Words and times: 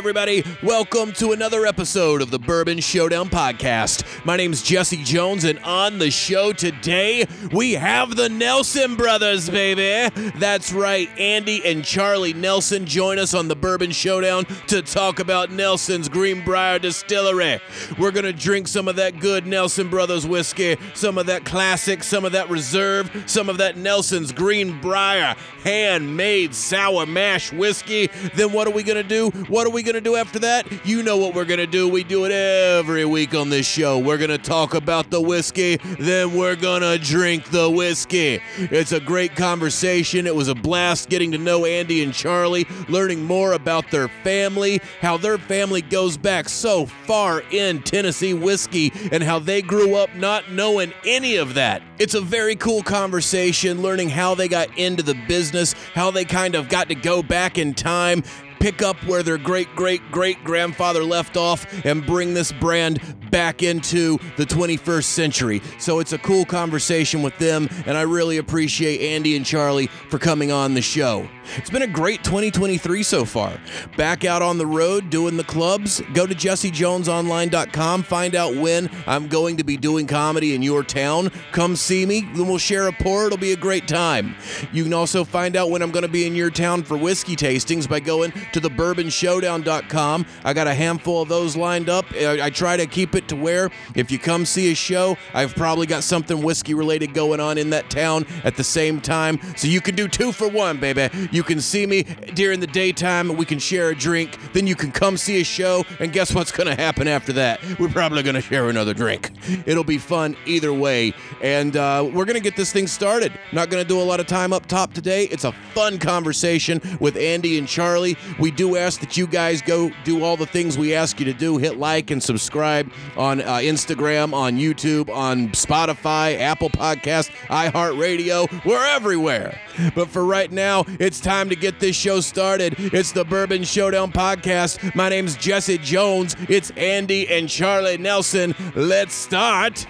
everybody? 0.00 0.42
Welcome 0.62 1.12
to 1.12 1.32
another 1.32 1.66
episode 1.66 2.22
of 2.22 2.30
the 2.30 2.38
Bourbon 2.38 2.80
Showdown 2.80 3.28
podcast. 3.28 4.24
My 4.24 4.38
name's 4.38 4.62
Jesse 4.62 5.04
Jones, 5.04 5.44
and 5.44 5.58
on 5.58 5.98
the 5.98 6.10
show 6.10 6.54
today, 6.54 7.26
we 7.52 7.74
have 7.74 8.16
the 8.16 8.30
Nelson 8.30 8.96
brothers, 8.96 9.50
baby. 9.50 10.08
That's 10.38 10.72
right, 10.72 11.10
Andy 11.18 11.60
and 11.66 11.84
Charlie 11.84 12.32
Nelson 12.32 12.86
join 12.86 13.18
us 13.18 13.34
on 13.34 13.48
the 13.48 13.54
Bourbon 13.54 13.90
Showdown 13.90 14.46
to 14.68 14.80
talk 14.80 15.20
about 15.20 15.50
Nelson's 15.50 16.08
Greenbrier 16.08 16.78
Distillery. 16.78 17.60
We're 17.98 18.10
going 18.10 18.24
to 18.24 18.32
drink 18.32 18.68
some 18.68 18.88
of 18.88 18.96
that 18.96 19.20
good 19.20 19.46
Nelson 19.46 19.90
Brothers 19.90 20.26
whiskey, 20.26 20.78
some 20.94 21.18
of 21.18 21.26
that 21.26 21.44
classic, 21.44 22.02
some 22.02 22.24
of 22.24 22.32
that 22.32 22.48
reserve, 22.48 23.10
some 23.26 23.50
of 23.50 23.58
that 23.58 23.76
Nelson's 23.76 24.32
Greenbrier 24.32 25.36
handmade 25.62 26.54
sour 26.54 27.04
mash 27.04 27.52
whiskey. 27.52 28.08
Then 28.34 28.54
what 28.54 28.66
are 28.66 28.72
we 28.72 28.82
going 28.82 28.96
to 28.96 29.06
do? 29.06 29.28
What 29.48 29.66
are 29.66 29.70
we 29.70 29.82
going 29.82 29.89
to 29.94 30.00
do 30.00 30.16
after 30.16 30.38
that? 30.40 30.86
You 30.86 31.02
know 31.02 31.16
what 31.16 31.34
we're 31.34 31.44
going 31.44 31.58
to 31.58 31.66
do. 31.66 31.88
We 31.88 32.04
do 32.04 32.24
it 32.24 32.32
every 32.32 33.04
week 33.04 33.34
on 33.34 33.50
this 33.50 33.66
show. 33.66 33.98
We're 33.98 34.18
going 34.18 34.30
to 34.30 34.38
talk 34.38 34.74
about 34.74 35.10
the 35.10 35.20
whiskey, 35.20 35.76
then 35.98 36.34
we're 36.34 36.56
going 36.56 36.82
to 36.82 36.98
drink 36.98 37.50
the 37.50 37.70
whiskey. 37.70 38.40
It's 38.58 38.92
a 38.92 39.00
great 39.00 39.36
conversation. 39.36 40.26
It 40.26 40.34
was 40.34 40.48
a 40.48 40.54
blast 40.54 41.08
getting 41.08 41.32
to 41.32 41.38
know 41.38 41.64
Andy 41.64 42.02
and 42.02 42.12
Charlie, 42.12 42.66
learning 42.88 43.24
more 43.24 43.52
about 43.52 43.90
their 43.90 44.08
family, 44.08 44.80
how 45.00 45.16
their 45.16 45.38
family 45.38 45.82
goes 45.82 46.16
back 46.16 46.48
so 46.48 46.86
far 46.86 47.42
in 47.50 47.82
Tennessee 47.82 48.34
whiskey, 48.34 48.92
and 49.12 49.22
how 49.22 49.38
they 49.38 49.62
grew 49.62 49.94
up 49.94 50.14
not 50.14 50.50
knowing 50.52 50.92
any 51.04 51.36
of 51.36 51.54
that. 51.54 51.82
It's 51.98 52.14
a 52.14 52.20
very 52.20 52.56
cool 52.56 52.82
conversation, 52.82 53.82
learning 53.82 54.10
how 54.10 54.34
they 54.34 54.48
got 54.48 54.76
into 54.78 55.02
the 55.02 55.14
business, 55.28 55.74
how 55.94 56.10
they 56.10 56.24
kind 56.24 56.54
of 56.54 56.68
got 56.68 56.88
to 56.88 56.94
go 56.94 57.22
back 57.22 57.58
in 57.58 57.74
time 57.74 58.22
pick 58.60 58.82
up 58.82 58.96
where 59.04 59.22
their 59.22 59.38
great 59.38 59.74
great 59.74 60.02
great 60.12 60.44
grandfather 60.44 61.02
left 61.02 61.36
off 61.36 61.66
and 61.84 62.06
bring 62.06 62.34
this 62.34 62.52
brand 62.52 63.00
back 63.30 63.62
into 63.62 64.18
the 64.36 64.44
21st 64.44 65.04
century. 65.04 65.62
So 65.78 66.00
it's 66.00 66.12
a 66.12 66.18
cool 66.18 66.44
conversation 66.44 67.22
with 67.22 67.36
them, 67.38 67.68
and 67.86 67.96
I 67.96 68.02
really 68.02 68.38
appreciate 68.38 69.00
Andy 69.00 69.36
and 69.36 69.46
Charlie 69.46 69.86
for 69.86 70.18
coming 70.18 70.52
on 70.52 70.74
the 70.74 70.82
show. 70.82 71.28
It's 71.56 71.70
been 71.70 71.82
a 71.82 71.86
great 71.86 72.22
2023 72.22 73.02
so 73.02 73.24
far. 73.24 73.58
Back 73.96 74.24
out 74.24 74.42
on 74.42 74.58
the 74.58 74.66
road 74.66 75.10
doing 75.10 75.36
the 75.36 75.44
clubs. 75.44 76.00
Go 76.12 76.26
to 76.26 76.34
jessejonesonline.com, 76.34 78.02
find 78.02 78.34
out 78.36 78.54
when 78.54 78.88
I'm 79.06 79.26
going 79.28 79.56
to 79.56 79.64
be 79.64 79.76
doing 79.76 80.06
comedy 80.06 80.54
in 80.54 80.62
your 80.62 80.84
town. 80.84 81.30
Come 81.52 81.76
see 81.76 82.06
me, 82.06 82.20
then 82.34 82.46
we'll 82.46 82.58
share 82.58 82.86
a 82.86 82.92
pour. 82.92 83.26
It'll 83.26 83.38
be 83.38 83.52
a 83.52 83.56
great 83.56 83.88
time. 83.88 84.36
You 84.72 84.84
can 84.84 84.94
also 84.94 85.24
find 85.24 85.56
out 85.56 85.70
when 85.70 85.82
I'm 85.82 85.90
going 85.90 86.04
to 86.04 86.08
be 86.08 86.26
in 86.26 86.34
your 86.34 86.50
town 86.50 86.82
for 86.82 86.96
whiskey 86.96 87.36
tastings 87.36 87.88
by 87.88 88.00
going 88.00 88.32
to 88.52 88.60
thebourbonshowdown.com. 88.60 90.26
I 90.44 90.52
got 90.52 90.66
a 90.66 90.74
handful 90.74 91.22
of 91.22 91.28
those 91.28 91.56
lined 91.56 91.88
up. 91.88 92.06
I, 92.14 92.46
I 92.46 92.50
try 92.50 92.76
to 92.76 92.86
keep 92.86 93.14
it 93.14 93.19
to 93.28 93.36
where 93.36 93.70
if 93.94 94.10
you 94.10 94.18
come 94.18 94.44
see 94.46 94.72
a 94.72 94.74
show, 94.74 95.16
I've 95.34 95.54
probably 95.54 95.86
got 95.86 96.02
something 96.02 96.42
whiskey 96.42 96.74
related 96.74 97.14
going 97.14 97.40
on 97.40 97.58
in 97.58 97.70
that 97.70 97.90
town 97.90 98.26
at 98.44 98.56
the 98.56 98.64
same 98.64 99.00
time. 99.00 99.38
So 99.56 99.68
you 99.68 99.80
can 99.80 99.94
do 99.94 100.08
two 100.08 100.32
for 100.32 100.48
one, 100.48 100.78
baby. 100.78 101.08
You 101.30 101.42
can 101.42 101.60
see 101.60 101.86
me 101.86 102.04
during 102.34 102.60
the 102.60 102.66
daytime 102.66 103.30
and 103.30 103.38
we 103.38 103.44
can 103.44 103.58
share 103.58 103.90
a 103.90 103.94
drink. 103.94 104.36
Then 104.52 104.66
you 104.66 104.74
can 104.74 104.92
come 104.92 105.16
see 105.16 105.40
a 105.40 105.44
show, 105.44 105.84
and 105.98 106.12
guess 106.12 106.34
what's 106.34 106.52
going 106.52 106.68
to 106.68 106.74
happen 106.74 107.08
after 107.08 107.32
that? 107.34 107.60
We're 107.78 107.88
probably 107.88 108.22
going 108.22 108.34
to 108.34 108.40
share 108.40 108.68
another 108.68 108.94
drink. 108.94 109.30
It'll 109.66 109.84
be 109.84 109.98
fun 109.98 110.36
either 110.46 110.72
way. 110.72 111.12
And 111.42 111.76
uh, 111.76 112.08
we're 112.12 112.24
going 112.24 112.34
to 112.34 112.42
get 112.42 112.56
this 112.56 112.72
thing 112.72 112.86
started. 112.86 113.32
Not 113.52 113.70
going 113.70 113.82
to 113.82 113.88
do 113.88 114.00
a 114.00 114.04
lot 114.04 114.20
of 114.20 114.26
time 114.26 114.52
up 114.52 114.66
top 114.66 114.92
today. 114.92 115.24
It's 115.24 115.44
a 115.44 115.52
fun 115.74 115.98
conversation 115.98 116.80
with 117.00 117.16
Andy 117.16 117.58
and 117.58 117.68
Charlie. 117.68 118.16
We 118.38 118.50
do 118.50 118.76
ask 118.76 119.00
that 119.00 119.16
you 119.16 119.26
guys 119.26 119.62
go 119.62 119.90
do 120.04 120.24
all 120.24 120.36
the 120.36 120.46
things 120.46 120.76
we 120.78 120.94
ask 120.94 121.18
you 121.20 121.26
to 121.26 121.32
do. 121.32 121.58
Hit 121.58 121.78
like 121.78 122.10
and 122.10 122.22
subscribe 122.22 122.90
on 123.16 123.40
uh, 123.40 123.56
Instagram, 123.56 124.32
on 124.32 124.56
YouTube, 124.56 125.08
on 125.08 125.48
Spotify, 125.48 126.38
Apple 126.38 126.70
Podcast, 126.70 127.30
iHeartRadio. 127.48 128.64
We're 128.64 128.84
everywhere. 128.86 129.60
But 129.94 130.08
for 130.08 130.24
right 130.24 130.50
now, 130.50 130.84
it's 130.98 131.20
time 131.20 131.48
to 131.48 131.56
get 131.56 131.80
this 131.80 131.96
show 131.96 132.20
started. 132.20 132.74
It's 132.78 133.12
the 133.12 133.24
Bourbon 133.24 133.64
Showdown 133.64 134.12
podcast. 134.12 134.94
My 134.94 135.08
name's 135.08 135.36
Jesse 135.36 135.78
Jones. 135.78 136.36
It's 136.48 136.70
Andy 136.76 137.28
and 137.28 137.48
Charlie 137.48 137.98
Nelson. 137.98 138.54
Let's 138.74 139.14
start 139.14 139.86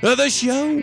the 0.00 0.28
show. 0.28 0.82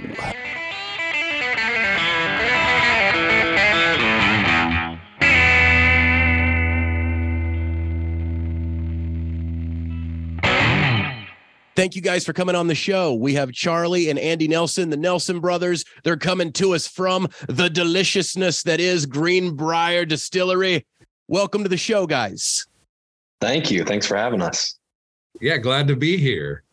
Thank 11.78 11.96
you 11.96 12.02
guys 12.02 12.26
for 12.26 12.34
coming 12.34 12.56
on 12.56 12.66
the 12.66 12.74
show. 12.74 13.14
We 13.14 13.36
have 13.36 13.52
Charlie 13.52 14.10
and 14.10 14.18
Andy 14.18 14.48
Nelson, 14.48 14.90
the 14.90 14.98
Nelson 14.98 15.40
brothers. 15.40 15.86
They're 16.04 16.18
coming 16.18 16.52
to 16.54 16.74
us 16.74 16.88
from 16.88 17.28
the 17.48 17.70
deliciousness 17.70 18.64
that 18.64 18.80
is 18.80 19.06
Greenbrier 19.06 20.04
Distillery. 20.04 20.88
Welcome 21.28 21.62
to 21.62 21.70
the 21.70 21.78
show, 21.78 22.08
guys. 22.08 22.66
Thank 23.42 23.70
you. 23.70 23.84
Thanks 23.84 24.08
for 24.08 24.18
having 24.18 24.42
us. 24.42 24.80
Yeah, 25.40 25.58
glad 25.58 25.88
to 25.90 25.96
be 25.96 26.18
here. 26.18 26.64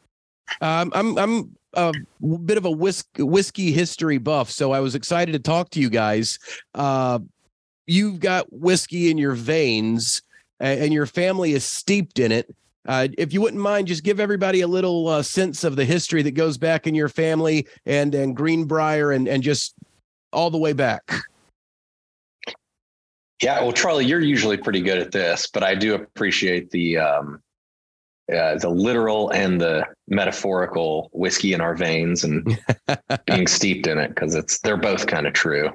Um, 0.62 0.90
I'm 0.94 1.18
I'm 1.18 1.54
a 1.74 1.92
bit 2.46 2.56
of 2.56 2.64
a 2.64 2.70
whisk, 2.70 3.06
whiskey 3.18 3.72
history 3.72 4.16
buff, 4.16 4.50
so 4.50 4.72
I 4.72 4.80
was 4.80 4.94
excited 4.94 5.32
to 5.32 5.38
talk 5.38 5.68
to 5.72 5.80
you 5.80 5.90
guys. 5.90 6.38
Uh, 6.74 7.18
you've 7.86 8.20
got 8.20 8.50
whiskey 8.50 9.10
in 9.10 9.18
your 9.18 9.34
veins, 9.34 10.22
and 10.60 10.94
your 10.94 11.04
family 11.04 11.52
is 11.52 11.62
steeped 11.62 12.18
in 12.18 12.32
it. 12.32 12.48
Uh, 12.86 13.08
if 13.16 13.32
you 13.32 13.40
wouldn't 13.40 13.62
mind, 13.62 13.88
just 13.88 14.04
give 14.04 14.20
everybody 14.20 14.60
a 14.60 14.66
little 14.66 15.08
uh, 15.08 15.22
sense 15.22 15.64
of 15.64 15.76
the 15.76 15.84
history 15.84 16.22
that 16.22 16.32
goes 16.32 16.58
back 16.58 16.86
in 16.86 16.94
your 16.94 17.08
family 17.08 17.66
and 17.86 18.14
and 18.14 18.36
Greenbrier 18.36 19.12
and 19.12 19.26
and 19.26 19.42
just 19.42 19.74
all 20.32 20.50
the 20.50 20.58
way 20.58 20.72
back. 20.72 21.10
Yeah, 23.42 23.60
well, 23.60 23.72
Charlie, 23.72 24.06
you're 24.06 24.20
usually 24.20 24.56
pretty 24.56 24.80
good 24.80 24.98
at 24.98 25.12
this, 25.12 25.48
but 25.52 25.62
I 25.62 25.74
do 25.74 25.94
appreciate 25.94 26.70
the 26.70 26.98
um, 26.98 27.40
uh, 28.32 28.56
the 28.56 28.70
literal 28.70 29.30
and 29.30 29.60
the 29.60 29.86
metaphorical 30.08 31.10
whiskey 31.12 31.52
in 31.52 31.60
our 31.60 31.74
veins 31.74 32.24
and 32.24 32.58
being 33.26 33.46
steeped 33.46 33.86
in 33.86 33.98
it 33.98 34.08
because 34.08 34.34
it's 34.34 34.60
they're 34.60 34.76
both 34.76 35.06
kind 35.06 35.26
of 35.26 35.32
true, 35.32 35.70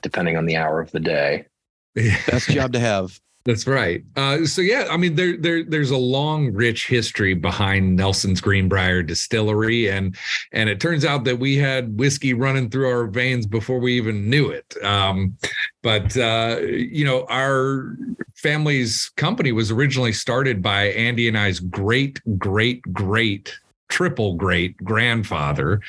depending 0.00 0.36
on 0.36 0.46
the 0.46 0.56
hour 0.56 0.80
of 0.80 0.90
the 0.92 1.00
day. 1.00 1.46
Best 1.94 2.48
job 2.48 2.72
to 2.72 2.80
have. 2.80 3.20
That's 3.44 3.66
right. 3.66 4.04
Uh, 4.14 4.44
so 4.44 4.60
yeah, 4.60 4.86
I 4.88 4.96
mean, 4.96 5.16
there, 5.16 5.36
there, 5.36 5.64
there's 5.64 5.90
a 5.90 5.96
long, 5.96 6.52
rich 6.52 6.86
history 6.86 7.34
behind 7.34 7.96
Nelson's 7.96 8.40
Greenbrier 8.40 9.02
Distillery, 9.02 9.88
and 9.88 10.16
and 10.52 10.68
it 10.68 10.80
turns 10.80 11.04
out 11.04 11.24
that 11.24 11.40
we 11.40 11.56
had 11.56 11.98
whiskey 11.98 12.34
running 12.34 12.70
through 12.70 12.88
our 12.88 13.06
veins 13.06 13.46
before 13.46 13.80
we 13.80 13.94
even 13.94 14.30
knew 14.30 14.48
it. 14.48 14.76
Um, 14.84 15.36
but 15.82 16.16
uh, 16.16 16.58
you 16.62 17.04
know, 17.04 17.26
our 17.28 17.96
family's 18.34 19.10
company 19.16 19.50
was 19.50 19.72
originally 19.72 20.12
started 20.12 20.62
by 20.62 20.84
Andy 20.90 21.26
and 21.26 21.36
I's 21.36 21.58
great, 21.58 22.20
great, 22.38 22.80
great 22.92 23.52
triple 23.88 24.34
great 24.34 24.76
grandfather, 24.78 25.80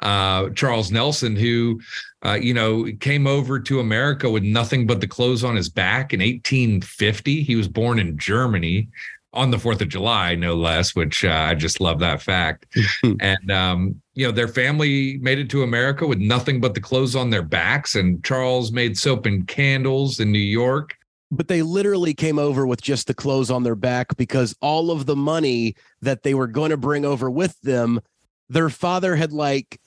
uh, 0.00 0.50
Charles 0.50 0.90
Nelson, 0.90 1.36
who, 1.36 1.80
uh, 2.24 2.34
you 2.34 2.52
know, 2.52 2.86
came 3.00 3.26
over 3.26 3.60
to 3.60 3.80
America 3.80 4.28
with 4.28 4.42
nothing 4.42 4.86
but 4.86 5.00
the 5.00 5.06
clothes 5.06 5.44
on 5.44 5.56
his 5.56 5.68
back 5.68 6.12
in 6.12 6.20
1850. 6.20 7.42
He 7.42 7.56
was 7.56 7.68
born 7.68 7.98
in 7.98 8.18
Germany 8.18 8.88
on 9.32 9.50
the 9.50 9.56
4th 9.56 9.80
of 9.80 9.88
July, 9.88 10.34
no 10.34 10.54
less, 10.54 10.94
which 10.94 11.24
uh, 11.24 11.46
I 11.48 11.54
just 11.54 11.80
love 11.80 11.98
that 12.00 12.22
fact. 12.22 12.66
and, 13.20 13.50
um, 13.50 14.00
you 14.14 14.24
know, 14.24 14.32
their 14.32 14.48
family 14.48 15.18
made 15.18 15.38
it 15.38 15.50
to 15.50 15.64
America 15.64 16.06
with 16.06 16.18
nothing 16.18 16.60
but 16.60 16.74
the 16.74 16.80
clothes 16.80 17.16
on 17.16 17.30
their 17.30 17.42
backs. 17.42 17.96
And 17.96 18.22
Charles 18.24 18.72
made 18.72 18.96
soap 18.96 19.26
and 19.26 19.46
candles 19.46 20.20
in 20.20 20.30
New 20.30 20.38
York 20.38 20.96
but 21.36 21.48
they 21.48 21.62
literally 21.62 22.14
came 22.14 22.38
over 22.38 22.66
with 22.66 22.82
just 22.82 23.06
the 23.06 23.14
clothes 23.14 23.50
on 23.50 23.62
their 23.62 23.74
back 23.74 24.16
because 24.16 24.54
all 24.60 24.90
of 24.90 25.06
the 25.06 25.16
money 25.16 25.74
that 26.00 26.22
they 26.22 26.34
were 26.34 26.46
going 26.46 26.70
to 26.70 26.76
bring 26.76 27.04
over 27.04 27.30
with 27.30 27.60
them, 27.62 28.00
their 28.48 28.70
father 28.70 29.16
had 29.16 29.32
like 29.32 29.80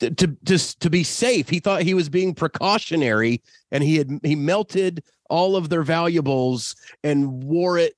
to 0.00 0.10
to 0.10 0.78
to 0.78 0.90
be 0.90 1.04
safe. 1.04 1.48
He 1.48 1.60
thought 1.60 1.82
he 1.82 1.94
was 1.94 2.08
being 2.08 2.34
precautionary, 2.34 3.42
and 3.70 3.82
he 3.84 3.96
had 3.96 4.20
he 4.22 4.34
melted 4.34 5.02
all 5.30 5.56
of 5.56 5.68
their 5.68 5.82
valuables 5.82 6.74
and 7.04 7.42
wore 7.44 7.78
it 7.78 7.94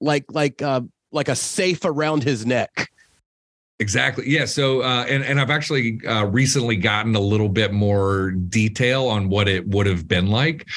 like 0.00 0.24
like 0.30 0.62
uh 0.62 0.82
like 1.12 1.28
a 1.28 1.36
safe 1.36 1.84
around 1.84 2.22
his 2.22 2.44
neck. 2.46 2.90
Exactly. 3.82 4.30
Yeah. 4.30 4.44
So, 4.44 4.82
uh, 4.82 5.04
and 5.08 5.24
and 5.24 5.40
I've 5.40 5.50
actually 5.50 6.00
uh, 6.06 6.24
recently 6.26 6.76
gotten 6.76 7.16
a 7.16 7.20
little 7.20 7.48
bit 7.48 7.72
more 7.72 8.30
detail 8.30 9.08
on 9.08 9.28
what 9.28 9.48
it 9.48 9.66
would 9.66 9.86
have 9.86 10.06
been 10.06 10.28
like, 10.28 10.68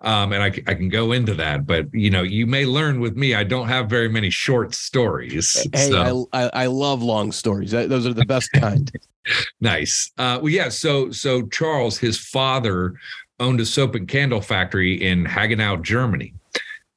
um, 0.00 0.32
and 0.32 0.42
I, 0.42 0.46
I 0.46 0.74
can 0.74 0.88
go 0.88 1.12
into 1.12 1.34
that. 1.34 1.66
But 1.66 1.92
you 1.92 2.08
know, 2.08 2.22
you 2.22 2.46
may 2.46 2.64
learn 2.64 3.00
with 3.00 3.16
me. 3.16 3.34
I 3.34 3.44
don't 3.44 3.68
have 3.68 3.90
very 3.90 4.08
many 4.08 4.30
short 4.30 4.74
stories. 4.74 5.66
Hey, 5.74 5.90
so. 5.90 6.26
I, 6.32 6.48
I 6.54 6.66
love 6.66 7.02
long 7.02 7.32
stories. 7.32 7.72
Those 7.72 8.06
are 8.06 8.14
the 8.14 8.24
best 8.24 8.50
kind. 8.52 8.90
nice. 9.60 10.10
Uh, 10.16 10.38
well, 10.40 10.50
yeah. 10.50 10.70
So 10.70 11.10
so 11.10 11.46
Charles, 11.48 11.98
his 11.98 12.18
father 12.18 12.94
owned 13.40 13.60
a 13.60 13.66
soap 13.66 13.94
and 13.94 14.08
candle 14.08 14.40
factory 14.40 14.94
in 14.94 15.26
Hagenau, 15.26 15.82
Germany. 15.82 16.32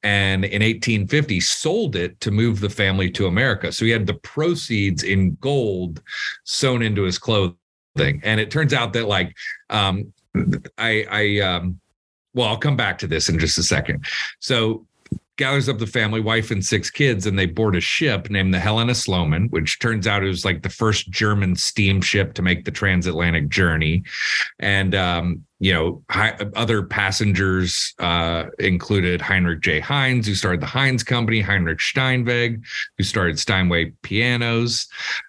And 0.02 0.44
in 0.44 0.62
1850 0.62 1.40
sold 1.40 1.96
it 1.96 2.20
to 2.20 2.30
move 2.30 2.60
the 2.60 2.70
family 2.70 3.10
to 3.10 3.26
America. 3.26 3.72
So 3.72 3.84
he 3.84 3.90
had 3.90 4.06
the 4.06 4.14
proceeds 4.14 5.02
in 5.02 5.36
gold 5.40 6.02
sewn 6.44 6.82
into 6.82 7.02
his 7.02 7.18
clothing. 7.18 7.56
And 7.96 8.40
it 8.40 8.50
turns 8.50 8.72
out 8.72 8.92
that 8.92 9.06
like 9.06 9.34
um, 9.70 10.12
I 10.78 11.06
I 11.10 11.40
um, 11.40 11.80
well, 12.34 12.48
I'll 12.48 12.58
come 12.58 12.76
back 12.76 12.98
to 12.98 13.06
this 13.06 13.28
in 13.28 13.38
just 13.38 13.58
a 13.58 13.62
second. 13.62 14.04
So 14.38 14.86
gathers 15.38 15.68
up 15.68 15.78
the 15.78 15.86
family, 15.86 16.20
wife 16.20 16.50
and 16.50 16.64
six 16.64 16.90
kids, 16.90 17.26
and 17.26 17.38
they 17.38 17.46
board 17.46 17.76
a 17.76 17.80
ship 17.80 18.28
named 18.28 18.52
the 18.52 18.58
Helena 18.58 18.94
Sloman, 18.94 19.48
which 19.48 19.78
turns 19.78 20.06
out 20.06 20.22
it 20.22 20.28
was 20.28 20.44
like 20.44 20.62
the 20.62 20.68
first 20.68 21.10
German 21.10 21.56
steamship 21.56 22.34
to 22.34 22.42
make 22.42 22.64
the 22.64 22.70
transatlantic 22.70 23.48
journey. 23.48 24.02
And 24.58 24.94
um, 24.94 25.44
you 25.60 25.72
know, 25.72 26.02
hi, 26.08 26.36
other 26.54 26.84
passengers 26.84 27.94
uh, 27.98 28.44
included 28.58 29.20
Heinrich 29.20 29.60
J. 29.60 29.80
Heinz, 29.80 30.26
who 30.26 30.34
started 30.34 30.60
the 30.60 30.66
Heinz 30.66 31.02
Company, 31.02 31.40
Heinrich 31.40 31.80
Steinweg, 31.80 32.62
who 32.96 33.04
started 33.04 33.38
Steinway 33.38 33.92
Pianos. 34.02 34.86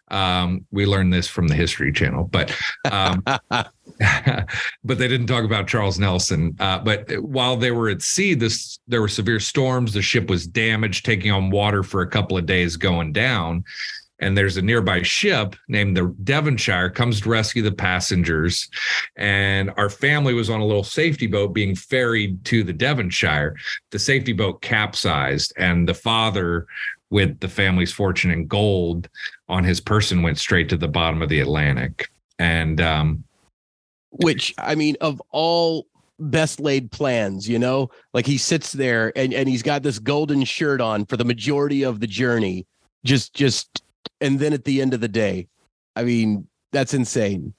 Um, 0.09 0.65
we 0.71 0.85
learned 0.85 1.13
this 1.13 1.27
from 1.27 1.47
the 1.47 1.55
History 1.55 1.91
Channel, 1.91 2.29
but 2.31 2.55
um, 2.91 3.23
but 3.51 4.97
they 4.97 5.07
didn't 5.07 5.27
talk 5.27 5.43
about 5.43 5.67
Charles 5.67 5.99
Nelson. 5.99 6.55
Uh, 6.59 6.79
but 6.79 7.11
while 7.21 7.55
they 7.55 7.71
were 7.71 7.89
at 7.89 8.01
sea, 8.01 8.33
this 8.33 8.79
there 8.87 9.01
were 9.01 9.07
severe 9.07 9.39
storms. 9.39 9.93
The 9.93 10.01
ship 10.01 10.29
was 10.29 10.47
damaged, 10.47 11.05
taking 11.05 11.31
on 11.31 11.49
water 11.49 11.83
for 11.83 12.01
a 12.01 12.09
couple 12.09 12.37
of 12.37 12.45
days, 12.45 12.77
going 12.77 13.13
down 13.13 13.63
and 14.19 14.37
there's 14.37 14.57
a 14.57 14.61
nearby 14.61 15.01
ship 15.01 15.55
named 15.67 15.95
the 15.95 16.13
Devonshire 16.23 16.89
comes 16.89 17.21
to 17.21 17.29
rescue 17.29 17.61
the 17.61 17.71
passengers 17.71 18.69
and 19.15 19.71
our 19.77 19.89
family 19.89 20.33
was 20.33 20.49
on 20.49 20.59
a 20.59 20.65
little 20.65 20.83
safety 20.83 21.27
boat 21.27 21.53
being 21.53 21.75
ferried 21.75 22.43
to 22.45 22.63
the 22.63 22.73
Devonshire 22.73 23.55
the 23.91 23.99
safety 23.99 24.33
boat 24.33 24.61
capsized 24.61 25.53
and 25.57 25.87
the 25.87 25.93
father 25.93 26.67
with 27.09 27.39
the 27.39 27.47
family's 27.47 27.91
fortune 27.91 28.31
in 28.31 28.47
gold 28.47 29.09
on 29.47 29.63
his 29.63 29.81
person 29.81 30.21
went 30.21 30.37
straight 30.37 30.69
to 30.69 30.77
the 30.77 30.87
bottom 30.87 31.21
of 31.21 31.29
the 31.29 31.39
Atlantic 31.39 32.09
and 32.37 32.79
um 32.81 33.23
which 34.11 34.53
I 34.57 34.75
mean 34.75 34.95
of 35.01 35.21
all 35.31 35.87
best 36.19 36.59
laid 36.59 36.91
plans, 36.91 37.47
you 37.47 37.57
know? 37.57 37.89
Like 38.13 38.25
he 38.25 38.37
sits 38.37 38.73
there 38.73 39.11
and, 39.15 39.33
and 39.33 39.47
he's 39.47 39.63
got 39.63 39.83
this 39.83 39.99
golden 39.99 40.43
shirt 40.43 40.81
on 40.81 41.05
for 41.05 41.17
the 41.17 41.25
majority 41.25 41.83
of 41.83 41.99
the 41.99 42.07
journey. 42.07 42.65
Just 43.05 43.33
just 43.33 43.83
and 44.21 44.39
then 44.39 44.53
at 44.53 44.65
the 44.65 44.81
end 44.81 44.93
of 44.93 44.99
the 44.99 45.07
day, 45.07 45.47
I 45.95 46.03
mean, 46.03 46.47
that's 46.71 46.93
insane. 46.93 47.53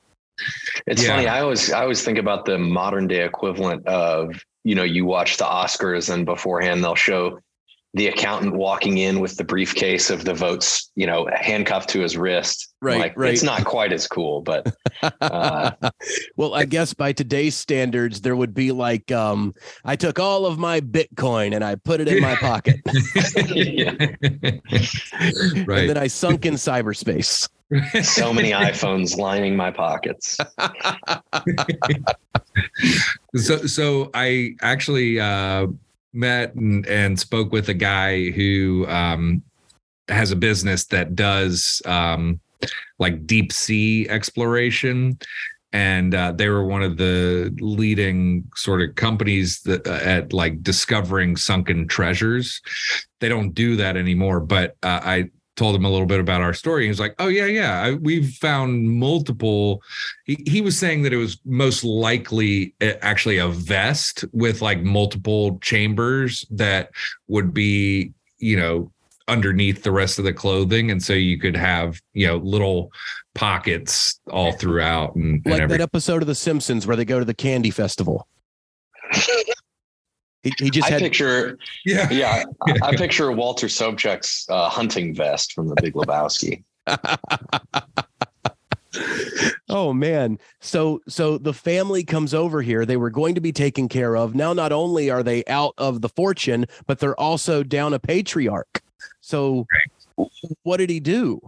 It's 0.86 1.02
yeah. 1.02 1.16
funny. 1.16 1.28
I 1.28 1.40
always 1.40 1.72
I 1.72 1.82
always 1.82 2.04
think 2.04 2.18
about 2.18 2.44
the 2.44 2.58
modern 2.58 3.06
day 3.06 3.24
equivalent 3.24 3.86
of 3.86 4.44
you 4.64 4.74
know 4.74 4.82
you 4.82 5.06
watch 5.06 5.38
the 5.38 5.44
Oscars 5.44 6.12
and 6.12 6.26
beforehand 6.26 6.84
they'll 6.84 6.94
show 6.94 7.40
the 7.94 8.06
accountant 8.06 8.54
walking 8.54 8.98
in 8.98 9.18
with 9.18 9.36
the 9.36 9.42
briefcase 9.42 10.10
of 10.10 10.24
the 10.24 10.32
votes, 10.32 10.92
you 10.94 11.06
know, 11.06 11.28
handcuffed 11.34 11.88
to 11.90 12.00
his 12.00 12.16
wrist. 12.16 12.72
Right, 12.80 13.00
like, 13.00 13.16
right. 13.16 13.32
It's 13.34 13.42
not 13.42 13.64
quite 13.64 13.92
as 13.92 14.06
cool, 14.06 14.42
but 14.42 14.72
uh, 15.20 15.72
well, 16.36 16.54
I 16.54 16.66
guess 16.66 16.94
by 16.94 17.12
today's 17.12 17.56
standards, 17.56 18.20
there 18.20 18.36
would 18.36 18.54
be 18.54 18.70
like, 18.70 19.10
um, 19.10 19.54
I 19.84 19.96
took 19.96 20.20
all 20.20 20.46
of 20.46 20.56
my 20.56 20.80
Bitcoin 20.80 21.54
and 21.54 21.64
I 21.64 21.74
put 21.74 22.00
it 22.00 22.06
in 22.06 22.22
my 22.22 22.34
pocket. 22.40 22.80
right. 25.66 25.80
And 25.80 25.88
then 25.88 25.98
I 25.98 26.06
sunk 26.06 26.46
in 26.46 26.54
cyberspace. 26.54 27.48
so 28.02 28.32
many 28.32 28.50
iPhones 28.50 29.16
lining 29.16 29.56
my 29.56 29.70
pockets. 29.70 30.38
so, 33.34 33.56
so 33.66 34.10
I 34.14 34.54
actually. 34.62 35.18
Uh, 35.18 35.68
met 36.12 36.54
and, 36.54 36.86
and 36.86 37.18
spoke 37.18 37.52
with 37.52 37.68
a 37.68 37.74
guy 37.74 38.30
who 38.30 38.86
um, 38.88 39.42
has 40.08 40.30
a 40.30 40.36
business 40.36 40.86
that 40.86 41.14
does 41.14 41.82
um, 41.86 42.40
like 42.98 43.26
deep 43.26 43.52
sea 43.52 44.08
exploration. 44.08 45.18
And 45.72 46.14
uh, 46.14 46.32
they 46.32 46.48
were 46.48 46.64
one 46.64 46.82
of 46.82 46.96
the 46.96 47.56
leading 47.60 48.44
sort 48.56 48.82
of 48.82 48.96
companies 48.96 49.60
that 49.62 49.86
uh, 49.86 50.00
at 50.02 50.32
like 50.32 50.62
discovering 50.62 51.36
sunken 51.36 51.86
treasures. 51.86 52.60
They 53.20 53.28
don't 53.28 53.54
do 53.54 53.76
that 53.76 53.96
anymore 53.96 54.40
but 54.40 54.76
uh, 54.82 55.00
i 55.02 55.30
told 55.56 55.76
him 55.76 55.84
a 55.84 55.90
little 55.90 56.06
bit 56.06 56.20
about 56.20 56.40
our 56.40 56.54
story. 56.54 56.84
He 56.84 56.88
was 56.88 57.00
like, 57.00 57.14
"Oh 57.18 57.28
yeah, 57.28 57.46
yeah, 57.46 57.82
I, 57.82 57.92
we've 57.92 58.30
found 58.30 58.90
multiple." 58.90 59.82
He, 60.24 60.42
he 60.46 60.60
was 60.60 60.78
saying 60.78 61.02
that 61.02 61.12
it 61.12 61.16
was 61.16 61.38
most 61.44 61.84
likely 61.84 62.74
eh, 62.80 62.96
actually 63.02 63.38
a 63.38 63.48
vest 63.48 64.24
with 64.32 64.62
like 64.62 64.82
multiple 64.82 65.58
chambers 65.58 66.46
that 66.50 66.90
would 67.28 67.52
be, 67.52 68.12
you 68.38 68.56
know, 68.56 68.90
underneath 69.28 69.82
the 69.82 69.92
rest 69.92 70.18
of 70.18 70.24
the 70.24 70.32
clothing, 70.32 70.90
and 70.90 71.02
so 71.02 71.12
you 71.12 71.38
could 71.38 71.56
have, 71.56 72.00
you 72.14 72.26
know, 72.26 72.36
little 72.38 72.90
pockets 73.34 74.20
all 74.30 74.52
throughout. 74.52 75.14
And, 75.14 75.44
like 75.44 75.62
and 75.62 75.70
that 75.70 75.80
episode 75.80 76.22
of 76.22 76.28
The 76.28 76.34
Simpsons 76.34 76.86
where 76.86 76.96
they 76.96 77.04
go 77.04 77.18
to 77.18 77.24
the 77.24 77.34
candy 77.34 77.70
festival. 77.70 78.26
He, 80.42 80.54
he 80.58 80.70
just 80.70 80.88
I 80.88 80.92
had 80.92 81.00
picture, 81.00 81.58
yeah, 81.84 82.08
yeah. 82.10 82.44
I, 82.66 82.74
I 82.82 82.96
picture 82.96 83.30
Walter 83.30 83.66
Sobchak's 83.66 84.46
uh, 84.48 84.70
hunting 84.70 85.14
vest 85.14 85.52
from 85.52 85.68
The 85.68 85.76
Big 85.82 85.94
Lebowski. 85.94 86.64
oh 89.68 89.92
man 89.92 90.36
so 90.58 91.00
so 91.06 91.38
the 91.38 91.54
family 91.54 92.02
comes 92.02 92.34
over 92.34 92.60
here 92.60 92.84
they 92.84 92.96
were 92.96 93.10
going 93.10 93.36
to 93.36 93.40
be 93.40 93.52
taken 93.52 93.88
care 93.88 94.16
of 94.16 94.34
now 94.34 94.52
not 94.52 94.72
only 94.72 95.10
are 95.10 95.22
they 95.22 95.44
out 95.44 95.74
of 95.78 96.00
the 96.00 96.08
fortune 96.08 96.66
but 96.86 96.98
they're 96.98 97.18
also 97.20 97.62
down 97.62 97.94
a 97.94 98.00
patriarch 98.00 98.82
so 99.20 99.64
right. 100.18 100.28
what 100.64 100.78
did 100.78 100.90
he 100.90 100.98
do 100.98 101.40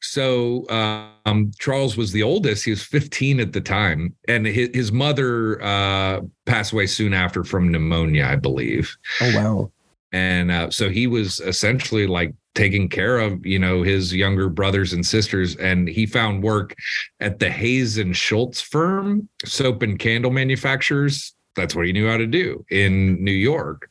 so 0.00 0.68
um, 0.70 1.50
Charles 1.58 1.96
was 1.96 2.12
the 2.12 2.22
oldest. 2.22 2.64
He 2.64 2.70
was 2.70 2.82
15 2.82 3.40
at 3.40 3.52
the 3.52 3.60
time, 3.60 4.14
and 4.28 4.46
his, 4.46 4.70
his 4.72 4.92
mother 4.92 5.62
uh, 5.62 6.22
passed 6.46 6.72
away 6.72 6.86
soon 6.86 7.12
after 7.12 7.44
from 7.44 7.70
pneumonia, 7.70 8.24
I 8.24 8.36
believe. 8.36 8.96
Oh 9.20 9.32
wow! 9.36 9.72
And 10.12 10.50
uh, 10.50 10.70
so 10.70 10.88
he 10.88 11.06
was 11.06 11.40
essentially 11.40 12.06
like 12.06 12.34
taking 12.54 12.88
care 12.88 13.18
of 13.18 13.44
you 13.46 13.58
know 13.58 13.82
his 13.82 14.14
younger 14.14 14.48
brothers 14.48 14.92
and 14.92 15.04
sisters, 15.04 15.54
and 15.56 15.86
he 15.88 16.06
found 16.06 16.42
work 16.42 16.74
at 17.20 17.38
the 17.38 17.50
Hayes 17.50 17.98
and 17.98 18.16
Schultz 18.16 18.60
firm, 18.60 19.28
soap 19.44 19.82
and 19.82 19.98
candle 19.98 20.30
manufacturers. 20.30 21.34
That's 21.56 21.74
what 21.74 21.84
he 21.84 21.92
knew 21.92 22.08
how 22.08 22.16
to 22.16 22.26
do 22.26 22.64
in 22.70 23.22
New 23.22 23.32
York, 23.32 23.90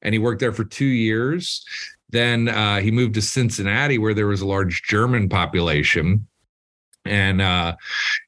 and 0.00 0.14
he 0.14 0.18
worked 0.18 0.40
there 0.40 0.52
for 0.52 0.64
two 0.64 0.86
years 0.86 1.64
then 2.12 2.48
uh, 2.48 2.80
he 2.80 2.90
moved 2.90 3.14
to 3.14 3.22
Cincinnati, 3.22 3.98
where 3.98 4.14
there 4.14 4.26
was 4.26 4.40
a 4.40 4.46
large 4.46 4.82
German 4.82 5.28
population, 5.28 6.26
and 7.04 7.40
uh, 7.40 7.76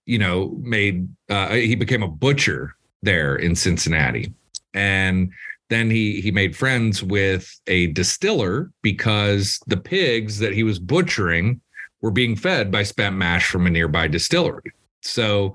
you 0.07 0.19
know, 0.19 0.57
made 0.61 1.09
uh, 1.29 1.51
he 1.51 1.75
became 1.75 2.03
a 2.03 2.09
butcher 2.09 2.75
there 3.03 3.37
in 3.37 3.55
Cincinnati, 3.55 4.33
and 4.75 5.33
then 5.71 5.91
he 5.91 6.21
he 6.21 6.31
made 6.31 6.57
friends 6.57 7.03
with 7.03 7.61
a 7.67 7.89
distiller 7.89 8.71
because 8.83 9.61
the 9.67 9.77
pigs 9.77 10.39
that 10.39 10.53
he 10.53 10.63
was 10.63 10.79
butchering 10.79 11.61
were 12.01 12.11
being 12.11 12.37
fed 12.37 12.71
by 12.71 12.83
spent 12.83 13.17
mash 13.17 13.49
from 13.49 13.67
a 13.67 13.71
nearby 13.71 14.09
distillery. 14.09 14.73
So 15.05 15.55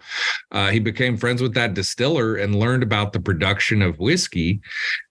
uh, 0.52 0.72
he 0.72 0.80
became 0.80 1.18
friends 1.18 1.42
with 1.42 1.54
that 1.54 1.74
distiller 1.74 2.36
and 2.36 2.56
learned 2.56 2.84
about 2.84 3.14
the 3.14 3.20
production 3.20 3.82
of 3.82 4.00
whiskey. 4.00 4.62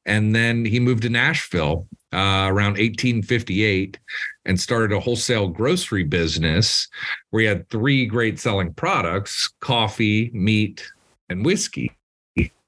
And 0.04 0.35
then 0.35 0.64
he 0.64 0.78
moved 0.78 1.02
to 1.02 1.08
Nashville 1.08 1.87
uh, 2.16 2.49
around 2.49 2.78
1858 2.78 3.99
and 4.46 4.58
started 4.58 4.90
a 4.90 4.99
wholesale 4.99 5.49
grocery 5.49 6.02
business 6.02 6.88
where 7.28 7.42
he 7.42 7.46
had 7.46 7.68
three 7.68 8.06
great 8.06 8.40
selling 8.40 8.73
products 8.73 9.52
coffee, 9.61 10.30
meat, 10.32 10.90
and 11.28 11.44
whiskey. 11.44 11.92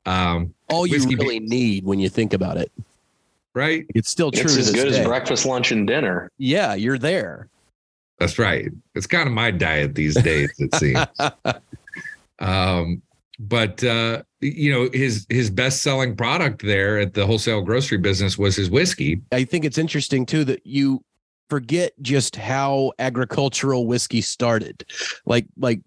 Um, 0.05 0.52
All 0.69 0.87
you 0.87 0.93
whiskey 0.95 1.17
really 1.17 1.40
need 1.40 1.85
when 1.85 1.99
you 1.99 2.11
think 2.11 2.35
about 2.35 2.59
it. 2.59 2.71
Right. 3.55 3.87
It's 3.95 4.11
still 4.11 4.31
true. 4.31 4.43
It's 4.43 4.57
as 4.59 4.71
good 4.71 4.90
day. 4.90 5.00
as 5.00 5.07
breakfast, 5.07 5.47
lunch, 5.47 5.73
and 5.73 5.87
dinner. 5.87 6.31
Yeah, 6.37 6.75
you're 6.75 6.99
there. 6.99 7.49
That's 8.19 8.38
right. 8.38 8.71
It's 8.95 9.07
kind 9.07 9.26
of 9.26 9.33
my 9.33 9.50
diet 9.50 9.95
these 9.95 10.14
days, 10.23 10.52
it 10.59 10.75
seems. 10.75 11.07
um, 12.38 13.00
but 13.38 13.83
uh, 13.85 14.23
you 14.40 14.73
know 14.73 14.88
his 14.92 15.26
his 15.28 15.50
best 15.50 15.83
selling 15.83 16.16
product 16.16 16.62
there 16.62 16.99
at 16.99 17.14
the 17.14 17.26
wholesale 17.26 17.62
grocery 17.62 17.99
business 17.99 18.37
was 18.37 18.57
his 18.57 18.71
whiskey. 18.71 19.21
I 19.33 19.45
think 19.45 19.64
it's 19.64 19.78
interesting 19.78 20.26
too 20.26 20.45
that 20.45 20.66
you 20.66 21.04
forget 21.49 21.92
just 22.02 22.37
how 22.37 22.92
agricultural 22.99 23.87
whiskey 23.87 24.21
started. 24.21 24.85
Like 25.25 25.47
like 25.57 25.80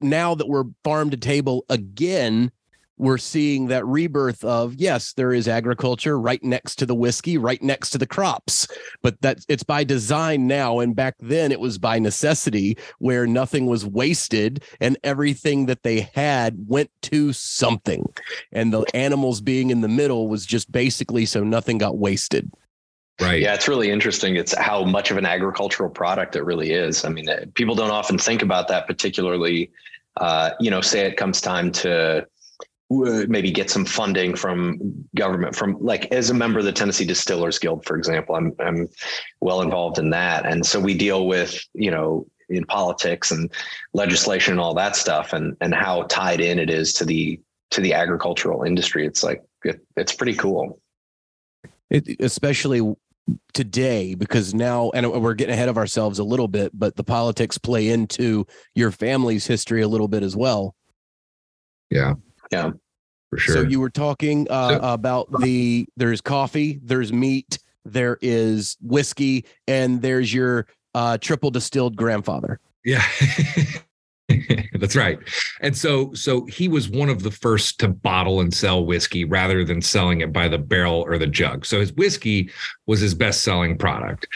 now 0.00 0.34
that 0.34 0.48
we're 0.48 0.64
farm 0.82 1.10
to 1.10 1.16
table 1.16 1.64
again, 1.68 2.50
we're 2.96 3.18
seeing 3.18 3.66
that 3.66 3.84
rebirth 3.86 4.44
of 4.44 4.74
yes 4.74 5.12
there 5.14 5.32
is 5.32 5.48
agriculture 5.48 6.18
right 6.18 6.42
next 6.42 6.76
to 6.76 6.86
the 6.86 6.94
whiskey 6.94 7.36
right 7.36 7.62
next 7.62 7.90
to 7.90 7.98
the 7.98 8.06
crops 8.06 8.66
but 9.02 9.20
that 9.20 9.38
it's 9.48 9.62
by 9.62 9.82
design 9.82 10.46
now 10.46 10.80
and 10.80 10.94
back 10.94 11.14
then 11.20 11.50
it 11.50 11.60
was 11.60 11.78
by 11.78 11.98
necessity 11.98 12.76
where 12.98 13.26
nothing 13.26 13.66
was 13.66 13.84
wasted 13.84 14.62
and 14.80 14.96
everything 15.02 15.66
that 15.66 15.82
they 15.82 16.00
had 16.14 16.56
went 16.68 16.90
to 17.02 17.32
something 17.32 18.04
and 18.52 18.72
the 18.72 18.84
animals 18.94 19.40
being 19.40 19.70
in 19.70 19.80
the 19.80 19.88
middle 19.88 20.28
was 20.28 20.46
just 20.46 20.70
basically 20.70 21.26
so 21.26 21.42
nothing 21.42 21.78
got 21.78 21.98
wasted 21.98 22.50
Right. 23.20 23.40
Yeah, 23.40 23.54
it's 23.54 23.68
really 23.68 23.90
interesting. 23.90 24.34
It's 24.34 24.56
how 24.58 24.82
much 24.82 25.12
of 25.12 25.16
an 25.16 25.24
agricultural 25.24 25.88
product 25.88 26.34
it 26.34 26.42
really 26.42 26.72
is. 26.72 27.04
I 27.04 27.10
mean, 27.10 27.28
uh, 27.28 27.44
people 27.54 27.76
don't 27.76 27.92
often 27.92 28.18
think 28.18 28.42
about 28.42 28.66
that, 28.68 28.88
particularly, 28.88 29.70
uh, 30.16 30.50
you 30.58 30.68
know, 30.68 30.80
say 30.80 31.06
it 31.06 31.16
comes 31.16 31.40
time 31.40 31.70
to 31.72 32.26
Uh, 33.02 33.26
maybe 33.28 33.50
get 33.50 33.70
some 33.70 33.84
funding 33.84 34.34
from 34.34 34.78
government 35.16 35.56
from 35.56 35.76
like 35.80 36.12
as 36.12 36.30
a 36.30 36.34
member 36.34 36.58
of 36.58 36.64
the 36.64 36.72
Tennessee 36.72 37.04
Distillers 37.04 37.58
Guild, 37.58 37.84
for 37.84 37.96
example, 37.96 38.34
I'm, 38.36 38.52
I'm 38.60 38.88
well 39.40 39.60
involved 39.60 39.98
in 39.98 40.10
that. 40.10 40.46
And 40.46 40.64
so 40.64 40.78
we 40.78 40.94
deal 40.96 41.26
with, 41.26 41.58
you 41.74 41.90
know, 41.90 42.26
in 42.48 42.64
politics 42.66 43.30
and 43.30 43.50
legislation 43.92 44.52
and 44.52 44.60
all 44.60 44.74
that 44.74 44.96
stuff 44.96 45.32
and, 45.32 45.56
and 45.60 45.74
how 45.74 46.04
tied 46.04 46.40
in 46.40 46.58
it 46.58 46.70
is 46.70 46.92
to 46.94 47.04
the, 47.04 47.40
to 47.70 47.80
the 47.80 47.94
agricultural 47.94 48.62
industry. 48.62 49.06
It's 49.06 49.22
like, 49.22 49.42
it, 49.64 49.80
it's 49.96 50.14
pretty 50.14 50.34
cool. 50.34 50.78
it, 51.90 52.20
especially 52.20 52.94
today 53.54 54.14
because 54.14 54.52
now 54.52 54.90
and 54.94 55.10
we're 55.10 55.34
getting 55.34 55.54
ahead 55.54 55.70
of 55.70 55.78
ourselves 55.78 56.18
a 56.18 56.24
little 56.24 56.46
bit 56.48 56.70
but 56.74 56.94
the 56.96 57.02
politics 57.04 57.56
play 57.56 57.88
into 57.88 58.46
your 58.74 58.90
family's 58.90 59.46
history 59.46 59.80
a 59.80 59.88
little 59.88 60.08
bit 60.08 60.22
as 60.22 60.36
well 60.36 60.74
Yeah. 61.90 62.14
Yeah. 62.50 62.72
For 63.34 63.38
sure. 63.38 63.54
so 63.56 63.60
you 63.62 63.80
were 63.80 63.90
talking 63.90 64.46
uh, 64.50 64.68
So- 64.70 64.92
about 64.92 65.40
the 65.40 65.86
there's 65.96 66.20
coffee 66.20 66.80
there's 66.82 67.12
meat 67.12 67.58
there 67.84 68.16
is 68.22 68.76
whiskey 68.80 69.44
and 69.68 70.00
there's 70.00 70.32
your 70.32 70.66
uh, 70.94 71.18
triple 71.18 71.50
distilled 71.50 71.96
grandfather 71.96 72.60
Yeah. 72.84 73.04
That's 74.74 74.96
right. 74.96 75.18
And 75.60 75.76
so 75.76 76.12
so 76.14 76.46
he 76.46 76.66
was 76.66 76.88
one 76.88 77.08
of 77.10 77.22
the 77.22 77.30
first 77.30 77.78
to 77.80 77.88
bottle 77.88 78.40
and 78.40 78.52
sell 78.52 78.84
whiskey 78.84 79.24
rather 79.24 79.64
than 79.64 79.82
selling 79.82 80.22
it 80.22 80.32
by 80.32 80.48
the 80.48 80.56
barrel 80.58 81.02
or 81.06 81.18
the 81.18 81.26
jug. 81.26 81.66
So 81.66 81.78
his 81.80 81.92
whiskey 81.92 82.50
was 82.86 83.00
his 83.00 83.14
best-selling 83.14 83.76
product. 83.76 84.26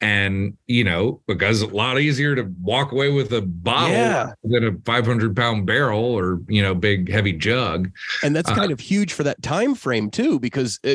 And 0.00 0.56
you 0.66 0.82
know, 0.84 1.20
because 1.26 1.60
a 1.62 1.66
lot 1.66 2.00
easier 2.00 2.34
to 2.34 2.50
walk 2.62 2.92
away 2.92 3.10
with 3.12 3.32
a 3.32 3.42
bottle 3.42 3.90
Yeah. 3.90 4.32
than 4.44 4.64
a 4.66 4.72
500 4.84 5.36
pound 5.36 5.66
barrel 5.66 6.02
or 6.02 6.40
you 6.48 6.62
know, 6.62 6.74
big 6.74 7.10
heavy 7.10 7.32
jug. 7.32 7.90
and 8.22 8.34
that's 8.34 8.50
Uh, 8.50 8.54
kind 8.54 8.72
of 8.72 8.80
huge 8.80 9.12
for 9.12 9.24
that 9.24 9.42
time 9.42 9.74
frame 9.74 10.10
too 10.10 10.38
because 10.40 10.80
uh, 10.86 10.90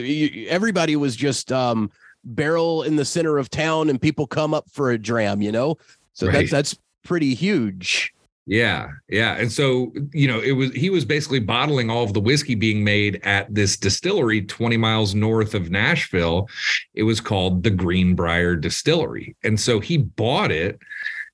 everybody 0.48 0.96
was 0.96 1.16
just 1.16 1.52
um, 1.52 1.92
barrel 2.24 2.82
in 2.84 2.96
the 2.96 3.06
center 3.06 3.38
of 3.38 3.50
town 3.50 3.90
and 3.90 4.02
people 4.02 4.26
come 4.28 4.54
up 4.56 4.66
for 4.72 4.92
a 4.92 4.98
dram 4.98 5.42
you 5.42 5.52
know 5.52 5.78
so 6.14 6.26
Right. 6.28 6.34
that's 6.34 6.52
that's 6.52 6.78
pretty 7.04 7.34
huge 7.34 8.12
Yeah, 8.50 8.94
yeah. 9.08 9.36
And 9.36 9.52
so, 9.52 9.94
you 10.12 10.28
know, 10.28 10.40
it 10.40 10.54
was 10.54 10.72
he 10.72 10.90
was 10.90 11.06
basically 11.06 11.40
bottling 11.40 11.92
all 11.92 12.04
of 12.04 12.14
the 12.14 12.20
whiskey 12.20 12.56
being 12.56 12.84
made 12.84 13.22
at 13.24 13.54
this 13.54 13.78
distillery 13.78 14.42
20 14.42 14.76
miles 14.76 15.14
north 15.14 15.54
of 15.54 15.70
Nashville. 15.70 16.50
It 16.96 17.04
was 17.04 17.22
called 17.22 17.62
the 17.62 17.70
Greenbrier 17.70 18.56
Distillery. 18.56 19.36
And 19.44 19.60
so 19.60 19.80
he 19.80 19.98
bought 19.98 20.52
it 20.52 20.80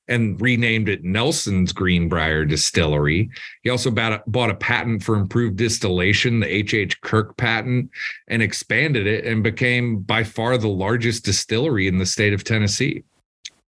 and 0.10 0.40
renamed 0.42 0.90
it 0.90 1.06
Nelson's 1.06 1.72
Greenbrier 1.72 2.44
Distillery. 2.44 3.30
He 3.62 3.70
also 3.70 3.92
bought 3.92 4.12
a, 4.12 4.24
bought 4.28 4.50
a 4.50 4.56
patent 4.56 5.02
for 5.02 5.16
improved 5.16 5.56
distillation, 5.56 6.42
the 6.42 6.54
H.H. 6.54 7.00
Kirk 7.00 7.38
patent, 7.38 7.92
and 8.28 8.42
expanded 8.42 9.08
it 9.08 9.24
and 9.24 9.42
became 9.42 10.00
by 10.00 10.26
far 10.26 10.58
the 10.58 10.68
largest 10.68 11.24
distillery 11.24 11.88
in 11.88 11.98
the 11.98 12.06
state 12.06 12.34
of 12.34 12.44
Tennessee. 12.44 13.06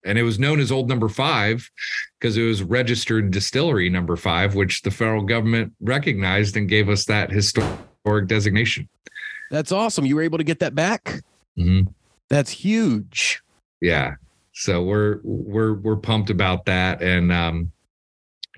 And 0.06 0.18
it 0.18 0.22
was 0.22 0.38
known 0.38 0.60
as 0.60 0.70
Old 0.72 0.88
Number 0.88 1.08
Five 1.08 1.68
because 2.18 2.36
it 2.36 2.42
was 2.44 2.62
registered 2.62 3.30
distillery 3.30 3.90
number 3.90 4.16
five, 4.16 4.54
which 4.54 4.82
the 4.82 4.90
federal 4.90 5.22
government 5.22 5.72
recognized 5.80 6.56
and 6.56 6.68
gave 6.68 6.88
us 6.88 7.04
that 7.06 7.30
historic 7.30 8.26
designation. 8.26 8.88
that's 9.50 9.70
awesome 9.72 10.04
you 10.06 10.16
were 10.16 10.22
able 10.22 10.38
to 10.38 10.44
get 10.44 10.58
that 10.60 10.74
back 10.74 11.20
Mhm. 11.58 11.86
that's 12.28 12.50
huge 12.50 13.40
Yeah. 13.80 14.14
So 14.52 14.82
we're 14.82 15.20
we're 15.22 15.74
we're 15.74 15.96
pumped 15.96 16.30
about 16.30 16.64
that. 16.64 17.02
And 17.02 17.30
um 17.30 17.70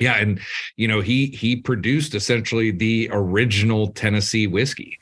yeah, 0.00 0.16
and 0.16 0.40
you 0.76 0.88
know, 0.88 1.00
he 1.00 1.26
he 1.26 1.56
produced 1.56 2.14
essentially 2.14 2.70
the 2.70 3.08
original 3.12 3.88
Tennessee 3.88 4.46
whiskey. 4.46 4.98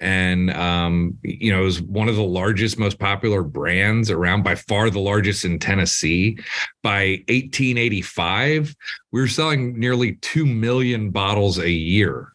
And 0.00 0.50
um, 0.50 1.18
you 1.22 1.52
know, 1.52 1.62
it 1.62 1.64
was 1.64 1.80
one 1.82 2.08
of 2.08 2.16
the 2.16 2.24
largest, 2.24 2.78
most 2.78 2.98
popular 2.98 3.42
brands 3.42 4.10
around 4.10 4.42
by 4.42 4.54
far 4.54 4.90
the 4.90 5.00
largest 5.00 5.44
in 5.44 5.58
Tennessee. 5.58 6.38
By 6.82 7.22
1885, 7.28 8.74
we 9.12 9.20
were 9.20 9.28
selling 9.28 9.78
nearly 9.78 10.14
two 10.16 10.46
million 10.46 11.10
bottles 11.10 11.58
a 11.58 11.70
year, 11.70 12.32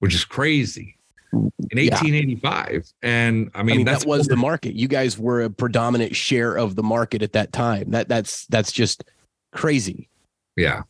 which 0.00 0.14
is 0.14 0.24
crazy. 0.24 0.96
In 1.32 1.78
Yeah. 1.78 1.94
1885. 1.94 2.92
And 3.02 3.50
I 3.54 3.60
i 3.60 3.62
mean, 3.62 3.78
mean, 3.78 3.86
that's 3.86 4.04
that 4.04 4.08
was 4.08 4.26
the 4.28 4.36
market 4.36 4.74
you 4.74 4.86
guys 4.86 5.18
were 5.18 5.42
a 5.42 5.50
predominant 5.50 6.14
share 6.14 6.56
of 6.56 6.76
the 6.76 6.82
market 6.82 7.22
at 7.22 7.32
that 7.32 7.52
time 7.52 7.90
that 7.90 8.08
that's 8.08 8.46
that's 8.46 8.70
just 8.70 9.02
crazy 9.50 10.08
Yeah. 10.56 10.82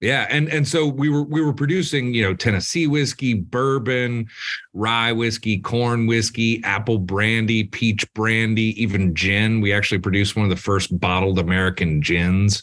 Yeah, 0.00 0.28
and 0.30 0.48
and 0.48 0.66
so 0.66 0.86
we 0.86 1.08
were 1.08 1.24
we 1.24 1.40
were 1.40 1.52
producing, 1.52 2.14
you 2.14 2.22
know, 2.22 2.32
Tennessee 2.32 2.86
whiskey, 2.86 3.34
bourbon, 3.34 4.28
rye 4.72 5.10
whiskey, 5.10 5.58
corn 5.58 6.06
whiskey, 6.06 6.62
apple 6.62 6.98
brandy, 6.98 7.64
peach 7.64 8.06
brandy, 8.14 8.80
even 8.80 9.12
gin. 9.12 9.60
We 9.60 9.72
actually 9.72 9.98
produced 9.98 10.36
one 10.36 10.44
of 10.44 10.50
the 10.50 10.56
first 10.56 10.98
bottled 11.00 11.40
American 11.40 12.00
gins, 12.00 12.62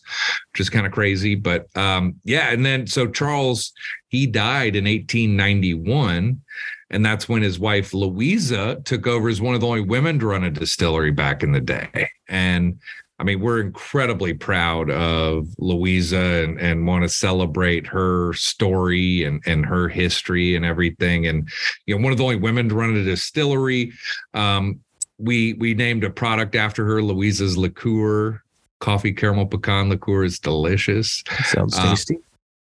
which 0.53 0.61
is 0.61 0.69
kind 0.69 0.85
of 0.85 0.93
crazy, 0.93 1.35
but 1.35 1.67
um 1.75 2.15
yeah, 2.23 2.51
and 2.51 2.65
then 2.65 2.87
so 2.87 3.05
Charles 3.05 3.73
he 4.07 4.25
died 4.25 4.77
in 4.77 4.85
1891 4.85 6.41
and 6.89 7.05
that's 7.05 7.27
when 7.27 7.41
his 7.41 7.59
wife 7.59 7.93
Louisa 7.93 8.81
took 8.85 9.07
over 9.07 9.27
as 9.27 9.41
one 9.41 9.55
of 9.55 9.61
the 9.61 9.67
only 9.67 9.81
women 9.81 10.19
to 10.19 10.27
run 10.27 10.43
a 10.43 10.51
distillery 10.51 11.11
back 11.11 11.43
in 11.43 11.51
the 11.51 11.59
day. 11.59 12.09
And 12.29 12.79
I 13.17 13.23
mean, 13.23 13.39
we're 13.39 13.61
incredibly 13.61 14.33
proud 14.33 14.89
of 14.89 15.47
Louisa 15.57 16.43
and, 16.43 16.59
and 16.59 16.85
want 16.85 17.03
to 17.03 17.09
celebrate 17.09 17.87
her 17.87 18.33
story 18.33 19.23
and, 19.23 19.41
and 19.45 19.65
her 19.65 19.87
history 19.87 20.55
and 20.55 20.65
everything. 20.65 21.27
And, 21.27 21.49
you 21.85 21.95
know, 21.95 22.03
one 22.03 22.11
of 22.11 22.17
the 22.17 22.25
only 22.25 22.35
women 22.35 22.67
to 22.69 22.75
run 22.75 22.95
a 22.95 23.03
distillery. 23.03 23.93
Um, 24.33 24.81
we 25.17 25.53
we 25.53 25.73
named 25.73 26.03
a 26.03 26.09
product 26.09 26.55
after 26.55 26.85
her, 26.85 27.01
Louisa's 27.01 27.57
liqueur, 27.57 28.43
coffee 28.79 29.13
caramel 29.13 29.45
pecan 29.45 29.89
liqueur 29.89 30.25
is 30.25 30.39
delicious. 30.39 31.23
sounds 31.45 31.77
Uh, 31.77 31.89
tasty 31.89 32.19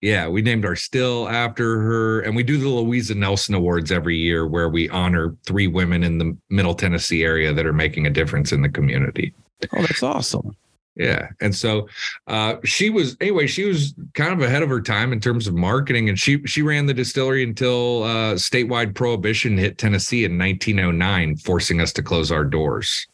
Yeah, 0.01 0.27
we 0.27 0.41
named 0.41 0.65
our 0.65 0.75
still 0.75 1.29
after 1.29 1.79
her, 1.81 2.21
and 2.21 2.35
we 2.35 2.41
do 2.41 2.57
the 2.57 2.67
Louisa 2.67 3.13
Nelson 3.13 3.53
Awards 3.53 3.91
every 3.91 4.17
year, 4.17 4.47
where 4.47 4.69
we 4.69 4.89
honor 4.89 5.35
three 5.45 5.67
women 5.67 6.03
in 6.03 6.17
the 6.17 6.35
Middle 6.49 6.73
Tennessee 6.73 7.23
area 7.23 7.53
that 7.53 7.65
are 7.67 7.73
making 7.73 8.07
a 8.07 8.09
difference 8.09 8.51
in 8.51 8.63
the 8.63 8.69
community. 8.69 9.35
Oh 9.73 9.81
that's 9.81 10.03
awesome 10.03 10.55
Yeah, 10.95 11.29
and 11.39 11.55
so 11.55 11.87
uh, 12.27 12.55
she 12.65 12.89
was 12.89 13.15
anyway. 13.21 13.47
She 13.47 13.63
was 13.63 13.93
kind 14.13 14.33
of 14.33 14.41
ahead 14.41 14.61
of 14.61 14.67
her 14.67 14.81
time 14.81 15.13
in 15.13 15.21
terms 15.21 15.47
of 15.47 15.53
marketing, 15.53 16.09
and 16.09 16.19
she 16.19 16.45
she 16.45 16.61
ran 16.61 16.85
the 16.85 16.93
distillery 16.93 17.43
until 17.43 18.03
uh, 18.03 18.33
statewide 18.33 18.93
prohibition 18.93 19.57
hit 19.57 19.77
Tennessee 19.77 20.25
in 20.25 20.37
1909, 20.37 21.37
forcing 21.37 21.79
us 21.79 21.93
to 21.93 22.03
close 22.03 22.29
our 22.29 22.43
doors. 22.43 23.07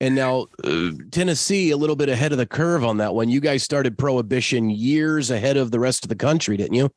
And 0.00 0.14
now 0.14 0.46
uh, 0.64 0.90
Tennessee, 1.12 1.70
a 1.70 1.76
little 1.76 1.94
bit 1.94 2.08
ahead 2.08 2.32
of 2.32 2.38
the 2.38 2.46
curve 2.46 2.84
on 2.84 2.96
that 2.96 3.14
one. 3.14 3.28
You 3.28 3.40
guys 3.40 3.62
started 3.62 3.96
prohibition 3.96 4.68
years 4.70 5.30
ahead 5.30 5.56
of 5.56 5.70
the 5.70 5.78
rest 5.78 6.04
of 6.04 6.08
the 6.08 6.16
country, 6.16 6.56
didn't 6.56 6.74
you? 6.74 6.90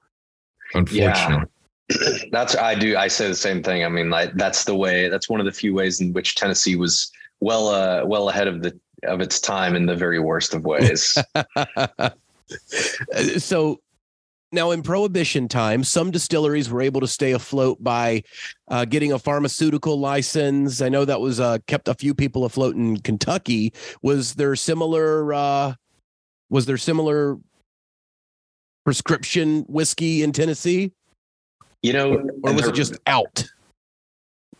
Unfortunately, 0.73 1.45
That's 2.31 2.55
I 2.55 2.75
do. 2.75 2.95
I 2.97 3.07
say 3.07 3.27
the 3.27 3.35
same 3.35 3.61
thing. 3.61 3.83
I 3.83 3.89
mean, 3.89 4.09
like 4.09 4.33
that's 4.35 4.63
the 4.63 4.75
way. 4.75 5.09
That's 5.09 5.29
one 5.29 5.39
of 5.39 5.45
the 5.45 5.51
few 5.51 5.73
ways 5.73 6.01
in 6.01 6.13
which 6.13 6.35
Tennessee 6.35 6.75
was 6.75 7.11
well, 7.39 7.67
uh, 7.67 8.05
well 8.05 8.29
ahead 8.29 8.47
of 8.47 8.63
the 8.63 8.79
of 9.07 9.21
its 9.21 9.39
time 9.39 9.75
in 9.75 9.85
the 9.85 9.95
very 9.95 10.19
worst 10.19 10.53
of 10.53 10.65
ways. 10.65 11.17
Uh, 13.15 13.39
so 13.39 13.79
now 14.51 14.69
in 14.71 14.83
prohibition 14.83 15.47
time, 15.47 15.83
some 15.83 16.11
distilleries 16.11 16.69
were 16.69 16.81
able 16.81 17.01
to 17.01 17.07
stay 17.07 17.31
afloat 17.31 17.81
by 17.81 18.21
uh, 18.67 18.85
getting 18.85 19.11
a 19.11 19.17
pharmaceutical 19.17 19.99
license. 19.99 20.81
I 20.81 20.89
know 20.89 21.05
that 21.05 21.19
was 21.19 21.39
uh, 21.39 21.57
kept 21.65 21.87
a 21.87 21.95
few 21.95 22.13
people 22.13 22.45
afloat 22.45 22.75
in 22.75 22.97
Kentucky. 22.97 23.73
Was 24.03 24.35
there 24.35 24.55
similar? 24.55 25.33
Uh, 25.33 25.73
was 26.49 26.67
there 26.67 26.77
similar 26.77 27.39
prescription 28.85 29.61
whiskey 29.67 30.21
in 30.21 30.31
Tennessee, 30.31 30.91
you 31.81 31.93
know, 31.93 32.21
or 32.43 32.53
was 32.53 32.61
there- 32.63 32.69
it 32.69 32.75
just 32.75 32.97
out? 33.07 33.45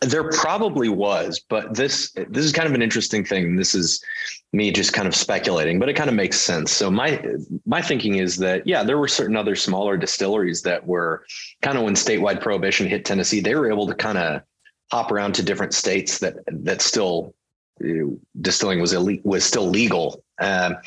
There 0.06 0.30
probably 0.30 0.90
was, 0.90 1.42
but 1.50 1.76
this 1.76 2.12
this 2.30 2.46
is 2.46 2.52
kind 2.52 2.68
of 2.68 2.74
an 2.74 2.82
interesting 2.82 3.24
thing. 3.24 3.56
This 3.56 3.76
is 3.76 4.04
me 4.52 4.72
just 4.72 4.94
kind 4.94 5.08
of 5.08 5.16
speculating, 5.16 5.80
but 5.80 5.90
it 5.90 5.94
kind 5.94 6.10
of 6.10 6.16
makes 6.16 6.40
sense. 6.40 6.72
So 6.72 6.92
my 6.92 7.24
my 7.66 7.82
thinking 7.82 8.16
is 8.16 8.38
that 8.38 8.66
yeah, 8.68 8.84
there 8.84 8.98
were 8.98 9.08
certain 9.08 9.36
other 9.36 9.56
smaller 9.56 9.98
distilleries 9.98 10.62
that 10.64 10.86
were 10.86 11.26
kind 11.62 11.78
of 11.78 11.84
when 11.84 11.96
statewide 11.96 12.42
prohibition 12.42 12.88
hit 12.88 13.06
Tennessee, 13.06 13.40
they 13.40 13.56
were 13.56 13.72
able 13.72 13.88
to 13.88 13.96
kind 13.96 14.18
of 14.18 14.42
hop 14.92 15.12
around 15.12 15.34
to 15.36 15.44
different 15.44 15.74
states 15.74 16.20
that 16.20 16.36
that 16.48 16.82
still 16.82 17.34
distilling 18.42 18.80
was 18.80 18.94
ille- 18.94 19.24
was 19.24 19.44
still 19.44 19.68
legal. 19.68 20.24
Um, 20.40 20.78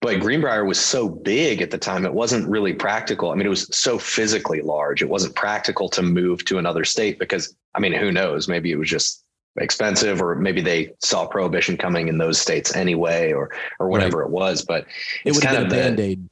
but 0.00 0.20
Greenbrier 0.20 0.64
was 0.64 0.78
so 0.78 1.08
big 1.08 1.60
at 1.60 1.70
the 1.70 1.78
time, 1.78 2.04
it 2.04 2.14
wasn't 2.14 2.48
really 2.48 2.72
practical. 2.72 3.30
I 3.30 3.34
mean, 3.34 3.46
it 3.46 3.50
was 3.50 3.68
so 3.76 3.98
physically 3.98 4.60
large. 4.60 5.02
It 5.02 5.08
wasn't 5.08 5.34
practical 5.34 5.88
to 5.90 6.02
move 6.02 6.44
to 6.44 6.58
another 6.58 6.84
state 6.84 7.18
because, 7.18 7.56
I 7.74 7.80
mean, 7.80 7.92
who 7.92 8.12
knows? 8.12 8.46
Maybe 8.46 8.70
it 8.70 8.76
was 8.76 8.88
just 8.88 9.24
expensive, 9.60 10.22
or 10.22 10.36
maybe 10.36 10.60
they 10.60 10.92
saw 11.00 11.26
prohibition 11.26 11.76
coming 11.76 12.06
in 12.06 12.18
those 12.18 12.40
states 12.40 12.76
anyway, 12.76 13.32
or 13.32 13.50
or 13.80 13.88
whatever 13.88 14.18
right. 14.18 14.26
it 14.26 14.30
was. 14.30 14.64
But 14.64 14.86
it 15.24 15.32
was 15.32 15.40
kind 15.40 15.56
of 15.56 15.66
a 15.66 15.70
band 15.70 15.98
aid. 15.98 16.28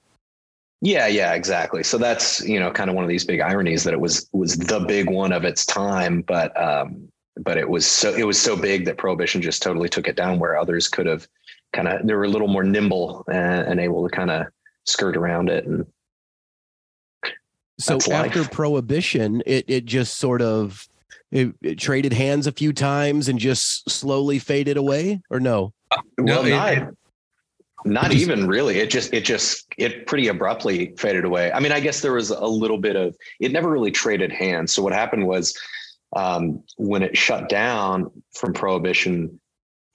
Yeah, 0.80 1.08
yeah, 1.08 1.34
exactly. 1.34 1.82
So 1.82 1.98
that's 1.98 2.46
you 2.46 2.60
know 2.60 2.70
kind 2.70 2.88
of 2.88 2.94
one 2.94 3.04
of 3.04 3.08
these 3.08 3.24
big 3.24 3.40
ironies 3.40 3.82
that 3.82 3.94
it 3.94 4.00
was 4.00 4.28
was 4.32 4.56
the 4.56 4.80
big 4.80 5.10
one 5.10 5.32
of 5.32 5.44
its 5.44 5.66
time, 5.66 6.22
but 6.22 6.56
um, 6.60 7.08
but 7.40 7.58
it 7.58 7.68
was 7.68 7.86
so 7.86 8.14
it 8.14 8.24
was 8.24 8.40
so 8.40 8.56
big 8.56 8.84
that 8.84 8.96
prohibition 8.96 9.42
just 9.42 9.62
totally 9.62 9.88
took 9.88 10.06
it 10.06 10.16
down 10.16 10.38
where 10.38 10.56
others 10.56 10.88
could 10.88 11.06
have 11.06 11.26
kind 11.76 11.88
of 11.88 12.06
they 12.06 12.14
were 12.14 12.24
a 12.24 12.28
little 12.28 12.48
more 12.48 12.64
nimble 12.64 13.24
and, 13.28 13.68
and 13.68 13.80
able 13.80 14.08
to 14.08 14.14
kind 14.14 14.30
of 14.30 14.46
skirt 14.84 15.16
around 15.16 15.48
it 15.50 15.66
and 15.66 15.86
so 17.78 17.98
after 18.10 18.40
life. 18.40 18.50
prohibition 18.50 19.42
it 19.44 19.64
it 19.68 19.84
just 19.84 20.16
sort 20.18 20.40
of 20.40 20.88
it, 21.30 21.54
it, 21.60 21.74
traded 21.76 22.12
hands 22.12 22.46
a 22.46 22.52
few 22.52 22.72
times 22.72 23.28
and 23.28 23.38
just 23.38 23.90
slowly 23.90 24.38
faded 24.38 24.76
away 24.76 25.20
or 25.28 25.40
no? 25.40 25.72
Well 26.18 26.44
no, 26.44 26.48
not, 26.48 26.72
it, 26.72 26.88
not 27.84 28.10
just, 28.10 28.22
even 28.22 28.46
really. 28.46 28.78
It 28.78 28.90
just 28.90 29.12
it 29.12 29.24
just 29.24 29.66
it 29.76 30.06
pretty 30.06 30.28
abruptly 30.28 30.94
faded 30.96 31.24
away. 31.24 31.52
I 31.52 31.60
mean 31.60 31.72
i 31.72 31.80
guess 31.80 32.00
there 32.00 32.12
was 32.12 32.30
a 32.30 32.46
little 32.46 32.78
bit 32.78 32.96
of 32.96 33.14
it 33.40 33.52
never 33.52 33.70
really 33.70 33.90
traded 33.90 34.32
hands. 34.32 34.72
So 34.72 34.82
what 34.82 34.92
happened 34.92 35.26
was 35.26 35.56
um, 36.14 36.62
when 36.76 37.02
it 37.02 37.16
shut 37.16 37.48
down 37.48 38.10
from 38.32 38.52
prohibition 38.52 39.40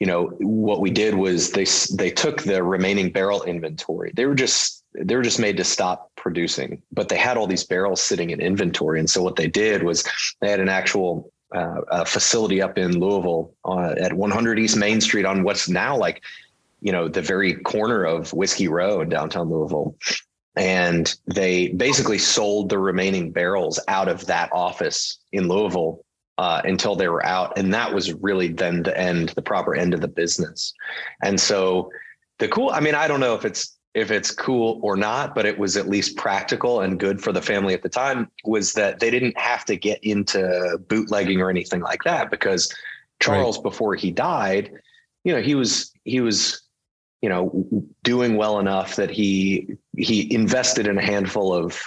you 0.01 0.07
know 0.07 0.31
what 0.39 0.81
we 0.81 0.89
did 0.89 1.13
was 1.13 1.51
they 1.51 1.67
they 1.95 2.09
took 2.09 2.41
the 2.41 2.63
remaining 2.63 3.11
barrel 3.11 3.43
inventory. 3.43 4.11
They 4.15 4.25
were 4.25 4.33
just 4.33 4.83
they 4.95 5.15
were 5.15 5.21
just 5.21 5.39
made 5.39 5.57
to 5.57 5.63
stop 5.63 6.09
producing 6.15 6.81
but 6.91 7.07
they 7.07 7.17
had 7.17 7.37
all 7.37 7.45
these 7.45 7.63
barrels 7.63 8.01
sitting 8.01 8.31
in 8.31 8.41
inventory. 8.41 8.99
And 8.99 9.07
so 9.07 9.21
what 9.21 9.35
they 9.35 9.47
did 9.47 9.83
was 9.83 10.03
they 10.39 10.49
had 10.49 10.59
an 10.59 10.69
actual 10.69 11.31
uh, 11.53 12.03
facility 12.05 12.63
up 12.63 12.79
in 12.79 12.99
louisville 12.99 13.53
uh, 13.63 13.93
at 13.95 14.13
100 14.13 14.57
east 14.57 14.75
main 14.75 15.01
street 15.01 15.25
on 15.25 15.43
what's 15.43 15.69
now 15.69 15.95
like 15.95 16.23
you 16.79 16.91
know 16.91 17.07
the 17.07 17.21
very 17.21 17.53
corner 17.57 18.03
of 18.03 18.33
whiskey 18.33 18.67
row 18.67 19.01
in 19.01 19.09
downtown 19.09 19.49
louisville. 19.49 19.95
And 20.55 21.13
they 21.27 21.67
basically 21.67 22.17
sold 22.17 22.69
the 22.69 22.79
remaining 22.79 23.31
barrels 23.31 23.79
out 23.87 24.07
of 24.07 24.25
that 24.25 24.49
office 24.51 25.19
in 25.31 25.47
louisville 25.47 26.03
uh, 26.37 26.61
until 26.63 26.95
they 26.95 27.07
were 27.07 27.25
out. 27.25 27.57
And 27.57 27.73
that 27.73 27.93
was 27.93 28.13
really 28.13 28.47
then 28.47 28.83
the 28.83 28.97
end, 28.97 29.29
the 29.29 29.41
proper 29.41 29.75
end 29.75 29.93
of 29.93 30.01
the 30.01 30.07
business. 30.07 30.73
And 31.23 31.39
so 31.39 31.91
the 32.39 32.47
cool, 32.47 32.69
I 32.69 32.79
mean, 32.79 32.95
I 32.95 33.07
don't 33.07 33.19
know 33.19 33.35
if 33.35 33.45
it's 33.45 33.77
if 33.93 34.09
it's 34.09 34.31
cool 34.31 34.79
or 34.83 34.95
not, 34.95 35.35
but 35.35 35.45
it 35.45 35.59
was 35.59 35.75
at 35.75 35.89
least 35.89 36.15
practical 36.15 36.79
and 36.79 36.97
good 36.97 37.21
for 37.21 37.33
the 37.33 37.41
family 37.41 37.73
at 37.73 37.83
the 37.83 37.89
time 37.89 38.29
was 38.45 38.73
that 38.73 38.99
they 38.99 39.11
didn't 39.11 39.37
have 39.37 39.65
to 39.65 39.75
get 39.75 40.01
into 40.01 40.79
bootlegging 40.87 41.41
or 41.41 41.49
anything 41.49 41.81
like 41.81 42.03
that 42.03 42.31
because 42.31 42.73
Charles, 43.19 43.57
right. 43.57 43.63
before 43.63 43.95
he 43.95 44.09
died, 44.11 44.71
you 45.25 45.33
know, 45.33 45.41
he 45.41 45.55
was 45.55 45.91
he 46.05 46.21
was 46.21 46.61
you 47.21 47.29
know 47.29 47.65
doing 48.03 48.37
well 48.37 48.59
enough 48.59 48.95
that 48.95 49.11
he 49.11 49.67
he 49.97 50.33
invested 50.33 50.87
in 50.87 50.97
a 50.97 51.05
handful 51.05 51.53
of 51.53 51.81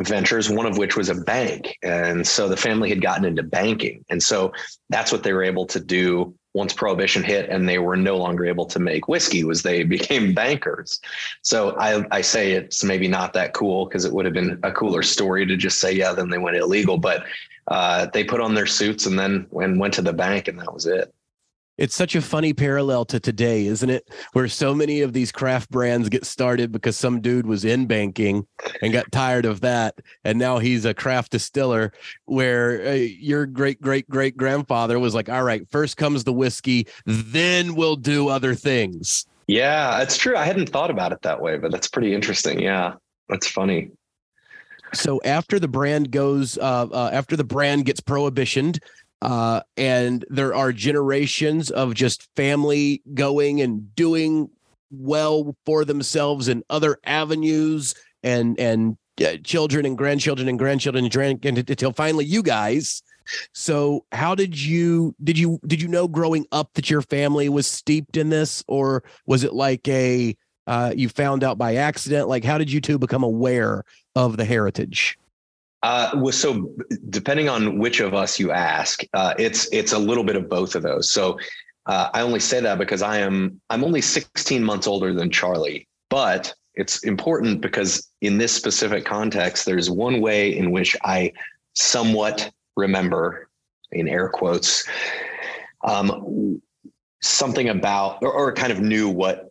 ventures, 0.00 0.50
one 0.50 0.66
of 0.66 0.78
which 0.78 0.96
was 0.96 1.08
a 1.08 1.14
bank. 1.14 1.76
And 1.82 2.26
so 2.26 2.48
the 2.48 2.56
family 2.56 2.88
had 2.88 3.02
gotten 3.02 3.24
into 3.24 3.42
banking. 3.42 4.04
And 4.08 4.22
so 4.22 4.52
that's 4.88 5.12
what 5.12 5.22
they 5.22 5.32
were 5.32 5.44
able 5.44 5.66
to 5.66 5.80
do 5.80 6.34
once 6.52 6.72
prohibition 6.72 7.22
hit 7.22 7.48
and 7.48 7.68
they 7.68 7.78
were 7.78 7.96
no 7.96 8.16
longer 8.16 8.44
able 8.44 8.66
to 8.66 8.80
make 8.80 9.06
whiskey 9.06 9.44
was 9.44 9.62
they 9.62 9.82
became 9.96 10.34
bankers. 10.34 11.00
So 11.42 11.76
I, 11.78 12.04
I 12.10 12.20
say 12.22 12.52
it's 12.52 12.82
maybe 12.82 13.08
not 13.08 13.32
that 13.34 13.54
cool 13.54 13.86
because 13.86 14.04
it 14.04 14.12
would 14.12 14.24
have 14.24 14.34
been 14.34 14.58
a 14.62 14.72
cooler 14.72 15.02
story 15.02 15.46
to 15.46 15.56
just 15.56 15.78
say, 15.78 15.92
yeah, 15.92 16.12
then 16.12 16.28
they 16.28 16.38
went 16.38 16.56
illegal, 16.56 16.98
but 16.98 17.24
uh, 17.68 18.06
they 18.12 18.24
put 18.24 18.40
on 18.40 18.54
their 18.54 18.66
suits 18.66 19.06
and 19.06 19.18
then 19.18 19.46
and 19.60 19.78
went 19.78 19.94
to 19.94 20.02
the 20.02 20.12
bank 20.12 20.48
and 20.48 20.58
that 20.58 20.74
was 20.74 20.86
it. 20.86 21.14
It's 21.80 21.96
such 21.96 22.14
a 22.14 22.20
funny 22.20 22.52
parallel 22.52 23.06
to 23.06 23.18
today, 23.18 23.64
isn't 23.64 23.88
it? 23.88 24.10
Where 24.34 24.48
so 24.48 24.74
many 24.74 25.00
of 25.00 25.14
these 25.14 25.32
craft 25.32 25.70
brands 25.70 26.10
get 26.10 26.26
started 26.26 26.72
because 26.72 26.94
some 26.94 27.22
dude 27.22 27.46
was 27.46 27.64
in 27.64 27.86
banking 27.86 28.46
and 28.82 28.92
got 28.92 29.10
tired 29.10 29.46
of 29.46 29.62
that. 29.62 29.94
And 30.22 30.38
now 30.38 30.58
he's 30.58 30.84
a 30.84 30.92
craft 30.92 31.32
distiller 31.32 31.94
where 32.26 32.86
uh, 32.86 32.92
your 32.92 33.46
great, 33.46 33.80
great, 33.80 34.06
great 34.10 34.36
grandfather 34.36 34.98
was 34.98 35.14
like, 35.14 35.30
all 35.30 35.42
right, 35.42 35.66
first 35.70 35.96
comes 35.96 36.22
the 36.22 36.34
whiskey, 36.34 36.86
then 37.06 37.74
we'll 37.74 37.96
do 37.96 38.28
other 38.28 38.54
things. 38.54 39.24
Yeah, 39.46 39.96
that's 39.98 40.18
true. 40.18 40.36
I 40.36 40.44
hadn't 40.44 40.68
thought 40.68 40.90
about 40.90 41.12
it 41.12 41.22
that 41.22 41.40
way, 41.40 41.56
but 41.56 41.72
that's 41.72 41.88
pretty 41.88 42.12
interesting. 42.12 42.60
Yeah, 42.60 42.96
that's 43.30 43.46
funny. 43.48 43.90
So 44.92 45.20
after 45.24 45.58
the 45.58 45.68
brand 45.68 46.10
goes, 46.10 46.58
uh, 46.58 46.88
uh, 46.92 47.10
after 47.12 47.36
the 47.36 47.44
brand 47.44 47.84
gets 47.84 48.00
prohibitioned, 48.00 48.80
uh, 49.22 49.60
and 49.76 50.24
there 50.28 50.54
are 50.54 50.72
generations 50.72 51.70
of 51.70 51.94
just 51.94 52.28
family 52.36 53.02
going 53.14 53.60
and 53.60 53.94
doing 53.94 54.48
well 54.90 55.54
for 55.66 55.84
themselves 55.84 56.48
in 56.48 56.62
other 56.70 56.98
avenues 57.04 57.94
and 58.22 58.58
and 58.58 58.96
uh, 59.24 59.36
children 59.44 59.84
and 59.84 59.98
grandchildren 59.98 60.48
and 60.48 60.58
grandchildren 60.58 61.04
and 61.04 61.70
until 61.70 61.92
finally 61.92 62.24
you 62.24 62.42
guys. 62.42 63.02
So 63.52 64.04
how 64.10 64.34
did 64.34 64.60
you 64.60 65.14
did 65.22 65.38
you 65.38 65.60
did 65.66 65.80
you 65.82 65.88
know 65.88 66.08
growing 66.08 66.46
up 66.50 66.70
that 66.74 66.90
your 66.90 67.02
family 67.02 67.48
was 67.48 67.66
steeped 67.66 68.16
in 68.16 68.30
this? 68.30 68.64
Or 68.66 69.04
was 69.26 69.44
it 69.44 69.52
like 69.52 69.86
a 69.86 70.34
uh, 70.66 70.92
you 70.96 71.08
found 71.08 71.44
out 71.44 71.58
by 71.58 71.76
accident? 71.76 72.28
Like 72.28 72.44
how 72.44 72.58
did 72.58 72.72
you 72.72 72.80
two 72.80 72.98
become 72.98 73.22
aware 73.22 73.84
of 74.16 74.36
the 74.36 74.44
heritage 74.44 75.18
uh, 75.82 76.30
so 76.30 76.74
depending 77.08 77.48
on 77.48 77.78
which 77.78 78.00
of 78.00 78.14
us 78.14 78.38
you 78.38 78.52
ask, 78.52 79.02
uh, 79.14 79.34
it's 79.38 79.68
it's 79.72 79.92
a 79.92 79.98
little 79.98 80.24
bit 80.24 80.36
of 80.36 80.48
both 80.48 80.74
of 80.74 80.82
those. 80.82 81.10
So 81.10 81.38
uh, 81.86 82.10
I 82.12 82.20
only 82.20 82.40
say 82.40 82.60
that 82.60 82.78
because 82.78 83.02
I 83.02 83.18
am 83.18 83.60
I'm 83.70 83.84
only 83.84 84.00
16 84.00 84.62
months 84.62 84.86
older 84.86 85.14
than 85.14 85.30
Charlie, 85.30 85.88
but 86.10 86.54
it's 86.74 87.02
important 87.04 87.60
because 87.60 88.08
in 88.20 88.38
this 88.38 88.52
specific 88.52 89.04
context, 89.04 89.64
there's 89.64 89.90
one 89.90 90.20
way 90.20 90.56
in 90.56 90.70
which 90.70 90.96
I 91.04 91.32
somewhat 91.74 92.50
remember, 92.76 93.48
in 93.92 94.06
air 94.06 94.28
quotes, 94.28 94.86
um, 95.84 96.60
something 97.22 97.68
about 97.68 98.18
or, 98.22 98.32
or 98.32 98.52
kind 98.52 98.72
of 98.72 98.80
knew 98.80 99.08
what 99.08 99.49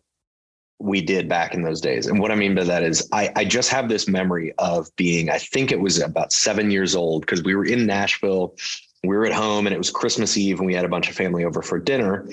we 0.80 1.02
did 1.02 1.28
back 1.28 1.54
in 1.54 1.62
those 1.62 1.80
days. 1.80 2.06
And 2.06 2.18
what 2.18 2.30
I 2.30 2.34
mean 2.34 2.54
by 2.54 2.64
that 2.64 2.82
is 2.82 3.06
I, 3.12 3.30
I 3.36 3.44
just 3.44 3.70
have 3.70 3.88
this 3.88 4.08
memory 4.08 4.54
of 4.58 4.88
being, 4.96 5.28
I 5.28 5.38
think 5.38 5.70
it 5.70 5.78
was 5.78 6.00
about 6.00 6.32
seven 6.32 6.70
years 6.70 6.96
old 6.96 7.20
because 7.20 7.42
we 7.42 7.54
were 7.54 7.66
in 7.66 7.86
Nashville. 7.86 8.56
We 9.04 9.14
were 9.16 9.26
at 9.26 9.32
home 9.32 9.66
and 9.66 9.74
it 9.74 9.78
was 9.78 9.90
Christmas 9.90 10.36
Eve 10.36 10.58
and 10.58 10.66
we 10.66 10.74
had 10.74 10.86
a 10.86 10.88
bunch 10.88 11.08
of 11.10 11.14
family 11.14 11.44
over 11.44 11.60
for 11.60 11.78
dinner. 11.78 12.28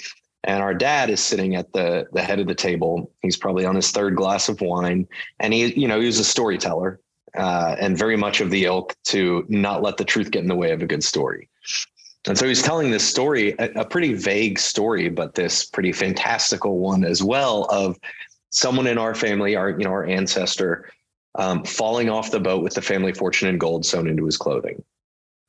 And 0.46 0.64
our 0.64 0.74
dad 0.74 1.10
is 1.10 1.20
sitting 1.20 1.56
at 1.56 1.74
the 1.74 2.08
the 2.14 2.22
head 2.22 2.40
of 2.40 2.48
the 2.48 2.56
table. 2.56 3.12
He's 3.22 3.36
probably 3.36 3.66
on 3.66 3.76
his 3.76 3.92
third 3.92 4.16
glass 4.16 4.48
of 4.48 4.62
wine. 4.62 5.08
And 5.40 5.54
he, 5.54 5.74
you 5.74 5.88
know, 5.88 6.00
he 6.00 6.06
was 6.06 6.20
a 6.20 6.24
storyteller 6.24 7.02
uh, 7.36 7.76
and 7.80 7.98
very 7.98 8.16
much 8.16 8.40
of 8.40 8.50
the 8.50 8.64
ilk 8.64 8.96
to 9.06 9.46
not 9.50 9.84
let 9.84 9.98
the 9.98 10.06
truth 10.06 10.32
get 10.32 10.44
in 10.44 10.48
the 10.48 10.56
way 10.56 10.72
of 10.72 10.82
a 10.82 10.88
good 10.88 11.04
story. 11.04 11.50
And 12.28 12.38
so 12.38 12.48
he's 12.48 12.62
telling 12.62 12.92
this 12.92 13.08
story, 13.08 13.56
a, 13.60 13.82
a, 13.82 13.86
pretty 13.86 14.14
vague 14.14 14.60
story, 14.60 15.08
but 15.08 15.36
this 15.36 15.66
pretty 15.66 15.94
fantastical 15.94 16.80
one 16.80 17.06
as 17.06 17.24
well 17.24 17.66
of 17.66 17.98
someone 18.50 18.88
in 18.88 18.98
our 18.98 19.16
family, 19.16 19.56
our 19.56 19.70
you 19.70 19.84
know 19.86 19.92
our 19.92 20.06
ancestor, 20.06 20.90
um, 21.36 21.64
falling 21.64 22.10
off 22.10 22.32
the 22.32 22.40
boat 22.40 22.64
with 22.64 22.74
the 22.74 22.82
family 22.82 23.14
fortune 23.14 23.48
and 23.48 23.60
gold 23.60 23.86
sewn 23.86 24.08
into 24.08 24.26
his 24.26 24.38
clothing. 24.38 24.84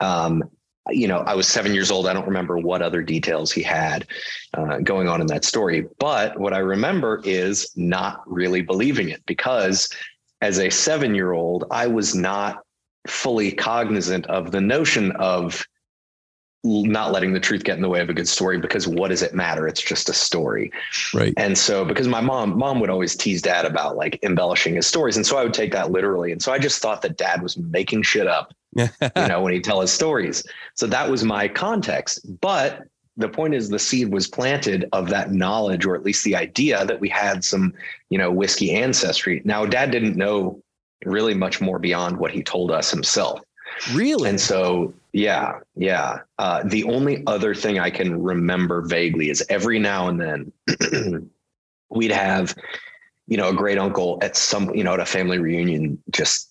Um, 0.01 0.45
you 0.91 1.09
know, 1.09 1.19
I 1.19 1.35
was 1.35 1.47
seven 1.47 1.75
years 1.75 1.91
old. 1.91 2.07
I 2.07 2.13
don't 2.13 2.27
remember 2.27 2.59
what 2.59 2.83
other 2.83 3.03
details 3.03 3.53
he 3.53 3.63
had 3.63 4.07
uh, 4.55 4.79
going 4.79 5.09
on 5.09 5.21
in 5.21 5.27
that 5.29 5.45
story. 5.45 5.87
But 5.99 6.39
what 6.39 6.55
I 6.55 6.59
remember 6.59 7.21
is 7.25 7.71
not 7.77 8.23
really 8.27 8.63
believing 8.63 9.11
it 9.11 9.25
because 9.27 9.91
as 10.41 10.59
a 10.59 10.71
seven 10.71 11.15
year 11.15 11.33
old, 11.33 11.65
I 11.71 11.87
was 11.87 12.15
not 12.15 12.65
fully 13.07 13.53
cognizant 13.53 14.27
of 14.27 14.51
the 14.51 14.61
notion 14.61 15.13
of 15.13 15.67
not 16.65 17.13
letting 17.13 17.33
the 17.33 17.41
truth 17.41 17.63
get 17.63 17.77
in 17.77 17.83
the 17.83 17.89
way 17.89 18.01
of 18.01 18.11
a 18.11 18.15
good 18.15 18.29
story 18.29 18.59
because 18.59 18.89
what 18.89 19.09
does 19.09 19.23
it 19.23 19.33
matter 19.33 19.69
it's 19.69 19.81
just 19.81 20.09
a 20.09 20.13
story 20.13 20.73
right 21.15 21.33
and 21.37 21.57
so 21.57 21.85
because 21.85 22.09
my 22.09 22.21
mom 22.21 22.59
mom 22.59 22.81
would 22.81 22.91
always 22.91 23.15
tease 23.15 23.41
dad 23.41 23.65
about 23.65 23.97
like 23.97 24.19
embellishing 24.25 24.75
his 24.75 24.87
stories 24.87 25.17
and 25.17 25.25
so 25.25 25.39
i 25.39 25.45
would 25.45 25.55
take 25.55 25.71
that 25.71 25.93
literally 25.93 26.33
and 26.33 26.43
so 26.43 26.53
i 26.53 26.59
just 26.59 26.83
thought 26.83 27.01
that 27.01 27.17
dad 27.17 27.43
was 27.43 27.57
making 27.57 28.03
shit 28.03 28.27
up 28.27 28.53
you 28.77 28.89
know, 29.29 29.43
when 29.43 29.53
he 29.53 29.61
tell 29.61 29.81
his 29.81 29.93
stories. 29.93 30.43
So 30.75 30.87
that 30.87 31.11
was 31.11 31.25
my 31.25 31.49
context. 31.49 32.21
But 32.41 32.85
the 33.17 33.29
point 33.29 33.55
is 33.55 33.69
the 33.69 33.79
seed 33.79 34.13
was 34.13 34.29
planted 34.29 34.89
of 34.93 35.09
that 35.11 35.33
knowledge, 35.33 35.85
or 35.85 35.95
at 35.97 36.05
least 36.05 36.25
the 36.25 36.37
idea 36.37 36.85
that 36.85 37.01
we 37.01 37.09
had 37.09 37.45
some, 37.45 37.75
you 38.11 38.19
know, 38.19 38.31
whiskey 38.31 38.73
ancestry. 38.73 39.43
Now, 39.45 39.67
dad 39.67 39.91
didn't 39.91 40.17
know 40.17 40.63
really 41.05 41.35
much 41.35 41.61
more 41.61 41.79
beyond 41.79 42.17
what 42.19 42.31
he 42.31 42.43
told 42.43 42.71
us 42.71 42.91
himself. 42.91 43.41
Really? 43.93 44.29
And 44.31 44.41
so, 44.41 44.93
yeah, 45.13 45.61
yeah. 45.77 46.21
Uh, 46.39 46.63
the 46.65 46.85
only 46.85 47.23
other 47.27 47.55
thing 47.55 47.79
I 47.79 47.91
can 47.91 48.23
remember 48.23 48.83
vaguely 48.83 49.31
is 49.31 49.45
every 49.49 49.79
now 49.79 50.09
and 50.09 50.21
then 50.21 51.31
we'd 51.91 52.13
have, 52.13 52.55
you 53.27 53.37
know, 53.37 53.49
a 53.49 53.55
great 53.55 53.79
uncle 53.79 54.19
at 54.23 54.37
some, 54.37 54.75
you 54.75 54.85
know, 54.85 54.95
at 54.95 55.01
a 55.01 55.07
family 55.07 55.39
reunion, 55.39 56.03
just, 56.11 56.51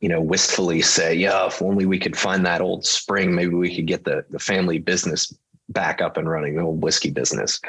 you 0.00 0.08
know, 0.08 0.20
wistfully 0.20 0.82
say, 0.82 1.14
yeah, 1.14 1.46
if 1.46 1.60
only 1.60 1.86
we 1.86 1.98
could 1.98 2.16
find 2.16 2.44
that 2.46 2.60
old 2.60 2.84
spring, 2.84 3.34
maybe 3.34 3.54
we 3.54 3.74
could 3.74 3.86
get 3.86 4.04
the, 4.04 4.24
the 4.30 4.38
family 4.38 4.78
business 4.78 5.34
back 5.68 6.00
up 6.00 6.16
and 6.16 6.28
running, 6.28 6.54
the 6.54 6.62
old 6.62 6.82
whiskey 6.82 7.10
business. 7.10 7.60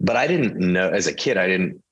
But 0.00 0.16
I 0.16 0.26
didn't 0.26 0.58
know 0.58 0.90
as 0.90 1.06
a 1.06 1.12
kid, 1.14 1.36
I 1.36 1.46
didn't. 1.46 1.82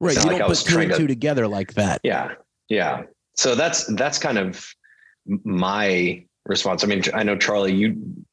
Right. 0.00 0.16
You 0.16 0.38
don't 0.38 0.48
was 0.48 0.62
put 0.62 0.72
two 0.72 0.80
and 0.80 0.92
to- 0.92 0.98
two 0.98 1.06
together 1.06 1.48
like 1.48 1.74
that. 1.74 2.00
Yeah. 2.04 2.34
Yeah. 2.68 3.02
So 3.34 3.54
that's, 3.54 3.86
that's 3.94 4.18
kind 4.18 4.38
of 4.38 4.74
my 5.26 6.24
response. 6.46 6.84
I 6.84 6.86
mean, 6.86 7.02
I 7.12 7.22
know 7.22 7.36
Charlie, 7.36 7.72
you 7.72 8.24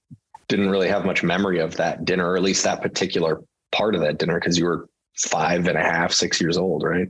didn't 0.48 0.70
really 0.70 0.90
have 0.90 1.06
much 1.06 1.24
memory 1.24 1.60
of 1.60 1.78
that 1.78 2.06
dinner, 2.06 2.32
or 2.32 2.38
at 2.38 2.44
least 2.44 2.64
that 2.64 2.82
particular 2.82 3.42
part 3.72 3.96
of 3.96 4.02
that 4.02 4.18
dinner, 4.18 4.40
because 4.40 4.58
you 4.58 4.66
were 4.66 4.90
five 5.18 5.68
and 5.68 5.78
a 5.78 5.82
half, 5.82 6.12
six 6.12 6.42
years 6.42 6.58
old, 6.58 6.84
right? 6.84 7.10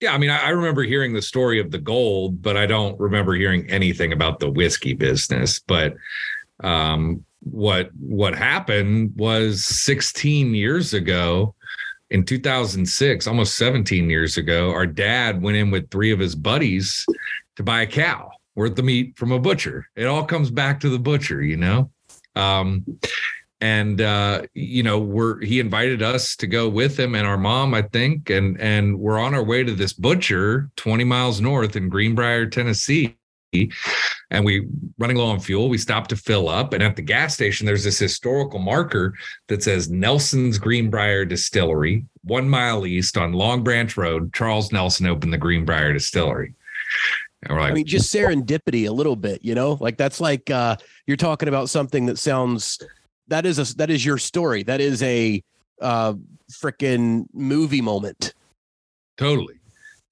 Yeah, 0.00 0.14
I 0.14 0.18
mean, 0.18 0.30
I, 0.30 0.48
remember 0.48 0.82
hearing 0.82 1.12
the 1.12 1.20
story 1.20 1.60
of 1.60 1.70
the 1.70 1.78
gold, 1.78 2.40
but 2.40 2.56
I 2.56 2.64
don't 2.64 2.98
remember 2.98 3.34
hearing 3.34 3.68
anything 3.70 4.12
about 4.12 4.40
the 4.40 4.50
whiskey 4.50 4.94
business. 4.94 5.60
But 5.60 5.94
um, 6.60 7.24
what 7.40 7.90
what 7.98 8.34
happened 8.34 9.12
was 9.16 9.64
16 9.66 10.54
years 10.54 10.94
ago, 10.94 11.54
in 12.10 12.24
2006, 12.24 13.26
almost 13.26 13.56
17 13.56 14.08
years 14.08 14.38
ago, 14.38 14.70
our 14.70 14.86
dad 14.86 15.42
went 15.42 15.58
in 15.58 15.70
with 15.70 15.90
three 15.90 16.12
of 16.12 16.18
his 16.18 16.34
buddies 16.34 17.06
to 17.56 17.62
buy 17.62 17.82
a 17.82 17.86
cow 17.86 18.30
worth 18.56 18.76
the 18.76 18.82
meat 18.82 19.16
from 19.16 19.32
a 19.32 19.38
butcher. 19.38 19.86
It 19.96 20.06
all 20.06 20.24
comes 20.24 20.50
back 20.50 20.80
to 20.80 20.88
the 20.88 20.98
butcher, 20.98 21.42
you 21.42 21.56
know. 21.56 21.90
Um, 22.36 22.84
and 23.60 24.00
uh, 24.00 24.42
you 24.54 24.82
know, 24.82 24.98
we're 24.98 25.40
he 25.42 25.60
invited 25.60 26.02
us 26.02 26.34
to 26.36 26.46
go 26.46 26.68
with 26.68 26.98
him 26.98 27.14
and 27.14 27.26
our 27.26 27.36
mom, 27.36 27.74
I 27.74 27.82
think, 27.82 28.30
and 28.30 28.58
and 28.60 28.98
we're 28.98 29.18
on 29.18 29.34
our 29.34 29.44
way 29.44 29.62
to 29.62 29.74
this 29.74 29.92
butcher 29.92 30.70
20 30.76 31.04
miles 31.04 31.40
north 31.40 31.76
in 31.76 31.88
Greenbrier, 31.88 32.46
Tennessee. 32.46 33.16
And 34.32 34.44
we 34.44 34.68
running 34.98 35.16
low 35.16 35.26
on 35.26 35.40
fuel. 35.40 35.68
We 35.68 35.76
stopped 35.76 36.10
to 36.10 36.16
fill 36.16 36.48
up, 36.48 36.72
and 36.72 36.84
at 36.84 36.94
the 36.94 37.02
gas 37.02 37.34
station, 37.34 37.66
there's 37.66 37.82
this 37.82 37.98
historical 37.98 38.60
marker 38.60 39.12
that 39.48 39.64
says 39.64 39.90
Nelson's 39.90 40.56
Greenbrier 40.56 41.24
Distillery, 41.24 42.06
one 42.22 42.48
mile 42.48 42.86
east 42.86 43.18
on 43.18 43.32
Long 43.32 43.64
Branch 43.64 43.94
Road. 43.96 44.32
Charles 44.32 44.70
Nelson 44.70 45.06
opened 45.06 45.32
the 45.32 45.38
Greenbrier 45.38 45.92
Distillery. 45.92 46.54
Like, 47.48 47.58
I 47.58 47.72
mean, 47.72 47.86
just 47.86 48.14
serendipity 48.14 48.86
a 48.86 48.92
little 48.92 49.16
bit, 49.16 49.42
you 49.42 49.54
know, 49.54 49.78
like 49.80 49.96
that's 49.96 50.20
like 50.20 50.50
uh, 50.50 50.76
you're 51.06 51.16
talking 51.16 51.48
about 51.48 51.70
something 51.70 52.06
that 52.06 52.18
sounds 52.18 52.78
that 53.28 53.46
is 53.46 53.58
a 53.58 53.76
that 53.76 53.90
is 53.90 54.04
your 54.04 54.18
story. 54.18 54.62
That 54.62 54.80
is 54.80 55.02
a 55.02 55.42
uh, 55.80 56.14
freaking 56.52 57.26
movie 57.32 57.80
moment. 57.80 58.34
Totally. 59.16 59.54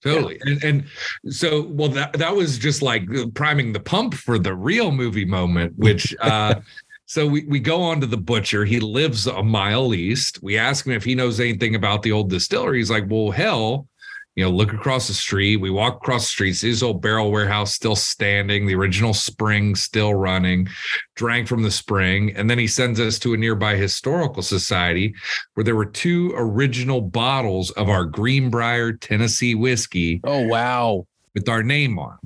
Totally. 0.02 0.38
And, 0.42 0.62
and 0.62 0.84
so, 1.28 1.62
well, 1.62 1.88
that, 1.88 2.12
that 2.14 2.34
was 2.34 2.56
just 2.56 2.82
like 2.82 3.08
priming 3.34 3.72
the 3.72 3.80
pump 3.80 4.14
for 4.14 4.38
the 4.38 4.54
real 4.54 4.92
movie 4.92 5.24
moment, 5.24 5.76
which, 5.76 6.14
uh, 6.20 6.54
so 7.06 7.26
we, 7.26 7.44
we 7.46 7.58
go 7.58 7.82
on 7.82 8.00
to 8.00 8.06
the 8.06 8.16
butcher. 8.16 8.64
He 8.64 8.78
lives 8.80 9.26
a 9.26 9.42
mile 9.42 9.94
east. 9.94 10.40
We 10.42 10.56
ask 10.56 10.86
him 10.86 10.92
if 10.92 11.04
he 11.04 11.14
knows 11.14 11.40
anything 11.40 11.74
about 11.74 12.02
the 12.02 12.12
old 12.12 12.30
distillery. 12.30 12.78
He's 12.78 12.90
like, 12.90 13.04
well, 13.08 13.30
hell, 13.30 13.87
you 14.38 14.44
know, 14.44 14.50
look 14.52 14.72
across 14.72 15.08
the 15.08 15.14
street. 15.14 15.56
We 15.56 15.68
walk 15.68 15.96
across 15.96 16.22
the 16.22 16.28
street, 16.28 16.52
see 16.52 16.68
his 16.68 16.80
old 16.80 17.02
barrel 17.02 17.32
warehouse 17.32 17.74
still 17.74 17.96
standing, 17.96 18.68
the 18.68 18.76
original 18.76 19.12
spring 19.12 19.74
still 19.74 20.14
running, 20.14 20.68
drank 21.16 21.48
from 21.48 21.64
the 21.64 21.72
spring. 21.72 22.36
And 22.36 22.48
then 22.48 22.56
he 22.56 22.68
sends 22.68 23.00
us 23.00 23.18
to 23.18 23.34
a 23.34 23.36
nearby 23.36 23.74
historical 23.74 24.44
society 24.44 25.12
where 25.54 25.64
there 25.64 25.74
were 25.74 25.86
two 25.86 26.32
original 26.36 27.00
bottles 27.00 27.72
of 27.72 27.88
our 27.88 28.04
Greenbrier 28.04 28.92
Tennessee 28.92 29.56
whiskey 29.56 30.20
Oh 30.22 30.46
wow. 30.46 31.04
with 31.34 31.48
our 31.48 31.64
name 31.64 31.98
on. 31.98 32.16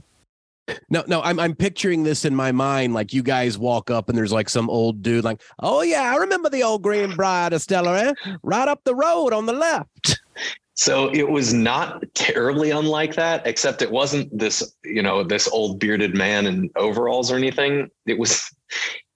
No, 0.90 1.02
no, 1.06 1.22
I'm 1.22 1.40
I'm 1.40 1.56
picturing 1.56 2.02
this 2.02 2.26
in 2.26 2.34
my 2.34 2.52
mind. 2.52 2.92
Like 2.92 3.14
you 3.14 3.22
guys 3.22 3.56
walk 3.56 3.90
up 3.90 4.10
and 4.10 4.18
there's 4.18 4.32
like 4.32 4.50
some 4.50 4.68
old 4.68 5.02
dude, 5.02 5.24
like, 5.24 5.40
oh 5.60 5.80
yeah, 5.80 6.12
I 6.12 6.16
remember 6.16 6.50
the 6.50 6.62
old 6.62 6.82
Greenbrier 6.82 7.48
Distillery, 7.48 8.12
right 8.42 8.68
up 8.68 8.84
the 8.84 8.94
road 8.94 9.32
on 9.32 9.46
the 9.46 9.54
left. 9.54 10.20
So 10.74 11.10
it 11.12 11.28
was 11.28 11.52
not 11.52 12.02
terribly 12.14 12.70
unlike 12.70 13.14
that, 13.16 13.46
except 13.46 13.82
it 13.82 13.90
wasn't 13.90 14.36
this, 14.36 14.74
you 14.84 15.02
know, 15.02 15.22
this 15.22 15.46
old 15.48 15.78
bearded 15.78 16.16
man 16.16 16.46
in 16.46 16.70
overalls 16.76 17.30
or 17.30 17.36
anything. 17.36 17.90
It 18.06 18.18
was 18.18 18.50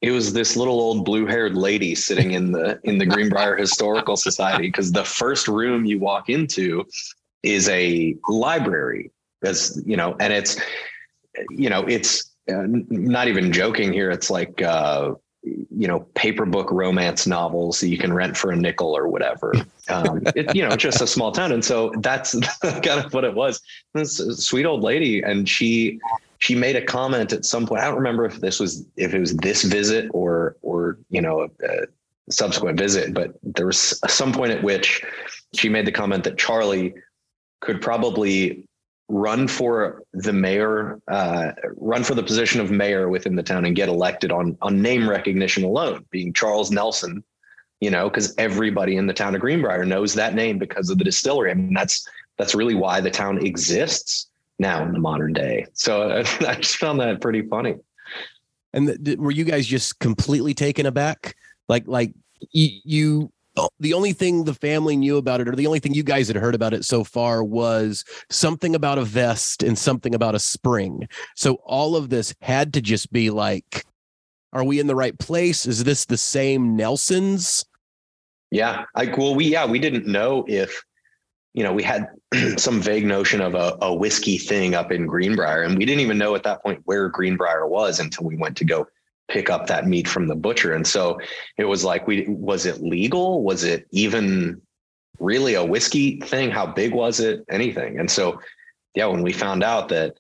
it 0.03 0.11
was 0.11 0.35
this 0.35 0.57
little 0.57 0.79
old 0.79 1.05
blue-haired 1.05 1.57
lady 1.57 1.95
sitting 1.95 2.33
in 2.33 2.53
the 2.53 2.79
in 2.85 2.99
the 2.99 3.07
Greenbrier 3.07 3.57
Historical 3.57 4.17
Society 4.17 4.69
because 4.69 4.93
the 4.93 5.05
first 5.05 5.49
room 5.49 5.87
you 5.87 5.99
walk 5.99 6.29
into 6.29 6.85
is 7.43 7.69
a 7.71 8.17
library. 8.29 9.11
As 9.43 9.83
you 9.87 9.97
know, 9.97 10.15
and 10.21 10.33
it's 10.33 10.61
you 11.51 11.71
know, 11.71 11.85
it's 11.87 12.35
uh, 12.51 12.65
not 12.67 13.29
even 13.29 13.53
joking 13.53 13.93
here. 13.93 14.11
It's 14.11 14.31
like 14.31 14.61
uh 14.61 15.13
you 15.47 15.87
know, 15.87 16.01
paper 16.15 16.45
book 16.45 16.71
romance 16.73 17.27
novels 17.27 17.81
that 17.81 17.89
you 17.89 17.99
can 17.99 18.13
rent 18.13 18.37
for 18.37 18.51
a 18.51 18.57
nickel 18.57 18.97
or 18.97 19.09
whatever. 19.09 19.53
Um, 19.89 20.23
it, 20.35 20.53
you 20.53 20.69
know, 20.69 20.75
just 20.75 21.01
a 21.01 21.07
small 21.07 21.31
town. 21.31 21.53
And 21.53 21.65
so 21.65 21.93
that's 21.99 22.37
kind 22.61 23.05
of 23.05 23.15
what 23.15 23.23
it 23.23 23.33
was. 23.33 23.61
This 23.95 24.17
sweet 24.17 24.67
old 24.67 24.83
lady. 24.83 25.23
And 25.23 25.49
she, 25.49 26.01
she 26.39 26.57
made 26.57 26.75
a 26.75 26.85
comment 26.85 27.33
at 27.33 27.45
some 27.45 27.69
point. 27.69 27.83
I 27.83 27.85
don't 27.85 27.95
remember 27.95 28.25
if 28.25 28.41
this 28.41 28.59
was, 28.59 28.85
if 28.97 29.15
it 29.15 29.21
was 29.21 29.37
this 29.37 29.63
visit 29.63 30.11
or, 30.13 30.57
or, 30.63 30.99
you 31.09 31.21
know, 31.21 31.43
a, 31.43 31.45
a 31.65 31.87
subsequent 32.33 32.81
visit, 32.81 33.15
but 33.15 33.39
there 33.45 33.67
was 33.67 34.01
some 34.09 34.33
point 34.33 34.51
at 34.51 34.65
which 34.65 35.05
she 35.55 35.69
made 35.69 35.87
the 35.87 35.93
comment 35.93 36.25
that 36.25 36.37
Charlie 36.37 36.93
could 37.61 37.81
probably 37.81 38.67
run 39.09 39.47
for 39.47 40.03
the 40.13 40.33
mayor, 40.33 41.01
uh, 41.09 41.53
run 41.77 42.03
for 42.03 42.15
the 42.15 42.23
position 42.23 42.61
of 42.61 42.71
mayor 42.71 43.09
within 43.09 43.37
the 43.37 43.43
town 43.43 43.65
and 43.65 43.77
get 43.77 43.89
elected 43.89 44.33
on 44.33 44.57
on 44.63 44.83
name 44.83 45.09
recognition 45.09 45.65
alone, 45.65 46.05
being 46.11 46.33
Charles 46.33 46.71
Nelson. 46.71 47.23
You 47.81 47.91
know, 47.91 48.09
because 48.09 48.35
everybody 48.39 48.97
in 48.97 49.07
the 49.07 49.13
town 49.13 49.35
of 49.35 49.43
Greenbrier 49.43 49.85
knows 49.85 50.15
that 50.15 50.35
name 50.35 50.59
because 50.59 50.89
of 50.89 50.97
the 50.97 51.05
distillery. 51.05 51.51
I 51.51 51.55
mean, 51.55 51.75
that's 51.75 52.09
that's 52.39 52.55
really 52.55 52.75
why 52.75 53.01
the 53.01 53.11
town 53.11 53.45
exists 53.45 54.29
now 54.59 54.83
in 54.83 54.93
the 54.93 54.99
modern 54.99 55.33
day. 55.33 55.67
So 55.75 56.11
I, 56.11 56.19
I 56.49 56.55
just 56.57 56.77
found 56.77 57.01
that 57.01 57.21
pretty 57.21 57.43
funny. 57.43 57.77
And 58.73 59.05
th- 59.05 59.19
were 59.19 59.31
you 59.31 59.45
guys 59.45 59.67
just 59.67 59.99
completely 59.99 60.55
taken 60.55 60.87
aback? 60.87 61.37
Like, 61.69 61.87
like 61.87 62.13
you, 62.51 62.81
you, 62.85 63.33
Oh, 63.59 63.71
the 63.81 63.95
only 63.95 64.13
thing 64.13 64.45
the 64.45 64.55
family 64.55 64.97
knew 64.97 65.17
about 65.17 65.41
it, 65.41 65.49
or 65.49 65.57
the 65.57 65.67
only 65.67 65.79
thing 65.79 65.95
you 65.95 66.03
guys 66.03 66.29
had 66.29 66.37
heard 66.37 66.55
about 66.55 66.75
it 66.75 66.85
so 66.85 67.05
far, 67.05 67.43
was 67.43 68.05
something 68.31 68.75
about 68.75 68.99
a 68.99 69.05
vest 69.05 69.63
and 69.63 69.79
something 69.79 70.15
about 70.15 70.35
a 70.35 70.39
spring. 70.39 71.09
So 71.37 71.55
all 71.65 71.97
of 71.97 72.11
this 72.11 72.35
had 72.43 72.75
to 72.75 72.83
just 72.83 73.11
be 73.13 73.31
like, 73.31 73.85
are 74.53 74.65
we 74.65 74.79
in 74.79 74.87
the 74.87 74.95
right 74.95 75.19
place? 75.19 75.67
Is 75.67 75.85
this 75.85 76.05
the 76.05 76.19
same 76.19 76.77
Nelsons? 76.77 77.65
Yeah, 78.51 78.85
like 78.95 79.17
well, 79.19 79.35
we 79.35 79.47
yeah 79.47 79.67
we 79.67 79.79
didn't 79.79 80.07
know 80.07 80.45
if 80.49 80.83
you 81.55 81.63
know 81.63 81.73
we 81.73 81.83
had 81.83 82.09
some 82.57 82.81
vague 82.81 83.05
notion 83.05 83.41
of 83.41 83.55
a, 83.55 83.77
a 83.83 83.95
whiskey 83.95 84.39
thing 84.39 84.75
up 84.75 84.93
in 84.93 85.07
Greenbrier, 85.07 85.63
and 85.63 85.77
we 85.77 85.85
didn't 85.85 86.01
even 86.01 86.19
know 86.19 86.35
at 86.35 86.43
that 86.45 86.63
point 86.63 86.81
where 86.85 87.09
Greenbrier 87.09 87.67
was 87.67 88.01
until 88.01 88.25
we 88.25 88.37
went 88.37 88.57
to 88.59 88.65
go 88.65 88.87
pick 89.29 89.51
up 89.51 89.67
that 89.67 89.87
meat 89.87 90.07
from 90.07 90.29
the 90.29 90.37
butcher. 90.37 90.73
And 90.73 90.87
so 90.87 91.19
it 91.59 91.65
was 91.65 91.85
like, 91.85 92.07
we 92.07 92.27
was 92.29 92.67
it 92.67 92.83
legal? 92.83 93.43
Was 93.43 93.65
it 93.65 93.87
even 93.91 94.61
really 95.19 95.55
a 95.55 95.65
whiskey 95.65 96.21
thing? 96.21 96.51
How 96.51 96.67
big 96.67 96.93
was 96.93 97.21
it? 97.21 97.45
Anything? 97.51 97.99
And 97.99 98.11
so, 98.11 98.41
yeah, 98.95 99.07
when 99.07 99.23
we 99.23 99.33
found 99.33 99.63
out 99.63 99.89
that 99.89 100.19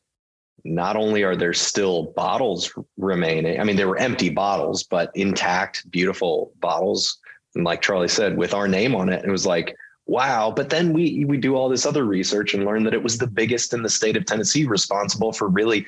not 0.64 0.96
only 0.96 1.22
are 1.22 1.36
there 1.36 1.52
still 1.52 2.12
bottles 2.16 2.72
remaining, 2.96 3.60
I 3.60 3.64
mean, 3.64 3.76
there 3.76 3.88
were 3.88 3.98
empty 3.98 4.30
bottles, 4.30 4.82
but 4.82 5.10
intact, 5.14 5.88
beautiful 5.90 6.52
bottles. 6.60 7.18
And 7.54 7.64
like 7.64 7.82
Charlie 7.82 8.08
said, 8.08 8.36
with 8.36 8.52
our 8.52 8.66
name 8.66 8.94
on 8.94 9.08
it, 9.08 9.24
it 9.24 9.30
was 9.30 9.46
like, 9.46 9.76
wow. 10.06 10.52
But 10.54 10.70
then 10.70 10.92
we 10.92 11.24
we 11.24 11.36
do 11.36 11.54
all 11.54 11.68
this 11.68 11.86
other 11.86 12.04
research 12.04 12.54
and 12.54 12.64
learn 12.64 12.84
that 12.84 12.94
it 12.94 13.02
was 13.02 13.18
the 13.18 13.26
biggest 13.26 13.72
in 13.72 13.82
the 13.82 13.88
state 13.88 14.16
of 14.16 14.26
Tennessee, 14.26 14.66
responsible 14.66 15.32
for 15.32 15.48
really 15.48 15.86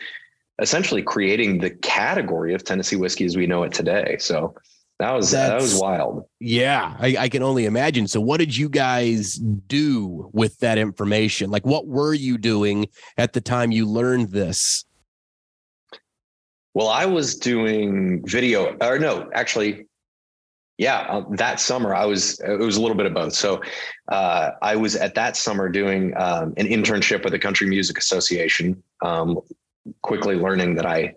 essentially 0.61 1.03
creating 1.03 1.59
the 1.59 1.71
category 1.71 2.55
of 2.55 2.65
Tennessee 2.65 2.97
whiskey 2.97 3.25
as 3.25 3.37
we 3.37 3.47
know 3.47 3.63
it 3.63 3.73
today. 3.73 4.17
So 4.19 4.55
that 4.99 5.13
was 5.13 5.31
That's, 5.31 5.49
that 5.51 5.61
was 5.61 5.81
wild. 5.81 6.25
Yeah, 6.41 6.97
I, 6.99 7.17
I, 7.19 7.29
can 7.29 7.43
only 7.43 7.67
imagine. 7.67 8.09
So, 8.09 8.21
what 8.21 8.39
did 8.39 8.57
you 8.57 8.69
guys 8.69 9.35
do 9.35 10.29
with 10.33 10.59
that 10.59 10.77
information? 10.77 11.51
Like, 11.51 11.65
what 11.65 11.87
were 11.87 12.15
you 12.15 12.37
doing 12.37 12.89
at 13.17 13.33
the 13.33 13.41
time 13.41 13.71
you 13.71 13.87
learned 13.87 14.33
this? 14.33 14.85
Well, 16.75 16.89
I 16.89 17.07
was 17.07 17.37
doing 17.37 18.27
video, 18.27 18.77
or 18.81 18.99
no, 18.99 19.31
actually, 19.35 19.87
yeah, 20.79 21.07
uh, 21.09 21.25
that 21.31 21.61
summer 21.61 21.95
I 21.95 22.05
was. 22.05 22.41
It 22.41 22.59
was 22.59 22.77
a 22.77 22.81
little 22.81 22.97
bit 22.97 23.07
of 23.07 23.15
both. 23.15 23.35
So, 23.35 23.63
uh, 24.09 24.51
I 24.63 24.75
was 24.75 24.97
at 24.97 25.15
that 25.15 25.37
summer 25.37 25.69
doing 25.69 26.13
um, 26.17 26.55
an 26.57 26.67
internship 26.67 27.23
with 27.23 27.33
the 27.33 27.39
Country 27.39 27.69
Music 27.69 27.99
Association. 27.99 28.83
Um, 29.05 29.39
quickly 30.03 30.37
learning 30.37 30.75
that 30.77 30.87
I 30.87 31.15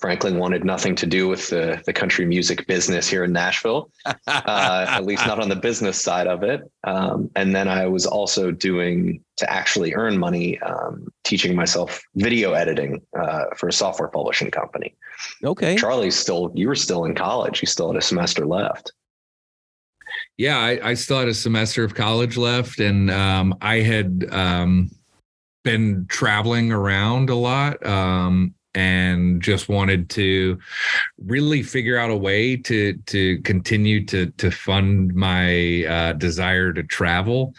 frankly 0.00 0.32
wanted 0.32 0.64
nothing 0.64 0.94
to 0.96 1.06
do 1.06 1.28
with 1.28 1.48
the, 1.50 1.82
the 1.86 1.92
country 1.92 2.24
music 2.24 2.66
business 2.66 3.08
here 3.08 3.24
in 3.24 3.32
Nashville, 3.32 3.90
uh, 4.06 4.86
at 4.88 5.04
least 5.04 5.26
not 5.26 5.40
on 5.40 5.48
the 5.48 5.56
business 5.56 6.00
side 6.00 6.26
of 6.26 6.42
it. 6.42 6.70
Um, 6.84 7.30
and 7.36 7.54
then 7.54 7.68
I 7.68 7.86
was 7.86 8.06
also 8.06 8.50
doing 8.50 9.22
to 9.36 9.50
actually 9.52 9.94
earn 9.94 10.18
money, 10.18 10.60
um, 10.60 11.08
teaching 11.24 11.54
myself 11.54 12.00
video 12.14 12.52
editing 12.52 13.02
uh, 13.18 13.46
for 13.56 13.68
a 13.68 13.72
software 13.72 14.08
publishing 14.08 14.50
company. 14.50 14.94
Okay. 15.44 15.76
Charlie's 15.76 16.16
still, 16.16 16.52
you 16.54 16.68
were 16.68 16.76
still 16.76 17.04
in 17.04 17.14
college. 17.14 17.60
You 17.60 17.66
still 17.66 17.88
had 17.92 17.96
a 17.96 18.02
semester 18.02 18.46
left. 18.46 18.92
Yeah, 20.36 20.58
I, 20.58 20.90
I 20.90 20.94
still 20.94 21.18
had 21.18 21.28
a 21.28 21.34
semester 21.34 21.84
of 21.84 21.94
college 21.94 22.36
left, 22.36 22.78
and 22.78 23.10
um, 23.10 23.56
I 23.60 23.80
had 23.80 24.26
um, 24.30 24.90
been 25.68 26.06
traveling 26.08 26.72
around 26.72 27.28
a 27.28 27.34
lot. 27.34 27.84
Um, 27.86 28.54
and 28.74 29.42
just 29.42 29.68
wanted 29.68 30.08
to 30.10 30.58
really 31.24 31.62
figure 31.62 31.98
out 31.98 32.10
a 32.10 32.16
way 32.16 32.56
to 32.56 32.94
to 33.06 33.40
continue 33.42 34.04
to 34.06 34.26
to 34.32 34.50
fund 34.50 35.14
my 35.14 35.84
uh, 35.84 36.12
desire 36.12 36.72
to 36.72 36.82
travel. 36.84 37.54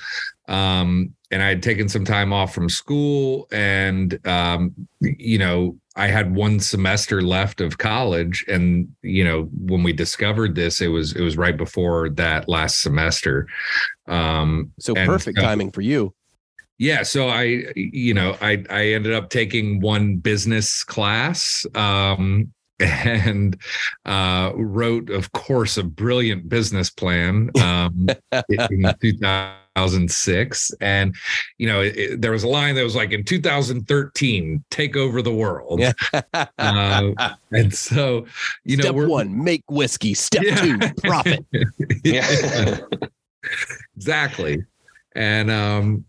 Um, 0.47 1.13
and 1.31 1.43
I 1.43 1.49
had 1.49 1.61
taken 1.61 1.89
some 1.89 2.05
time 2.05 2.31
off 2.31 2.53
from 2.53 2.69
school, 2.69 3.47
and 3.51 4.19
um, 4.25 4.73
you 5.01 5.37
know, 5.37 5.77
I 5.95 6.07
had 6.07 6.33
one 6.33 6.59
semester 6.59 7.21
left 7.21 7.59
of 7.59 7.79
college, 7.79 8.45
and 8.47 8.87
you 9.01 9.23
know, 9.23 9.49
when 9.59 9.83
we 9.83 9.93
discovered 9.93 10.55
this, 10.55 10.79
it 10.79 10.87
was 10.87 11.15
it 11.15 11.21
was 11.21 11.37
right 11.37 11.57
before 11.57 12.09
that 12.11 12.47
last 12.47 12.81
semester. 12.81 13.47
Um, 14.07 14.71
so 14.79 14.93
perfect 14.93 15.37
so, 15.37 15.43
timing 15.43 15.71
for 15.71 15.81
you 15.81 16.13
yeah 16.79 17.03
so 17.03 17.29
i 17.29 17.63
you 17.75 18.13
know 18.13 18.35
i 18.41 18.63
i 18.69 18.87
ended 18.87 19.13
up 19.13 19.29
taking 19.29 19.79
one 19.79 20.15
business 20.15 20.83
class 20.83 21.65
um 21.75 22.51
and 23.05 23.57
uh, 24.05 24.53
wrote, 24.55 25.09
of 25.09 25.31
course, 25.33 25.77
a 25.77 25.83
brilliant 25.83 26.47
business 26.47 26.89
plan 26.89 27.51
um, 27.61 28.07
in 28.49 28.93
2006. 29.01 30.71
And 30.79 31.13
you 31.57 31.67
know, 31.67 31.81
it, 31.81 31.97
it, 31.97 32.21
there 32.21 32.31
was 32.31 32.43
a 32.43 32.47
line 32.47 32.75
that 32.75 32.83
was 32.83 32.95
like, 32.95 33.11
"In 33.11 33.25
2013, 33.25 34.63
take 34.71 34.95
over 34.95 35.21
the 35.21 35.33
world." 35.33 35.81
uh, 36.57 37.11
and 37.51 37.73
so, 37.73 38.25
you 38.63 38.77
know, 38.77 38.83
Step 38.83 38.95
one, 38.95 39.43
make 39.43 39.63
whiskey. 39.69 40.13
Step 40.13 40.43
yeah. 40.43 40.55
two, 40.55 40.79
profit. 41.03 41.45
yeah, 42.05 42.77
exactly. 43.97 44.63
And 45.15 45.51
um, 45.51 46.05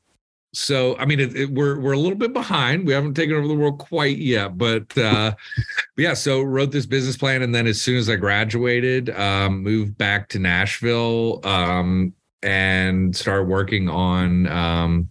so 0.52 0.96
I 0.98 1.04
mean, 1.04 1.20
it, 1.20 1.36
it, 1.36 1.50
we're 1.50 1.78
we're 1.78 1.92
a 1.92 1.98
little 1.98 2.18
bit 2.18 2.32
behind. 2.32 2.86
We 2.86 2.92
haven't 2.92 3.14
taken 3.14 3.36
over 3.36 3.46
the 3.46 3.54
world 3.54 3.78
quite 3.78 4.18
yet, 4.18 4.58
but, 4.58 4.96
uh, 4.98 5.32
but 5.96 6.02
yeah. 6.02 6.14
So 6.14 6.42
wrote 6.42 6.72
this 6.72 6.86
business 6.86 7.16
plan, 7.16 7.42
and 7.42 7.54
then 7.54 7.66
as 7.66 7.80
soon 7.80 7.96
as 7.96 8.10
I 8.10 8.16
graduated, 8.16 9.10
um, 9.10 9.62
moved 9.62 9.96
back 9.96 10.28
to 10.30 10.38
Nashville 10.38 11.40
um, 11.44 12.12
and 12.42 13.14
started 13.14 13.44
working 13.44 13.88
on 13.88 14.48
um, 14.48 15.10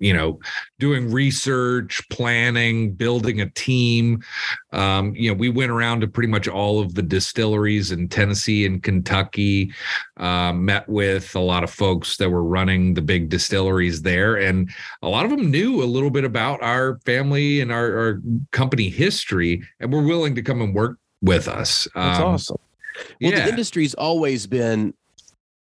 you 0.00 0.12
know 0.12 0.40
doing 0.78 1.12
research 1.12 2.02
planning 2.10 2.92
building 2.92 3.40
a 3.40 3.48
team. 3.50 4.22
Um, 4.72 5.14
you 5.14 5.30
know 5.30 5.34
we 5.34 5.48
went 5.48 5.70
around 5.70 6.00
to 6.00 6.08
pretty 6.08 6.28
much 6.28 6.48
all 6.48 6.80
of 6.80 6.94
the 6.94 7.02
distilleries 7.02 7.92
in 7.92 8.08
tennessee 8.08 8.66
and 8.66 8.82
kentucky 8.82 9.72
uh, 10.16 10.52
met 10.52 10.88
with 10.88 11.34
a 11.34 11.40
lot 11.40 11.64
of 11.64 11.70
folks 11.70 12.16
that 12.18 12.30
were 12.30 12.44
running 12.44 12.94
the 12.94 13.02
big 13.02 13.28
distilleries 13.28 14.02
there. 14.02 14.36
And 14.36 14.70
a 15.02 15.08
lot 15.08 15.24
of 15.24 15.30
them 15.30 15.50
knew 15.50 15.82
a 15.82 15.84
little 15.84 16.10
bit 16.10 16.24
about 16.24 16.62
our 16.62 16.98
family 17.04 17.60
and 17.60 17.72
our, 17.72 17.98
our 17.98 18.22
company 18.52 18.88
history 18.88 19.62
and 19.80 19.92
were 19.92 20.02
willing 20.02 20.34
to 20.34 20.42
come 20.42 20.60
and 20.60 20.74
work 20.74 20.98
with 21.22 21.48
us. 21.48 21.88
That's 21.94 22.20
um, 22.20 22.26
awesome. 22.26 22.58
Well 23.20 23.32
yeah. 23.32 23.44
the 23.44 23.50
industry's 23.50 23.94
always 23.94 24.46
been 24.46 24.94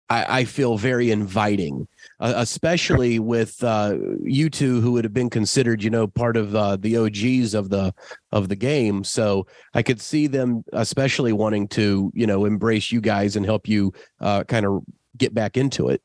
I, 0.09 0.39
I 0.39 0.45
feel 0.45 0.77
very 0.77 1.11
inviting 1.11 1.87
uh, 2.21 2.33
especially 2.37 3.17
with 3.17 3.63
uh, 3.63 3.97
you 4.21 4.49
two 4.49 4.79
who 4.79 4.91
would 4.91 5.03
have 5.03 5.13
been 5.13 5.29
considered, 5.29 5.81
you 5.81 5.89
know, 5.89 6.05
part 6.05 6.37
of 6.37 6.55
uh, 6.55 6.77
the 6.77 6.95
OGs 6.95 7.55
of 7.55 7.69
the 7.69 7.93
of 8.31 8.47
the 8.47 8.55
game. 8.55 9.03
So 9.03 9.47
I 9.73 9.81
could 9.81 9.99
see 9.99 10.27
them, 10.27 10.63
especially 10.71 11.33
wanting 11.33 11.67
to, 11.69 12.11
you 12.13 12.27
know, 12.27 12.45
embrace 12.45 12.91
you 12.91 13.01
guys 13.01 13.35
and 13.35 13.45
help 13.45 13.67
you 13.67 13.91
uh, 14.19 14.43
kind 14.43 14.67
of 14.67 14.83
get 15.17 15.33
back 15.33 15.57
into 15.57 15.89
it. 15.89 16.03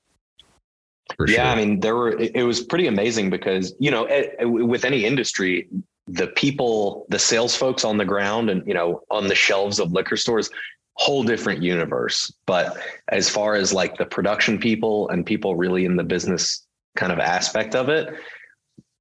For 1.16 1.29
yeah. 1.29 1.52
I 1.52 1.55
mean, 1.55 1.81
there 1.81 1.94
were. 1.94 2.18
It 2.18 2.44
was 2.44 2.64
pretty 2.64 2.87
amazing 2.87 3.29
because 3.29 3.74
you 3.79 3.90
know, 3.90 4.09
with 4.40 4.87
any 4.87 5.05
industry, 5.05 5.68
the 6.09 6.29
people, 6.29 7.07
the 7.11 7.18
sales 7.18 7.55
folks 7.55 7.85
on 7.85 7.98
the 7.98 8.07
ground, 8.07 8.48
and 8.48 8.66
you 8.66 8.74
know, 8.74 9.02
on 9.11 9.29
the 9.29 9.35
shelves 9.35 9.79
of 9.79 9.92
liquor 9.92 10.16
stores, 10.16 10.50
whole 10.96 11.22
different 11.22 11.62
universe. 11.62 12.32
But 12.46 12.76
as 13.09 13.28
far 13.28 13.54
as 13.54 13.72
like 13.72 13.96
the 13.96 14.06
production 14.06 14.59
people 14.59 15.09
and 15.11 15.24
people 15.24 15.54
really 15.54 15.85
in 15.85 15.96
the 15.96 16.04
business 16.04 16.66
kind 16.96 17.12
of 17.12 17.18
aspect 17.18 17.74
of 17.74 17.88
it, 17.88 18.14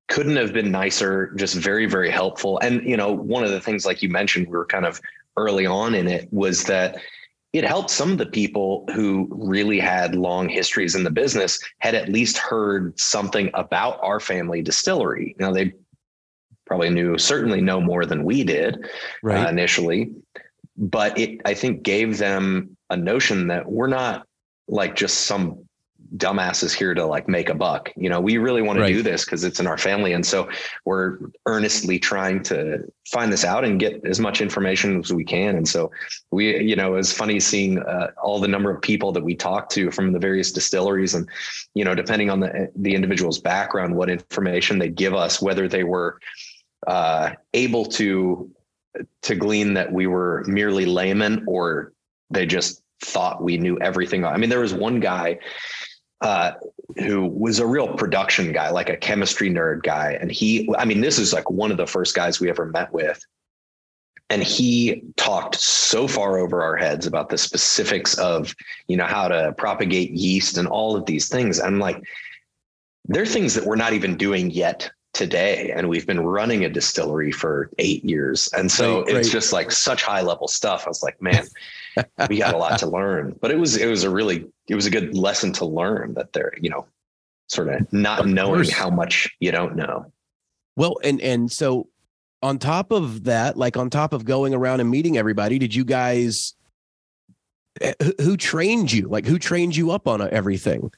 couldn't 0.07 0.35
have 0.35 0.53
been 0.53 0.71
nicer, 0.71 1.33
just 1.35 1.55
very, 1.55 1.87
very 1.87 2.11
helpful. 2.11 2.59
And, 2.59 2.87
you 2.87 2.97
know, 2.97 3.11
one 3.11 3.43
of 3.43 3.49
the 3.49 3.61
things, 3.61 3.85
like 3.85 4.03
you 4.03 4.09
mentioned, 4.09 4.47
we 4.47 4.57
were 4.57 4.65
kind 4.65 4.85
of 4.85 5.01
early 5.37 5.65
on 5.65 5.95
in 5.95 6.07
it 6.07 6.31
was 6.31 6.65
that 6.65 6.97
it 7.53 7.63
helped 7.63 7.89
some 7.89 8.11
of 8.11 8.17
the 8.17 8.25
people 8.25 8.85
who 8.93 9.29
really 9.31 9.79
had 9.79 10.15
long 10.15 10.49
histories 10.49 10.93
in 10.93 11.03
the 11.03 11.09
business 11.09 11.59
had 11.79 11.95
at 11.95 12.09
least 12.09 12.37
heard 12.37 12.99
something 12.99 13.49
about 13.53 13.97
our 14.03 14.19
family 14.19 14.61
distillery. 14.61 15.35
Now 15.39 15.51
they 15.51 15.73
probably 16.65 16.89
knew 16.89 17.17
certainly 17.17 17.61
no 17.61 17.79
more 17.79 18.05
than 18.05 18.25
we 18.25 18.43
did 18.43 18.85
right. 19.23 19.45
uh, 19.45 19.49
initially, 19.49 20.11
but 20.77 21.17
it 21.17 21.41
I 21.45 21.53
think 21.53 21.83
gave 21.83 22.17
them 22.17 22.77
a 22.89 22.97
notion 22.97 23.47
that 23.47 23.69
we're 23.69 23.87
not 23.87 24.27
like 24.67 24.95
just 24.95 25.21
some 25.21 25.65
dumbasses 26.17 26.73
here 26.73 26.93
to 26.93 27.05
like 27.05 27.27
make 27.27 27.49
a 27.49 27.53
buck. 27.53 27.91
You 27.95 28.09
know, 28.09 28.21
we 28.21 28.37
really 28.37 28.61
want 28.61 28.79
right. 28.79 28.87
to 28.87 28.93
do 28.93 29.01
this 29.01 29.25
because 29.25 29.43
it's 29.43 29.59
in 29.59 29.67
our 29.67 29.77
family. 29.77 30.13
And 30.13 30.25
so 30.25 30.49
we're 30.85 31.17
earnestly 31.45 31.99
trying 31.99 32.43
to 32.43 32.79
find 33.07 33.33
this 33.33 33.43
out 33.43 33.65
and 33.65 33.79
get 33.79 34.05
as 34.05 34.19
much 34.19 34.41
information 34.41 34.99
as 34.99 35.11
we 35.11 35.23
can. 35.23 35.55
And 35.55 35.67
so 35.67 35.91
we, 36.31 36.61
you 36.61 36.75
know, 36.75 36.95
it's 36.95 37.11
funny 37.11 37.39
seeing 37.39 37.79
uh, 37.79 38.11
all 38.21 38.39
the 38.39 38.47
number 38.47 38.71
of 38.71 38.81
people 38.81 39.11
that 39.13 39.23
we 39.23 39.35
talk 39.35 39.69
to 39.71 39.91
from 39.91 40.13
the 40.13 40.19
various 40.19 40.51
distilleries 40.51 41.15
and, 41.15 41.27
you 41.73 41.83
know, 41.83 41.95
depending 41.95 42.29
on 42.29 42.39
the, 42.39 42.71
the 42.75 42.93
individual's 42.95 43.39
background, 43.39 43.95
what 43.95 44.09
information 44.09 44.79
they 44.79 44.89
give 44.89 45.13
us, 45.13 45.41
whether 45.41 45.67
they 45.67 45.83
were 45.83 46.19
uh, 46.87 47.31
able 47.53 47.85
to 47.85 48.49
to 49.23 49.35
glean 49.35 49.73
that 49.73 49.91
we 49.91 50.07
were 50.07 50.43
merely 50.47 50.85
laymen 50.85 51.43
or 51.47 51.93
they 52.29 52.45
just 52.45 52.81
thought 53.03 53.43
we 53.43 53.57
knew 53.57 53.77
everything. 53.79 54.25
I 54.25 54.37
mean, 54.37 54.49
there 54.49 54.59
was 54.59 54.73
one 54.73 54.99
guy 54.99 55.39
uh, 56.21 56.53
who 56.97 57.25
was 57.25 57.59
a 57.59 57.67
real 57.67 57.93
production 57.93 58.51
guy, 58.51 58.69
like 58.69 58.89
a 58.89 58.97
chemistry 58.97 59.49
nerd 59.49 59.83
guy. 59.83 60.17
And 60.19 60.31
he, 60.31 60.69
I 60.77 60.85
mean, 60.85 61.01
this 61.01 61.19
is 61.19 61.33
like 61.33 61.49
one 61.49 61.71
of 61.71 61.77
the 61.77 61.87
first 61.87 62.15
guys 62.15 62.39
we 62.39 62.49
ever 62.49 62.65
met 62.65 62.91
with. 62.93 63.23
And 64.29 64.41
he 64.41 65.03
talked 65.17 65.55
so 65.55 66.07
far 66.07 66.39
over 66.39 66.63
our 66.63 66.75
heads 66.75 67.05
about 67.05 67.29
the 67.29 67.37
specifics 67.37 68.17
of, 68.17 68.55
you 68.87 68.97
know, 68.97 69.05
how 69.05 69.27
to 69.27 69.53
propagate 69.57 70.11
yeast 70.11 70.57
and 70.57 70.67
all 70.67 70.95
of 70.95 71.05
these 71.05 71.29
things. 71.29 71.59
I'm 71.59 71.79
like, 71.79 72.01
there 73.07 73.21
are 73.21 73.27
things 73.27 73.53
that 73.53 73.65
we're 73.65 73.75
not 73.75 73.93
even 73.93 74.17
doing 74.17 74.49
yet 74.49 74.89
today 75.15 75.71
and 75.75 75.89
we've 75.89 76.05
been 76.05 76.19
running 76.19 76.65
a 76.65 76.69
distillery 76.69 77.31
for 77.31 77.71
eight 77.79 78.03
years. 78.03 78.49
And 78.53 78.69
so 78.69 78.99
right, 78.99 79.09
it's 79.09 79.27
right. 79.27 79.33
just 79.33 79.53
like 79.53 79.71
such 79.71 80.03
high 80.03 80.21
level 80.21 80.47
stuff. 80.47 80.83
I 80.85 80.89
was 80.89 81.01
like 81.01 81.19
man 81.21 81.45
we 82.29 82.37
got 82.37 82.53
a 82.53 82.57
lot 82.57 82.77
to 82.79 82.87
learn. 82.87 83.35
But 83.41 83.51
it 83.51 83.57
was 83.57 83.77
it 83.77 83.87
was 83.87 84.03
a 84.03 84.09
really 84.09 84.45
it 84.67 84.75
was 84.75 84.85
a 84.85 84.91
good 84.91 85.15
lesson 85.15 85.53
to 85.53 85.65
learn 85.65 86.13
that 86.15 86.33
they're 86.33 86.53
you 86.61 86.69
know 86.69 86.85
sort 87.47 87.69
of 87.69 87.91
not 87.93 88.19
of 88.19 88.27
knowing 88.27 88.55
course. 88.55 88.73
how 88.73 88.89
much 88.89 89.33
you 89.39 89.51
don't 89.51 89.75
know. 89.75 90.11
Well 90.75 90.97
and 91.03 91.21
and 91.21 91.51
so 91.51 91.87
on 92.41 92.59
top 92.59 92.91
of 92.91 93.23
that 93.23 93.57
like 93.57 93.77
on 93.77 93.89
top 93.89 94.13
of 94.13 94.25
going 94.25 94.53
around 94.53 94.81
and 94.81 94.89
meeting 94.89 95.17
everybody 95.17 95.57
did 95.57 95.73
you 95.73 95.85
guys 95.85 96.53
eh, 97.79 97.93
who 98.19 98.35
trained 98.35 98.91
you? 98.91 99.07
Like 99.07 99.25
who 99.25 99.39
trained 99.39 99.75
you 99.75 99.91
up 99.91 100.07
on 100.07 100.21
everything? 100.29 100.91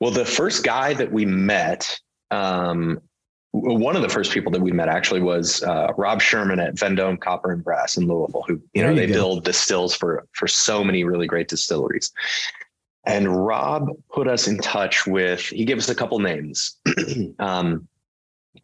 Well 0.00 0.10
the 0.10 0.26
first 0.26 0.64
guy 0.64 0.92
that 0.94 1.12
we 1.12 1.24
met 1.24 2.00
um, 2.30 3.00
one 3.52 3.96
of 3.96 4.02
the 4.02 4.08
first 4.08 4.32
people 4.32 4.52
that 4.52 4.60
we 4.60 4.72
met 4.72 4.88
actually 4.88 5.22
was 5.22 5.62
uh, 5.62 5.92
Rob 5.96 6.20
Sherman 6.20 6.60
at 6.60 6.78
Vendome 6.78 7.16
Copper 7.18 7.52
and 7.52 7.64
Brass 7.64 7.96
in 7.96 8.06
Louisville, 8.06 8.44
who 8.46 8.60
you 8.74 8.82
know 8.82 8.94
they 8.94 9.06
build 9.06 9.44
distills 9.44 9.94
for 9.94 10.26
for 10.32 10.46
so 10.46 10.84
many 10.84 11.04
really 11.04 11.26
great 11.26 11.48
distilleries. 11.48 12.12
And 13.04 13.46
Rob 13.46 13.88
put 14.12 14.28
us 14.28 14.48
in 14.48 14.58
touch 14.58 15.06
with. 15.06 15.40
He 15.40 15.64
gave 15.64 15.78
us 15.78 15.88
a 15.88 15.94
couple 15.94 16.18
names 16.18 16.76
um, 17.38 17.86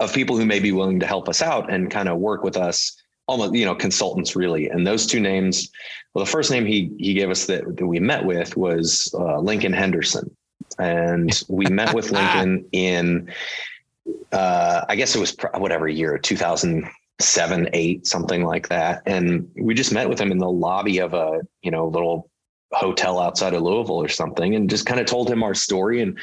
of 0.01 0.13
people 0.13 0.37
who 0.37 0.45
may 0.45 0.59
be 0.59 0.73
willing 0.73 1.01
to 1.01 1.07
help 1.07 1.29
us 1.29 1.41
out 1.41 1.73
and 1.73 1.91
kind 1.91 2.09
of 2.09 2.19
work 2.19 2.43
with 2.43 2.57
us 2.57 2.97
almost 3.29 3.55
you 3.55 3.65
know 3.65 3.75
consultants 3.75 4.37
really. 4.37 4.69
And 4.69 4.87
those 4.87 5.07
two 5.07 5.21
names, 5.21 5.71
well, 6.13 6.25
the 6.25 6.31
first 6.31 6.51
name 6.51 6.67
he 6.67 6.93
he 6.99 7.15
gave 7.15 7.31
us 7.31 7.47
that, 7.47 7.65
that 7.77 7.87
we 7.87 8.01
met 8.01 8.25
with 8.25 8.57
was 8.57 9.15
uh, 9.19 9.39
Lincoln 9.39 9.73
Henderson, 9.73 10.35
and 10.79 11.43
we 11.49 11.67
met 11.67 11.95
with 11.95 12.11
Lincoln 12.13 12.65
in 12.73 13.31
uh, 14.33 14.85
I 14.89 14.97
guess 14.97 15.15
it 15.15 15.21
was 15.21 15.37
whatever 15.55 15.89
year 15.89 16.19
2007 16.19 17.69
8 17.73 18.07
something 18.07 18.45
like 18.45 18.69
that. 18.69 19.03
And 19.07 19.49
we 19.57 19.75
just 19.75 19.93
met 19.93 20.09
with 20.09 20.21
him 20.21 20.33
in 20.33 20.39
the 20.39 20.51
lobby 20.51 20.99
of 20.99 21.15
a 21.15 21.41
you 21.63 21.71
know 21.71 21.87
little 21.87 22.31
hotel 22.73 23.21
outside 23.21 23.55
of 23.55 23.63
Louisville 23.63 24.03
or 24.03 24.09
something 24.09 24.55
and 24.55 24.69
just 24.69 24.87
kind 24.87 24.99
of 24.99 25.07
told 25.07 25.29
him 25.29 25.43
our 25.43 25.55
story 25.55 26.01
and 26.01 26.19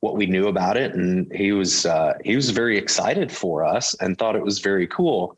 what 0.00 0.16
we 0.16 0.26
knew 0.26 0.48
about 0.48 0.76
it. 0.76 0.94
And 0.94 1.32
he 1.32 1.52
was 1.52 1.86
uh, 1.86 2.14
he 2.24 2.36
was 2.36 2.50
very 2.50 2.76
excited 2.76 3.30
for 3.32 3.64
us 3.64 3.94
and 3.94 4.18
thought 4.18 4.36
it 4.36 4.44
was 4.44 4.58
very 4.58 4.86
cool. 4.86 5.36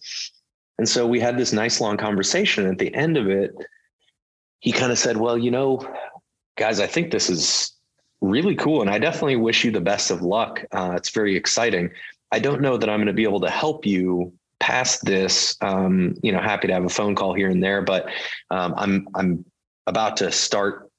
And 0.78 0.88
so 0.88 1.06
we 1.06 1.20
had 1.20 1.38
this 1.38 1.52
nice 1.52 1.80
long 1.80 1.96
conversation. 1.96 2.66
At 2.66 2.78
the 2.78 2.92
end 2.94 3.16
of 3.16 3.28
it 3.28 3.54
he 4.64 4.72
kind 4.72 4.90
of 4.90 4.98
said 4.98 5.18
well 5.18 5.38
you 5.38 5.50
know 5.50 5.78
guys 6.56 6.80
i 6.80 6.86
think 6.86 7.12
this 7.12 7.30
is 7.30 7.73
really 8.20 8.54
cool 8.54 8.80
and 8.80 8.90
i 8.90 8.98
definitely 8.98 9.36
wish 9.36 9.64
you 9.64 9.70
the 9.70 9.80
best 9.80 10.10
of 10.10 10.22
luck 10.22 10.64
uh, 10.72 10.92
it's 10.96 11.10
very 11.10 11.36
exciting 11.36 11.90
i 12.32 12.38
don't 12.38 12.60
know 12.60 12.76
that 12.76 12.88
i'm 12.88 12.98
going 12.98 13.06
to 13.06 13.12
be 13.12 13.24
able 13.24 13.40
to 13.40 13.50
help 13.50 13.84
you 13.84 14.32
past 14.60 15.04
this 15.04 15.56
um, 15.60 16.14
you 16.22 16.32
know 16.32 16.40
happy 16.40 16.66
to 16.66 16.72
have 16.72 16.84
a 16.84 16.88
phone 16.88 17.14
call 17.14 17.34
here 17.34 17.50
and 17.50 17.62
there 17.62 17.82
but 17.82 18.06
um, 18.50 18.74
i'm 18.76 19.08
i'm 19.14 19.44
about 19.86 20.16
to 20.16 20.32
start 20.32 20.90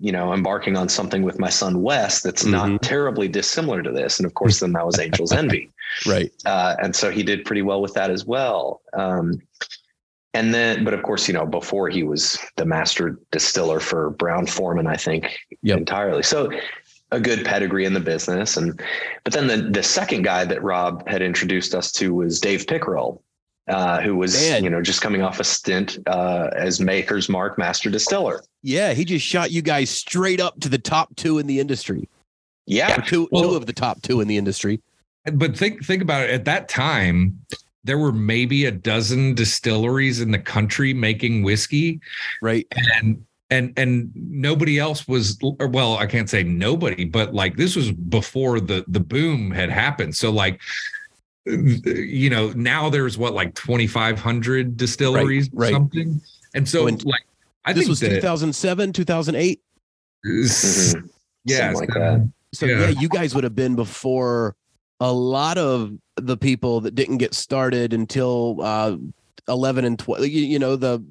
you 0.00 0.10
know, 0.10 0.32
embarking 0.32 0.76
on 0.76 0.88
something 0.88 1.22
with 1.22 1.38
my 1.38 1.48
son 1.48 1.82
Wes 1.82 2.20
that's 2.20 2.42
mm-hmm. 2.42 2.72
not 2.72 2.82
terribly 2.82 3.28
dissimilar 3.28 3.82
to 3.82 3.92
this. 3.92 4.18
And 4.18 4.26
of 4.26 4.34
course, 4.34 4.60
then 4.60 4.72
that 4.72 4.84
was 4.84 4.98
Angel's 4.98 5.32
Envy. 5.32 5.70
Right. 6.06 6.32
Uh, 6.44 6.74
and 6.82 6.94
so 6.94 7.10
he 7.10 7.22
did 7.22 7.44
pretty 7.44 7.62
well 7.62 7.80
with 7.80 7.94
that 7.94 8.10
as 8.10 8.24
well. 8.24 8.82
Um, 8.94 9.40
and 10.36 10.52
then, 10.52 10.84
but 10.84 10.92
of 10.92 11.02
course, 11.02 11.26
you 11.26 11.32
know, 11.32 11.46
before 11.46 11.88
he 11.88 12.02
was 12.02 12.38
the 12.56 12.66
master 12.66 13.18
distiller 13.32 13.80
for 13.80 14.10
Brown 14.10 14.46
Forman, 14.46 14.86
I 14.86 14.96
think 14.96 15.38
yep. 15.62 15.78
entirely. 15.78 16.22
So 16.22 16.50
a 17.10 17.18
good 17.18 17.42
pedigree 17.42 17.86
in 17.86 17.94
the 17.94 18.00
business. 18.00 18.58
And, 18.58 18.78
but 19.24 19.32
then 19.32 19.46
the, 19.46 19.56
the 19.70 19.82
second 19.82 20.22
guy 20.22 20.44
that 20.44 20.62
Rob 20.62 21.08
had 21.08 21.22
introduced 21.22 21.74
us 21.74 21.90
to 21.92 22.12
was 22.12 22.38
Dave 22.38 22.66
Pickerell, 22.66 23.22
uh, 23.68 24.02
who 24.02 24.14
was 24.14 24.34
Man. 24.50 24.62
you 24.62 24.68
know 24.68 24.82
just 24.82 25.00
coming 25.00 25.22
off 25.22 25.40
a 25.40 25.44
stint 25.44 25.98
uh, 26.06 26.50
as 26.54 26.80
Maker's 26.80 27.30
Mark 27.30 27.56
Master 27.56 27.88
Distiller. 27.88 28.42
Yeah, 28.62 28.92
he 28.92 29.06
just 29.06 29.24
shot 29.24 29.50
you 29.50 29.62
guys 29.62 29.88
straight 29.88 30.40
up 30.40 30.60
to 30.60 30.68
the 30.68 30.78
top 30.78 31.16
two 31.16 31.38
in 31.38 31.46
the 31.46 31.60
industry. 31.60 32.10
Yeah, 32.66 32.96
two 32.96 33.26
well, 33.32 33.42
two 33.42 33.56
of 33.56 33.64
the 33.64 33.72
top 33.72 34.02
two 34.02 34.20
in 34.20 34.28
the 34.28 34.36
industry. 34.36 34.82
But 35.32 35.56
think 35.56 35.82
think 35.82 36.02
about 36.02 36.24
it. 36.24 36.30
At 36.30 36.44
that 36.44 36.68
time, 36.68 37.40
there 37.86 37.98
were 37.98 38.12
maybe 38.12 38.66
a 38.66 38.70
dozen 38.70 39.34
distilleries 39.34 40.20
in 40.20 40.30
the 40.30 40.38
country 40.38 40.92
making 40.92 41.42
whiskey, 41.42 42.00
right? 42.42 42.66
And 43.00 43.24
and 43.50 43.72
and 43.76 44.10
nobody 44.14 44.76
else 44.76 45.06
was 45.06 45.38
well 45.40 45.96
i 45.98 46.04
can't 46.04 46.28
say 46.28 46.42
nobody 46.42 47.04
but 47.04 47.32
like 47.32 47.56
this 47.56 47.76
was 47.76 47.92
before 47.92 48.58
the 48.58 48.84
the 48.88 48.98
boom 48.98 49.52
had 49.52 49.70
happened 49.70 50.16
so 50.16 50.32
like 50.32 50.60
you 51.46 52.28
know, 52.28 52.52
now 52.56 52.90
there's 52.90 53.16
what 53.16 53.32
like 53.32 53.54
2,500 53.54 54.76
distilleries 54.76 55.48
right, 55.52 55.66
right. 55.66 55.72
something. 55.72 56.20
And 56.54 56.68
so, 56.68 56.84
when, 56.84 56.98
like, 56.98 57.22
I 57.64 57.72
think 57.72 57.86
this 57.86 58.00
think 58.00 58.10
was 58.10 58.20
2007, 58.20 58.92
2008. 58.92 59.62
Mm-hmm. 60.26 61.06
Yeah. 61.44 61.72
Like 61.72 61.88
that. 61.90 62.32
So, 62.52 62.66
yeah. 62.66 62.88
yeah, 62.88 63.00
you 63.00 63.08
guys 63.08 63.34
would 63.34 63.44
have 63.44 63.54
been 63.54 63.76
before 63.76 64.56
a 65.00 65.12
lot 65.12 65.58
of 65.58 65.92
the 66.16 66.36
people 66.36 66.80
that 66.82 66.94
didn't 66.94 67.18
get 67.18 67.34
started 67.34 67.92
until 67.92 68.58
uh, 68.62 68.96
11 69.48 69.84
and 69.84 69.98
12. 69.98 70.26
You, 70.26 70.42
you 70.42 70.58
know, 70.58 70.76
the 70.76 71.04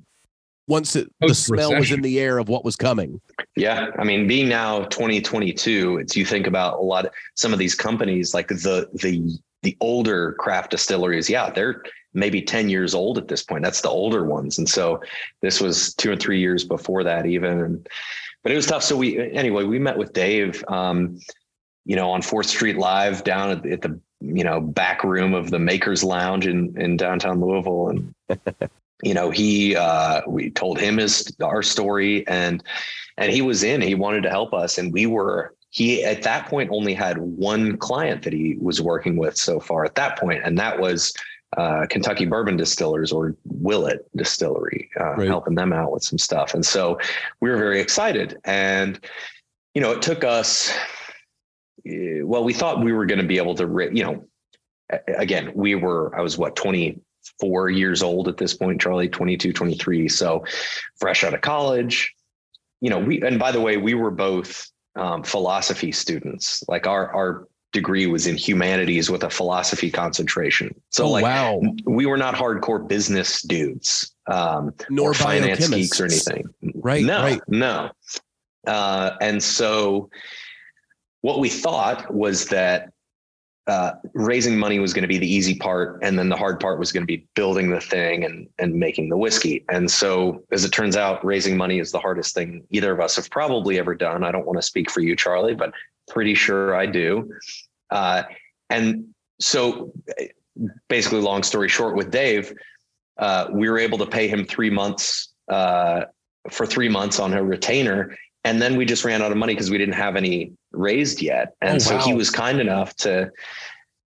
once 0.67 0.95
it, 0.95 1.11
the 1.21 1.35
smell 1.35 1.75
was 1.75 1.91
in 1.91 2.01
the 2.01 2.19
air 2.19 2.39
of 2.39 2.49
what 2.49 2.65
was 2.65 2.75
coming. 2.75 3.21
Yeah, 3.55 3.91
I 3.99 4.03
mean, 4.03 4.27
being 4.27 4.49
now 4.49 4.85
2022, 4.85 5.97
it's 5.99 6.15
you 6.15 6.25
think 6.25 6.47
about 6.47 6.79
a 6.79 6.81
lot 6.81 7.05
of 7.05 7.11
some 7.35 7.53
of 7.53 7.59
these 7.59 7.75
companies 7.75 8.33
like 8.33 8.47
the 8.47 8.89
the 8.93 9.39
the 9.65 9.75
older 9.81 10.33
craft 10.33 10.71
distilleries, 10.71 11.29
yeah, 11.29 11.49
they're 11.49 11.83
maybe 12.13 12.41
10 12.41 12.69
years 12.69 12.95
old 12.95 13.17
at 13.17 13.27
this 13.27 13.43
point. 13.43 13.63
That's 13.63 13.81
the 13.81 13.89
older 13.89 14.23
ones. 14.23 14.57
And 14.57 14.69
so 14.69 15.01
this 15.41 15.59
was 15.59 15.93
two 15.95 16.11
or 16.11 16.15
three 16.15 16.39
years 16.39 16.63
before 16.63 17.03
that 17.03 17.25
even. 17.25 17.59
And, 17.59 17.89
but 18.43 18.51
it 18.51 18.55
was 18.55 18.67
tough. 18.67 18.83
So 18.83 18.95
we, 18.95 19.19
anyway, 19.31 19.63
we 19.63 19.79
met 19.79 19.97
with 19.97 20.13
Dave, 20.13 20.63
um, 20.67 21.19
you 21.85 21.95
know, 21.95 22.09
on 22.11 22.21
fourth 22.21 22.47
street 22.47 22.77
live 22.77 23.23
down 23.23 23.51
at, 23.51 23.65
at 23.65 23.81
the, 23.81 23.99
you 24.19 24.43
know, 24.43 24.59
back 24.59 25.03
room 25.03 25.33
of 25.33 25.51
the 25.51 25.59
makers 25.59 26.03
lounge 26.03 26.47
in, 26.47 26.79
in 26.79 26.97
downtown 26.97 27.39
Louisville. 27.39 27.89
And, 27.89 28.15
you 29.03 29.13
know, 29.13 29.29
he, 29.29 29.75
uh, 29.75 30.21
we 30.27 30.49
told 30.49 30.79
him 30.79 30.97
his, 30.97 31.35
our 31.41 31.61
story 31.61 32.27
and, 32.27 32.63
and 33.17 33.31
he 33.31 33.41
was 33.41 33.63
in, 33.63 33.81
he 33.81 33.95
wanted 33.95 34.23
to 34.23 34.29
help 34.29 34.53
us. 34.53 34.77
And 34.77 34.91
we 34.91 35.05
were, 35.05 35.53
he 35.69 36.03
at 36.03 36.23
that 36.23 36.47
point 36.47 36.69
only 36.71 36.93
had 36.93 37.17
one 37.17 37.77
client 37.77 38.23
that 38.23 38.33
he 38.33 38.55
was 38.59 38.81
working 38.81 39.17
with 39.17 39.35
so 39.35 39.59
far 39.59 39.83
at 39.83 39.95
that 39.95 40.17
point, 40.17 40.41
and 40.45 40.57
that 40.57 40.79
was 40.79 41.13
uh, 41.57 41.85
Kentucky 41.89 42.25
Bourbon 42.25 42.57
Distillers 42.57 43.11
or 43.11 43.35
Willet 43.45 44.07
Distillery, 44.15 44.89
uh, 44.99 45.15
right. 45.15 45.27
helping 45.27 45.55
them 45.55 45.73
out 45.73 45.91
with 45.91 46.03
some 46.03 46.17
stuff. 46.17 46.53
And 46.53 46.65
so 46.65 46.97
we 47.41 47.49
were 47.49 47.57
very 47.57 47.79
excited. 47.81 48.37
And, 48.45 48.99
you 49.73 49.81
know, 49.81 49.91
it 49.91 50.01
took 50.01 50.23
us, 50.23 50.73
well, 51.85 52.43
we 52.43 52.53
thought 52.53 52.83
we 52.83 52.93
were 52.93 53.05
going 53.05 53.19
to 53.19 53.27
be 53.27 53.37
able 53.37 53.55
to, 53.55 53.89
you 53.93 54.03
know, 54.03 54.25
again, 55.07 55.51
we 55.55 55.75
were, 55.75 56.15
I 56.15 56.21
was 56.21 56.37
what, 56.37 56.55
24 56.55 57.69
years 57.69 58.01
old 58.03 58.27
at 58.27 58.37
this 58.37 58.53
point, 58.53 58.81
Charlie, 58.81 59.09
22, 59.09 59.53
23. 59.53 60.09
So 60.09 60.43
fresh 60.99 61.23
out 61.23 61.33
of 61.33 61.41
college, 61.41 62.13
you 62.81 62.89
know, 62.89 62.99
we, 62.99 63.21
and 63.21 63.39
by 63.39 63.51
the 63.51 63.61
way, 63.61 63.77
we 63.77 63.93
were 63.93 64.11
both 64.11 64.69
um, 64.95 65.23
philosophy 65.23 65.91
students. 65.91 66.63
Like 66.67 66.87
our 66.87 67.13
our 67.13 67.47
degree 67.71 68.07
was 68.07 68.25
in 68.25 68.37
humanities 68.37 69.09
with 69.09 69.23
a 69.23 69.29
philosophy 69.29 69.91
concentration. 69.91 70.73
So 70.89 71.05
oh, 71.05 71.09
like 71.09 71.23
wow. 71.23 71.61
we 71.85 72.05
were 72.05 72.17
not 72.17 72.33
hardcore 72.33 72.87
business 72.87 73.41
dudes, 73.41 74.15
um, 74.27 74.73
nor 74.89 75.13
finance 75.13 75.67
geeks 75.67 75.99
or 75.99 76.05
anything. 76.05 76.45
Right. 76.73 77.03
No, 77.03 77.21
right. 77.21 77.41
no. 77.47 77.91
Uh, 78.65 79.11
and 79.21 79.43
so 79.43 80.09
what 81.25 81.39
we 81.39 81.49
thought 81.49 82.13
was 82.13 82.45
that 82.49 82.91
uh, 83.65 83.93
raising 84.13 84.59
money 84.59 84.77
was 84.77 84.93
going 84.93 85.01
to 85.01 85.07
be 85.07 85.17
the 85.17 85.27
easy 85.27 85.55
part, 85.55 85.97
and 86.03 86.19
then 86.19 86.29
the 86.29 86.35
hard 86.35 86.59
part 86.59 86.77
was 86.77 86.91
going 86.91 87.01
to 87.01 87.07
be 87.07 87.25
building 87.33 87.71
the 87.71 87.81
thing 87.81 88.23
and 88.23 88.47
and 88.59 88.75
making 88.75 89.09
the 89.09 89.17
whiskey. 89.17 89.65
And 89.69 89.89
so, 89.89 90.43
as 90.51 90.63
it 90.65 90.71
turns 90.71 90.95
out, 90.95 91.25
raising 91.25 91.57
money 91.57 91.79
is 91.79 91.91
the 91.91 91.97
hardest 91.97 92.35
thing 92.35 92.63
either 92.69 92.91
of 92.91 92.99
us 92.99 93.15
have 93.15 93.27
probably 93.31 93.79
ever 93.79 93.95
done. 93.95 94.23
I 94.23 94.31
don't 94.31 94.45
want 94.45 94.59
to 94.59 94.61
speak 94.61 94.91
for 94.91 94.99
you, 94.99 95.15
Charlie, 95.15 95.55
but 95.55 95.71
pretty 96.07 96.35
sure 96.35 96.75
I 96.75 96.85
do. 96.85 97.27
Uh, 97.89 98.21
and 98.69 99.07
so, 99.39 99.91
basically, 100.89 101.21
long 101.21 101.41
story 101.41 101.69
short, 101.69 101.95
with 101.95 102.11
Dave, 102.11 102.53
uh, 103.17 103.47
we 103.51 103.67
were 103.67 103.79
able 103.79 103.97
to 103.97 104.05
pay 104.05 104.27
him 104.27 104.45
three 104.45 104.69
months 104.69 105.33
uh, 105.49 106.01
for 106.51 106.67
three 106.67 106.89
months 106.89 107.19
on 107.19 107.33
a 107.33 107.43
retainer, 107.43 108.15
and 108.45 108.61
then 108.61 108.75
we 108.75 108.85
just 108.85 109.03
ran 109.03 109.23
out 109.23 109.31
of 109.31 109.37
money 109.37 109.53
because 109.53 109.71
we 109.71 109.79
didn't 109.79 109.95
have 109.95 110.15
any 110.15 110.53
raised 110.71 111.21
yet. 111.21 111.55
And 111.61 111.77
oh, 111.77 111.79
so 111.79 111.97
he 111.97 112.13
was 112.13 112.29
kind 112.29 112.61
enough 112.61 112.95
to, 112.97 113.31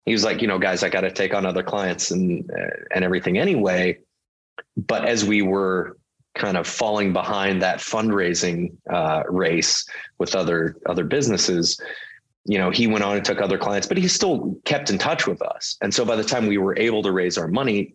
he 0.04 0.12
was 0.12 0.24
like, 0.24 0.42
you 0.42 0.48
know, 0.48 0.58
guys, 0.58 0.82
I 0.82 0.88
got 0.88 1.02
to 1.02 1.12
take 1.12 1.32
on 1.32 1.46
other 1.46 1.62
clients 1.62 2.10
and, 2.10 2.50
uh, 2.50 2.76
and 2.92 3.04
everything 3.04 3.38
anyway. 3.38 3.98
But 4.76 5.04
as 5.04 5.24
we 5.24 5.42
were 5.42 5.96
kind 6.34 6.56
of 6.56 6.66
falling 6.66 7.12
behind 7.12 7.62
that 7.62 7.78
fundraising 7.78 8.76
uh, 8.92 9.22
race 9.28 9.88
with 10.18 10.34
other, 10.34 10.76
other 10.86 11.04
businesses, 11.04 11.80
you 12.44 12.58
know, 12.58 12.70
he 12.70 12.88
went 12.88 13.04
on 13.04 13.16
and 13.16 13.24
took 13.24 13.40
other 13.40 13.58
clients, 13.58 13.86
but 13.86 13.96
he 13.96 14.08
still 14.08 14.58
kept 14.64 14.90
in 14.90 14.98
touch 14.98 15.28
with 15.28 15.40
us. 15.40 15.76
And 15.80 15.94
so 15.94 16.04
by 16.04 16.16
the 16.16 16.24
time 16.24 16.48
we 16.48 16.58
were 16.58 16.76
able 16.76 17.02
to 17.04 17.12
raise 17.12 17.38
our 17.38 17.48
money, 17.48 17.94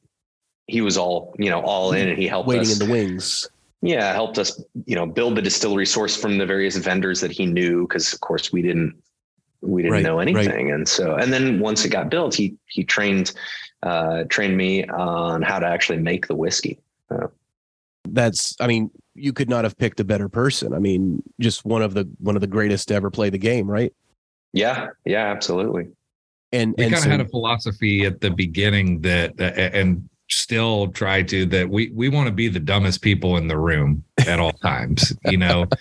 he 0.67 0.79
was 0.79 0.97
all, 0.97 1.35
you 1.37 1.49
know, 1.49 1.61
all 1.61 1.91
in 1.91 2.07
and 2.07 2.17
he 2.17 2.27
helped 2.27 2.47
waiting 2.47 2.61
us. 2.61 2.79
in 2.79 2.87
the 2.87 2.91
wings 2.91 3.49
yeah 3.81 4.13
helped 4.13 4.37
us 4.37 4.63
you 4.85 4.95
know 4.95 5.05
build 5.05 5.35
the 5.35 5.41
distillery 5.41 5.85
source 5.85 6.15
from 6.15 6.37
the 6.37 6.45
various 6.45 6.77
vendors 6.77 7.19
that 7.19 7.31
he 7.31 7.45
knew 7.45 7.87
because 7.87 8.13
of 8.13 8.21
course 8.21 8.51
we 8.51 8.61
didn't 8.61 8.95
we 9.61 9.83
didn't 9.83 9.93
right, 9.93 10.03
know 10.03 10.19
anything. 10.19 10.67
Right. 10.67 10.73
and 10.73 10.87
so 10.87 11.15
and 11.15 11.31
then 11.31 11.59
once 11.59 11.85
it 11.85 11.89
got 11.89 12.09
built 12.09 12.33
he 12.33 12.57
he 12.67 12.83
trained 12.83 13.33
uh 13.83 14.23
trained 14.25 14.57
me 14.57 14.85
on 14.85 15.41
how 15.41 15.59
to 15.59 15.67
actually 15.67 15.99
make 15.99 16.27
the 16.27 16.35
whiskey. 16.35 16.79
Uh, 17.09 17.27
that's 18.09 18.55
i 18.59 18.67
mean 18.67 18.89
you 19.13 19.33
could 19.33 19.49
not 19.49 19.63
have 19.63 19.77
picked 19.77 19.99
a 19.99 20.03
better 20.03 20.29
person. 20.29 20.73
I 20.73 20.79
mean 20.79 21.21
just 21.39 21.65
one 21.65 21.81
of 21.81 21.93
the 21.93 22.09
one 22.19 22.35
of 22.35 22.41
the 22.41 22.47
greatest 22.47 22.87
to 22.87 22.95
ever 22.95 23.11
play 23.11 23.29
the 23.29 23.37
game 23.37 23.69
right? 23.69 23.93
Yeah 24.53 24.89
yeah 25.05 25.31
absolutely. 25.31 25.89
And 26.53 26.75
we 26.77 26.83
kind 26.83 26.95
of 26.95 26.99
so, 27.01 27.09
had 27.09 27.21
a 27.21 27.27
philosophy 27.27 28.05
at 28.05 28.19
the 28.19 28.29
beginning 28.29 29.01
that 29.01 29.39
uh, 29.39 29.43
and 29.43 30.09
still 30.31 30.87
try 30.89 31.21
to 31.21 31.45
that 31.45 31.69
we 31.69 31.91
we 31.91 32.09
want 32.09 32.27
to 32.27 32.31
be 32.31 32.47
the 32.47 32.59
dumbest 32.59 33.01
people 33.01 33.37
in 33.37 33.47
the 33.47 33.57
room 33.57 34.03
at 34.27 34.39
all 34.39 34.53
times 34.53 35.13
you 35.25 35.37
know? 35.37 35.67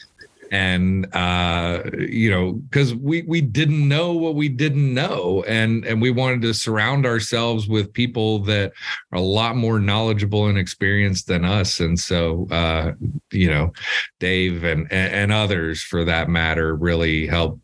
And 0.52 1.06
uh 1.14 1.84
you 1.96 2.28
know 2.28 2.54
because 2.54 2.92
we 2.92 3.22
we 3.22 3.40
didn't 3.40 3.86
know 3.86 4.14
what 4.14 4.34
we 4.34 4.48
didn't 4.48 4.92
know. 4.92 5.44
And 5.46 5.84
and 5.84 6.02
we 6.02 6.10
wanted 6.10 6.42
to 6.42 6.54
surround 6.54 7.06
ourselves 7.06 7.68
with 7.68 7.92
people 7.92 8.40
that 8.40 8.72
are 9.12 9.18
a 9.18 9.20
lot 9.20 9.54
more 9.54 9.78
knowledgeable 9.78 10.48
and 10.48 10.58
experienced 10.58 11.28
than 11.28 11.44
us. 11.44 11.78
And 11.78 11.96
so 12.00 12.48
uh 12.50 12.94
you 13.30 13.48
know 13.48 13.72
dave 14.18 14.64
and 14.64 14.92
and 14.92 15.30
others 15.30 15.84
for 15.84 16.04
that 16.04 16.28
matter 16.28 16.74
really 16.74 17.28
help 17.28 17.60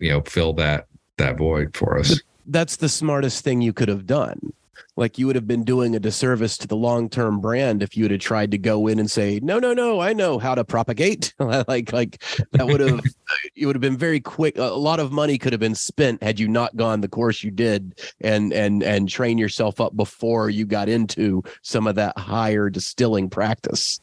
you 0.00 0.10
know 0.10 0.22
fill 0.22 0.54
that 0.54 0.88
that 1.18 1.38
void 1.38 1.76
for 1.76 2.00
us. 2.00 2.20
That's 2.46 2.74
the 2.74 2.88
smartest 2.88 3.44
thing 3.44 3.62
you 3.62 3.72
could 3.72 3.88
have 3.88 4.08
done 4.08 4.52
like 4.96 5.18
you 5.18 5.26
would 5.26 5.36
have 5.36 5.46
been 5.46 5.64
doing 5.64 5.94
a 5.94 6.00
disservice 6.00 6.56
to 6.58 6.68
the 6.68 6.76
long-term 6.76 7.40
brand 7.40 7.82
if 7.82 7.96
you 7.96 8.08
had 8.08 8.20
tried 8.20 8.50
to 8.50 8.58
go 8.58 8.86
in 8.86 8.98
and 8.98 9.10
say 9.10 9.40
no 9.42 9.58
no 9.58 9.72
no 9.72 10.00
i 10.00 10.12
know 10.12 10.38
how 10.38 10.54
to 10.54 10.64
propagate. 10.64 11.32
Like 11.44 11.92
like 11.92 12.22
that 12.52 12.66
would 12.66 12.80
have 12.80 13.00
you 13.54 13.66
would 13.66 13.76
have 13.76 13.80
been 13.80 13.96
very 13.96 14.18
quick 14.18 14.58
a 14.58 14.62
lot 14.62 14.98
of 14.98 15.12
money 15.12 15.38
could 15.38 15.52
have 15.52 15.60
been 15.60 15.74
spent 15.74 16.22
had 16.22 16.40
you 16.40 16.48
not 16.48 16.74
gone 16.74 17.00
the 17.00 17.08
course 17.08 17.42
you 17.42 17.50
did 17.50 18.00
and 18.20 18.52
and 18.52 18.82
and 18.82 19.08
train 19.08 19.38
yourself 19.38 19.80
up 19.80 19.96
before 19.96 20.50
you 20.50 20.64
got 20.64 20.88
into 20.88 21.42
some 21.62 21.86
of 21.86 21.94
that 21.94 22.16
higher 22.18 22.70
distilling 22.70 23.30
practice. 23.30 24.00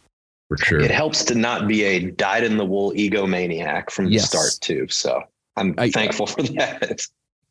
For 0.48 0.58
sure. 0.58 0.80
It 0.80 0.92
helps 0.92 1.24
to 1.26 1.36
not 1.36 1.68
be 1.68 1.84
a 1.84 2.12
dyed 2.12 2.44
in 2.44 2.58
the 2.58 2.66
wool 2.66 2.92
egomaniac 2.94 3.90
from 3.90 4.06
the 4.06 4.14
yes. 4.14 4.30
start 4.30 4.52
too 4.62 4.88
so 4.90 5.24
i'm 5.58 5.74
I, 5.78 5.90
thankful 5.90 6.28
for 6.28 6.44
that. 6.44 7.02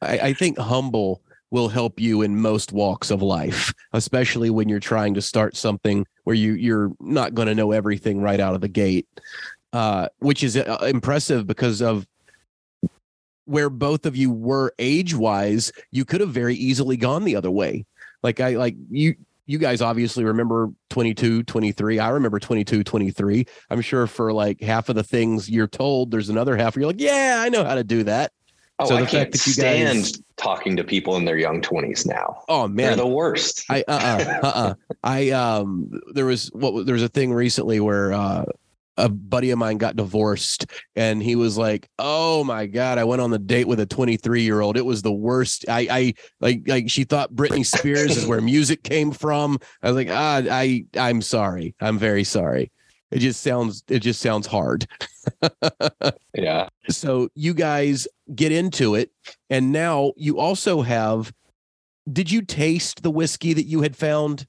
I, 0.01 0.19
I 0.19 0.33
think 0.33 0.59
humble 0.59 1.23
will 1.51 1.69
help 1.69 1.99
you 2.01 2.23
in 2.23 2.41
most 2.41 2.73
walks 2.73 3.11
of 3.11 3.23
life, 3.23 3.73
especially 3.93 4.51
when 4.51 4.69
you're 4.69 4.81
trying 4.81 5.15
to 5.15 5.23
start 5.23 5.57
something 5.57 6.07
where 6.25 6.37
you 6.37 6.53
you're 6.53 6.93
not 7.01 7.35
going 7.35 7.49
to 7.49 7.55
know 7.55 7.73
everything 7.73 8.21
right 8.21 8.41
out 8.41 8.55
of 8.55 8.61
the 8.61 8.69
gate. 8.69 9.07
Uh, 9.73 10.09
which 10.19 10.43
is 10.43 10.57
uh, 10.57 10.79
impressive 10.83 11.47
because 11.47 11.81
of 11.81 12.05
where 13.45 13.71
both 13.71 14.05
of 14.05 14.17
you 14.17 14.31
were 14.31 14.73
age 14.81 15.15
wise. 15.15 15.71
You 15.93 16.05
could 16.05 16.21
have 16.21 16.31
very 16.31 16.57
easily 16.57 16.97
gone 16.97 17.25
the 17.25 17.37
other 17.37 17.53
way. 17.53 17.87
Like 18.23 18.41
I 18.41 18.51
like 18.51 18.75
you 18.91 19.15
you 19.47 19.59
guys 19.59 19.83
obviously 19.83 20.23
remember 20.25 20.71
22 20.91 21.43
23 21.43 21.99
i 21.99 22.09
remember 22.11 22.39
22 22.39 22.85
23 22.85 23.45
i'm 23.71 23.81
sure 23.81 24.07
for 24.07 24.33
like 24.33 24.61
half 24.61 24.89
of 24.89 24.95
the 24.95 25.03
things 25.03 25.51
you're 25.51 25.67
told 25.67 26.13
there's 26.13 26.29
another 26.29 26.57
half 26.57 26.77
where 26.77 26.83
you're 26.83 26.91
like 26.91 27.01
yeah 27.01 27.43
i 27.45 27.49
know 27.49 27.65
how 27.65 27.75
to 27.75 27.83
do 27.83 28.05
that 28.05 28.31
Oh, 28.81 28.87
so 28.87 28.97
I 28.97 29.07
can't 29.07 29.35
stand 29.35 30.05
guys... 30.05 30.23
talking 30.37 30.77
to 30.77 30.85
people 30.85 31.17
in 31.17 31.25
their 31.25 31.37
young 31.37 31.61
twenties 31.61 32.07
now. 32.07 32.43
Oh 32.49 32.67
man, 32.67 32.87
they're 32.87 32.97
the 32.97 33.07
worst. 33.07 33.65
I 33.69 33.85
uh 33.87 34.39
uh-uh, 34.43 34.47
uh 34.55 34.75
I 35.03 35.31
um 35.31 36.01
there 36.13 36.27
was 36.27 36.49
what 36.53 36.87
there 36.87 36.95
was 36.95 37.03
a 37.03 37.09
thing 37.09 37.33
recently 37.33 37.81
where 37.81 38.13
uh 38.13 38.45
a 38.97 39.09
buddy 39.09 39.51
of 39.51 39.59
mine 39.59 39.79
got 39.79 39.97
divorced 39.97 40.67
and 40.95 41.23
he 41.23 41.35
was 41.35 41.57
like 41.57 41.89
oh 41.99 42.45
my 42.45 42.67
god 42.67 42.99
i 42.99 43.05
went 43.05 43.23
on 43.23 43.31
the 43.31 43.39
date 43.39 43.67
with 43.67 43.81
a 43.81 43.87
23 43.87 44.43
year 44.43 44.61
old 44.61 44.77
it 44.77 44.85
was 44.85 45.01
the 45.01 45.13
worst. 45.13 45.65
I 45.69 45.87
i 45.91 46.15
like 46.41 46.63
like 46.67 46.91
she 46.91 47.05
thought 47.05 47.33
britney 47.33 47.65
spears 47.65 48.17
is 48.17 48.27
where 48.27 48.41
music 48.43 48.83
came 48.83 49.13
from. 49.13 49.59
I 49.83 49.87
was 49.89 49.97
like 49.97 50.11
ah 50.11 50.43
i 50.51 50.85
i'm 50.99 51.23
sorry. 51.23 51.75
I'm 51.81 51.99
very 51.99 52.25
sorry 52.25 52.71
it 53.11 53.19
just 53.19 53.43
sounds 53.43 53.83
it 53.89 54.01
just 54.01 54.21
sounds 54.21 54.47
hard. 54.47 54.87
yeah. 56.35 56.69
So 56.89 57.29
you 57.35 57.55
guys 57.55 58.07
get 58.35 58.53
into 58.53 58.95
it 58.95 59.11
and 59.49 59.73
now 59.73 60.13
you 60.17 60.39
also 60.39 60.83
have 60.83 61.33
did 62.11 62.31
you 62.31 62.43
taste 62.43 63.03
the 63.03 63.11
whiskey 63.11 63.53
that 63.53 63.67
you 63.67 63.83
had 63.83 63.97
found? 63.97 64.47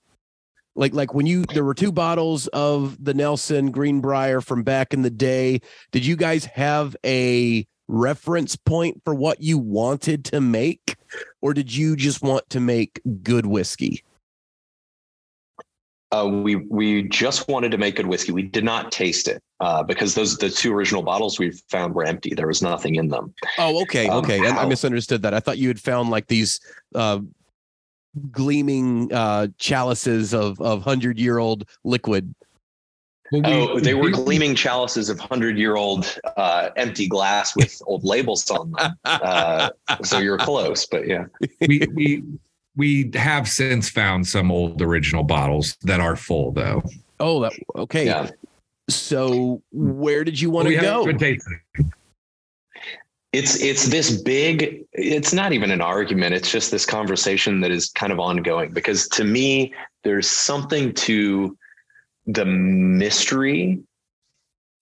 Like 0.76 0.94
like 0.94 1.14
when 1.14 1.26
you 1.26 1.44
there 1.54 1.66
were 1.66 1.74
two 1.74 1.92
bottles 1.92 2.48
of 2.48 3.04
the 3.04 3.14
Nelson 3.14 3.72
Greenbrier 3.72 4.42
from 4.42 4.64
back 4.64 4.94
in 4.94 5.02
the 5.02 5.10
day. 5.10 5.62
Did 5.92 6.06
you 6.06 6.16
guys 6.16 6.46
have 6.46 6.96
a 7.06 7.66
reference 7.88 8.56
point 8.56 9.02
for 9.04 9.14
what 9.14 9.42
you 9.42 9.58
wanted 9.58 10.24
to 10.24 10.40
make 10.40 10.96
or 11.42 11.54
did 11.54 11.76
you 11.76 11.96
just 11.96 12.22
want 12.22 12.50
to 12.52 12.60
make 12.60 13.02
good 13.24 13.46
whiskey? 13.46 14.04
Uh, 16.12 16.28
we 16.28 16.56
we 16.56 17.04
just 17.04 17.48
wanted 17.48 17.72
to 17.72 17.78
make 17.78 17.96
good 17.96 18.08
whiskey. 18.08 18.34
We 18.34 18.44
did 18.44 18.66
not 18.66 18.92
taste 18.92 19.30
it 19.30 19.42
uh, 19.62 19.82
because 19.82 20.14
those 20.14 20.38
the 20.38 20.50
two 20.50 20.74
original 20.74 21.04
bottles 21.04 21.40
we 21.40 21.52
found 21.70 21.96
were 21.96 22.04
empty. 22.04 22.34
There 22.34 22.48
was 22.48 22.62
nothing 22.62 22.96
in 22.96 23.08
them. 23.08 23.34
Oh, 23.58 23.82
okay, 23.84 24.10
um, 24.10 24.24
okay. 24.24 24.46
I, 24.46 24.64
I, 24.64 24.66
misunderstood 24.66 25.22
that. 25.22 25.34
I 25.34 25.40
thought 25.40 25.58
you 25.58 25.70
had 25.70 25.80
found 25.80 26.10
like 26.10 26.28
these 26.28 26.60
uh, 26.96 27.20
gleaming 28.30 29.12
uh, 29.14 29.48
chalices 29.58 30.34
of 30.34 30.60
of 30.60 30.84
hundred 30.84 31.18
year 31.18 31.38
old 31.38 31.64
liquid. 31.86 32.36
Well, 33.32 33.46
oh, 33.46 33.80
they 33.80 33.94
were 33.94 34.10
gleaming 34.10 34.56
chalices 34.56 35.10
of 35.10 35.18
hundred 35.18 35.58
year 35.58 35.78
old 35.78 36.20
uh, 36.36 36.72
empty 36.76 37.08
glass 37.08 37.56
with 37.56 37.82
old 37.86 38.04
labels 38.04 38.50
on 38.52 38.72
them. 38.72 38.98
Uh, 39.06 39.70
so 40.04 40.20
you're 40.20 40.38
close, 40.38 40.86
but 40.86 41.08
yeah. 41.08 41.26
We 41.62 41.88
we 41.94 42.24
we 42.76 43.12
have 43.16 43.48
since 43.48 43.90
found 43.90 44.28
some 44.28 44.52
old 44.52 44.82
original 44.82 45.24
bottles 45.24 45.78
that 45.82 46.00
are 46.00 46.16
full 46.16 46.52
though. 46.52 46.84
Oh, 47.20 47.42
that, 47.42 47.54
okay. 47.76 48.06
Yeah. 48.06 48.30
So 48.90 49.62
where 49.72 50.24
did 50.24 50.40
you 50.40 50.50
want 50.50 50.68
to 50.68 50.76
go? 50.76 51.06
It's 53.34 53.62
it's 53.62 53.88
this 53.88 54.22
big. 54.22 54.84
It's 54.92 55.32
not 55.32 55.54
even 55.54 55.72
an 55.72 55.80
argument. 55.80 56.34
It's 56.34 56.52
just 56.52 56.70
this 56.70 56.86
conversation 56.86 57.62
that 57.62 57.72
is 57.72 57.90
kind 57.90 58.12
of 58.12 58.20
ongoing 58.20 58.72
because 58.72 59.08
to 59.10 59.24
me, 59.24 59.74
there's 60.04 60.30
something 60.30 60.94
to 60.96 61.58
the 62.28 62.46
mystery, 62.46 63.80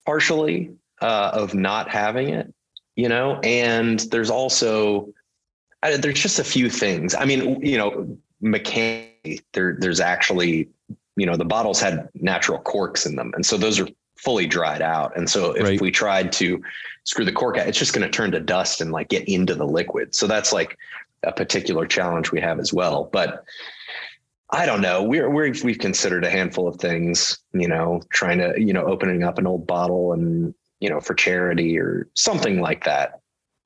partially 0.05 0.71
uh, 1.01 1.31
of 1.33 1.53
not 1.53 1.89
having 1.89 2.29
it, 2.29 2.51
you 2.95 3.07
know, 3.07 3.39
and 3.43 3.99
there's 4.11 4.29
also 4.29 5.13
I, 5.83 5.97
there's 5.97 6.21
just 6.21 6.39
a 6.39 6.43
few 6.43 6.69
things. 6.69 7.15
I 7.15 7.25
mean, 7.25 7.63
you 7.65 7.77
know, 7.77 8.17
mechanically, 8.41 9.41
there 9.53 9.77
there's 9.79 9.99
actually, 9.99 10.69
you 11.15 11.25
know, 11.25 11.35
the 11.35 11.45
bottles 11.45 11.79
had 11.79 12.09
natural 12.15 12.59
corks 12.59 13.05
in 13.05 13.15
them, 13.15 13.31
and 13.35 13.45
so 13.45 13.57
those 13.57 13.79
are 13.79 13.87
fully 14.17 14.45
dried 14.45 14.81
out. 14.81 15.15
And 15.15 15.29
so 15.29 15.51
if 15.53 15.63
right. 15.63 15.81
we 15.81 15.91
tried 15.91 16.31
to 16.33 16.61
screw 17.05 17.23
the 17.23 17.31
cork 17.31 17.57
out, 17.57 17.67
it's 17.67 17.79
just 17.79 17.93
going 17.93 18.05
to 18.05 18.11
turn 18.11 18.31
to 18.31 18.39
dust 18.39 18.81
and 18.81 18.91
like 18.91 19.07
get 19.07 19.27
into 19.29 19.55
the 19.55 19.65
liquid. 19.65 20.13
So 20.13 20.27
that's 20.27 20.51
like 20.51 20.77
a 21.23 21.31
particular 21.31 21.85
challenge 21.85 22.31
we 22.31 22.41
have 22.41 22.59
as 22.59 22.73
well. 22.73 23.09
But 23.13 23.45
I 24.49 24.65
don't 24.65 24.81
know. 24.81 25.03
We're 25.03 25.29
we're 25.29 25.53
we've 25.63 25.79
considered 25.79 26.25
a 26.25 26.29
handful 26.29 26.67
of 26.67 26.77
things, 26.77 27.39
you 27.53 27.67
know, 27.67 28.01
trying 28.11 28.39
to, 28.39 28.53
you 28.57 28.73
know, 28.73 28.85
opening 28.85 29.23
up 29.23 29.37
an 29.37 29.47
old 29.47 29.65
bottle 29.65 30.11
and, 30.11 30.53
you 30.79 30.89
know, 30.89 30.99
for 30.99 31.13
charity 31.13 31.79
or 31.79 32.07
something 32.15 32.59
like 32.59 32.83
that 32.85 33.21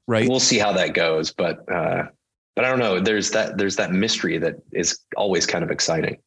right? 0.07 0.27
We'll 0.27 0.39
see 0.39 0.57
how 0.57 0.73
that 0.73 0.93
goes 0.93 1.31
but 1.31 1.69
uh 1.71 2.03
but 2.55 2.65
i 2.65 2.69
don't 2.69 2.79
know. 2.79 2.99
There's 2.99 3.31
that 3.31 3.57
there's 3.57 3.75
that 3.77 3.91
mystery 3.91 4.37
that 4.37 4.55
is 4.71 4.99
always 5.17 5.45
kind 5.45 5.63
of 5.63 5.71
exciting. 5.71 6.17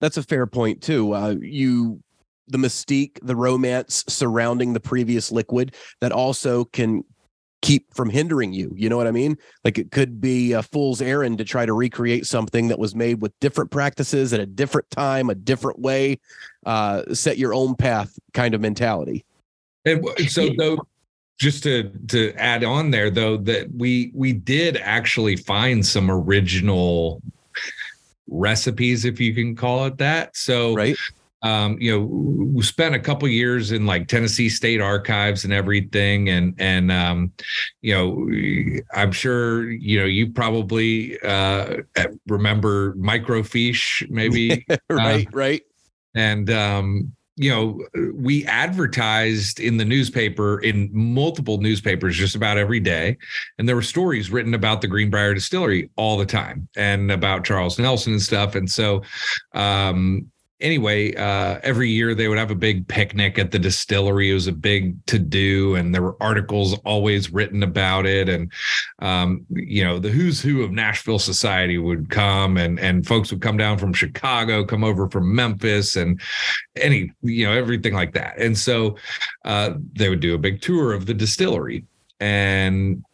That's 0.00 0.16
a 0.16 0.22
fair 0.22 0.46
point 0.46 0.82
too. 0.82 1.12
Uh 1.12 1.34
you 1.40 2.02
the 2.48 2.58
mystique 2.58 3.18
the 3.22 3.36
romance 3.36 4.04
surrounding 4.08 4.72
the 4.72 4.80
previous 4.80 5.30
liquid 5.30 5.74
that 6.00 6.12
also 6.12 6.64
can 6.64 7.04
keep 7.60 7.92
from 7.92 8.08
hindering 8.08 8.52
you. 8.52 8.72
You 8.76 8.88
know 8.88 8.96
what 8.96 9.08
i 9.08 9.10
mean? 9.10 9.36
Like 9.64 9.78
it 9.78 9.90
could 9.90 10.20
be 10.20 10.52
a 10.52 10.62
fool's 10.62 11.02
errand 11.02 11.38
to 11.38 11.44
try 11.44 11.66
to 11.66 11.72
recreate 11.72 12.24
something 12.24 12.68
that 12.68 12.78
was 12.78 12.94
made 12.94 13.20
with 13.20 13.38
different 13.40 13.70
practices 13.70 14.32
at 14.32 14.40
a 14.40 14.46
different 14.46 14.88
time 14.90 15.28
a 15.28 15.34
different 15.34 15.80
way. 15.80 16.20
Uh 16.64 17.02
set 17.14 17.36
your 17.36 17.52
own 17.52 17.74
path 17.74 18.16
kind 18.32 18.54
of 18.54 18.60
mentality. 18.60 19.24
And 19.84 20.06
so 20.28 20.50
though 20.56 20.78
just 21.38 21.62
to 21.62 21.90
to 22.08 22.32
add 22.34 22.64
on 22.64 22.90
there 22.90 23.10
though 23.10 23.36
that 23.36 23.72
we 23.74 24.10
we 24.14 24.32
did 24.32 24.76
actually 24.76 25.36
find 25.36 25.86
some 25.86 26.10
original 26.10 27.22
recipes 28.28 29.04
if 29.04 29.20
you 29.20 29.34
can 29.34 29.56
call 29.56 29.86
it 29.86 29.98
that. 29.98 30.36
So 30.36 30.74
right. 30.74 30.96
um, 31.42 31.78
you 31.80 31.92
know, 31.92 32.04
we 32.04 32.62
spent 32.62 32.94
a 32.94 32.98
couple 32.98 33.28
years 33.28 33.72
in 33.72 33.86
like 33.86 34.08
Tennessee 34.08 34.48
State 34.48 34.80
Archives 34.80 35.44
and 35.44 35.52
everything, 35.52 36.28
and 36.28 36.54
and 36.58 36.92
um, 36.92 37.32
you 37.80 37.94
know, 37.94 38.82
I'm 38.94 39.12
sure 39.12 39.70
you 39.70 40.00
know 40.00 40.06
you 40.06 40.30
probably 40.32 41.18
uh, 41.20 41.78
remember 42.26 42.94
microfiche, 42.94 44.08
maybe. 44.10 44.66
Right, 44.90 45.26
uh, 45.26 45.30
right, 45.32 45.62
and 46.14 46.50
um, 46.50 47.12
you 47.38 47.50
know, 47.50 48.10
we 48.14 48.44
advertised 48.46 49.60
in 49.60 49.76
the 49.76 49.84
newspaper, 49.84 50.60
in 50.60 50.90
multiple 50.92 51.58
newspapers, 51.58 52.16
just 52.16 52.34
about 52.34 52.58
every 52.58 52.80
day. 52.80 53.16
And 53.58 53.68
there 53.68 53.76
were 53.76 53.82
stories 53.82 54.30
written 54.30 54.54
about 54.54 54.80
the 54.80 54.88
Greenbrier 54.88 55.34
Distillery 55.34 55.88
all 55.96 56.16
the 56.16 56.26
time 56.26 56.68
and 56.76 57.12
about 57.12 57.44
Charles 57.44 57.78
Nelson 57.78 58.14
and 58.14 58.22
stuff. 58.22 58.56
And 58.56 58.68
so, 58.68 59.02
um, 59.54 60.30
anyway, 60.60 61.14
uh, 61.14 61.60
every 61.62 61.88
year 61.90 62.14
they 62.14 62.28
would 62.28 62.38
have 62.38 62.50
a 62.50 62.56
big 62.56 62.86
picnic 62.88 63.38
at 63.38 63.50
the 63.50 63.58
distillery. 63.58 64.30
It 64.30 64.34
was 64.34 64.46
a 64.46 64.52
big 64.52 65.04
to 65.06 65.18
do, 65.18 65.74
and 65.74 65.94
there 65.94 66.02
were 66.02 66.16
articles 66.20 66.78
always 66.84 67.32
written 67.32 67.62
about 67.62 68.06
it. 68.06 68.28
And 68.28 68.50
um, 69.00 69.46
you 69.50 69.84
know, 69.84 69.98
the 69.98 70.10
who's 70.10 70.40
who 70.40 70.62
of 70.62 70.72
Nashville 70.72 71.18
society 71.18 71.78
would 71.78 72.10
come, 72.10 72.56
and 72.56 72.78
and 72.80 73.06
folks 73.06 73.30
would 73.30 73.42
come 73.42 73.56
down 73.56 73.78
from 73.78 73.92
Chicago, 73.92 74.64
come 74.64 74.84
over 74.84 75.08
from 75.08 75.34
Memphis, 75.34 75.96
and 75.96 76.20
any 76.76 77.12
you 77.22 77.46
know 77.46 77.52
everything 77.52 77.94
like 77.94 78.14
that. 78.14 78.38
And 78.38 78.56
so 78.56 78.96
uh, 79.44 79.74
they 79.94 80.08
would 80.08 80.20
do 80.20 80.34
a 80.34 80.38
big 80.38 80.60
tour 80.60 80.92
of 80.92 81.06
the 81.06 81.14
distillery. 81.14 81.84
And 82.20 83.04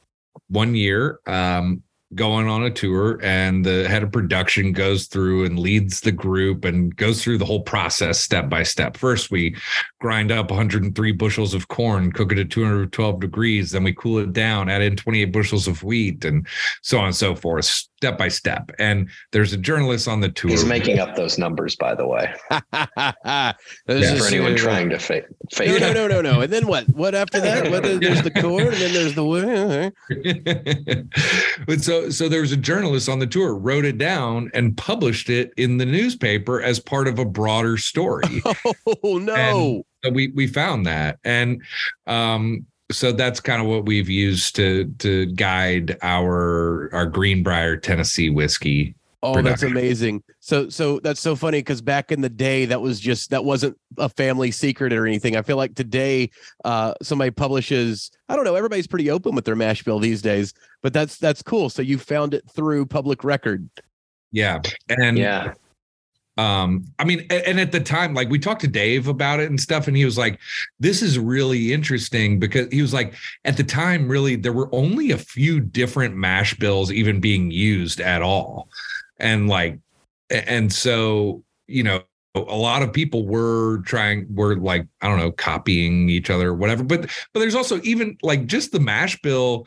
one 0.49 0.75
year, 0.75 1.21
um, 1.27 1.83
going 2.15 2.49
on 2.49 2.63
a 2.63 2.71
tour 2.71 3.19
and 3.23 3.65
the 3.65 3.89
head 3.89 4.03
of 4.03 4.13
production 4.13 4.73
goes 4.73 5.07
through 5.07 5.45
and 5.45 5.59
leads 5.59 6.01
the 6.01 6.13
group 6.13 6.65
and 6.65 6.95
goes 6.97 7.23
through 7.23 7.39
the 7.39 7.45
whole 7.45 7.63
process 7.63 8.21
step 8.21 8.49
by 8.49 8.63
step. 8.63 8.97
First, 8.97 9.31
we 9.31 9.57
grind 10.01 10.31
up 10.31 10.51
103 10.51 11.13
bushels 11.13 11.55
of 11.55 11.69
corn, 11.69 12.13
cook 12.13 12.33
it 12.33 12.39
at 12.39 12.51
212 12.51 13.21
degrees, 13.21 13.71
then 13.71 13.85
we 13.85 13.93
cool 13.95 14.19
it 14.19 14.33
down, 14.33 14.69
add 14.69 14.83
in 14.83 14.97
28 14.97 15.27
bushels 15.27 15.67
of 15.67 15.83
wheat, 15.83 16.25
and 16.25 16.47
so 16.83 16.99
on 16.99 17.07
and 17.07 17.17
so 17.17 17.35
forth, 17.35 17.89
step 18.05 18.19
by 18.19 18.29
step. 18.29 18.71
And 18.79 19.09
there's 19.33 19.55
a 19.55 19.57
journalist 19.57 20.07
on 20.09 20.21
the 20.21 20.29
tour. 20.29 20.51
He's 20.51 20.65
making 20.65 20.99
up 20.99 21.17
those 21.17 21.39
numbers, 21.39 21.75
by 21.75 21.95
the 21.95 22.07
way. 22.07 22.35
yeah, 22.51 23.53
for 23.87 24.27
anyone 24.27 24.57
trying 24.57 24.91
to 24.91 24.99
fake. 24.99 25.25
fake 25.55 25.81
no, 25.81 25.93
no, 25.93 26.07
no, 26.07 26.21
no, 26.21 26.21
no. 26.21 26.41
And 26.43 26.53
then 26.53 26.67
what? 26.67 26.87
What 26.91 27.15
after 27.15 27.41
that? 27.41 27.71
What 27.71 27.87
is, 27.87 28.01
there's 28.01 28.23
the 28.23 28.31
corn, 28.31 28.67
and 28.67 28.75
then 28.75 28.93
there's 28.93 29.15
the. 29.15 29.25
but 31.67 31.81
so 31.83 32.11
so 32.11 32.29
there 32.29 32.43
was 32.43 32.53
a 32.53 32.59
journalist 32.59 33.09
on 33.09 33.21
the 33.21 33.27
tour 33.27 33.55
wrote 33.55 33.87
it 33.87 33.97
down 33.97 34.51
and 34.53 34.77
published 34.77 35.31
it 35.31 35.53
in 35.57 35.79
the 35.79 35.87
newspaper 35.87 36.61
as 36.61 36.79
part 36.79 37.09
of 37.09 37.19
a 37.19 37.25
broader 37.25 37.79
story. 37.79 38.43
Oh 39.03 39.19
no! 39.19 39.35
And 39.35 39.85
so 40.05 40.11
we 40.11 40.29
we 40.29 40.47
found 40.47 40.87
that, 40.87 41.19
and 41.25 41.63
um, 42.07 42.67
so 42.91 43.13
that's 43.13 43.41
kind 43.41 43.63
of 43.63 43.69
what 43.69 43.87
we've 43.87 44.09
used 44.09 44.57
to 44.57 44.85
to 44.99 45.27
guide 45.27 45.97
our 46.03 46.91
our 46.93 47.07
Greenbrier 47.07 47.77
Tennessee 47.77 48.31
whiskey. 48.31 48.95
Oh, 49.23 49.33
production. 49.33 49.51
that's 49.51 49.63
amazing. 49.63 50.23
So 50.41 50.69
so 50.69 51.01
that's 51.01 51.21
so 51.21 51.35
funny 51.35 51.61
because 51.61 51.81
back 51.81 52.13
in 52.13 52.21
the 52.21 52.29
day 52.29 52.67
that 52.67 52.83
was 52.83 53.01
just 53.01 53.31
that 53.31 53.43
wasn't 53.43 53.79
a 53.97 54.11
family 54.11 54.51
secret 54.51 54.93
or 54.93 55.07
anything. 55.07 55.35
I 55.35 55.43
feel 55.43 55.57
like 55.57 55.75
today 55.75 56.31
uh 56.65 56.93
somebody 57.01 57.31
publishes 57.31 58.11
I 58.29 58.37
don't 58.37 58.45
know, 58.45 58.55
everybody's 58.55 58.87
pretty 58.87 59.11
open 59.11 59.35
with 59.35 59.47
their 59.47 59.57
mash 59.57 59.83
bill 59.83 59.99
these 59.99 60.21
days, 60.21 60.53
but 60.83 60.93
that's 60.93 61.17
that's 61.17 61.43
cool. 61.43 61.71
So 61.71 61.81
you 61.81 61.97
found 61.97 62.35
it 62.35 62.45
through 62.51 62.85
public 62.87 63.25
record. 63.25 63.67
Yeah. 64.31 64.61
And 64.91 65.17
yeah 65.17 65.55
um 66.37 66.85
i 66.99 67.05
mean 67.05 67.25
and 67.31 67.61
at 67.61 67.71
the 67.71 67.79
time 67.79 68.13
like 68.13 68.29
we 68.29 68.39
talked 68.41 68.61
to 68.61 68.67
dave 68.67 69.07
about 69.07 69.39
it 69.39 69.49
and 69.49 69.61
stuff 69.61 69.87
and 69.87 69.97
he 69.97 70.05
was 70.05 70.19
like 70.19 70.41
this 70.81 71.01
is 71.01 71.17
really 71.17 71.73
interesting 71.73 72.41
because 72.41 72.67
he 72.73 72.83
was 72.83 72.93
like 72.93 73.15
at 73.45 73.57
the 73.57 73.63
time 73.63 74.09
really 74.09 74.35
there 74.35 74.53
were 74.53 74.69
only 74.75 75.13
a 75.13 75.19
few 75.19 75.61
different 75.61 76.17
mash 76.17 76.55
bills 76.55 76.91
even 76.91 77.21
being 77.21 77.51
used 77.51 78.01
at 78.01 78.23
all. 78.23 78.69
And 79.19 79.49
like 79.49 79.79
and 80.31 80.73
so 80.73 81.45
you 81.67 81.83
know 81.83 82.03
a 82.35 82.41
lot 82.41 82.83
of 82.83 82.93
people 82.93 83.27
were 83.27 83.79
trying 83.83 84.27
were 84.35 84.57
like 84.57 84.87
i 85.01 85.09
don't 85.09 85.19
know 85.19 85.31
copying 85.31 86.09
each 86.09 86.31
other 86.31 86.49
or 86.49 86.55
whatever 86.55 86.83
but 86.83 87.03
but 87.33 87.41
there's 87.41 87.55
also 87.55 87.81
even 87.83 88.19
like 88.23 88.47
just 88.47 88.73
the 88.73 88.81
mash 88.81 89.21
bill 89.23 89.67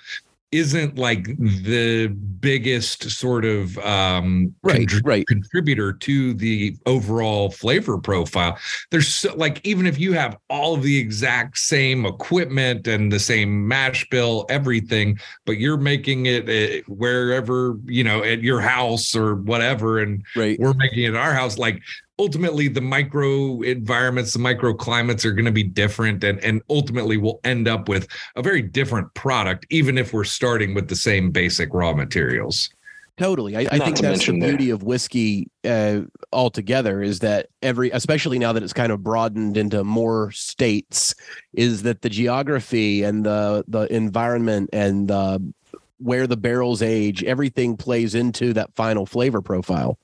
isn't 0.51 0.97
like 0.97 1.25
the 1.37 2.07
biggest 2.39 3.09
sort 3.09 3.43
of 3.43 3.77
um 3.79 4.53
right, 4.63 4.91
right. 5.03 5.27
contributor 5.27 5.91
to 5.91 6.33
the 6.35 6.75
overall 6.85 7.49
flavor 7.49 7.97
profile 7.97 8.57
there's 8.91 9.07
so, 9.07 9.35
like 9.35 9.59
even 9.65 9.85
if 9.85 9.99
you 9.99 10.13
have 10.13 10.37
all 10.49 10.75
of 10.75 10.83
the 10.83 10.97
exact 10.97 11.57
same 11.57 12.05
equipment 12.05 12.87
and 12.87 13.11
the 13.11 13.19
same 13.19 13.67
mash 13.67 14.07
bill 14.09 14.45
everything 14.49 15.19
but 15.45 15.57
you're 15.57 15.77
making 15.77 16.27
it 16.27 16.47
uh, 16.47 16.81
wherever 16.87 17.77
you 17.85 18.03
know 18.03 18.23
at 18.23 18.41
your 18.41 18.61
house 18.61 19.15
or 19.15 19.35
whatever 19.35 19.99
and 19.99 20.23
right. 20.35 20.57
we're 20.59 20.73
making 20.75 21.03
it 21.03 21.09
at 21.09 21.15
our 21.15 21.33
house 21.33 21.57
like 21.57 21.81
ultimately 22.19 22.67
the 22.67 22.81
micro 22.81 23.61
environments 23.61 24.33
the 24.33 24.39
microclimates 24.39 25.23
are 25.25 25.31
going 25.31 25.45
to 25.45 25.51
be 25.51 25.63
different 25.63 26.23
and 26.23 26.39
and 26.43 26.61
ultimately 26.69 27.17
we'll 27.17 27.39
end 27.43 27.67
up 27.67 27.87
with 27.87 28.07
a 28.35 28.41
very 28.41 28.61
different 28.61 29.13
product 29.13 29.65
even 29.69 29.97
if 29.97 30.13
we're 30.13 30.23
starting 30.23 30.73
with 30.73 30.87
the 30.87 30.95
same 30.95 31.31
basic 31.31 31.73
raw 31.73 31.93
materials. 31.93 32.69
Totally. 33.17 33.57
I, 33.57 33.61
I 33.71 33.79
think 33.79 33.97
that's 33.97 34.27
the 34.27 34.39
beauty 34.39 34.69
of 34.69 34.83
whiskey 34.83 35.49
uh, 35.65 36.01
altogether 36.31 37.01
is 37.01 37.19
that 37.19 37.47
every 37.63 37.89
especially 37.89 38.37
now 38.37 38.53
that 38.53 38.61
it's 38.61 38.73
kind 38.73 38.91
of 38.91 39.03
broadened 39.03 39.57
into 39.57 39.83
more 39.83 40.31
states 40.31 41.15
is 41.53 41.81
that 41.81 42.03
the 42.03 42.09
geography 42.09 43.01
and 43.01 43.25
the 43.25 43.65
the 43.67 43.91
environment 43.93 44.69
and 44.71 45.07
the 45.07 45.51
where 45.97 46.27
the 46.27 46.37
barrels 46.37 46.83
age 46.83 47.23
everything 47.23 47.75
plays 47.75 48.13
into 48.13 48.53
that 48.53 48.75
final 48.75 49.07
flavor 49.07 49.41
profile 49.41 49.97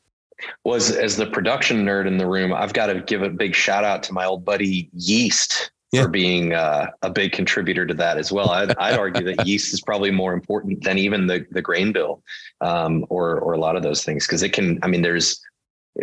was 0.64 0.92
as 0.92 1.18
the 1.18 1.26
production 1.28 1.86
nerd 1.86 2.08
in 2.08 2.18
the 2.18 2.28
room, 2.28 2.54
I've 2.54 2.74
got 2.74 2.88
to 2.88 3.02
give 3.02 3.22
a 3.22 3.30
big 3.30 3.56
shout 3.56 3.84
out 3.84 4.04
to 4.04 4.14
my 4.14 4.26
old 4.26 4.46
buddy 4.46 4.90
Yeast 4.94 5.72
yeah. 5.94 6.02
for 6.02 6.10
being 6.10 6.54
uh, 6.54 6.88
a 7.04 7.10
big 7.10 7.32
contributor 7.32 7.86
to 7.86 7.94
that 7.94 8.18
as 8.18 8.32
well. 8.32 8.50
I'd, 8.50 8.76
I'd 8.78 8.98
argue 8.98 9.24
that 9.26 9.48
yeast 9.48 9.74
is 9.74 9.82
probably 9.82 10.12
more 10.12 10.34
important 10.34 10.84
than 10.84 10.98
even 10.98 11.28
the 11.28 11.46
the 11.52 11.62
grain 11.62 11.94
bill 11.94 12.22
um, 12.62 13.06
or 13.10 13.40
or 13.40 13.54
a 13.54 13.60
lot 13.60 13.78
of 13.78 13.84
those 13.84 14.04
things 14.04 14.26
because 14.26 14.44
it 14.44 14.52
can. 14.52 14.80
I 14.82 14.88
mean, 14.88 15.04
there's 15.04 15.40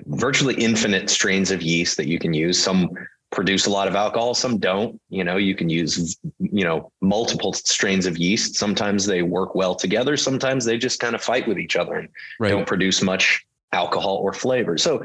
virtually 0.06 0.54
infinite 0.54 1.10
strains 1.10 1.50
of 1.50 1.60
yeast 1.60 1.96
that 1.96 2.06
you 2.06 2.18
can 2.18 2.32
use. 2.32 2.62
Some 2.62 2.90
produce 3.32 3.66
a 3.66 3.70
lot 3.70 3.88
of 3.88 3.94
alcohol, 3.94 4.34
some 4.34 4.58
don't. 4.58 5.00
You 5.08 5.24
know, 5.24 5.36
you 5.36 5.56
can 5.56 5.68
use 5.68 6.16
you 6.38 6.64
know 6.64 6.92
multiple 7.00 7.52
strains 7.52 8.06
of 8.06 8.16
yeast. 8.16 8.54
Sometimes 8.54 9.06
they 9.06 9.22
work 9.22 9.56
well 9.56 9.74
together. 9.74 10.16
Sometimes 10.16 10.64
they 10.64 10.78
just 10.78 11.00
kind 11.00 11.16
of 11.16 11.22
fight 11.22 11.48
with 11.48 11.58
each 11.58 11.74
other 11.74 11.94
and 11.94 12.08
right. 12.38 12.50
don't 12.50 12.66
produce 12.66 13.02
much 13.02 13.44
alcohol 13.72 14.16
or 14.16 14.32
flavor. 14.32 14.78
So 14.78 15.02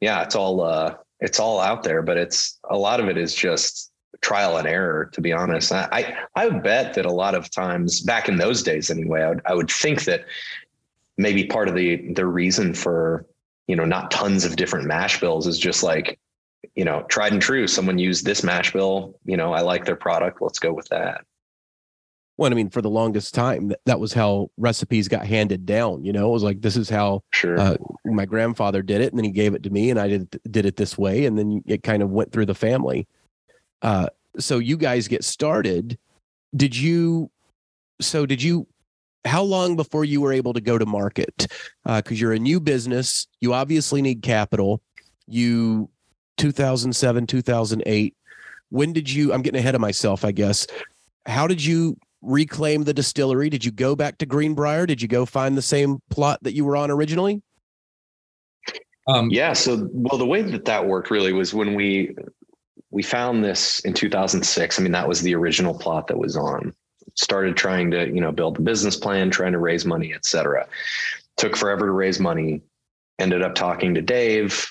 yeah, 0.00 0.22
it's 0.22 0.34
all 0.34 0.60
uh 0.62 0.94
it's 1.20 1.40
all 1.40 1.60
out 1.60 1.82
there, 1.82 2.02
but 2.02 2.16
it's 2.16 2.58
a 2.70 2.76
lot 2.76 3.00
of 3.00 3.08
it 3.08 3.16
is 3.16 3.34
just 3.34 3.90
trial 4.20 4.56
and 4.56 4.66
error, 4.66 5.06
to 5.12 5.20
be 5.20 5.32
honest. 5.32 5.72
I 5.72 6.16
I 6.34 6.46
would 6.46 6.62
bet 6.62 6.94
that 6.94 7.06
a 7.06 7.12
lot 7.12 7.34
of 7.34 7.50
times 7.50 8.00
back 8.00 8.28
in 8.28 8.36
those 8.36 8.62
days 8.62 8.90
anyway, 8.90 9.22
I 9.22 9.28
would, 9.28 9.42
I 9.46 9.54
would 9.54 9.70
think 9.70 10.04
that 10.04 10.24
maybe 11.16 11.44
part 11.44 11.68
of 11.68 11.74
the 11.74 12.12
the 12.12 12.26
reason 12.26 12.72
for 12.74 13.26
you 13.66 13.76
know 13.76 13.84
not 13.84 14.10
tons 14.10 14.44
of 14.44 14.56
different 14.56 14.86
mash 14.86 15.20
bills 15.20 15.46
is 15.46 15.58
just 15.58 15.82
like 15.82 16.18
you 16.74 16.84
know 16.84 17.02
tried 17.08 17.32
and 17.32 17.42
true 17.42 17.66
someone 17.66 17.98
used 17.98 18.24
this 18.24 18.42
mash 18.42 18.72
bill 18.72 19.18
you 19.24 19.36
know 19.36 19.52
i 19.52 19.60
like 19.60 19.84
their 19.84 19.96
product 19.96 20.40
let's 20.40 20.58
go 20.58 20.72
with 20.72 20.88
that 20.88 21.24
well, 22.38 22.52
I 22.52 22.54
mean, 22.54 22.70
for 22.70 22.80
the 22.80 22.88
longest 22.88 23.34
time, 23.34 23.72
that 23.84 23.98
was 23.98 24.12
how 24.12 24.50
recipes 24.56 25.08
got 25.08 25.26
handed 25.26 25.66
down. 25.66 26.04
You 26.04 26.12
know, 26.12 26.28
it 26.28 26.32
was 26.32 26.44
like 26.44 26.60
this 26.60 26.76
is 26.76 26.88
how 26.88 27.24
sure. 27.30 27.58
uh, 27.58 27.76
my 28.04 28.26
grandfather 28.26 28.80
did 28.80 29.00
it, 29.00 29.12
and 29.12 29.18
then 29.18 29.24
he 29.24 29.32
gave 29.32 29.54
it 29.54 29.64
to 29.64 29.70
me, 29.70 29.90
and 29.90 29.98
I 29.98 30.06
did 30.06 30.40
did 30.48 30.64
it 30.64 30.76
this 30.76 30.96
way, 30.96 31.26
and 31.26 31.36
then 31.36 31.64
it 31.66 31.82
kind 31.82 32.00
of 32.00 32.10
went 32.10 32.30
through 32.30 32.46
the 32.46 32.54
family. 32.54 33.08
Uh, 33.82 34.06
so 34.38 34.58
you 34.58 34.76
guys 34.76 35.08
get 35.08 35.24
started. 35.24 35.98
Did 36.54 36.76
you? 36.76 37.28
So 38.00 38.24
did 38.24 38.40
you? 38.40 38.68
How 39.24 39.42
long 39.42 39.74
before 39.74 40.04
you 40.04 40.20
were 40.20 40.32
able 40.32 40.52
to 40.52 40.60
go 40.60 40.78
to 40.78 40.86
market? 40.86 41.48
Because 41.84 42.12
uh, 42.12 42.14
you're 42.14 42.32
a 42.32 42.38
new 42.38 42.60
business, 42.60 43.26
you 43.40 43.52
obviously 43.52 44.00
need 44.00 44.22
capital. 44.22 44.80
You, 45.26 45.90
2007, 46.36 47.26
2008. 47.26 48.16
When 48.70 48.92
did 48.92 49.10
you? 49.10 49.32
I'm 49.32 49.42
getting 49.42 49.58
ahead 49.58 49.74
of 49.74 49.80
myself, 49.80 50.24
I 50.24 50.30
guess. 50.30 50.68
How 51.26 51.48
did 51.48 51.62
you 51.62 51.98
reclaim 52.22 52.84
the 52.84 52.94
distillery? 52.94 53.50
Did 53.50 53.64
you 53.64 53.70
go 53.70 53.94
back 53.94 54.18
to 54.18 54.26
Greenbrier? 54.26 54.86
Did 54.86 55.00
you 55.02 55.08
go 55.08 55.26
find 55.26 55.56
the 55.56 55.62
same 55.62 56.00
plot 56.10 56.38
that 56.42 56.54
you 56.54 56.64
were 56.64 56.76
on 56.76 56.90
originally? 56.90 57.42
Um, 59.06 59.30
yeah. 59.30 59.54
So, 59.54 59.88
well, 59.92 60.18
the 60.18 60.26
way 60.26 60.42
that 60.42 60.66
that 60.66 60.86
worked 60.86 61.10
really 61.10 61.32
was 61.32 61.54
when 61.54 61.74
we 61.74 62.14
we 62.90 63.02
found 63.02 63.44
this 63.44 63.80
in 63.80 63.94
2006. 63.94 64.78
I 64.78 64.82
mean, 64.82 64.92
that 64.92 65.08
was 65.08 65.22
the 65.22 65.34
original 65.34 65.78
plot 65.78 66.06
that 66.08 66.18
was 66.18 66.36
on. 66.36 66.74
Started 67.14 67.56
trying 67.56 67.90
to 67.92 68.06
you 68.06 68.20
know 68.20 68.32
build 68.32 68.56
the 68.56 68.62
business 68.62 68.96
plan, 68.96 69.30
trying 69.30 69.52
to 69.52 69.58
raise 69.58 69.84
money, 69.84 70.12
etc. 70.12 70.68
Took 71.36 71.56
forever 71.56 71.86
to 71.86 71.92
raise 71.92 72.20
money. 72.20 72.62
Ended 73.18 73.42
up 73.42 73.54
talking 73.54 73.94
to 73.94 74.02
Dave, 74.02 74.70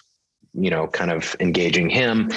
you 0.54 0.70
know, 0.70 0.88
kind 0.88 1.12
of 1.12 1.36
engaging 1.40 1.90
him, 1.90 2.32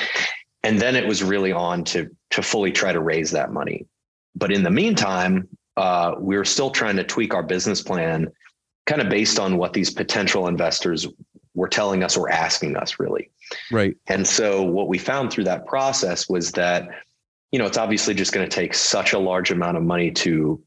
and 0.65 0.81
then 0.81 0.97
it 0.97 1.07
was 1.07 1.23
really 1.23 1.53
on 1.53 1.85
to 1.85 2.09
to 2.31 2.43
fully 2.43 2.73
try 2.73 2.93
to 2.93 3.01
raise 3.01 3.31
that 3.33 3.53
money 3.53 3.87
but 4.35 4.53
in 4.53 4.63
the 4.63 4.71
meantime, 4.71 5.49
uh, 5.77 6.15
we 6.19 6.37
are 6.37 6.45
still 6.45 6.71
trying 6.71 6.97
to 6.97 7.05
tweak 7.05 7.35
our 7.35 7.43
business 7.43 7.83
plan 7.83 8.31
kind 8.87 9.01
of 9.01 9.09
based 9.09 9.39
on 9.39 9.57
what 9.57 9.73
these 9.73 9.91
potential 9.91 10.49
investors 10.49 11.07
were 11.55 11.69
telling 11.69 12.03
us 12.03 12.17
or 12.17 12.31
asking 12.31 12.77
us 12.77 12.99
really. 12.99 13.31
Right. 13.71 13.97
And 14.07 14.27
so 14.27 14.63
what 14.63 14.89
we 14.89 14.99
found 14.99 15.31
through 15.31 15.45
that 15.45 15.67
process 15.67 16.29
was 16.29 16.53
that, 16.53 16.89
you 17.53 17.59
know, 17.59 17.67
it's 17.67 17.79
obviously 17.79 18.15
just 18.15 18.33
going 18.33 18.49
to 18.49 18.55
take 18.55 18.75
such 18.75 19.13
a 19.13 19.19
large 19.19 19.51
amount 19.51 19.77
of 19.77 19.83
money 19.83 20.11
to 20.13 20.63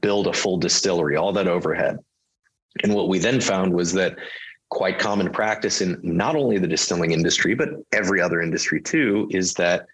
build 0.00 0.26
a 0.26 0.32
full 0.32 0.56
distillery, 0.56 1.16
all 1.16 1.32
that 1.32 1.48
overhead. 1.48 1.98
And 2.82 2.94
what 2.94 3.08
we 3.08 3.18
then 3.18 3.40
found 3.40 3.72
was 3.72 3.92
that 3.94 4.16
quite 4.70 4.98
common 4.98 5.30
practice 5.30 5.80
in 5.80 5.98
not 6.02 6.36
only 6.36 6.58
the 6.58 6.68
distilling 6.68 7.12
industry, 7.12 7.54
but 7.54 7.70
every 7.92 8.20
other 8.20 8.40
industry 8.40 8.80
too, 8.80 9.28
is 9.30 9.54
that 9.54 9.86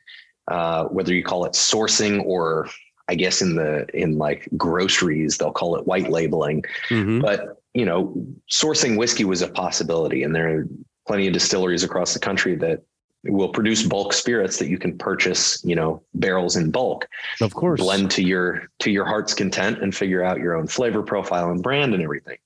uh, 0.49 0.85
whether 0.85 1.15
you 1.15 1.23
call 1.23 1.45
it 1.45 1.53
sourcing 1.53 2.23
or 2.25 2.69
I 3.09 3.15
guess 3.15 3.43
in 3.43 3.57
the 3.57 3.87
in 3.95 4.19
like 4.19 4.49
groceries 4.57 5.37
they'll 5.37 5.53
call 5.53 5.77
it 5.77 5.87
white 5.87 6.11
labeling, 6.11 6.63
mm-hmm. 6.89 7.21
but 7.21 7.61
you 7.75 7.85
know 7.85 8.15
sourcing 8.51 8.97
whiskey 8.97 9.25
was 9.25 9.43
a 9.43 9.49
possibility, 9.49 10.23
and 10.23 10.35
there 10.35 10.59
are 10.59 10.69
plenty 11.07 11.27
of 11.27 11.33
distilleries 11.33 11.85
across 11.85 12.15
the 12.15 12.21
country 12.21 12.55
that 12.57 12.83
will 13.25 13.49
produce 13.49 13.83
bulk 13.83 14.13
spirits 14.13 14.59
that 14.59 14.69
you 14.69 14.79
can 14.79 14.97
purchase 14.97 15.63
you 15.65 15.75
know 15.75 16.03
barrels 16.15 16.57
in 16.57 16.71
bulk. 16.71 17.07
Of 17.41 17.55
course. 17.55 17.81
Blend 17.81 18.11
to 18.13 18.23
your 18.23 18.69
to 18.81 18.91
your 18.91 19.05
heart's 19.05 19.35
content 19.35 19.83
and 19.83 19.95
figure 19.95 20.23
out 20.23 20.39
your 20.39 20.57
own 20.57 20.67
flavor 20.67 21.03
profile 21.03 21.51
and 21.51 21.63
brand 21.63 21.95
and 21.95 22.03
everything. 22.03 22.39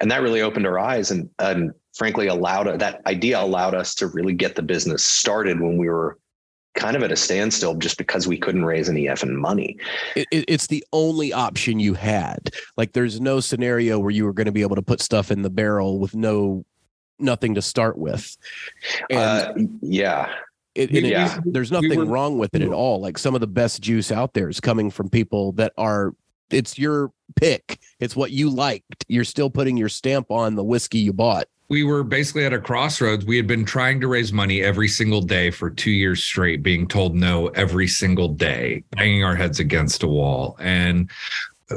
And 0.00 0.10
that 0.10 0.22
really 0.22 0.42
opened 0.42 0.66
our 0.66 0.78
eyes 0.78 1.10
and 1.10 1.30
and 1.38 1.72
frankly 1.94 2.28
allowed 2.28 2.80
that 2.80 3.00
idea 3.06 3.42
allowed 3.42 3.74
us 3.74 3.94
to 3.96 4.06
really 4.08 4.34
get 4.34 4.56
the 4.56 4.62
business 4.62 5.02
started 5.02 5.60
when 5.60 5.76
we 5.76 5.88
were 5.88 6.18
kind 6.74 6.96
of 6.96 7.02
at 7.02 7.12
a 7.12 7.16
standstill 7.16 7.74
just 7.74 7.98
because 7.98 8.28
we 8.28 8.38
couldn't 8.38 8.64
raise 8.64 8.88
any 8.88 9.06
effing 9.06 9.32
money. 9.32 9.76
It, 10.14 10.28
it, 10.30 10.44
it's 10.48 10.66
the 10.68 10.84
only 10.92 11.32
option 11.32 11.80
you 11.80 11.94
had. 11.94 12.50
Like, 12.76 12.92
there's 12.92 13.20
no 13.20 13.40
scenario 13.40 13.98
where 13.98 14.10
you 14.10 14.24
were 14.24 14.32
going 14.32 14.46
to 14.46 14.52
be 14.52 14.62
able 14.62 14.76
to 14.76 14.82
put 14.82 15.00
stuff 15.00 15.30
in 15.30 15.42
the 15.42 15.50
barrel 15.50 15.98
with 15.98 16.14
no 16.14 16.64
nothing 17.18 17.54
to 17.54 17.62
start 17.62 17.98
with. 17.98 18.36
And 19.10 19.18
uh, 19.18 19.54
yeah. 19.82 20.34
It, 20.74 20.90
yeah. 20.90 21.38
It, 21.38 21.52
there's 21.52 21.72
nothing 21.72 21.90
we 21.90 21.96
were, 21.98 22.06
wrong 22.06 22.38
with 22.38 22.54
it 22.54 22.62
at 22.62 22.72
all. 22.72 23.00
Like 23.00 23.18
some 23.18 23.34
of 23.34 23.40
the 23.40 23.46
best 23.46 23.82
juice 23.82 24.10
out 24.12 24.34
there 24.34 24.48
is 24.48 24.60
coming 24.60 24.90
from 24.90 25.10
people 25.10 25.52
that 25.52 25.72
are 25.76 26.14
it's 26.50 26.78
your 26.78 27.12
pick. 27.36 27.78
It's 27.98 28.16
what 28.16 28.30
you 28.30 28.50
liked. 28.50 29.04
You're 29.08 29.24
still 29.24 29.50
putting 29.50 29.76
your 29.76 29.88
stamp 29.88 30.30
on 30.30 30.54
the 30.54 30.64
whiskey 30.64 30.98
you 30.98 31.12
bought. 31.12 31.48
We 31.70 31.84
were 31.84 32.02
basically 32.02 32.44
at 32.44 32.52
a 32.52 32.58
crossroads. 32.58 33.24
We 33.24 33.36
had 33.36 33.46
been 33.46 33.64
trying 33.64 34.00
to 34.00 34.08
raise 34.08 34.32
money 34.32 34.60
every 34.60 34.88
single 34.88 35.22
day 35.22 35.52
for 35.52 35.70
two 35.70 35.92
years 35.92 36.22
straight, 36.22 36.64
being 36.64 36.88
told 36.88 37.14
no 37.14 37.46
every 37.48 37.86
single 37.86 38.28
day, 38.28 38.82
banging 38.90 39.22
our 39.22 39.36
heads 39.36 39.60
against 39.60 40.02
a 40.02 40.08
wall. 40.08 40.56
And 40.58 41.08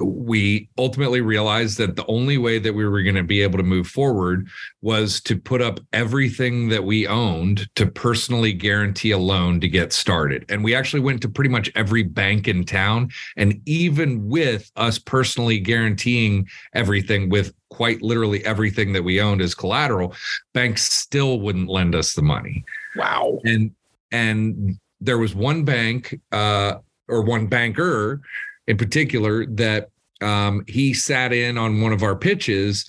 we 0.02 0.70
ultimately 0.78 1.22
realized 1.22 1.78
that 1.78 1.96
the 1.96 2.06
only 2.08 2.38
way 2.38 2.60
that 2.60 2.74
we 2.74 2.86
were 2.86 3.04
going 3.04 3.16
to 3.16 3.24
be 3.24 3.42
able 3.42 3.58
to 3.58 3.64
move 3.64 3.88
forward 3.88 4.48
was 4.82 5.22
to 5.22 5.38
put 5.38 5.62
up 5.62 5.80
everything 5.94 6.70
that 6.70 6.84
we 6.84 7.06
owned 7.08 7.68
to 7.76 7.86
personally 7.86 8.54
guarantee 8.54 9.12
a 9.12 9.18
loan 9.18 9.60
to 9.60 9.68
get 9.68 9.94
started. 9.94 10.46
And 10.50 10.64
we 10.64 10.74
actually 10.74 11.02
went 11.02 11.22
to 11.22 11.30
pretty 11.30 11.50
much 11.50 11.72
every 11.76 12.04
bank 12.04 12.48
in 12.48 12.64
town. 12.64 13.10
And 13.38 13.62
even 13.66 14.28
with 14.28 14.72
us 14.76 14.98
personally 14.98 15.60
guaranteeing 15.60 16.48
everything 16.74 17.30
with 17.30 17.54
quite 17.70 18.02
literally 18.02 18.44
everything 18.46 18.94
that 18.94 19.04
we 19.04 19.22
owned 19.22 19.42
as 19.42 19.56
collateral, 19.56 20.14
banks 20.54 20.92
still 20.92 21.40
wouldn't 21.40 21.70
lend 21.70 21.96
us 21.96 22.14
the 22.14 22.22
money. 22.22 22.64
Wow. 22.96 23.40
And 23.44 23.72
and 24.12 24.78
there 25.02 25.18
was 25.18 25.36
one 25.36 25.66
bank 25.66 26.20
uh, 26.32 26.76
or 27.10 27.24
one 27.24 27.48
banker 27.48 28.22
in 28.68 28.78
particular 28.78 29.46
that 29.46 29.90
um, 30.22 30.64
he 30.68 30.94
sat 30.94 31.34
in 31.34 31.58
on 31.58 31.82
one 31.82 31.92
of 31.92 32.04
our 32.04 32.16
pitches 32.16 32.86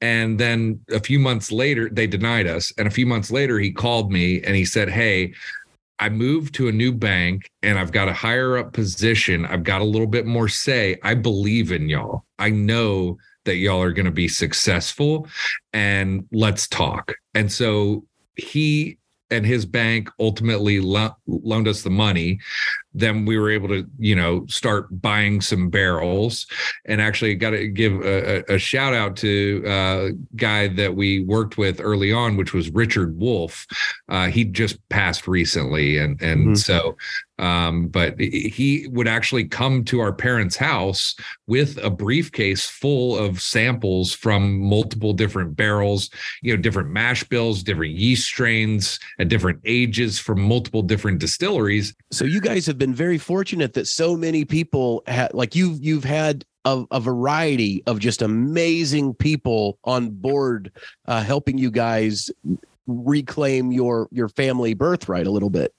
and 0.00 0.38
then 0.38 0.80
a 0.90 1.00
few 1.00 1.18
months 1.18 1.50
later 1.50 1.88
they 1.90 2.06
denied 2.06 2.46
us. 2.46 2.72
And 2.78 2.86
a 2.86 2.90
few 2.90 3.06
months 3.06 3.30
later 3.30 3.58
he 3.58 3.72
called 3.72 4.12
me 4.12 4.42
and 4.42 4.54
he 4.54 4.64
said 4.64 4.88
hey 4.88 5.32
i 5.98 6.10
moved 6.10 6.54
to 6.54 6.68
a 6.68 6.72
new 6.72 6.92
bank 6.92 7.50
and 7.62 7.78
i've 7.78 7.90
got 7.90 8.08
a 8.08 8.12
higher 8.12 8.58
up 8.58 8.72
position. 8.72 9.46
I've 9.46 9.64
got 9.64 9.80
a 9.80 9.84
little 9.84 10.06
bit 10.06 10.26
more 10.26 10.48
say. 10.48 10.98
I 11.02 11.14
believe 11.14 11.72
in 11.72 11.88
y'all. 11.88 12.24
I 12.38 12.50
know 12.50 13.16
that 13.46 13.56
y'all 13.56 13.80
are 13.80 13.92
going 13.92 14.06
to 14.06 14.12
be 14.12 14.28
successful 14.28 15.26
and 15.72 16.26
let's 16.32 16.68
talk. 16.68 17.14
And 17.34 17.50
so 17.50 18.04
he 18.36 18.98
and 19.30 19.46
his 19.46 19.64
bank 19.64 20.10
ultimately 20.20 20.80
lo- 20.80 21.16
loaned 21.26 21.66
us 21.66 21.82
the 21.82 21.90
money 21.90 22.38
then 22.96 23.26
we 23.26 23.38
were 23.38 23.50
able 23.50 23.68
to 23.68 23.86
you 23.98 24.16
know 24.16 24.44
start 24.46 24.86
buying 25.02 25.40
some 25.40 25.68
barrels 25.68 26.46
and 26.86 27.00
actually 27.00 27.34
got 27.34 27.50
to 27.50 27.68
give 27.68 27.92
a, 28.04 28.42
a, 28.48 28.58
shout 28.58 28.94
out 28.94 29.16
to 29.16 29.62
a 29.66 29.70
uh, 29.70 30.10
guy 30.34 30.66
that 30.66 30.94
we 30.94 31.22
worked 31.24 31.58
with 31.58 31.80
early 31.80 32.12
on 32.12 32.36
which 32.36 32.54
was 32.54 32.70
richard 32.70 33.16
wolf 33.18 33.66
uh, 34.08 34.26
he 34.28 34.44
just 34.44 34.76
passed 34.88 35.28
recently 35.28 35.98
and 35.98 36.20
and 36.22 36.46
mm-hmm. 36.46 36.54
so 36.54 36.96
um, 37.38 37.88
but 37.88 38.18
he 38.18 38.88
would 38.90 39.08
actually 39.08 39.44
come 39.44 39.84
to 39.84 40.00
our 40.00 40.12
parents' 40.12 40.56
house 40.56 41.14
with 41.46 41.78
a 41.84 41.90
briefcase 41.90 42.66
full 42.66 43.16
of 43.16 43.40
samples 43.40 44.14
from 44.14 44.58
multiple 44.58 45.12
different 45.12 45.54
barrels, 45.56 46.10
you 46.42 46.54
know, 46.54 46.60
different 46.60 46.90
mash 46.90 47.24
bills, 47.24 47.62
different 47.62 47.94
yeast 47.94 48.24
strains 48.24 48.98
at 49.18 49.28
different 49.28 49.60
ages 49.64 50.18
from 50.18 50.40
multiple 50.40 50.82
different 50.82 51.18
distilleries. 51.18 51.94
So 52.10 52.24
you 52.24 52.40
guys 52.40 52.66
have 52.66 52.78
been 52.78 52.85
very 52.94 53.18
fortunate 53.18 53.74
that 53.74 53.86
so 53.86 54.16
many 54.16 54.44
people 54.44 55.02
had 55.06 55.32
like 55.34 55.54
you've 55.54 55.82
you've 55.82 56.04
had 56.04 56.44
a, 56.64 56.84
a, 56.90 57.00
variety 57.00 57.82
of 57.86 58.00
just 58.00 58.22
amazing 58.22 59.14
people 59.14 59.78
on 59.84 60.10
board 60.10 60.72
uh, 61.06 61.22
helping 61.22 61.58
you 61.58 61.70
guys 61.70 62.30
reclaim 62.86 63.72
your 63.72 64.08
your 64.10 64.28
family 64.28 64.74
birthright 64.74 65.26
a 65.26 65.30
little 65.30 65.50
bit 65.50 65.72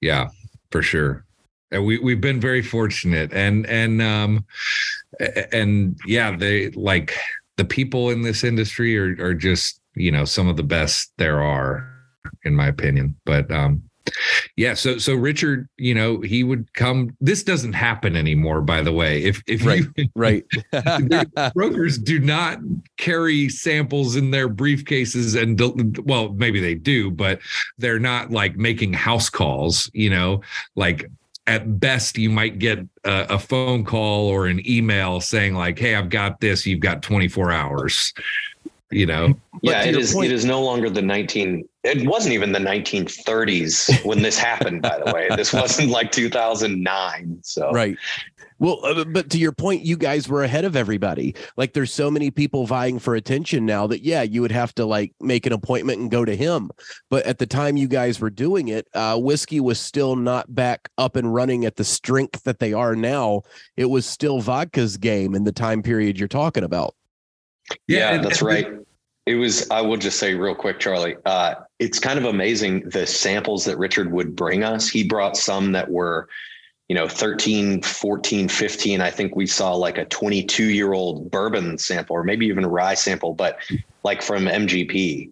yeah 0.00 0.28
for 0.70 0.82
sure. 0.82 1.24
And 1.70 1.84
we 1.84 1.98
we've 1.98 2.20
been 2.20 2.40
very 2.40 2.62
fortunate, 2.62 3.32
and 3.32 3.66
and 3.66 4.00
um, 4.00 4.44
and 5.52 5.98
yeah, 6.06 6.36
they 6.36 6.70
like 6.70 7.16
the 7.56 7.64
people 7.64 8.10
in 8.10 8.22
this 8.22 8.44
industry 8.44 8.96
are 8.98 9.16
are 9.20 9.34
just 9.34 9.80
you 9.94 10.12
know 10.12 10.24
some 10.24 10.48
of 10.48 10.56
the 10.56 10.62
best 10.62 11.12
there 11.18 11.42
are, 11.42 11.88
in 12.44 12.54
my 12.54 12.68
opinion. 12.68 13.16
But 13.24 13.50
um, 13.50 13.82
yeah, 14.56 14.74
so 14.74 14.98
so 14.98 15.14
Richard, 15.14 15.68
you 15.76 15.94
know, 15.94 16.20
he 16.20 16.44
would 16.44 16.72
come. 16.74 17.16
This 17.20 17.42
doesn't 17.42 17.72
happen 17.72 18.16
anymore, 18.16 18.60
by 18.60 18.82
the 18.82 18.92
way. 18.92 19.22
If 19.22 19.42
if 19.46 19.64
right, 19.64 19.82
you, 19.96 20.08
right, 20.14 20.44
brokers 21.54 21.98
do 21.98 22.18
not 22.18 22.58
carry 22.96 23.48
samples 23.48 24.16
in 24.16 24.30
their 24.30 24.48
briefcases, 24.48 25.40
and 25.40 25.98
well, 26.06 26.32
maybe 26.34 26.60
they 26.60 26.74
do, 26.74 27.10
but 27.10 27.40
they're 27.78 27.98
not 27.98 28.30
like 28.30 28.56
making 28.56 28.92
house 28.92 29.28
calls. 29.28 29.90
You 29.92 30.10
know, 30.10 30.40
like 30.74 31.10
at 31.46 31.78
best 31.78 32.18
you 32.18 32.30
might 32.30 32.58
get 32.58 32.78
a, 33.04 33.26
a 33.30 33.38
phone 33.38 33.84
call 33.84 34.28
or 34.28 34.46
an 34.46 34.66
email 34.68 35.20
saying 35.20 35.54
like, 35.54 35.78
"Hey, 35.78 35.94
I've 35.94 36.10
got 36.10 36.40
this. 36.40 36.66
You've 36.66 36.80
got 36.80 37.02
24 37.02 37.52
hours." 37.52 38.12
you 38.90 39.04
know 39.04 39.34
yeah 39.62 39.82
it 39.82 39.96
is 39.96 40.14
point, 40.14 40.30
it 40.30 40.32
is 40.32 40.44
no 40.44 40.62
longer 40.62 40.88
the 40.88 41.02
19 41.02 41.68
it 41.86 42.06
wasn't 42.06 42.34
even 42.34 42.52
the 42.52 42.58
1930s 42.58 44.04
when 44.04 44.22
this 44.22 44.38
happened 44.38 44.82
by 44.82 44.98
the 45.04 45.12
way. 45.12 45.28
This 45.36 45.52
wasn't 45.52 45.90
like 45.90 46.12
2009 46.12 47.38
so. 47.42 47.70
Right. 47.70 47.96
Well 48.58 48.80
uh, 48.84 49.04
but 49.04 49.30
to 49.30 49.38
your 49.38 49.52
point 49.52 49.84
you 49.84 49.96
guys 49.96 50.28
were 50.28 50.42
ahead 50.42 50.64
of 50.64 50.76
everybody. 50.76 51.34
Like 51.56 51.72
there's 51.72 51.92
so 51.92 52.10
many 52.10 52.30
people 52.30 52.66
vying 52.66 52.98
for 52.98 53.14
attention 53.14 53.66
now 53.66 53.86
that 53.86 54.02
yeah 54.02 54.22
you 54.22 54.42
would 54.42 54.52
have 54.52 54.74
to 54.76 54.84
like 54.84 55.12
make 55.20 55.46
an 55.46 55.52
appointment 55.52 56.00
and 56.00 56.10
go 56.10 56.24
to 56.24 56.34
him. 56.34 56.70
But 57.10 57.26
at 57.26 57.38
the 57.38 57.46
time 57.46 57.76
you 57.76 57.88
guys 57.88 58.20
were 58.20 58.30
doing 58.30 58.68
it 58.68 58.88
uh, 58.94 59.18
whiskey 59.18 59.60
was 59.60 59.78
still 59.78 60.16
not 60.16 60.54
back 60.54 60.88
up 60.98 61.16
and 61.16 61.32
running 61.32 61.64
at 61.64 61.76
the 61.76 61.84
strength 61.84 62.44
that 62.44 62.58
they 62.58 62.72
are 62.72 62.96
now. 62.96 63.42
It 63.76 63.86
was 63.86 64.06
still 64.06 64.40
vodka's 64.40 64.96
game 64.96 65.34
in 65.34 65.44
the 65.44 65.52
time 65.52 65.82
period 65.82 66.18
you're 66.18 66.28
talking 66.28 66.64
about. 66.64 66.94
Yeah, 67.86 68.12
yeah 68.12 68.22
that's 68.22 68.42
right. 68.42 68.66
It 69.26 69.34
was, 69.34 69.68
I 69.70 69.80
will 69.80 69.96
just 69.96 70.18
say 70.18 70.34
real 70.34 70.54
quick, 70.54 70.78
Charlie. 70.78 71.16
Uh, 71.24 71.56
it's 71.78 71.98
kind 71.98 72.18
of 72.18 72.24
amazing 72.24 72.88
the 72.88 73.06
samples 73.06 73.64
that 73.64 73.78
Richard 73.78 74.12
would 74.12 74.34
bring 74.34 74.64
us. 74.64 74.88
He 74.88 75.04
brought 75.04 75.36
some 75.36 75.72
that 75.72 75.90
were, 75.90 76.28
you 76.88 76.94
know, 76.94 77.08
13, 77.08 77.82
14, 77.82 78.48
15. 78.48 79.00
I 79.00 79.10
think 79.10 79.36
we 79.36 79.46
saw 79.46 79.74
like 79.74 79.98
a 79.98 80.06
22 80.06 80.70
year 80.70 80.92
old 80.92 81.30
bourbon 81.30 81.78
sample 81.78 82.16
or 82.16 82.24
maybe 82.24 82.46
even 82.46 82.64
a 82.64 82.68
rye 82.68 82.94
sample, 82.94 83.34
but 83.34 83.58
like 84.04 84.22
from 84.22 84.46
MGP. 84.46 85.30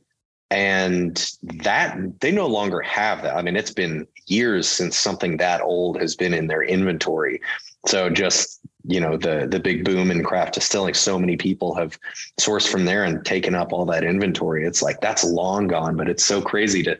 And 0.51 1.16
that 1.42 1.97
they 2.20 2.30
no 2.30 2.47
longer 2.47 2.80
have 2.82 3.22
that. 3.22 3.36
I 3.36 3.42
mean, 3.42 3.57
it's 3.57 3.72
been 3.72 4.07
years 4.26 4.68
since 4.68 4.97
something 4.97 5.38
that 5.38 5.62
old 5.62 6.01
has 6.01 6.14
been 6.14 6.34
in 6.34 6.47
their 6.47 6.62
inventory. 6.62 7.40
So 7.86 8.11
just 8.11 8.61
you 8.87 9.01
know 9.01 9.16
the 9.16 9.47
the 9.51 9.59
big 9.59 9.85
boom 9.85 10.11
in 10.11 10.22
craft 10.22 10.55
distilling 10.55 10.95
so 10.95 11.18
many 11.18 11.37
people 11.37 11.74
have 11.74 11.99
sourced 12.39 12.68
from 12.68 12.85
there 12.85 13.05
and 13.05 13.24
taken 13.24 13.55
up 13.55 13.72
all 13.72 13.87
that 13.87 14.05
inventory. 14.05 14.64
It's 14.66 14.82
like 14.82 15.01
that's 15.01 15.24
long 15.24 15.66
gone 15.66 15.97
but 15.97 16.09
it's 16.09 16.24
so 16.24 16.43
crazy 16.43 16.82
to 16.82 16.99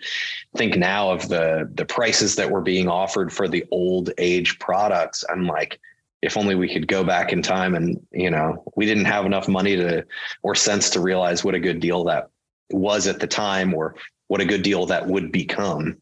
think 0.57 0.77
now 0.77 1.11
of 1.11 1.29
the 1.29 1.71
the 1.75 1.85
prices 1.85 2.37
that 2.37 2.51
were 2.51 2.63
being 2.63 2.89
offered 2.89 3.33
for 3.33 3.49
the 3.49 3.65
old 3.71 4.11
age 4.19 4.59
products. 4.59 5.25
I'm 5.29 5.47
like 5.47 5.79
if 6.23 6.39
only 6.39 6.55
we 6.55 6.73
could 6.73 6.89
go 6.89 7.05
back 7.05 7.33
in 7.33 7.43
time 7.43 7.75
and 7.75 8.01
you 8.11 8.31
know 8.31 8.65
we 8.77 8.87
didn't 8.87 9.05
have 9.05 9.27
enough 9.27 9.47
money 9.47 9.77
to 9.77 10.07
or 10.43 10.55
sense 10.55 10.89
to 10.91 11.01
realize 11.01 11.45
what 11.45 11.55
a 11.55 11.61
good 11.61 11.81
deal 11.81 12.05
that 12.05 12.31
was 12.71 13.07
at 13.07 13.21
the 13.21 13.27
time 13.27 13.75
or 13.75 13.95
what 14.29 14.41
a 14.41 14.47
good 14.47 14.63
deal 14.63 14.87
that 14.87 15.07
would 15.07 15.31
become 15.31 15.99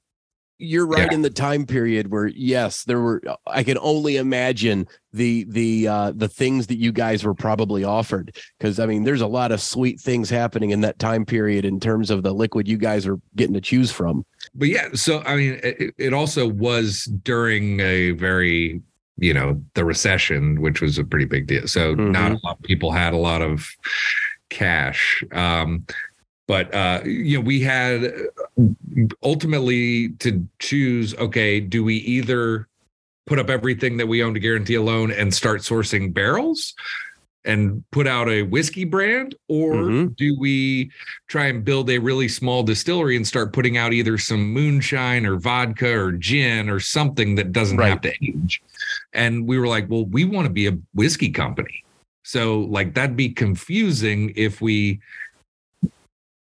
you're 0.62 0.86
right 0.86 1.10
yeah. 1.10 1.14
in 1.14 1.22
the 1.22 1.30
time 1.30 1.66
period 1.66 2.10
where 2.10 2.28
yes 2.28 2.84
there 2.84 3.00
were 3.00 3.20
i 3.48 3.64
can 3.64 3.76
only 3.78 4.16
imagine 4.16 4.86
the 5.12 5.44
the 5.48 5.88
uh 5.88 6.12
the 6.14 6.28
things 6.28 6.68
that 6.68 6.78
you 6.78 6.92
guys 6.92 7.24
were 7.24 7.34
probably 7.34 7.82
offered 7.82 8.36
because 8.58 8.78
i 8.78 8.86
mean 8.86 9.02
there's 9.02 9.20
a 9.20 9.26
lot 9.26 9.50
of 9.50 9.60
sweet 9.60 10.00
things 10.00 10.30
happening 10.30 10.70
in 10.70 10.80
that 10.80 10.98
time 11.00 11.24
period 11.24 11.64
in 11.64 11.80
terms 11.80 12.10
of 12.10 12.22
the 12.22 12.32
liquid 12.32 12.68
you 12.68 12.78
guys 12.78 13.06
are 13.06 13.18
getting 13.34 13.54
to 13.54 13.60
choose 13.60 13.90
from 13.90 14.24
but 14.54 14.68
yeah 14.68 14.88
so 14.94 15.20
i 15.26 15.34
mean 15.34 15.58
it, 15.64 15.92
it 15.98 16.14
also 16.14 16.46
was 16.46 17.04
during 17.24 17.80
a 17.80 18.12
very 18.12 18.80
you 19.16 19.34
know 19.34 19.60
the 19.74 19.84
recession 19.84 20.60
which 20.60 20.80
was 20.80 20.96
a 20.96 21.04
pretty 21.04 21.26
big 21.26 21.46
deal 21.48 21.66
so 21.66 21.94
mm-hmm. 21.94 22.12
not 22.12 22.32
a 22.32 22.38
lot 22.44 22.56
of 22.58 22.62
people 22.62 22.92
had 22.92 23.12
a 23.12 23.18
lot 23.18 23.42
of 23.42 23.68
cash 24.48 25.24
um 25.32 25.84
but 26.52 26.74
uh, 26.74 27.00
you 27.02 27.38
know 27.38 27.40
we 27.40 27.60
had 27.60 28.12
ultimately 29.22 30.10
to 30.18 30.46
choose 30.58 31.14
okay 31.14 31.60
do 31.60 31.82
we 31.82 31.94
either 31.96 32.68
put 33.26 33.38
up 33.38 33.48
everything 33.48 33.96
that 33.96 34.06
we 34.06 34.22
own 34.22 34.34
to 34.34 34.40
guarantee 34.40 34.74
a 34.74 34.82
loan 34.82 35.10
and 35.10 35.32
start 35.32 35.62
sourcing 35.62 36.12
barrels 36.12 36.74
and 37.46 37.82
put 37.90 38.06
out 38.06 38.28
a 38.28 38.42
whiskey 38.42 38.84
brand 38.84 39.34
or 39.48 39.76
mm-hmm. 39.76 40.08
do 40.18 40.38
we 40.38 40.90
try 41.26 41.46
and 41.46 41.64
build 41.64 41.88
a 41.88 41.96
really 41.96 42.28
small 42.28 42.62
distillery 42.62 43.16
and 43.16 43.26
start 43.26 43.54
putting 43.54 43.78
out 43.78 43.94
either 43.94 44.18
some 44.18 44.52
moonshine 44.52 45.24
or 45.24 45.38
vodka 45.38 45.90
or 45.98 46.12
gin 46.12 46.68
or 46.68 46.78
something 46.78 47.34
that 47.34 47.52
doesn't 47.52 47.78
right. 47.78 47.88
have 47.88 48.02
to 48.02 48.12
age 48.22 48.62
and 49.14 49.48
we 49.48 49.58
were 49.58 49.66
like 49.66 49.88
well 49.88 50.04
we 50.04 50.26
want 50.26 50.44
to 50.44 50.52
be 50.52 50.66
a 50.66 50.76
whiskey 50.92 51.30
company 51.30 51.82
so 52.24 52.60
like 52.60 52.92
that'd 52.92 53.16
be 53.16 53.30
confusing 53.30 54.34
if 54.36 54.60
we 54.60 55.00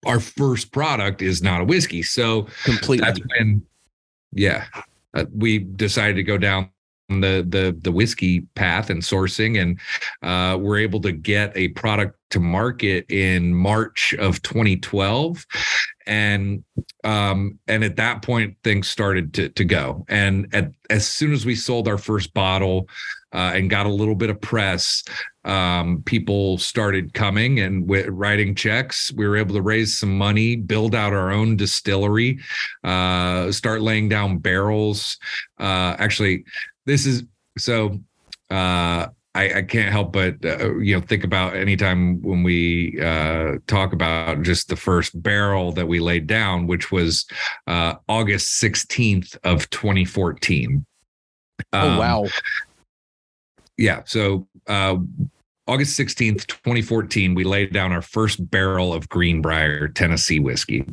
our 0.06 0.20
first 0.20 0.72
product 0.72 1.22
is 1.22 1.42
not 1.42 1.62
a 1.62 1.66
whiskey. 1.66 2.04
So 2.04 2.48
completely. 2.64 3.06
That's 3.06 3.20
when, 3.38 3.66
yeah, 4.32 4.66
uh, 5.14 5.26
we 5.34 5.60
decided 5.60 6.16
to 6.16 6.24
go 6.24 6.38
down 6.38 6.70
the 7.10 7.46
the 7.48 7.78
the 7.82 7.92
whiskey 7.92 8.42
path 8.56 8.90
and 8.90 9.02
sourcing, 9.02 9.62
and 9.62 9.80
uh, 10.22 10.58
we're 10.58 10.78
able 10.78 11.02
to 11.02 11.12
get 11.12 11.56
a 11.56 11.70
product 11.70 12.18
to 12.32 12.40
market 12.40 13.06
in 13.10 13.54
March 13.54 14.16
of 14.20 14.42
2012, 14.42 15.46
and 16.08 16.64
um, 17.04 17.60
and 17.68 17.84
at 17.84 17.98
that 17.98 18.22
point 18.22 18.56
things 18.64 18.88
started 18.88 19.34
to 19.36 19.50
to 19.50 19.66
go. 19.66 20.06
And 20.08 20.48
at, 20.54 20.72
as 20.90 21.08
soon 21.08 21.34
as 21.34 21.46
we 21.46 21.56
sold 21.56 21.88
our 21.88 21.98
first 21.98 22.34
bottle, 22.34 22.88
uh, 23.34 23.52
and 23.54 23.70
got 23.70 23.86
a 23.86 23.90
little 23.90 24.16
bit 24.16 24.30
of 24.30 24.40
press, 24.40 25.04
um, 25.46 26.02
people 26.06 26.58
started 26.58 27.14
coming 27.14 27.60
and 27.60 27.88
w- 27.88 28.10
writing 28.10 28.56
checks. 28.56 29.12
We 29.14 29.28
were 29.28 29.38
able 29.38 29.56
to 29.56 29.62
raise 29.62 29.98
some 29.98 30.18
money, 30.18 30.56
build 30.56 30.96
out 30.96 31.14
our 31.14 31.32
own 31.32 31.58
distillery, 31.58 32.40
uh, 32.84 33.52
start 33.52 33.82
laying 33.82 34.10
down 34.10 34.38
barrels. 34.38 35.18
Uh, 35.60 35.96
actually, 36.00 36.46
this 36.86 37.06
is 37.06 37.24
so. 37.58 38.00
Uh, 38.50 39.08
I, 39.36 39.52
I, 39.56 39.62
can't 39.64 39.92
help 39.92 40.14
but 40.14 40.36
uh, 40.46 40.76
you 40.76 40.96
know 40.96 41.02
think 41.02 41.24
about 41.24 41.56
anytime 41.56 42.22
when 42.22 42.44
we 42.44 43.00
uh, 43.02 43.56
talk 43.66 43.92
about 43.92 44.44
just 44.44 44.68
the 44.68 44.76
first 44.76 45.20
barrel 45.24 45.72
that 45.72 45.88
we 45.88 46.00
laid 46.00 46.28
down, 46.28 46.68
which 46.68 46.92
was 46.92 47.26
uh, 47.66 47.96
August 48.08 48.58
sixteenth 48.58 49.36
of 49.44 49.68
twenty 49.72 50.06
fourteen. 50.06 50.86
Um, 51.72 51.94
oh 51.94 52.00
wow! 52.00 52.26
yeah. 53.78 54.04
So 54.06 54.48
uh, 54.68 54.98
August 55.66 55.98
16th, 55.98 56.46
2014, 56.48 57.36
we 57.36 57.46
laid 57.46 57.72
down 57.72 57.94
our 57.94 58.02
first 58.02 58.50
barrel 58.52 58.94
of 58.94 59.08
Greenbrier 59.08 59.88
Tennessee 59.88 60.40
whiskey. 60.40 60.86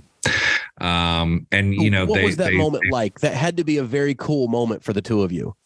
Um, 0.80 1.46
and 1.50 1.74
you 1.74 1.90
know, 1.90 2.06
what 2.06 2.18
they, 2.18 2.24
was 2.24 2.36
that 2.36 2.50
they, 2.50 2.56
moment 2.56 2.84
they, 2.84 2.90
like? 2.90 3.20
That 3.20 3.34
had 3.34 3.56
to 3.56 3.64
be 3.64 3.78
a 3.78 3.82
very 3.82 4.14
cool 4.14 4.46
moment 4.46 4.84
for 4.84 4.92
the 4.92 5.02
two 5.02 5.22
of 5.22 5.32
you. 5.32 5.56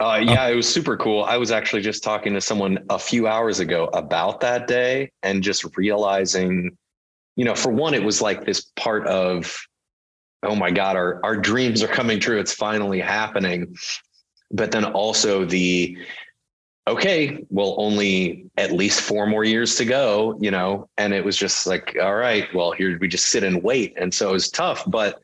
Uh, 0.00 0.20
yeah, 0.22 0.46
it 0.46 0.54
was 0.54 0.68
super 0.68 0.96
cool. 0.96 1.24
I 1.24 1.36
was 1.36 1.50
actually 1.50 1.82
just 1.82 2.02
talking 2.02 2.32
to 2.34 2.40
someone 2.40 2.78
a 2.90 2.98
few 2.98 3.26
hours 3.26 3.60
ago 3.60 3.90
about 3.92 4.40
that 4.40 4.66
day 4.66 5.10
and 5.22 5.42
just 5.42 5.76
realizing, 5.76 6.76
you 7.34 7.44
know, 7.44 7.54
for 7.54 7.70
one, 7.70 7.94
it 7.94 8.02
was 8.02 8.20
like 8.20 8.44
this 8.44 8.72
part 8.76 9.06
of, 9.06 9.56
oh 10.42 10.54
my 10.54 10.70
God, 10.70 10.96
our, 10.96 11.20
our 11.22 11.36
dreams 11.36 11.82
are 11.82 11.88
coming 11.88 12.20
true. 12.20 12.38
It's 12.38 12.52
finally 12.52 13.00
happening 13.00 13.74
but 14.50 14.70
then 14.70 14.84
also 14.84 15.44
the 15.44 15.96
okay, 16.86 17.44
well, 17.50 17.74
only 17.78 18.46
at 18.56 18.72
least 18.72 19.00
four 19.00 19.26
more 19.26 19.44
years 19.44 19.74
to 19.76 19.84
go, 19.84 20.38
you 20.40 20.50
know, 20.50 20.88
and 20.98 21.12
it 21.12 21.24
was 21.24 21.36
just 21.36 21.66
like, 21.66 21.96
all 22.00 22.14
right, 22.14 22.46
well, 22.54 22.72
here 22.72 22.96
we 22.98 23.08
just 23.08 23.26
sit 23.26 23.42
and 23.42 23.62
wait. 23.62 23.94
And 23.96 24.14
so 24.14 24.30
it 24.30 24.32
was 24.32 24.50
tough, 24.50 24.84
but 24.86 25.20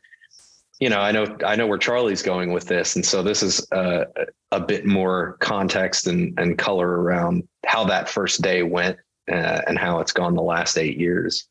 you 0.79 0.89
know, 0.89 0.99
I 0.99 1.11
know, 1.11 1.37
I 1.45 1.55
know 1.55 1.67
where 1.67 1.77
Charlie's 1.77 2.21
going 2.21 2.51
with 2.51 2.65
this. 2.65 2.95
And 2.95 3.05
so 3.05 3.23
this 3.23 3.41
is 3.41 3.65
uh, 3.71 4.05
a 4.51 4.59
bit 4.59 4.85
more 4.85 5.37
context 5.39 6.07
and, 6.07 6.37
and 6.37 6.57
color 6.57 7.01
around 7.01 7.47
how 7.65 7.85
that 7.85 8.09
first 8.09 8.41
day 8.41 8.63
went 8.63 8.97
uh, 9.31 9.61
and 9.67 9.77
how 9.77 9.99
it's 9.99 10.11
gone 10.11 10.35
the 10.35 10.41
last 10.41 10.77
eight 10.77 10.97
years. 10.97 11.47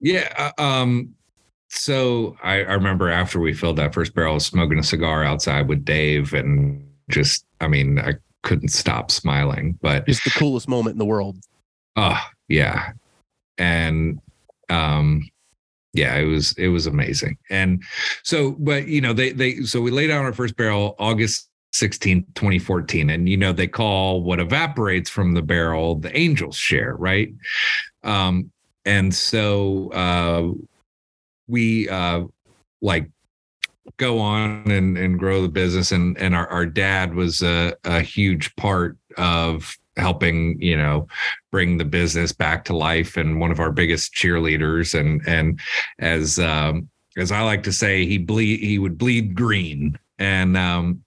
Yeah. 0.00 0.50
Uh, 0.58 0.62
um, 0.62 1.14
so 1.70 2.36
I, 2.42 2.56
I, 2.56 2.74
remember 2.74 3.08
after 3.08 3.40
we 3.40 3.54
filled 3.54 3.76
that 3.76 3.94
first 3.94 4.14
barrel, 4.14 4.40
smoking 4.40 4.78
a 4.78 4.82
cigar 4.82 5.24
outside 5.24 5.68
with 5.68 5.86
Dave, 5.86 6.34
and 6.34 6.86
just, 7.08 7.46
I 7.62 7.68
mean, 7.68 7.98
I 7.98 8.14
couldn't 8.42 8.68
stop 8.68 9.10
smiling. 9.10 9.78
But 9.80 10.04
it's 10.08 10.24
the 10.24 10.30
coolest 10.30 10.68
moment 10.68 10.94
in 10.94 10.98
the 10.98 11.04
world. 11.04 11.36
Oh 11.96 12.20
yeah, 12.48 12.92
and 13.58 14.20
um, 14.68 15.28
yeah, 15.92 16.16
it 16.16 16.24
was 16.24 16.52
it 16.52 16.68
was 16.68 16.86
amazing. 16.86 17.36
And 17.50 17.82
so, 18.22 18.52
but 18.52 18.88
you 18.88 19.00
know, 19.00 19.12
they 19.12 19.32
they 19.32 19.56
so 19.62 19.80
we 19.80 19.90
laid 19.90 20.10
out 20.10 20.24
our 20.24 20.32
first 20.32 20.56
barrel 20.56 20.96
August 20.98 21.48
16, 21.72 22.26
2014. 22.34 23.10
And 23.10 23.28
you 23.28 23.36
know, 23.36 23.52
they 23.52 23.66
call 23.66 24.22
what 24.22 24.40
evaporates 24.40 25.10
from 25.10 25.34
the 25.34 25.42
barrel 25.42 25.96
the 25.96 26.14
angel's 26.14 26.56
share, 26.56 26.94
right? 26.96 27.32
Um, 28.02 28.50
and 28.84 29.14
so 29.14 29.92
uh 29.92 30.50
we 31.46 31.88
uh 31.88 32.24
like 32.80 33.08
go 34.02 34.18
on 34.18 34.68
and, 34.68 34.98
and 34.98 35.18
grow 35.18 35.42
the 35.42 35.48
business. 35.48 35.92
And 35.92 36.18
and 36.18 36.34
our, 36.34 36.48
our 36.48 36.66
dad 36.66 37.14
was 37.14 37.42
a, 37.42 37.74
a 37.84 38.00
huge 38.00 38.54
part 38.56 38.96
of 39.16 39.76
helping 39.96 40.60
you 40.60 40.76
know 40.76 41.06
bring 41.50 41.76
the 41.76 41.84
business 41.84 42.32
back 42.32 42.64
to 42.64 42.76
life 42.76 43.16
and 43.16 43.38
one 43.38 43.52
of 43.52 43.60
our 43.60 43.70
biggest 43.70 44.12
cheerleaders. 44.12 44.98
And 44.98 45.22
and 45.26 45.60
as 45.98 46.38
um 46.38 46.88
as 47.16 47.30
i 47.30 47.42
like 47.42 47.62
to 47.62 47.72
say 47.72 48.06
he 48.06 48.18
bleed 48.18 48.60
he 48.60 48.78
would 48.78 48.98
bleed 48.98 49.34
green. 49.34 49.98
And 50.18 50.56
um 50.56 51.04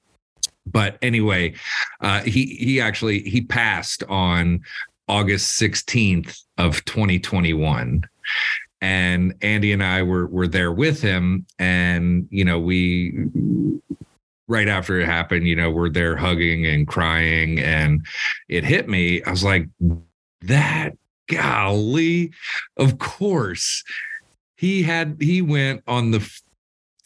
but 0.66 0.98
anyway 1.02 1.54
uh 2.02 2.22
he 2.22 2.46
he 2.56 2.82
actually 2.82 3.20
he 3.20 3.41
passed 3.41 4.04
on 4.10 4.62
august 5.08 5.62
16th 5.62 6.41
of 6.58 6.84
2021 6.86 8.04
and 8.82 9.34
Andy 9.42 9.72
and 9.72 9.84
I 9.84 10.04
were 10.04 10.28
were 10.28 10.48
there 10.48 10.72
with 10.72 11.02
him, 11.02 11.46
and 11.60 12.28
you 12.30 12.46
know 12.46 12.60
we 12.60 13.30
right 14.48 14.68
after 14.68 15.00
it 15.00 15.06
happened, 15.06 15.48
you 15.48 15.56
know, 15.56 15.72
we're 15.72 15.90
there 15.90 16.16
hugging 16.16 16.66
and 16.66 16.88
crying, 16.88 17.60
and 17.60 18.06
it 18.48 18.64
hit 18.64 18.88
me. 18.88 19.24
I 19.24 19.32
was 19.32 19.44
like, 19.44 19.68
that 20.42 20.98
golly, 21.28 22.32
of 22.78 22.98
course. 23.00 23.84
He 24.58 24.84
had 24.84 25.18
he 25.20 25.42
went 25.42 25.84
on 25.88 26.12
the 26.12 26.30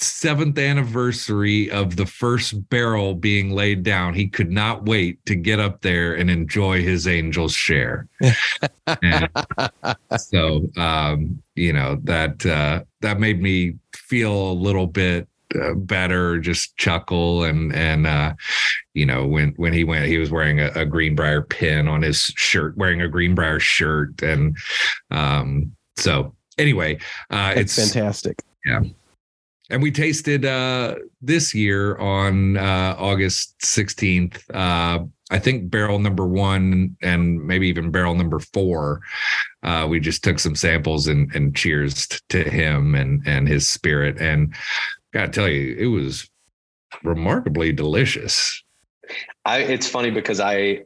seventh 0.02 0.58
anniversary 0.58 1.70
of 1.72 1.96
the 1.96 2.06
first 2.06 2.70
barrel 2.70 3.16
being 3.16 3.52
laid 3.52 3.84
down. 3.84 4.14
He 4.14 4.28
could 4.28 4.52
not 4.52 4.86
wait 4.86 5.26
to 5.26 5.36
get 5.36 5.60
up 5.60 5.82
there 5.82 6.14
and 6.14 6.30
enjoy 6.30 6.82
his 6.84 7.08
angel's 7.08 7.54
share. 7.54 8.08
so, 10.18 10.70
um, 10.78 11.42
you 11.60 11.74
know 11.74 11.99
that 12.03 12.45
uh, 12.45 12.84
that 13.01 13.20
made 13.20 13.41
me 13.41 13.76
feel 13.93 14.51
a 14.51 14.53
little 14.53 14.88
bit 14.88 15.28
uh, 15.62 15.74
better, 15.74 16.39
just 16.39 16.76
chuckle 16.78 17.43
and 17.43 17.74
and 17.76 18.07
uh, 18.07 18.34
you 18.93 19.05
know 19.05 19.28
when 19.28 19.53
when 19.57 19.74
he 19.74 19.84
went, 19.84 20.05
he 20.05 20.18
was 20.18 20.32
wearing 20.32 20.60
a, 20.60 20.72
a 20.76 20.86
Greenbrier 20.86 21.41
pin 21.41 21.88
on 21.88 22.01
his 22.01 22.22
shirt, 22.36 22.78
wearing 22.78 23.01
a 23.01 23.07
Greenbrier 23.07 23.60
shirt, 23.60 24.22
and 24.22 24.57
um, 25.12 25.76
so 25.97 26.36
anyway, 26.57 26.97
uh, 27.30 27.53
it's 27.55 27.76
fantastic. 27.76 28.41
Yeah 28.66 28.82
and 29.70 29.82
we 29.82 29.91
tasted 29.91 30.45
uh, 30.45 30.95
this 31.22 31.53
year 31.53 31.95
on 31.97 32.57
uh, 32.57 32.95
August 32.97 33.60
16th. 33.60 34.41
Uh, 34.51 35.05
I 35.30 35.40
think 35.40 35.70
barrel 35.70 36.00
number 36.00 36.26
one 36.26 36.96
and 37.02 37.46
maybe 37.46 37.68
even 37.68 37.92
barrel 37.92 38.16
number 38.16 38.40
four. 38.40 39.02
Uh, 39.62 39.86
we 39.90 40.00
just 40.00 40.24
took 40.24 40.40
some 40.40 40.56
samples 40.56 41.08
and, 41.08 41.34
and 41.36 41.56
cheers 41.56 42.08
to 42.30 42.44
him 42.44 42.96
and 42.96 43.22
and 43.28 43.48
his 43.48 43.70
spirit. 43.70 44.20
And 44.20 44.54
gotta 45.14 45.32
tell 45.32 45.48
you, 45.48 45.76
it 45.78 45.88
was 45.88 46.30
remarkably 47.04 47.72
delicious. 47.72 48.64
I, 49.46 49.60
it's 49.60 49.88
funny 49.88 50.12
because 50.12 50.40
I 50.40 50.84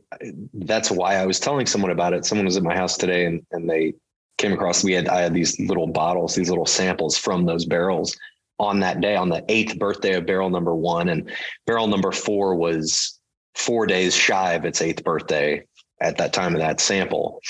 that's 0.54 0.92
why 0.92 1.16
I 1.16 1.26
was 1.26 1.40
telling 1.40 1.66
someone 1.66 1.92
about 1.92 2.14
it. 2.14 2.26
Someone 2.26 2.46
was 2.46 2.58
at 2.58 2.64
my 2.64 2.76
house 2.76 2.98
today 2.98 3.26
and 3.26 3.46
and 3.52 3.70
they 3.70 3.94
came 4.38 4.52
across 4.52 4.84
we 4.84 4.94
had 4.94 5.08
I 5.08 5.22
had 5.22 5.34
these 5.34 5.60
little 5.60 5.88
bottles, 5.88 6.36
these 6.36 6.50
little 6.50 6.66
samples 6.66 7.18
from 7.18 7.46
those 7.46 7.66
barrels 7.66 8.18
on 8.60 8.80
that 8.82 9.02
day, 9.02 9.16
on 9.16 9.30
the 9.30 9.44
eighth 9.50 9.78
birthday 9.80 10.14
of 10.14 10.26
barrel 10.26 10.50
number 10.50 10.76
one. 10.76 11.10
And 11.10 11.30
barrel 11.66 11.88
number 11.88 12.12
four 12.12 12.56
was 12.56 13.20
four 13.56 13.86
days 13.86 14.16
shy 14.16 14.54
of 14.54 14.64
its 14.66 14.82
eighth 14.82 15.04
birthday 15.04 15.64
at 16.02 16.18
that 16.18 16.34
time 16.34 16.54
of 16.54 16.62
that 16.62 16.80
sample. 16.80 17.42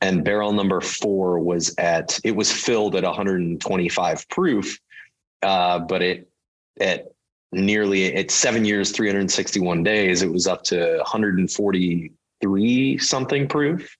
And 0.00 0.24
barrel 0.24 0.52
number 0.52 0.80
four 0.80 1.38
was 1.38 1.74
at, 1.78 2.18
it 2.22 2.36
was 2.36 2.52
filled 2.52 2.94
at 2.96 3.04
125 3.04 4.28
proof, 4.28 4.78
uh, 5.42 5.78
but 5.80 6.02
it, 6.02 6.28
at 6.80 7.06
nearly 7.52 8.14
at 8.14 8.30
seven 8.30 8.66
years, 8.66 8.92
361 8.92 9.82
days, 9.82 10.22
it 10.22 10.30
was 10.30 10.46
up 10.46 10.62
to 10.64 10.98
143 10.98 12.98
something 12.98 13.48
proof. 13.48 13.96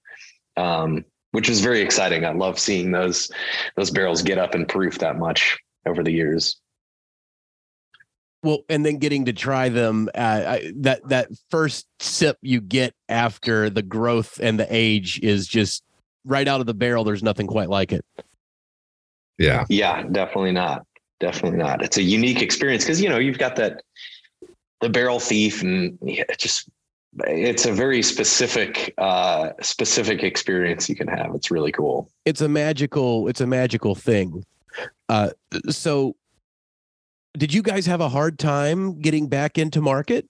Um, 0.56 1.04
which 1.36 1.50
is 1.50 1.60
very 1.60 1.82
exciting. 1.82 2.24
I 2.24 2.32
love 2.32 2.58
seeing 2.58 2.92
those 2.92 3.30
those 3.76 3.90
barrels 3.90 4.22
get 4.22 4.38
up 4.38 4.54
in 4.54 4.64
proof 4.64 4.98
that 5.00 5.18
much 5.18 5.58
over 5.84 6.02
the 6.02 6.10
years. 6.10 6.56
Well, 8.46 8.60
and 8.68 8.86
then 8.86 8.98
getting 8.98 9.24
to 9.24 9.32
try 9.32 9.70
them, 9.70 10.08
uh, 10.14 10.44
I, 10.46 10.72
that 10.76 11.08
that 11.08 11.30
first 11.50 11.88
sip 11.98 12.38
you 12.42 12.60
get 12.60 12.94
after 13.08 13.68
the 13.68 13.82
growth 13.82 14.38
and 14.40 14.56
the 14.56 14.68
age 14.70 15.18
is 15.20 15.48
just 15.48 15.82
right 16.24 16.46
out 16.46 16.60
of 16.60 16.66
the 16.66 16.74
barrel. 16.74 17.02
There's 17.02 17.24
nothing 17.24 17.48
quite 17.48 17.68
like 17.68 17.92
it. 17.92 18.04
Yeah, 19.36 19.64
yeah, 19.68 20.04
definitely 20.04 20.52
not. 20.52 20.86
Definitely 21.18 21.58
not. 21.58 21.82
It's 21.82 21.96
a 21.96 22.02
unique 22.02 22.40
experience 22.40 22.84
because 22.84 23.02
you 23.02 23.08
know 23.08 23.18
you've 23.18 23.38
got 23.38 23.56
that 23.56 23.82
the 24.80 24.90
barrel 24.90 25.18
thief 25.18 25.62
and 25.62 25.98
yeah, 26.00 26.22
just 26.38 26.68
it's 27.24 27.66
a 27.66 27.72
very 27.72 28.00
specific 28.00 28.94
uh 28.98 29.50
specific 29.60 30.22
experience 30.22 30.88
you 30.88 30.94
can 30.94 31.08
have 31.08 31.34
it's 31.34 31.50
really 31.50 31.72
cool 31.72 32.10
it's 32.26 32.42
a 32.42 32.48
magical 32.48 33.26
it's 33.26 33.40
a 33.40 33.46
magical 33.46 33.94
thing 33.94 34.44
uh 35.08 35.30
so 35.70 36.14
did 37.36 37.52
you 37.52 37.62
guys 37.62 37.86
have 37.86 38.00
a 38.00 38.08
hard 38.08 38.38
time 38.38 39.00
getting 39.00 39.28
back 39.28 39.58
into 39.58 39.80
market 39.80 40.28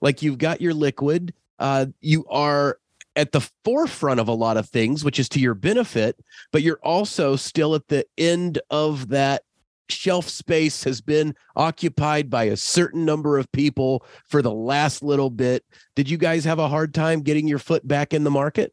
like 0.00 0.22
you've 0.22 0.38
got 0.38 0.60
your 0.60 0.74
liquid 0.74 1.32
uh 1.58 1.86
you 2.00 2.24
are 2.26 2.78
at 3.16 3.32
the 3.32 3.40
forefront 3.64 4.20
of 4.20 4.28
a 4.28 4.32
lot 4.32 4.56
of 4.56 4.68
things 4.68 5.04
which 5.04 5.18
is 5.18 5.28
to 5.28 5.40
your 5.40 5.54
benefit 5.54 6.16
but 6.52 6.62
you're 6.62 6.80
also 6.82 7.36
still 7.36 7.74
at 7.74 7.88
the 7.88 8.04
end 8.16 8.60
of 8.70 9.08
that 9.08 9.42
shelf 9.90 10.28
space 10.28 10.84
has 10.84 11.00
been 11.00 11.34
occupied 11.56 12.30
by 12.30 12.44
a 12.44 12.56
certain 12.56 13.04
number 13.04 13.38
of 13.38 13.50
people 13.52 14.04
for 14.26 14.42
the 14.42 14.52
last 14.52 15.02
little 15.02 15.30
bit. 15.30 15.64
Did 15.94 16.08
you 16.10 16.16
guys 16.16 16.44
have 16.44 16.58
a 16.58 16.68
hard 16.68 16.94
time 16.94 17.22
getting 17.22 17.48
your 17.48 17.58
foot 17.58 17.86
back 17.86 18.12
in 18.12 18.24
the 18.24 18.30
market? 18.30 18.72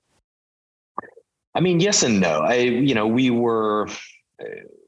I 1.54 1.62
mean, 1.62 1.80
yes 1.80 2.04
and 2.04 2.20
no. 2.20 2.42
I, 2.42 2.56
you 2.56 2.94
know, 2.94 3.08
we 3.08 3.30
were, 3.30 3.88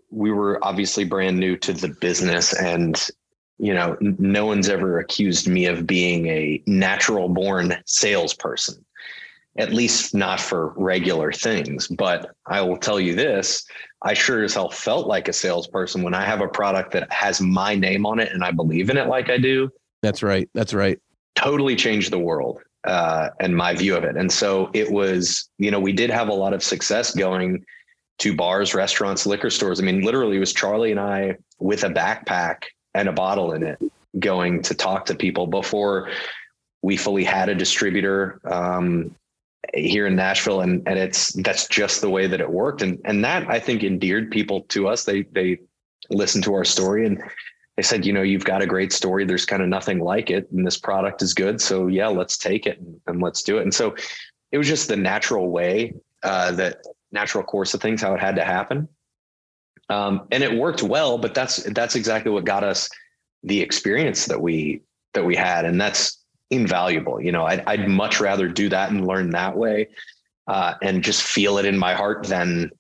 we 0.10 0.32
were 0.32 0.64
obviously 0.64 1.04
brand 1.04 1.38
new 1.38 1.58
to 1.58 1.74
the 1.74 1.90
business 1.90 2.54
and, 2.54 3.10
you 3.58 3.74
know, 3.74 3.98
no 4.02 4.46
one's 4.46 4.70
ever 4.70 5.00
accused 5.00 5.48
me 5.48 5.66
of 5.66 5.88
being 5.88 6.28
a 6.28 6.62
natural 6.66 7.30
born 7.30 7.76
salesperson, 7.86 8.86
at 9.58 9.74
least 9.74 10.14
not 10.16 10.40
for 10.40 10.74
regular 10.78 11.32
things. 11.32 11.88
But 11.88 12.32
I 12.46 12.62
will 12.62 12.78
tell 12.78 13.00
you 13.00 13.16
this 13.16 13.66
I 14.04 14.14
sure 14.14 14.44
as 14.44 14.54
hell 14.54 14.70
felt 14.70 15.08
like 15.08 15.28
a 15.28 15.34
salesperson 15.34 16.04
when 16.04 16.14
I 16.14 16.24
have 16.24 16.42
a 16.42 16.48
product 16.48 16.92
that 16.92 17.12
has 17.12 17.42
my 17.42 17.76
name 17.76 18.06
on 18.06 18.20
it 18.20 18.32
and 18.32 18.44
I 18.44 18.52
believe 18.52 18.90
in 18.90 18.98
it 18.98 19.08
like 19.08 19.30
I 19.30 19.38
do. 19.38 19.70
That's 20.04 20.22
right. 20.22 20.48
That's 20.54 20.74
right. 20.74 21.00
Totally 21.36 21.76
changed 21.76 22.12
the 22.12 22.20
world 22.20 22.62
uh, 22.84 23.30
and 23.40 23.56
my 23.56 23.74
view 23.74 23.96
of 23.96 24.04
it. 24.04 24.16
And 24.16 24.32
so 24.32 24.70
it 24.74 24.92
was, 24.92 25.50
you 25.58 25.72
know, 25.72 25.80
we 25.80 25.94
did 25.94 26.10
have 26.10 26.28
a 26.28 26.34
lot 26.34 26.54
of 26.54 26.64
success 26.64 27.14
going 27.14 27.66
to 28.20 28.36
bars, 28.36 28.74
restaurants, 28.74 29.26
liquor 29.26 29.50
stores. 29.50 29.80
I 29.80 29.84
mean, 29.84 30.02
literally, 30.02 30.38
it 30.38 30.40
was 30.40 30.54
Charlie 30.54 30.92
and 30.92 31.00
I 31.00 31.38
with 31.60 31.84
a 31.84 31.90
backpack 31.90 32.64
and 32.94 33.08
a 33.08 33.14
bottle 33.14 33.54
in 33.54 33.64
it 33.64 33.80
going 34.20 34.62
to 34.64 34.74
talk 34.74 35.06
to 35.06 35.16
people 35.16 35.46
before 35.46 36.10
we 36.82 36.98
fully 36.98 37.24
had 37.24 37.50
a 37.50 37.56
distributor. 37.56 38.40
Um, 38.46 39.16
here 39.74 40.08
in 40.08 40.16
Nashville. 40.16 40.62
And 40.62 40.88
and 40.88 40.98
it's 40.98 41.34
that's 41.44 41.68
just 41.68 42.02
the 42.02 42.10
way 42.10 42.28
that 42.28 42.42
it 42.42 42.50
worked. 42.50 42.82
And 42.82 43.00
and 43.06 43.24
that 43.24 43.50
I 43.50 43.60
think 43.60 43.84
endeared 43.84 44.32
people 44.32 44.62
to 44.70 44.88
us. 44.88 45.04
They 45.04 45.24
they 45.24 45.60
listened 46.10 46.44
to 46.46 46.54
our 46.54 46.64
story 46.64 47.06
and 47.06 47.22
they 47.76 47.84
said 47.84 48.06
you 48.06 48.14
know 48.14 48.22
you've 48.22 48.46
got 48.46 48.62
a 48.62 48.68
great 48.68 48.94
story. 48.94 49.26
There's 49.26 49.46
kind 49.46 49.62
of 49.62 49.70
nothing 49.70 50.00
like 50.00 50.30
it 50.30 50.50
and 50.52 50.66
this 50.66 50.78
product 50.78 51.22
is 51.22 51.34
good. 51.34 51.62
So 51.62 51.88
yeah 51.88 52.08
let's 52.08 52.38
take 52.38 52.66
it 52.66 52.80
and, 52.80 53.00
and 53.08 53.22
let's 53.22 53.44
do 53.44 53.58
it. 53.58 53.64
And 53.64 53.74
so 53.74 53.96
it 54.52 54.58
was 54.58 54.68
just 54.68 54.88
the 54.88 54.96
natural 54.96 55.50
way 55.50 55.94
uh, 56.24 56.52
that 56.54 56.82
natural 57.12 57.44
course 57.44 57.74
of 57.74 57.82
things 57.82 58.02
how 58.02 58.14
it 58.14 58.20
had 58.20 58.36
to 58.36 58.44
happen 58.44 58.88
um, 59.90 60.28
and 60.32 60.44
it 60.44 60.54
worked 60.54 60.84
well 60.84 61.18
but 61.18 61.34
that's 61.34 61.64
that's 61.74 61.96
exactly 61.96 62.32
what 62.32 62.46
got 62.46 62.64
us 62.64 62.90
the 63.44 63.62
experience 63.62 64.26
that 64.26 64.42
we 64.42 64.82
that 65.14 65.26
we 65.26 65.36
had 65.36 65.66
and 65.66 65.80
that's 65.80 66.18
invaluable. 66.50 67.22
You 67.22 67.32
know, 67.32 67.46
I'd, 67.46 67.64
I'd 67.68 67.88
much 67.88 68.20
rather 68.20 68.48
do 68.48 68.70
that 68.70 68.92
and 68.92 69.06
learn 69.06 69.32
that 69.32 69.56
way 69.58 69.90
uh, 70.48 70.76
and 70.82 71.04
just 71.04 71.24
feel 71.24 71.58
it 71.58 71.66
in 71.66 71.78
my 71.78 71.94
heart 71.94 72.28
than, 72.28 72.72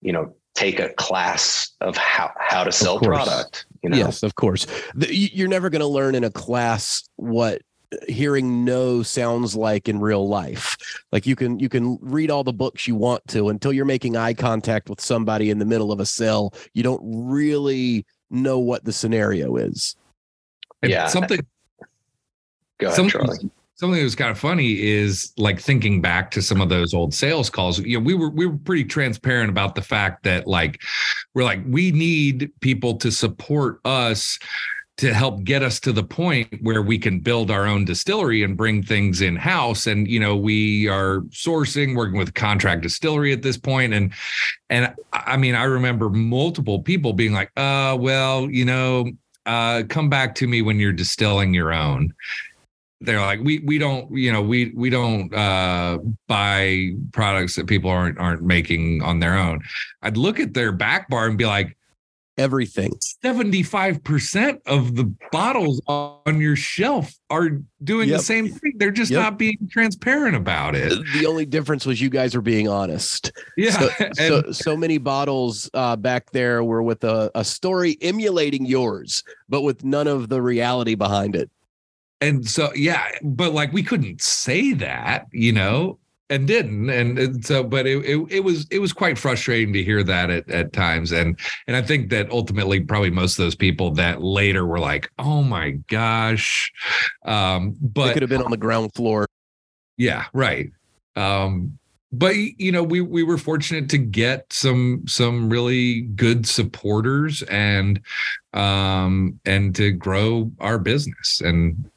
you 0.00 0.12
know, 0.12 0.34
take 0.54 0.80
a 0.80 0.90
class 0.90 1.72
of 1.80 1.96
how, 1.96 2.32
how 2.38 2.64
to 2.64 2.72
sell 2.72 2.98
product. 2.98 3.66
You 3.82 3.90
know? 3.90 3.96
Yes, 3.96 4.22
of 4.22 4.34
course. 4.36 4.66
The, 4.94 5.14
you're 5.14 5.48
never 5.48 5.70
going 5.70 5.80
to 5.80 5.86
learn 5.86 6.14
in 6.14 6.24
a 6.24 6.30
class 6.30 7.08
what 7.16 7.62
hearing 8.08 8.64
no 8.64 9.02
sounds 9.02 9.54
like 9.54 9.88
in 9.88 10.00
real 10.00 10.28
life 10.28 10.76
like 11.12 11.26
you 11.26 11.36
can 11.36 11.58
you 11.58 11.68
can 11.68 11.98
read 12.00 12.30
all 12.30 12.42
the 12.42 12.52
books 12.52 12.88
you 12.88 12.94
want 12.94 13.26
to 13.28 13.48
until 13.48 13.72
you're 13.72 13.84
making 13.84 14.16
eye 14.16 14.34
contact 14.34 14.90
with 14.90 15.00
somebody 15.00 15.50
in 15.50 15.58
the 15.58 15.64
middle 15.64 15.92
of 15.92 16.00
a 16.00 16.06
cell 16.06 16.52
you 16.74 16.82
don't 16.82 17.00
really 17.04 18.04
know 18.28 18.58
what 18.58 18.84
the 18.84 18.92
scenario 18.92 19.56
is 19.56 19.94
and 20.82 20.90
yeah 20.90 21.06
something 21.06 21.38
Go 22.78 22.88
ahead, 22.88 22.96
something, 22.96 23.10
Charlie. 23.10 23.50
Something 23.74 23.98
that 23.98 24.04
was 24.04 24.14
kind 24.14 24.30
of 24.30 24.38
funny 24.38 24.80
is 24.80 25.32
like 25.36 25.60
thinking 25.60 26.00
back 26.00 26.30
to 26.30 26.40
some 26.40 26.62
of 26.62 26.70
those 26.70 26.94
old 26.94 27.12
sales 27.12 27.50
calls. 27.50 27.78
You 27.78 27.98
know, 27.98 28.04
we 28.04 28.14
were 28.14 28.30
we 28.30 28.46
were 28.46 28.56
pretty 28.56 28.84
transparent 28.84 29.50
about 29.50 29.74
the 29.74 29.82
fact 29.82 30.22
that 30.24 30.46
like 30.46 30.80
we're 31.34 31.44
like 31.44 31.60
we 31.66 31.92
need 31.92 32.50
people 32.60 32.96
to 32.96 33.10
support 33.10 33.80
us 33.84 34.38
to 34.98 35.12
help 35.12 35.44
get 35.44 35.62
us 35.62 35.78
to 35.80 35.92
the 35.92 36.02
point 36.02 36.48
where 36.62 36.80
we 36.80 36.98
can 36.98 37.20
build 37.20 37.50
our 37.50 37.66
own 37.66 37.84
distillery 37.84 38.42
and 38.42 38.56
bring 38.56 38.82
things 38.82 39.20
in 39.20 39.36
house 39.36 39.86
and 39.86 40.08
you 40.08 40.18
know 40.18 40.34
we 40.34 40.88
are 40.88 41.20
sourcing 41.30 41.94
working 41.94 42.16
with 42.18 42.32
contract 42.34 42.82
distillery 42.82 43.32
at 43.32 43.42
this 43.42 43.58
point. 43.58 43.92
And 43.92 44.12
and 44.70 44.94
i 45.12 45.36
mean 45.36 45.54
i 45.54 45.62
remember 45.64 46.08
multiple 46.08 46.82
people 46.82 47.12
being 47.12 47.32
like 47.32 47.50
uh 47.56 47.96
well 47.98 48.50
you 48.50 48.64
know 48.64 49.08
uh 49.46 49.84
come 49.88 50.10
back 50.10 50.34
to 50.36 50.46
me 50.46 50.60
when 50.62 50.80
you're 50.80 50.92
distilling 50.92 51.54
your 51.54 51.72
own. 51.72 52.12
They're 53.02 53.20
like 53.20 53.40
we 53.40 53.58
we 53.60 53.78
don't 53.78 54.10
you 54.16 54.32
know 54.32 54.42
we 54.42 54.72
we 54.74 54.88
don't 54.88 55.32
uh 55.34 55.98
buy 56.26 56.92
products 57.12 57.54
that 57.56 57.66
people 57.66 57.90
aren't 57.90 58.18
aren't 58.18 58.42
making 58.42 59.02
on 59.02 59.20
their 59.20 59.36
own. 59.36 59.60
I'd 60.02 60.16
look 60.16 60.40
at 60.40 60.54
their 60.54 60.72
back 60.72 61.08
bar 61.10 61.26
and 61.26 61.36
be 61.36 61.44
like 61.44 61.76
everything. 62.38 62.92
75% 63.24 64.60
of 64.66 64.94
the 64.94 65.12
bottles 65.32 65.80
on 65.86 66.40
your 66.40 66.56
shelf 66.56 67.12
are 67.30 67.50
doing 67.82 68.08
yep. 68.08 68.18
the 68.18 68.24
same 68.24 68.48
thing. 68.48 68.74
They're 68.76 68.90
just 68.90 69.10
yep. 69.10 69.22
not 69.22 69.38
being 69.38 69.58
transparent 69.70 70.36
about 70.36 70.74
it. 70.74 70.92
The 71.14 71.26
only 71.26 71.46
difference 71.46 71.86
was 71.86 72.00
you 72.00 72.10
guys 72.10 72.34
were 72.34 72.42
being 72.42 72.68
honest. 72.68 73.32
Yeah 73.56 73.70
so 73.70 73.90
so, 74.14 74.52
so, 74.52 74.76
many 74.76 74.98
bottles 74.98 75.70
uh, 75.74 75.96
back 75.96 76.30
there 76.30 76.62
were 76.62 76.82
with 76.82 77.04
a, 77.04 77.30
a 77.34 77.44
story 77.44 77.96
emulating 78.00 78.66
yours 78.66 79.22
but 79.48 79.62
with 79.62 79.84
none 79.84 80.06
of 80.06 80.28
the 80.28 80.42
reality 80.42 80.94
behind 80.94 81.34
it. 81.34 81.50
And 82.20 82.48
so 82.48 82.72
yeah 82.74 83.10
but 83.22 83.52
like 83.52 83.72
we 83.72 83.82
couldn't 83.82 84.20
say 84.20 84.72
that 84.74 85.26
you 85.32 85.52
know 85.52 85.98
and 86.28 86.46
didn't 86.46 86.90
and, 86.90 87.18
and 87.18 87.44
so 87.44 87.62
but 87.62 87.86
it, 87.86 88.04
it, 88.04 88.26
it 88.30 88.40
was 88.40 88.66
it 88.70 88.80
was 88.80 88.92
quite 88.92 89.16
frustrating 89.16 89.72
to 89.72 89.82
hear 89.82 90.02
that 90.02 90.30
at, 90.30 90.48
at 90.50 90.72
times. 90.72 91.12
And 91.12 91.38
and 91.66 91.76
i 91.76 91.82
think 91.82 92.10
that 92.10 92.30
ultimately 92.30 92.80
probably 92.80 93.10
most 93.10 93.38
of 93.38 93.44
those 93.44 93.54
people 93.54 93.92
that 93.92 94.22
later 94.22 94.66
were 94.66 94.80
like 94.80 95.10
oh 95.18 95.42
my 95.42 95.72
gosh. 95.88 96.72
Um 97.24 97.76
but 97.80 98.08
they 98.08 98.12
could 98.14 98.22
have 98.22 98.30
been 98.30 98.42
on 98.42 98.50
the 98.50 98.56
ground 98.56 98.92
floor. 98.94 99.26
Yeah 99.96 100.24
right. 100.32 100.70
Um 101.14 101.78
but 102.12 102.34
you 102.36 102.72
know 102.72 102.82
we 102.82 103.00
we 103.00 103.22
were 103.22 103.38
fortunate 103.38 103.88
to 103.90 103.98
get 103.98 104.52
some 104.52 105.02
some 105.06 105.50
really 105.50 106.02
good 106.02 106.46
supporters 106.46 107.42
and 107.42 108.00
um 108.52 109.38
and 109.44 109.74
to 109.76 109.92
grow 109.92 110.50
our 110.60 110.78
business 110.78 111.40
and 111.40 111.90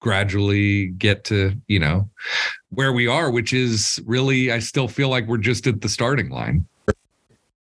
gradually 0.00 0.88
get 0.88 1.24
to 1.24 1.52
you 1.66 1.78
know 1.78 2.08
where 2.76 2.92
we 2.92 3.06
are 3.06 3.30
which 3.30 3.52
is 3.52 4.00
really 4.06 4.52
i 4.52 4.58
still 4.58 4.88
feel 4.88 5.08
like 5.08 5.26
we're 5.26 5.36
just 5.36 5.66
at 5.66 5.80
the 5.80 5.88
starting 5.88 6.30
line 6.30 6.66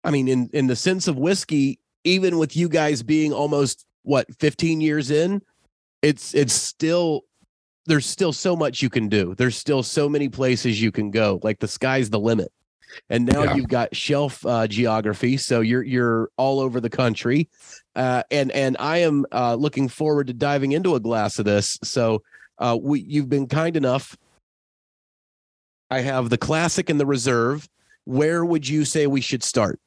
i 0.05 0.11
mean 0.11 0.29
in 0.29 0.49
in 0.53 0.67
the 0.67 0.77
sense 0.77 1.09
of 1.09 1.19
whiskey 1.19 1.79
even 2.05 2.39
with 2.39 2.57
you 2.57 2.69
guys 2.69 3.03
being 3.03 3.33
almost 3.33 3.87
what 4.03 4.27
15 4.39 4.81
years 4.81 5.11
in 5.11 5.43
it's 6.01 6.35
it's 6.35 6.53
still 6.53 7.23
there's 7.87 8.07
still 8.07 8.33
so 8.33 8.57
much 8.57 8.81
you 8.81 8.89
can 8.89 9.09
do 9.09 9.35
there's 9.37 9.57
still 9.57 9.83
so 9.83 10.09
many 10.09 10.29
places 10.29 10.81
you 10.81 10.91
can 10.91 11.11
go 11.11 11.41
like 11.43 11.59
the 11.59 11.69
sky's 11.69 12.11
the 12.11 12.19
limit 12.19 12.51
and 13.09 13.25
now 13.25 13.45
yeah. 13.45 13.55
you've 13.55 13.69
got 13.69 13.95
shelf 13.95 14.45
uh, 14.45 14.67
geography 14.67 15.37
so 15.37 15.61
you're 15.61 15.83
you're 15.83 16.31
all 16.37 16.61
over 16.61 16.81
the 16.81 16.91
country 16.91 17.49
uh, 17.95 18.23
and 18.31 18.51
and 18.53 18.77
I 18.79 18.99
am 18.99 19.27
uh, 19.33 19.55
looking 19.55 19.89
forward 19.89 20.29
to 20.29 20.33
diving 20.33 20.73
into 20.73 20.95
a 20.95 21.01
glass 21.01 21.39
of 21.39 21.45
this. 21.45 21.79
So 21.83 22.23
uh, 22.59 22.79
we 22.81 23.01
you've 23.01 23.29
been 23.29 23.47
kind 23.47 23.77
enough. 23.77 24.17
I 25.93 26.01
have 26.01 26.31
the 26.31 26.39
classic 26.39 26.89
and 26.89 26.99
the 26.99 27.05
reserve. 27.05 27.69
Where 28.05 28.47
would 28.47 28.67
you 28.67 28.87
say 28.87 29.07
we 29.07 29.21
should 29.21 29.43
start? 29.45 29.79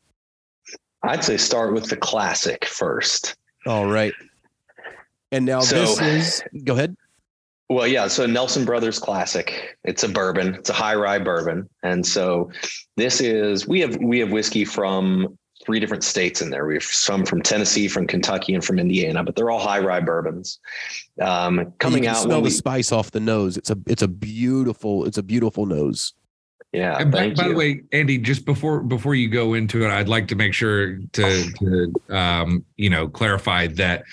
I'd 1.02 1.24
say 1.24 1.36
start 1.38 1.74
with 1.74 1.90
the 1.90 1.98
classic 1.98 2.66
first. 2.66 3.36
All 3.66 3.88
right. 3.88 4.14
And 5.32 5.46
now 5.46 5.62
So- 5.62 5.76
this 5.96 6.00
is 6.02 6.44
go 6.64 6.74
ahead. 6.74 6.96
Well, 7.70 7.88
yeah. 7.88 8.08
So 8.08 8.28
Nelson 8.28 8.64
Brothers 8.64 9.00
Classic. 9.00 9.76
It's 9.84 10.04
a 10.04 10.08
bourbon. 10.08 10.54
It's 10.54 10.70
a 10.70 10.74
high 10.74 10.94
rye 10.94 11.18
bourbon, 11.18 11.68
and 11.82 12.06
so 12.06 12.52
this 12.96 13.20
is 13.20 13.68
we 13.68 13.80
have 13.82 13.98
we 13.98 14.20
have 14.20 14.30
whiskey 14.32 14.66
from 14.66 15.36
three 15.66 15.80
different 15.80 16.04
states 16.04 16.42
in 16.42 16.50
there. 16.50 16.66
We 16.66 16.76
have 16.76 16.84
some 16.84 17.26
from 17.26 17.42
Tennessee, 17.42 17.88
from 17.88 18.08
Kentucky, 18.08 18.54
and 18.54 18.64
from 18.64 18.80
Indiana, 18.80 19.24
but 19.24 19.36
they're 19.36 19.50
all 19.50 19.60
high 19.60 19.80
rye 19.80 20.00
bourbons. 20.00 20.60
Um, 21.22 21.74
coming 21.80 22.04
you 22.04 22.10
can 22.10 22.16
out 22.16 22.24
smell 22.24 22.38
when 22.38 22.44
the 22.44 22.50
we, 22.50 22.52
spice 22.52 22.92
off 22.92 23.12
the 23.12 23.20
nose. 23.20 23.58
It's 23.58 23.70
a 23.70 23.78
it's 23.88 24.02
a 24.02 24.08
beautiful 24.08 25.06
it's 25.06 25.18
a 25.18 25.24
beautiful 25.24 25.66
nose. 25.66 26.14
yeah. 26.72 26.98
And 27.00 27.12
by, 27.12 27.18
Thank 27.20 27.38
by 27.38 27.44
you. 27.44 27.50
the 27.50 27.56
way, 27.56 27.84
Andy, 27.92 28.18
just 28.18 28.46
before 28.46 28.82
before 28.82 29.16
you 29.16 29.30
go 29.30 29.54
into 29.54 29.84
it, 29.86 29.90
I'd 29.90 30.10
like 30.10 30.28
to 30.30 30.36
make 30.36 30.54
sure 30.54 30.98
to, 30.98 31.52
to 31.60 31.94
um, 32.10 32.66
you 32.78 32.90
know 32.90 33.08
clarify 33.08 33.68
that 33.68 34.04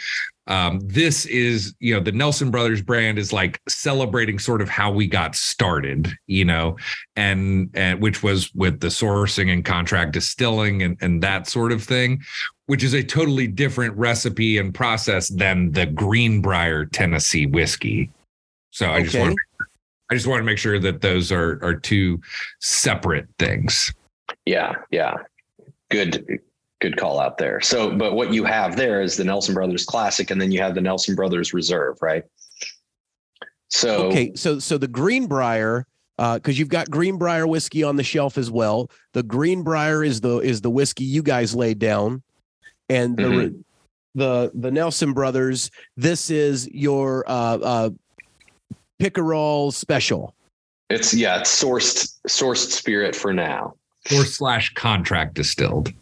um, 0.49 0.81
this 0.83 1.25
is 1.27 1.75
you 1.79 1.95
know 1.95 2.01
the 2.01 2.13
Nelson 2.13 2.51
Brothers 2.51 2.83
brand 2.83 3.19
is 3.19 3.33
like 3.33 3.61
celebrating 3.69 4.39
sort 4.39 4.61
of 4.61 4.69
how 4.69 4.91
we 4.91 5.07
got 5.07 5.37
started, 5.37 6.13
you 6.27 6.45
know, 6.45 6.77
and 7.15 7.71
and 7.75 8.01
which 8.01 8.23
was 8.23 8.53
with 8.55 8.81
the 8.81 8.89
sourcing 8.89 9.53
and 9.53 9.65
contract 9.65 10.13
distilling 10.13 10.83
and 10.83 10.97
and 11.01 11.23
that 11.23 11.47
sort 11.47 11.71
of 11.71 11.83
thing, 11.83 12.21
which 12.67 12.83
is 12.83 12.93
a 12.93 13.05
totally 13.05 13.47
different 13.47 13.97
recipe 13.97 14.59
and 14.59 14.75
process 14.75 15.29
than 15.29 15.71
the 15.73 15.87
Greenbrier 15.87 16.87
Tennessee 16.87 17.47
whiskey. 17.47 18.11
So 18.71 18.91
I 18.91 19.03
just 19.03 19.15
Okay. 19.15 19.23
want 19.25 19.37
I 20.11 20.15
just 20.15 20.27
want 20.27 20.41
to 20.41 20.45
make 20.45 20.59
sure 20.59 20.81
that 20.81 21.01
those 21.03 21.31
are 21.31 21.61
are 21.63 21.75
two 21.75 22.21
separate 22.61 23.29
things. 23.39 23.95
Yeah, 24.45 24.75
yeah. 24.91 25.15
Good 25.91 26.41
good 26.83 26.97
call 26.99 27.19
out 27.21 27.39
there. 27.39 27.61
So 27.61 27.97
but 27.97 28.15
what 28.15 28.33
you 28.35 28.45
have 28.45 28.77
there 28.77 29.01
is 29.01 29.17
the 29.17 29.25
Nelson 29.25 29.55
Brothers 29.55 29.87
Classic 29.87 30.31
and 30.31 30.41
then 30.41 30.51
you 30.53 30.61
have 30.61 30.75
the 30.75 30.81
Nelson 30.83 31.15
Brothers 31.15 31.55
Reserve, 31.55 31.97
right? 32.03 32.25
So 33.71 34.09
Okay, 34.09 34.33
so 34.35 34.59
so 34.59 34.77
the 34.77 34.89
Greenbrier, 34.89 35.87
because 36.19 36.59
you've 36.59 36.69
got 36.69 36.91
Greenbrier 36.91 37.47
whiskey 37.47 37.83
on 37.83 37.97
the 37.97 38.03
shelf 38.03 38.37
as 38.37 38.51
well. 38.51 38.91
The 39.15 39.23
Greenbrier 39.23 40.05
is 40.05 40.21
the 40.21 40.39
is 40.39 40.61
the 40.61 40.71
whiskey 40.71 41.05
you 41.05 41.23
guys 41.23 41.55
laid 41.55 41.79
down, 41.79 42.23
and 42.91 43.17
the 43.17 43.23
Mhm. 43.23 43.65
the 44.15 44.51
the 44.55 44.71
Nelson 44.71 45.13
Brothers. 45.15 45.71
This 45.97 46.29
is 46.31 46.69
your 46.69 47.25
uh, 47.27 47.59
uh, 47.63 47.91
Pickerell 49.01 49.73
special. 49.73 50.35
it's 50.91 51.15
yeah, 51.15 51.41
it's 51.41 51.63
sourced 51.63 52.19
sourced 52.29 52.71
spirit 52.71 53.17
for 53.17 53.33
now. 53.33 53.75
or 54.15 54.25
slash 54.25 54.75
contract 54.75 55.35
distilled. 55.35 55.93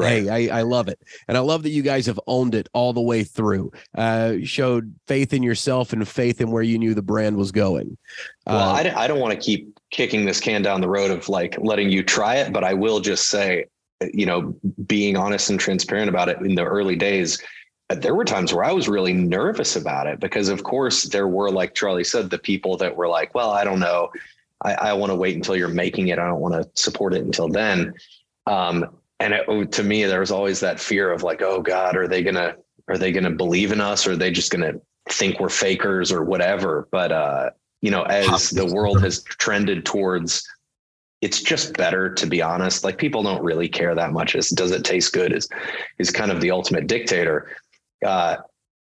Hey, 0.00 0.48
I, 0.48 0.60
I 0.60 0.62
love 0.62 0.88
it, 0.88 1.00
and 1.26 1.36
I 1.36 1.40
love 1.40 1.64
that 1.64 1.70
you 1.70 1.82
guys 1.82 2.06
have 2.06 2.20
owned 2.26 2.54
it 2.54 2.68
all 2.72 2.92
the 2.92 3.00
way 3.00 3.24
through. 3.24 3.72
Uh, 3.96 4.36
showed 4.44 4.94
faith 5.08 5.32
in 5.32 5.42
yourself 5.42 5.92
and 5.92 6.06
faith 6.06 6.40
in 6.40 6.50
where 6.52 6.62
you 6.62 6.78
knew 6.78 6.94
the 6.94 7.02
brand 7.02 7.36
was 7.36 7.50
going. 7.50 7.98
Well, 8.46 8.58
Uh, 8.58 8.72
I, 8.74 8.82
d- 8.84 8.90
I 8.90 9.08
don't 9.08 9.18
want 9.18 9.34
to 9.34 9.44
keep 9.44 9.78
kicking 9.90 10.24
this 10.24 10.40
can 10.40 10.62
down 10.62 10.80
the 10.80 10.88
road 10.88 11.10
of 11.10 11.28
like 11.28 11.56
letting 11.60 11.90
you 11.90 12.04
try 12.04 12.36
it, 12.36 12.52
but 12.52 12.62
I 12.62 12.74
will 12.74 13.00
just 13.00 13.28
say, 13.28 13.64
you 14.12 14.26
know, 14.26 14.54
being 14.86 15.16
honest 15.16 15.50
and 15.50 15.58
transparent 15.58 16.08
about 16.08 16.28
it 16.28 16.38
in 16.42 16.54
the 16.54 16.64
early 16.64 16.94
days, 16.94 17.42
uh, 17.90 17.96
there 17.96 18.14
were 18.14 18.24
times 18.24 18.54
where 18.54 18.64
I 18.64 18.70
was 18.72 18.88
really 18.88 19.14
nervous 19.14 19.74
about 19.74 20.06
it 20.06 20.20
because, 20.20 20.48
of 20.48 20.62
course, 20.62 21.04
there 21.04 21.26
were, 21.26 21.50
like 21.50 21.74
Charlie 21.74 22.04
said, 22.04 22.30
the 22.30 22.38
people 22.38 22.76
that 22.76 22.94
were 22.94 23.08
like, 23.08 23.34
well, 23.34 23.50
I 23.50 23.64
don't 23.64 23.80
know. 23.80 24.10
I, 24.62 24.74
I 24.74 24.92
want 24.92 25.10
to 25.10 25.16
wait 25.16 25.34
until 25.34 25.56
you're 25.56 25.68
making 25.68 26.08
it. 26.08 26.18
I 26.20 26.26
don't 26.26 26.40
want 26.40 26.54
to 26.54 26.68
support 26.80 27.14
it 27.14 27.24
until 27.24 27.48
then. 27.48 27.94
Um, 28.46 28.97
and 29.20 29.34
it, 29.34 29.72
to 29.72 29.82
me, 29.82 30.04
there 30.04 30.20
was 30.20 30.30
always 30.30 30.60
that 30.60 30.78
fear 30.80 31.12
of 31.12 31.22
like, 31.22 31.42
oh 31.42 31.60
God, 31.60 31.96
are 31.96 32.08
they 32.08 32.22
gonna 32.22 32.56
are 32.88 32.98
they 32.98 33.12
gonna 33.12 33.30
believe 33.30 33.72
in 33.72 33.80
us? 33.80 34.06
Or 34.06 34.12
are 34.12 34.16
they 34.16 34.30
just 34.30 34.50
gonna 34.52 34.74
think 35.08 35.40
we're 35.40 35.48
fakers 35.48 36.12
or 36.12 36.24
whatever? 36.24 36.88
But 36.90 37.12
uh, 37.12 37.50
you 37.82 37.90
know, 37.90 38.02
as 38.04 38.50
the 38.50 38.66
world 38.66 39.02
has 39.02 39.22
trended 39.22 39.84
towards 39.84 40.46
it's 41.20 41.42
just 41.42 41.76
better 41.76 42.14
to 42.14 42.26
be 42.26 42.40
honest. 42.40 42.84
Like 42.84 42.96
people 42.96 43.22
don't 43.22 43.42
really 43.42 43.68
care 43.68 43.94
that 43.94 44.12
much 44.12 44.36
as 44.36 44.48
does 44.50 44.70
it 44.70 44.84
taste 44.84 45.12
good 45.12 45.32
is 45.32 45.48
is 45.98 46.10
kind 46.10 46.30
of 46.30 46.40
the 46.40 46.50
ultimate 46.50 46.86
dictator. 46.86 47.50
Uh, 48.04 48.36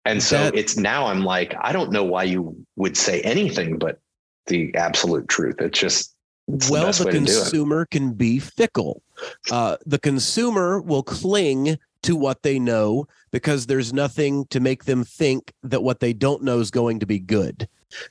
and 0.06 0.22
so 0.22 0.38
That- 0.38 0.56
it's 0.56 0.78
now 0.78 1.08
I'm 1.08 1.24
like, 1.24 1.56
I 1.60 1.72
don't 1.72 1.92
know 1.92 2.04
why 2.04 2.24
you 2.24 2.56
would 2.76 2.96
say 2.96 3.22
anything 3.22 3.78
but 3.78 4.00
the 4.46 4.74
absolute 4.76 5.28
truth. 5.28 5.56
It's 5.60 5.80
just 5.80 6.16
well, 6.48 6.92
the 6.92 7.06
way 7.06 7.12
to 7.12 7.20
do 7.20 7.24
it. 7.24 7.28
consumer 7.28 7.86
can 7.86 8.14
be 8.14 8.40
fickle. 8.40 9.02
Uh, 9.52 9.78
the 9.86 10.00
consumer 10.00 10.82
will 10.82 11.04
cling 11.04 11.78
to 12.04 12.16
what 12.16 12.44
they 12.44 12.58
know 12.58 13.08
because 13.32 13.66
there's 13.66 13.92
nothing 13.92 14.46
to 14.46 14.60
make 14.60 14.86
them 14.86 15.04
think 15.04 15.52
that 15.64 15.84
what 15.84 16.00
they 16.00 16.14
don't 16.14 16.44
know 16.44 16.60
is 16.60 16.72
going 16.72 17.00
to 17.00 17.06
be 17.06 17.20
good. 17.20 17.68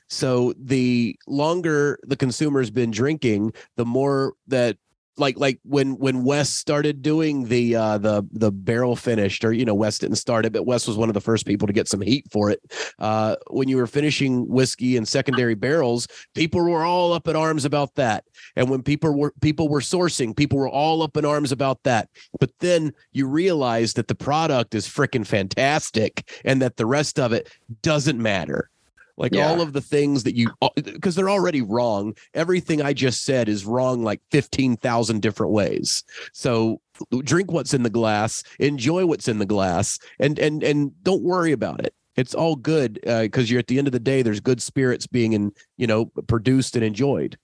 So 0.07 0.53
the 0.57 1.17
longer 1.27 1.99
the 2.03 2.15
consumer's 2.15 2.69
been 2.69 2.91
drinking, 2.91 3.53
the 3.75 3.85
more 3.85 4.33
that 4.47 4.77
like 5.17 5.37
like 5.37 5.59
when 5.63 5.97
when 5.97 6.23
Wes 6.23 6.49
started 6.49 7.01
doing 7.01 7.45
the 7.45 7.75
uh 7.75 7.97
the 7.97 8.23
the 8.31 8.51
barrel 8.51 8.95
finished 8.95 9.43
or 9.43 9.51
you 9.51 9.65
know 9.65 9.75
Wes 9.75 9.99
didn't 9.99 10.17
start 10.17 10.45
it 10.45 10.53
but 10.53 10.65
Wes 10.65 10.87
was 10.87 10.97
one 10.97 11.09
of 11.09 11.13
the 11.13 11.21
first 11.21 11.45
people 11.45 11.67
to 11.67 11.73
get 11.73 11.87
some 11.87 12.01
heat 12.01 12.25
for 12.31 12.49
it. 12.49 12.59
Uh 12.99 13.35
when 13.49 13.67
you 13.67 13.77
were 13.77 13.87
finishing 13.87 14.47
whiskey 14.47 14.97
and 14.97 15.07
secondary 15.07 15.55
barrels 15.55 16.07
people 16.35 16.61
were 16.61 16.83
all 16.83 17.13
up 17.13 17.27
in 17.27 17.35
arms 17.35 17.65
about 17.65 17.95
that. 17.95 18.23
And 18.55 18.69
when 18.69 18.83
people 18.83 19.17
were 19.17 19.33
people 19.41 19.69
were 19.69 19.81
sourcing 19.81 20.35
people 20.35 20.59
were 20.59 20.69
all 20.69 21.01
up 21.01 21.17
in 21.17 21.25
arms 21.25 21.51
about 21.51 21.83
that. 21.83 22.09
But 22.39 22.51
then 22.59 22.93
you 23.11 23.27
realize 23.27 23.93
that 23.93 24.07
the 24.07 24.15
product 24.15 24.75
is 24.75 24.87
freaking 24.87 25.25
fantastic 25.25 26.41
and 26.45 26.61
that 26.61 26.77
the 26.77 26.85
rest 26.85 27.19
of 27.19 27.33
it 27.33 27.49
doesn't 27.81 28.19
matter 28.19 28.69
like 29.17 29.33
Yeah. 29.33 29.47
all 29.49 29.61
of 29.61 29.73
the 29.73 29.81
things 29.81 30.23
that 30.23 30.35
you 30.35 30.49
because 30.75 31.15
they're 31.15 31.29
already 31.29 31.61
wrong 31.61 32.15
everything 32.33 32.81
i 32.81 32.93
just 32.93 33.25
said 33.25 33.49
is 33.49 33.65
wrong 33.65 34.03
like 34.03 34.21
15,000 34.31 35.21
different 35.21 35.51
ways 35.51 36.03
so 36.33 36.79
drink 37.23 37.51
what's 37.51 37.73
in 37.73 37.83
the 37.83 37.89
glass 37.89 38.43
enjoy 38.59 39.05
what's 39.05 39.27
in 39.27 39.39
the 39.39 39.45
glass 39.45 39.99
and 40.19 40.37
and 40.39 40.63
and 40.63 40.91
don't 41.03 41.23
worry 41.23 41.51
about 41.51 41.83
it 41.83 41.93
it's 42.15 42.33
all 42.33 42.55
good 42.55 42.99
because 43.05 43.49
you're 43.51 43.59
at 43.59 43.67
the 43.67 43.77
end 43.77 43.87
of 43.87 43.91
the 43.91 43.99
day 43.99 44.21
there's 44.21 44.39
good 44.39 44.61
spirits 44.61 45.07
being 45.07 45.33
in 45.33 45.51
you 45.77 45.87
know 45.87 46.05
produced 46.27 46.75
and 46.75 46.83
enjoyed 46.85 47.37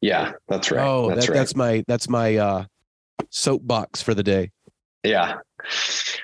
Yeah, 0.00 0.32
that's 0.48 0.70
right. 0.70 0.84
oh 0.86 1.08
that's 1.10 1.26
that, 1.26 1.32
right. 1.32 1.38
that's 1.38 1.54
my 1.56 1.84
that's 1.86 2.08
my 2.08 2.36
uh 2.36 2.64
soapbox 3.30 4.02
for 4.02 4.14
the 4.14 4.22
day 4.22 4.50
Yeah. 5.04 5.36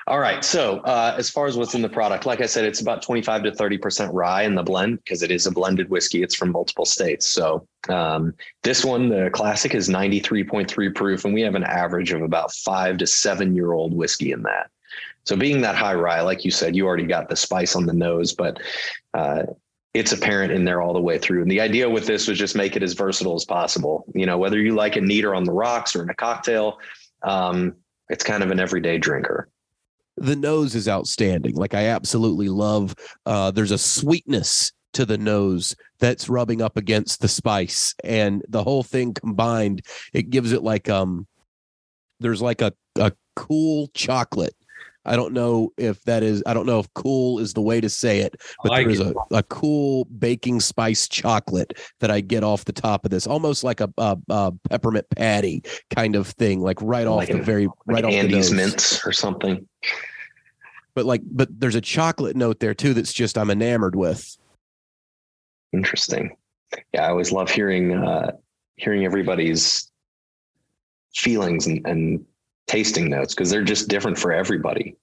All 0.07 0.19
right. 0.19 0.43
So, 0.43 0.79
uh, 0.79 1.15
as 1.17 1.29
far 1.29 1.47
as 1.47 1.57
what's 1.57 1.73
in 1.73 1.81
the 1.81 1.89
product, 1.89 2.25
like 2.25 2.41
I 2.41 2.45
said, 2.45 2.65
it's 2.65 2.81
about 2.81 3.01
25 3.01 3.43
to 3.43 3.51
30% 3.51 4.09
rye 4.13 4.43
in 4.43 4.55
the 4.55 4.63
blend 4.63 4.99
because 5.03 5.21
it 5.23 5.31
is 5.31 5.45
a 5.45 5.51
blended 5.51 5.89
whiskey. 5.89 6.23
It's 6.23 6.35
from 6.35 6.51
multiple 6.51 6.85
states. 6.85 7.27
So, 7.27 7.67
um, 7.89 8.33
this 8.63 8.85
one, 8.85 9.09
the 9.09 9.29
classic, 9.31 9.75
is 9.75 9.89
93.3 9.89 10.95
proof, 10.95 11.25
and 11.25 11.33
we 11.33 11.41
have 11.41 11.55
an 11.55 11.63
average 11.63 12.11
of 12.11 12.21
about 12.21 12.53
five 12.53 12.97
to 12.97 13.07
seven 13.07 13.55
year 13.55 13.73
old 13.73 13.93
whiskey 13.93 14.31
in 14.31 14.43
that. 14.43 14.69
So, 15.25 15.35
being 15.35 15.61
that 15.61 15.75
high 15.75 15.95
rye, 15.95 16.21
like 16.21 16.45
you 16.45 16.51
said, 16.51 16.75
you 16.75 16.85
already 16.85 17.05
got 17.05 17.29
the 17.29 17.35
spice 17.35 17.75
on 17.75 17.85
the 17.85 17.93
nose, 17.93 18.33
but 18.33 18.61
uh, 19.13 19.43
it's 19.93 20.11
apparent 20.11 20.51
in 20.51 20.63
there 20.63 20.81
all 20.81 20.93
the 20.93 21.01
way 21.01 21.17
through. 21.17 21.41
And 21.41 21.49
the 21.49 21.59
idea 21.59 21.89
with 21.89 22.05
this 22.05 22.27
was 22.27 22.37
just 22.37 22.55
make 22.55 22.75
it 22.75 22.83
as 22.83 22.93
versatile 22.93 23.35
as 23.35 23.45
possible. 23.45 24.05
You 24.13 24.25
know, 24.25 24.37
whether 24.37 24.59
you 24.59 24.75
like 24.75 24.95
it 24.95 25.03
neater 25.03 25.33
on 25.33 25.43
the 25.43 25.51
rocks 25.51 25.95
or 25.95 26.03
in 26.03 26.09
a 26.09 26.13
cocktail, 26.13 26.79
um, 27.23 27.75
it's 28.09 28.23
kind 28.23 28.43
of 28.43 28.51
an 28.51 28.59
everyday 28.59 28.97
drinker. 28.97 29.49
the 30.17 30.35
nose 30.35 30.73
is 30.75 30.87
outstanding. 30.87 31.55
Like 31.55 31.73
I 31.73 31.85
absolutely 31.87 32.49
love 32.49 32.95
uh 33.25 33.51
there's 33.51 33.71
a 33.71 33.77
sweetness 33.77 34.71
to 34.93 35.05
the 35.05 35.17
nose 35.17 35.75
that's 35.99 36.27
rubbing 36.29 36.61
up 36.61 36.75
against 36.77 37.21
the 37.21 37.27
spice 37.27 37.93
and 38.03 38.41
the 38.49 38.63
whole 38.63 38.81
thing 38.81 39.13
combined 39.13 39.81
it 40.13 40.31
gives 40.31 40.53
it 40.53 40.63
like 40.63 40.89
um 40.89 41.27
there's 42.19 42.41
like 42.41 42.61
a 42.61 42.73
a 42.95 43.11
cool 43.35 43.91
chocolate. 43.93 44.55
I 45.07 45.15
don't 45.15 45.33
know 45.33 45.71
if 45.77 46.03
that 46.03 46.21
is 46.23 46.43
I 46.45 46.53
don't 46.53 46.65
know 46.65 46.79
if 46.79 46.93
cool 46.93 47.39
is 47.39 47.53
the 47.53 47.61
way 47.61 47.81
to 47.81 47.89
say 47.89 48.19
it, 48.19 48.35
but 48.63 48.71
like 48.71 48.85
there's 48.87 48.99
it. 48.99 49.15
a, 49.31 49.35
a 49.37 49.43
cool 49.43 50.05
baking 50.05 50.59
spice 50.59 51.07
chocolate 51.07 51.73
that 51.99 52.11
I 52.11 52.21
get 52.21 52.43
off 52.43 52.65
the 52.65 52.73
top 52.73 53.05
of 53.05 53.11
this, 53.11 53.25
almost 53.25 53.63
like 53.63 53.79
a, 53.81 53.91
a, 53.97 54.17
a 54.29 54.53
peppermint 54.69 55.07
patty 55.15 55.63
kind 55.95 56.15
of 56.15 56.27
thing, 56.27 56.61
like 56.61 56.77
right 56.81 57.07
off 57.07 57.17
Like 57.19 57.29
the 57.29 57.41
very 57.41 57.67
right 57.85 58.03
Like 58.03 58.05
off 58.05 58.21
the 58.21 58.27
nose 58.27 58.51
mints 58.51 59.05
or 59.05 59.11
something. 59.11 59.67
but 60.93 61.05
like 61.05 61.21
but 61.25 61.47
there's 61.59 61.75
a 61.75 61.81
chocolate 61.81 62.35
note 62.35 62.59
there 62.59 62.73
too 62.73 62.93
that's 62.93 63.13
just 63.13 63.37
i'm 63.37 63.49
enamored 63.51 63.95
with 63.95 64.35
Interesting. 65.73 66.35
Yeah, 66.93 67.05
I 67.05 67.09
always 67.09 67.31
love 67.31 67.49
hearing 67.49 67.93
uh, 67.93 68.31
hearing 68.77 69.05
everybody's 69.05 69.91
feelings 71.15 71.67
and, 71.67 71.85
and 71.85 72.25
tasting 72.67 73.09
notes 73.09 73.33
because 73.33 73.49
they're 73.49 73.63
just 73.63 73.87
different 73.87 74.17
for 74.17 74.31
everybody. 74.31 74.95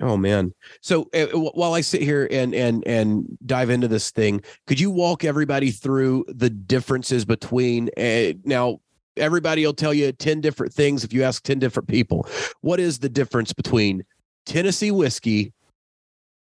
Oh 0.00 0.16
man. 0.16 0.52
So 0.82 1.08
uh, 1.14 1.26
while 1.28 1.72
I 1.72 1.80
sit 1.80 2.02
here 2.02 2.28
and 2.30 2.54
and 2.54 2.86
and 2.86 3.38
dive 3.46 3.70
into 3.70 3.88
this 3.88 4.10
thing, 4.10 4.42
could 4.66 4.78
you 4.78 4.90
walk 4.90 5.24
everybody 5.24 5.70
through 5.70 6.26
the 6.28 6.50
differences 6.50 7.24
between 7.24 7.88
uh, 7.96 8.34
now 8.44 8.80
everybody 9.16 9.64
will 9.64 9.74
tell 9.74 9.94
you 9.94 10.12
10 10.12 10.40
different 10.40 10.72
things 10.72 11.04
if 11.04 11.12
you 11.12 11.22
ask 11.22 11.42
10 11.42 11.58
different 11.58 11.88
people. 11.88 12.28
What 12.60 12.80
is 12.80 12.98
the 12.98 13.08
difference 13.08 13.52
between 13.52 14.04
Tennessee 14.44 14.90
whiskey 14.90 15.52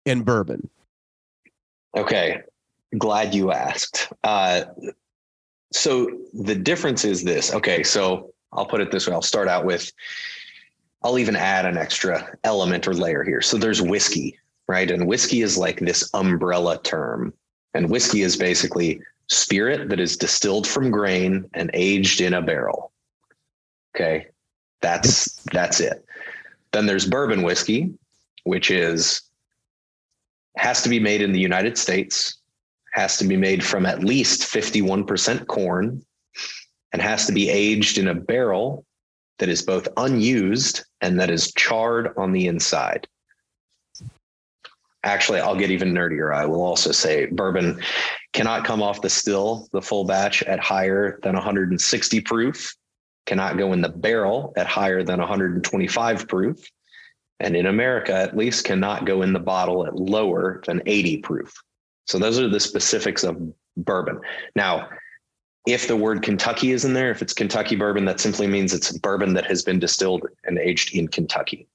and 0.07 0.25
bourbon? 0.25 0.69
Okay. 1.97 2.43
Glad 2.99 3.35
you 3.35 3.53
asked. 3.53 4.13
Uh, 4.25 4.65
so 5.73 6.11
the 6.35 6.55
difference 6.55 7.05
is 7.05 7.25
this. 7.25 7.55
Okay. 7.55 7.83
So 7.83 8.33
I'll 8.53 8.67
put 8.67 8.81
it 8.81 8.91
this 8.91 9.07
way 9.07 9.15
I'll 9.15 9.23
start 9.23 9.49
out 9.49 9.65
with 9.65 9.93
I'll 11.03 11.19
even 11.19 11.37
add 11.37 11.65
an 11.65 11.79
extra 11.79 12.37
element 12.45 12.87
or 12.87 12.95
layer 12.95 13.25
here. 13.25 13.41
So 13.41 13.57
there's 13.57 13.81
whiskey, 13.81 14.39
right? 14.69 14.91
And 14.91 15.07
whiskey 15.07 15.41
is 15.41 15.57
like 15.57 15.81
this 15.81 16.11
umbrella 16.13 16.81
term. 16.83 17.33
And 17.73 17.89
whiskey 17.89 18.23
is 18.23 18.37
basically 18.37 19.01
spirit 19.29 19.89
that 19.89 20.01
is 20.01 20.17
distilled 20.17 20.67
from 20.67 20.91
grain 20.91 21.49
and 21.55 21.71
aged 21.73 22.21
in 22.21 22.35
a 22.35 22.43
barrel. 22.43 22.93
Okay. 23.97 24.27
That's 24.83 25.37
that's 25.53 25.81
it. 25.81 26.05
Then 26.73 26.87
there's 26.87 27.07
bourbon 27.07 27.43
whiskey, 27.43 27.93
which 28.45 28.71
is 28.71 29.23
has 30.57 30.83
to 30.83 30.89
be 30.89 31.01
made 31.01 31.23
in 31.23 31.33
the 31.33 31.41
United 31.41 31.79
States, 31.79 32.39
has 32.93 33.17
to 33.19 33.25
be 33.25 33.37
made 33.37 33.65
from 33.65 33.87
at 33.87 34.05
least 34.05 34.43
51% 34.43 35.47
corn, 35.47 36.05
and 36.93 37.01
has 37.03 37.27
to 37.27 37.33
be 37.33 37.49
aged 37.49 37.99
in 37.99 38.09
a 38.09 38.15
barrel 38.15 38.85
that 39.39 39.49
is 39.49 39.63
both 39.63 39.89
unused 39.97 40.85
and 41.01 41.19
that 41.19 41.31
is 41.31 41.53
charred 41.55 42.13
on 42.17 42.33
the 42.33 42.47
inside. 42.47 43.07
Actually, 45.03 45.41
I'll 45.41 45.57
get 45.57 45.71
even 45.71 45.95
nerdier. 45.95 46.35
I 46.35 46.45
will 46.45 46.63
also 46.63 46.93
say 46.93 47.27
bourbon 47.27 47.81
cannot 48.35 48.65
come 48.65 48.83
off 48.83 49.01
the 49.01 49.09
still, 49.09 49.67
the 49.73 49.81
full 49.81 50.05
batch 50.05 50.43
at 50.43 50.61
higher 50.61 51.19
than 51.23 51.35
160 51.35 52.21
proof, 52.21 52.77
cannot 53.25 53.57
go 53.57 53.73
in 53.73 53.81
the 53.81 53.89
barrel 53.89 54.53
at 54.57 54.67
higher 54.67 55.03
than 55.03 55.19
125 55.19 56.29
proof, 56.29 56.59
and 57.39 57.57
in 57.57 57.67
America 57.67 58.13
at 58.13 58.37
least 58.37 58.65
cannot 58.65 59.07
go 59.07 59.23
in 59.23 59.33
the 59.33 59.39
bottle 59.39 59.87
at 59.87 59.97
lower 59.97 60.63
than 60.67 60.83
80 60.85 61.19
proof. 61.19 61.53
So 62.07 62.19
those 62.19 62.39
are 62.39 62.49
the 62.49 62.61
specifics 62.61 63.25
of 63.25 63.41
bourbon. 63.79 64.21
Now, 64.55 64.89
if 65.67 65.89
the 65.89 65.97
word 65.97 66.23
Kentucky 66.23 66.73
is 66.73 66.85
in 66.85 66.95
there, 66.95 67.11
if 67.11 67.23
it's 67.23 67.35
Kentucky 67.35 67.77
bourbon, 67.77 68.05
that 68.07 68.21
simply 68.21 68.47
means 68.47 68.73
it's 68.73 68.97
bourbon 68.99 69.35
that 69.35 69.47
has 69.47 69.63
been 69.63 69.79
distilled 69.79 70.27
and 70.45 70.59
aged 70.59 70.95
in 70.95 71.09
Kentucky. 71.09 71.67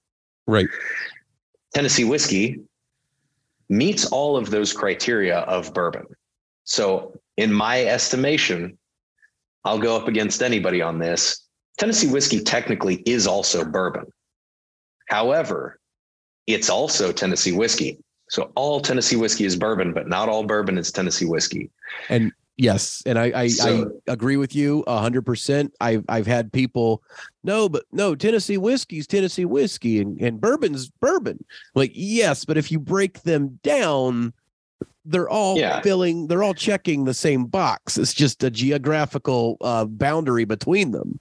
Right. 0.47 0.67
Tennessee 1.73 2.03
whiskey 2.03 2.61
meets 3.69 4.05
all 4.07 4.37
of 4.37 4.49
those 4.49 4.73
criteria 4.73 5.39
of 5.39 5.73
bourbon. 5.73 6.05
So, 6.63 7.19
in 7.37 7.51
my 7.51 7.83
estimation, 7.83 8.77
I'll 9.65 9.79
go 9.79 9.95
up 9.95 10.07
against 10.07 10.41
anybody 10.41 10.81
on 10.81 10.99
this. 10.99 11.43
Tennessee 11.77 12.07
whiskey 12.07 12.39
technically 12.39 13.03
is 13.05 13.27
also 13.27 13.65
bourbon. 13.65 14.05
However, 15.09 15.79
it's 16.47 16.69
also 16.69 17.11
Tennessee 17.11 17.51
whiskey. 17.51 17.99
So 18.29 18.51
all 18.55 18.79
Tennessee 18.79 19.15
whiskey 19.15 19.45
is 19.45 19.55
bourbon, 19.55 19.93
but 19.93 20.07
not 20.07 20.29
all 20.29 20.43
bourbon 20.43 20.77
is 20.77 20.91
Tennessee 20.91 21.25
whiskey. 21.25 21.69
And 22.09 22.31
Yes, 22.57 23.03
and 23.05 23.19
I 23.19 23.31
I, 23.35 23.47
so, 23.49 23.91
I 24.07 24.13
agree 24.13 24.37
with 24.37 24.55
you 24.55 24.83
hundred 24.87 25.23
percent. 25.23 25.73
I've 25.81 26.05
I've 26.07 26.27
had 26.27 26.53
people, 26.53 27.03
no, 27.43 27.67
but 27.67 27.83
no, 27.91 28.15
Tennessee 28.15 28.57
whiskey's 28.57 29.07
Tennessee 29.07 29.43
whiskey, 29.43 29.99
and 29.99 30.19
and 30.21 30.39
bourbon's 30.39 30.89
bourbon. 30.89 31.43
Like 31.73 31.91
yes, 31.93 32.45
but 32.45 32.57
if 32.57 32.71
you 32.71 32.79
break 32.79 33.23
them 33.23 33.59
down, 33.61 34.33
they're 35.03 35.29
all 35.29 35.57
yeah. 35.57 35.81
filling, 35.81 36.27
they're 36.27 36.43
all 36.43 36.53
checking 36.53 37.03
the 37.03 37.13
same 37.13 37.45
box. 37.45 37.97
It's 37.97 38.13
just 38.13 38.41
a 38.41 38.49
geographical 38.49 39.57
uh, 39.59 39.83
boundary 39.83 40.45
between 40.45 40.91
them. 40.91 41.19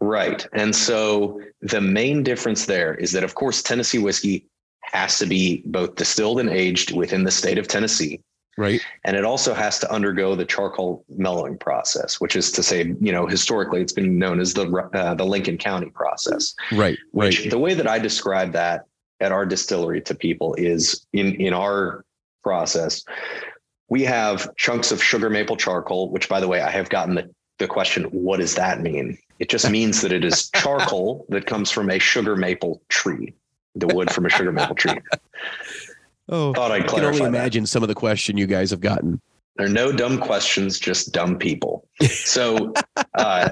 Right, 0.00 0.46
and 0.52 0.76
so 0.76 1.40
the 1.60 1.80
main 1.80 2.22
difference 2.22 2.66
there 2.66 2.94
is 2.94 3.10
that 3.12 3.24
of 3.24 3.34
course 3.34 3.64
Tennessee 3.64 3.98
whiskey 3.98 4.46
has 4.82 5.18
to 5.18 5.26
be 5.26 5.64
both 5.66 5.96
distilled 5.96 6.38
and 6.38 6.50
aged 6.50 6.94
within 6.94 7.24
the 7.24 7.32
state 7.32 7.58
of 7.58 7.66
Tennessee 7.66 8.20
Right. 8.58 8.80
And 9.04 9.16
it 9.16 9.24
also 9.24 9.54
has 9.54 9.78
to 9.78 9.90
undergo 9.90 10.34
the 10.34 10.44
charcoal 10.44 11.04
mellowing 11.08 11.56
process, 11.56 12.20
which 12.20 12.36
is 12.36 12.52
to 12.52 12.62
say, 12.62 12.94
you 13.00 13.12
know, 13.12 13.26
historically 13.26 13.80
it's 13.80 13.94
been 13.94 14.18
known 14.18 14.40
as 14.40 14.52
the 14.52 14.70
uh, 14.94 15.14
the 15.14 15.24
Lincoln 15.24 15.56
County 15.56 15.90
process. 15.90 16.54
Right. 16.70 16.98
Which 17.12 17.40
right. 17.40 17.50
the 17.50 17.58
way 17.58 17.74
that 17.74 17.86
I 17.86 17.98
describe 17.98 18.52
that 18.52 18.84
at 19.20 19.32
our 19.32 19.46
distillery 19.46 20.02
to 20.02 20.14
people 20.14 20.54
is 20.56 21.06
in 21.14 21.34
in 21.36 21.54
our 21.54 22.04
process, 22.42 23.04
we 23.88 24.02
have 24.04 24.54
chunks 24.56 24.92
of 24.92 25.02
sugar 25.02 25.30
maple 25.30 25.56
charcoal, 25.56 26.10
which 26.10 26.28
by 26.28 26.40
the 26.40 26.48
way, 26.48 26.60
I 26.60 26.70
have 26.70 26.88
gotten 26.88 27.14
the, 27.14 27.30
the 27.58 27.66
question, 27.66 28.04
what 28.04 28.40
does 28.40 28.54
that 28.54 28.80
mean? 28.80 29.18
It 29.38 29.50
just 29.50 29.70
means 29.70 30.00
that 30.00 30.12
it 30.12 30.24
is 30.24 30.50
charcoal 30.54 31.26
that 31.28 31.46
comes 31.46 31.70
from 31.70 31.90
a 31.90 31.98
sugar 31.98 32.34
maple 32.34 32.82
tree, 32.88 33.34
the 33.74 33.86
wood 33.88 34.10
from 34.10 34.24
a 34.26 34.30
sugar 34.30 34.50
maple 34.50 34.74
tree. 34.74 34.98
Oh, 36.32 36.54
thought 36.54 36.72
I'd 36.72 36.84
I 36.84 36.86
can 36.86 37.04
only 37.04 37.20
imagine 37.20 37.64
that. 37.64 37.68
some 37.68 37.82
of 37.82 37.90
the 37.90 37.94
question 37.94 38.38
you 38.38 38.46
guys 38.46 38.70
have 38.70 38.80
gotten. 38.80 39.20
There 39.56 39.66
are 39.66 39.70
no 39.70 39.92
dumb 39.92 40.18
questions, 40.18 40.80
just 40.80 41.12
dumb 41.12 41.38
people. 41.38 41.86
So, 42.08 42.72
uh, 43.14 43.50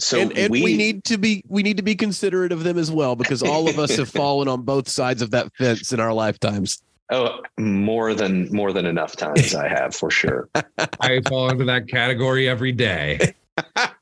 so 0.00 0.18
and, 0.18 0.36
and 0.36 0.50
we, 0.50 0.62
we, 0.62 0.76
need 0.76 1.04
to 1.04 1.18
be 1.18 1.44
we 1.48 1.62
need 1.62 1.76
to 1.76 1.84
be 1.84 1.94
considerate 1.94 2.50
of 2.50 2.64
them 2.64 2.76
as 2.76 2.90
well 2.90 3.14
because 3.14 3.42
all 3.42 3.68
of 3.68 3.78
us 3.78 3.96
have 3.96 4.08
fallen 4.22 4.48
on 4.48 4.62
both 4.62 4.88
sides 4.88 5.22
of 5.22 5.30
that 5.30 5.54
fence 5.56 5.92
in 5.92 6.00
our 6.00 6.12
lifetimes. 6.12 6.82
Oh, 7.12 7.40
more 7.58 8.12
than 8.14 8.52
more 8.52 8.72
than 8.72 8.86
enough 8.86 9.14
times 9.14 9.54
I 9.54 9.68
have 9.68 9.94
for 9.94 10.10
sure. 10.10 10.48
I 11.00 11.20
fall 11.28 11.48
into 11.48 11.64
that 11.66 11.86
category 11.86 12.48
every 12.48 12.72
day. 12.72 13.34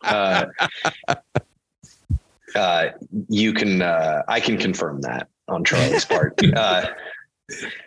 Uh, 0.02 0.46
uh, 2.54 2.86
you 3.28 3.52
can 3.52 3.82
uh, 3.82 4.22
I 4.26 4.40
can 4.40 4.56
confirm 4.56 5.02
that 5.02 5.28
on 5.48 5.62
Charlie's 5.64 6.06
part. 6.06 6.40
Uh, 6.56 6.86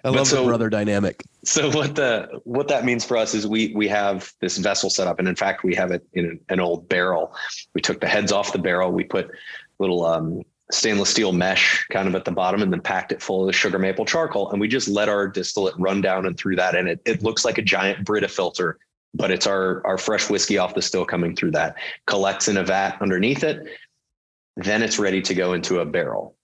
I 0.04 0.10
love 0.10 0.28
so, 0.28 0.42
the 0.42 0.48
brother 0.48 0.70
dynamic. 0.70 1.24
So 1.44 1.72
what 1.72 1.96
the 1.96 2.42
what 2.44 2.68
that 2.68 2.86
means 2.86 3.04
for 3.04 3.18
us 3.18 3.34
is 3.34 3.48
we 3.48 3.74
we 3.76 3.88
have 3.88 4.32
this 4.40 4.58
vessel 4.58 4.90
set 4.90 5.08
up, 5.08 5.20
and 5.20 5.28
in 5.28 5.36
fact 5.36 5.64
we 5.64 5.74
have 5.76 5.92
it 5.92 6.06
in 6.14 6.40
an 6.50 6.60
old 6.60 6.88
barrel. 6.88 7.34
We 7.74 7.82
took 7.82 8.00
the 8.00 8.08
heads 8.08 8.32
off 8.32 8.54
the 8.54 8.60
barrel. 8.60 8.92
We 8.92 9.04
put 9.04 9.32
little 9.80 10.06
um, 10.06 10.44
stainless 10.72 11.10
steel 11.10 11.32
mesh 11.32 11.86
kind 11.88 12.08
of 12.08 12.14
at 12.14 12.26
the 12.26 12.32
bottom, 12.32 12.62
and 12.62 12.72
then 12.72 12.82
packed 12.82 13.12
it 13.12 13.22
full 13.22 13.42
of 13.42 13.48
the 13.48 13.54
sugar 13.54 13.80
maple 13.80 14.06
charcoal, 14.06 14.52
and 14.52 14.62
we 14.62 14.68
just 14.68 14.88
let 14.88 15.10
our 15.10 15.28
distillate 15.28 15.76
run 15.80 16.02
down 16.02 16.28
and 16.28 16.38
through 16.38 16.58
that, 16.58 16.76
and 16.76 16.88
it 16.88 17.02
it 17.06 17.24
looks 17.24 17.44
like 17.44 17.58
a 17.58 17.64
giant 17.64 18.06
Brita 18.06 18.28
filter, 18.28 18.78
but 19.16 19.32
it's 19.32 19.48
our 19.48 19.86
our 19.88 19.98
fresh 19.98 20.30
whiskey 20.30 20.60
off 20.60 20.76
the 20.76 20.84
still 20.84 21.06
coming 21.06 21.36
through 21.36 21.52
that. 21.52 21.78
Collects 22.06 22.48
in 22.48 22.58
a 22.58 22.64
vat 22.64 22.98
underneath 23.02 23.44
it. 23.44 23.66
Then 24.56 24.84
it's 24.84 25.00
ready 25.00 25.22
to 25.22 25.34
go 25.34 25.54
into 25.54 25.80
a 25.80 25.86
barrel. 25.86 26.37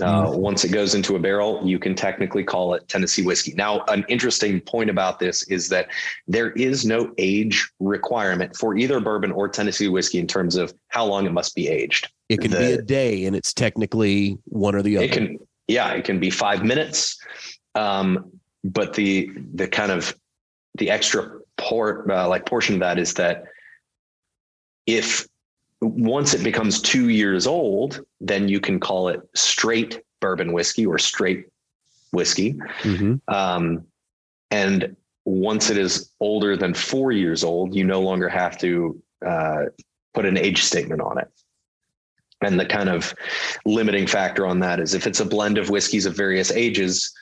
Uh. 0.00 0.30
Once 0.34 0.64
it 0.64 0.70
goes 0.70 0.94
into 0.94 1.16
a 1.16 1.18
barrel, 1.18 1.60
you 1.64 1.78
can 1.78 1.94
technically 1.94 2.42
call 2.42 2.74
it 2.74 2.88
Tennessee 2.88 3.22
whiskey. 3.22 3.52
Now, 3.54 3.84
an 3.88 4.04
interesting 4.08 4.60
point 4.60 4.88
about 4.88 5.18
this 5.18 5.42
is 5.48 5.68
that 5.68 5.88
there 6.26 6.52
is 6.52 6.86
no 6.86 7.12
age 7.18 7.70
requirement 7.78 8.56
for 8.56 8.76
either 8.76 9.00
bourbon 9.00 9.32
or 9.32 9.48
Tennessee 9.48 9.88
whiskey 9.88 10.18
in 10.18 10.26
terms 10.26 10.56
of 10.56 10.72
how 10.88 11.04
long 11.04 11.26
it 11.26 11.32
must 11.32 11.54
be 11.54 11.68
aged. 11.68 12.08
It 12.30 12.40
can 12.40 12.50
the, 12.50 12.58
be 12.58 12.72
a 12.72 12.82
day, 12.82 13.26
and 13.26 13.36
it's 13.36 13.52
technically 13.52 14.38
one 14.44 14.74
or 14.74 14.80
the 14.80 14.96
other. 14.96 15.04
It 15.04 15.12
can, 15.12 15.38
yeah, 15.68 15.92
it 15.92 16.04
can 16.04 16.18
be 16.18 16.30
five 16.30 16.64
minutes. 16.64 17.18
Um, 17.74 18.32
but 18.64 18.94
the 18.94 19.30
the 19.54 19.68
kind 19.68 19.92
of 19.92 20.16
the 20.78 20.90
extra 20.90 21.38
port 21.58 22.10
uh, 22.10 22.28
like 22.28 22.46
portion 22.46 22.76
of 22.76 22.80
that 22.80 22.98
is 22.98 23.14
that 23.14 23.44
if 24.86 25.26
once 25.82 26.32
it 26.32 26.44
becomes 26.44 26.80
two 26.80 27.08
years 27.08 27.46
old, 27.46 28.00
then 28.20 28.48
you 28.48 28.60
can 28.60 28.78
call 28.78 29.08
it 29.08 29.20
straight 29.34 30.00
bourbon 30.20 30.52
whiskey 30.52 30.86
or 30.86 30.96
straight 30.96 31.46
whiskey. 32.12 32.54
Mm-hmm. 32.82 33.16
Um, 33.34 33.84
and 34.50 34.96
once 35.24 35.70
it 35.70 35.78
is 35.78 36.10
older 36.20 36.56
than 36.56 36.72
four 36.72 37.10
years 37.10 37.42
old, 37.42 37.74
you 37.74 37.84
no 37.84 38.00
longer 38.00 38.28
have 38.28 38.56
to 38.58 39.02
uh, 39.26 39.64
put 40.14 40.24
an 40.24 40.36
age 40.36 40.62
statement 40.62 41.00
on 41.00 41.18
it. 41.18 41.28
And 42.42 42.58
the 42.58 42.66
kind 42.66 42.88
of 42.88 43.14
limiting 43.64 44.06
factor 44.06 44.46
on 44.46 44.60
that 44.60 44.78
is 44.78 44.94
if 44.94 45.06
it's 45.06 45.20
a 45.20 45.24
blend 45.24 45.58
of 45.58 45.70
whiskeys 45.70 46.06
of 46.06 46.16
various 46.16 46.50
ages, 46.52 47.12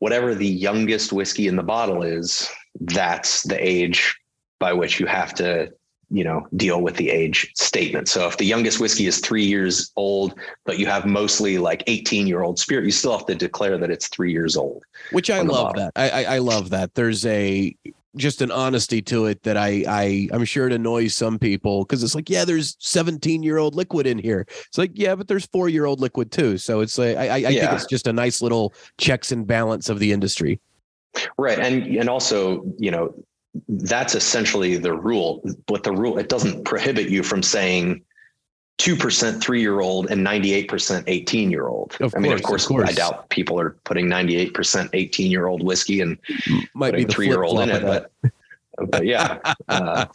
whatever 0.00 0.34
the 0.34 0.46
youngest 0.46 1.12
whiskey 1.12 1.46
in 1.46 1.56
the 1.56 1.62
bottle 1.62 2.02
is, 2.02 2.48
that's 2.80 3.42
the 3.42 3.56
age 3.56 4.18
by 4.58 4.72
which 4.72 5.00
you 5.00 5.06
have 5.06 5.34
to 5.34 5.70
you 6.10 6.24
know 6.24 6.46
deal 6.56 6.80
with 6.82 6.96
the 6.96 7.10
age 7.10 7.52
statement. 7.54 8.08
So 8.08 8.26
if 8.26 8.36
the 8.36 8.44
youngest 8.44 8.80
whiskey 8.80 9.06
is 9.06 9.20
three 9.20 9.44
years 9.44 9.92
old 9.96 10.38
but 10.64 10.78
you 10.78 10.86
have 10.86 11.06
mostly 11.06 11.58
like 11.58 11.84
18 11.86 12.26
year 12.26 12.42
old 12.42 12.58
spirit 12.58 12.84
you 12.84 12.90
still 12.90 13.16
have 13.16 13.26
to 13.26 13.34
declare 13.34 13.78
that 13.78 13.90
it's 13.90 14.08
three 14.08 14.32
years 14.32 14.56
old 14.56 14.82
which 15.12 15.30
i 15.30 15.40
love 15.40 15.74
that. 15.76 15.92
I, 15.96 16.24
I 16.24 16.38
love 16.38 16.70
that. 16.70 16.94
There's 16.94 17.24
a 17.26 17.74
just 18.16 18.42
an 18.42 18.50
honesty 18.50 19.00
to 19.02 19.26
it 19.26 19.42
that 19.44 19.56
I 19.56 19.84
I 19.86 20.28
I'm 20.32 20.44
sure 20.44 20.66
it 20.66 20.72
annoys 20.72 21.14
some 21.14 21.38
people 21.38 21.84
because 21.84 22.02
it's 22.02 22.14
like 22.14 22.28
yeah 22.28 22.44
there's 22.44 22.76
17 22.80 23.42
year 23.42 23.58
old 23.58 23.74
liquid 23.76 24.06
in 24.06 24.18
here. 24.18 24.46
It's 24.48 24.78
like 24.78 24.90
yeah 24.94 25.14
but 25.14 25.28
there's 25.28 25.46
four 25.46 25.68
year 25.68 25.84
old 25.84 26.00
liquid 26.00 26.32
too. 26.32 26.58
So 26.58 26.80
it's 26.80 26.98
like 26.98 27.16
I 27.16 27.28
I, 27.28 27.34
I 27.34 27.36
Yeah. 27.38 27.60
think 27.60 27.72
it's 27.72 27.86
just 27.86 28.06
a 28.08 28.12
nice 28.12 28.42
little 28.42 28.74
checks 28.98 29.30
and 29.32 29.46
balance 29.46 29.88
of 29.88 29.98
the 30.00 30.12
industry. 30.12 30.60
Right. 31.38 31.58
And 31.58 31.86
and 31.96 32.08
also, 32.08 32.64
you 32.78 32.90
know, 32.90 33.14
that's 33.68 34.14
essentially 34.14 34.76
the 34.76 34.94
rule. 34.94 35.42
But 35.66 35.82
the 35.82 35.92
rule 35.92 36.18
it 36.18 36.28
doesn't 36.28 36.64
prohibit 36.64 37.08
you 37.08 37.22
from 37.22 37.42
saying 37.42 38.02
two 38.78 38.96
percent 38.96 39.42
three 39.42 39.60
year 39.60 39.80
old 39.80 40.10
and 40.10 40.24
ninety 40.24 40.52
eight 40.52 40.68
percent 40.68 41.04
eighteen 41.08 41.50
year 41.50 41.68
old. 41.68 41.96
Of 42.00 42.14
I 42.16 42.18
mean, 42.18 42.32
of 42.32 42.42
course, 42.42 42.66
course, 42.66 42.88
I 42.88 42.92
doubt 42.92 43.28
people 43.28 43.60
are 43.60 43.70
putting 43.84 44.08
ninety 44.08 44.36
eight 44.36 44.54
percent 44.54 44.90
eighteen 44.92 45.30
year 45.30 45.46
old 45.46 45.62
whiskey 45.62 46.00
and 46.00 46.18
might 46.74 46.92
putting 46.92 47.08
three 47.08 47.26
year 47.26 47.42
old 47.42 47.60
in 47.60 47.70
it, 47.70 47.82
of 47.82 48.06
but 48.22 48.32
but 48.90 49.04
yeah. 49.04 49.38
Uh, 49.68 50.06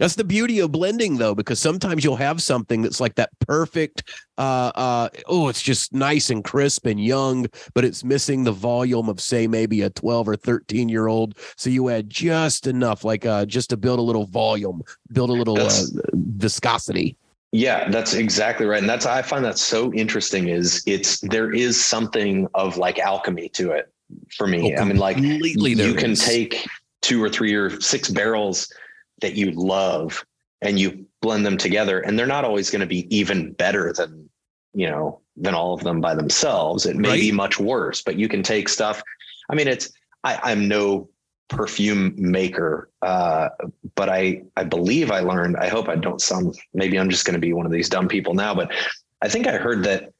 That's 0.00 0.14
the 0.14 0.24
beauty 0.24 0.60
of 0.60 0.72
blending 0.72 1.18
though, 1.18 1.34
because 1.34 1.60
sometimes 1.60 2.02
you'll 2.02 2.16
have 2.16 2.42
something 2.42 2.80
that's 2.80 3.00
like 3.00 3.14
that 3.16 3.30
perfect 3.38 4.02
uh 4.38 4.72
uh 4.74 5.08
oh, 5.26 5.48
it's 5.48 5.60
just 5.60 5.92
nice 5.92 6.30
and 6.30 6.42
crisp 6.42 6.86
and 6.86 6.98
young, 6.98 7.46
but 7.74 7.84
it's 7.84 8.02
missing 8.02 8.42
the 8.42 8.52
volume 8.52 9.10
of 9.10 9.20
say 9.20 9.46
maybe 9.46 9.82
a 9.82 9.90
12 9.90 10.28
or 10.30 10.36
13 10.36 10.88
year 10.88 11.06
old. 11.06 11.36
So 11.56 11.68
you 11.68 11.90
add 11.90 12.08
just 12.08 12.66
enough, 12.66 13.04
like 13.04 13.26
uh 13.26 13.44
just 13.44 13.70
to 13.70 13.76
build 13.76 13.98
a 13.98 14.02
little 14.02 14.24
volume, 14.24 14.82
build 15.12 15.28
a 15.28 15.34
little 15.34 15.60
uh, 15.60 15.70
viscosity. 16.14 17.16
Yeah, 17.52 17.90
that's 17.90 18.14
exactly 18.14 18.64
right. 18.64 18.80
And 18.80 18.88
that's 18.88 19.04
I 19.04 19.20
find 19.20 19.44
that 19.44 19.58
so 19.58 19.92
interesting 19.92 20.48
is 20.48 20.82
it's 20.86 21.20
there 21.20 21.52
is 21.52 21.82
something 21.82 22.48
of 22.54 22.78
like 22.78 22.98
alchemy 22.98 23.50
to 23.50 23.72
it 23.72 23.92
for 24.34 24.46
me. 24.46 24.74
Oh, 24.74 24.80
I 24.80 24.84
mean, 24.84 24.96
like 24.96 25.16
completely 25.16 25.72
you 25.72 25.92
can 25.92 26.12
is. 26.12 26.24
take 26.24 26.66
two 27.02 27.22
or 27.22 27.28
three 27.28 27.52
or 27.52 27.80
six 27.80 28.08
barrels 28.08 28.72
that 29.20 29.34
you 29.34 29.50
love 29.52 30.24
and 30.62 30.78
you 30.78 31.06
blend 31.22 31.44
them 31.44 31.56
together 31.56 32.00
and 32.00 32.18
they're 32.18 32.26
not 32.26 32.44
always 32.44 32.70
going 32.70 32.80
to 32.80 32.86
be 32.86 33.14
even 33.14 33.52
better 33.52 33.92
than 33.92 34.28
you 34.72 34.88
know 34.88 35.20
than 35.36 35.54
all 35.54 35.74
of 35.74 35.82
them 35.82 36.00
by 36.00 36.14
themselves. 36.14 36.86
It 36.86 36.96
may 36.96 37.18
be 37.18 37.32
much 37.32 37.58
worse 37.58 38.02
but 38.02 38.16
you 38.16 38.28
can 38.28 38.42
take 38.42 38.68
stuff. 38.68 39.02
I 39.50 39.54
mean 39.54 39.68
it's 39.68 39.92
I, 40.24 40.38
i'm 40.42 40.68
no 40.68 41.08
perfume 41.48 42.14
maker 42.16 42.90
uh, 43.02 43.48
but 43.96 44.08
i 44.08 44.42
i 44.56 44.62
believe 44.62 45.10
i 45.10 45.20
learned 45.20 45.56
i 45.56 45.68
hope 45.68 45.88
i 45.88 45.96
don't 45.96 46.20
sound 46.20 46.56
maybe 46.74 46.98
i'm 46.98 47.10
just 47.10 47.24
going 47.24 47.34
to 47.34 47.40
be 47.40 47.52
one 47.52 47.66
of 47.66 47.72
these 47.72 47.88
dumb 47.88 48.06
people 48.06 48.34
now 48.34 48.54
but 48.54 48.72
i 49.20 49.28
think 49.28 49.46
i 49.46 49.56
heard 49.56 49.82
that 49.84 50.12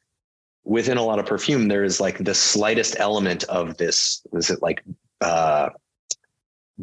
within 0.65 0.99
a 0.99 1.03
lot 1.03 1.19
of 1.19 1.27
perfume 1.27 1.69
there 1.69 1.85
is 1.85 2.01
like 2.01 2.19
the 2.19 2.35
slightest 2.35 2.97
element 2.99 3.45
of 3.45 3.77
this 3.77 4.27
is 4.33 4.51
it 4.51 4.61
like 4.61 4.83
uh 5.21 5.69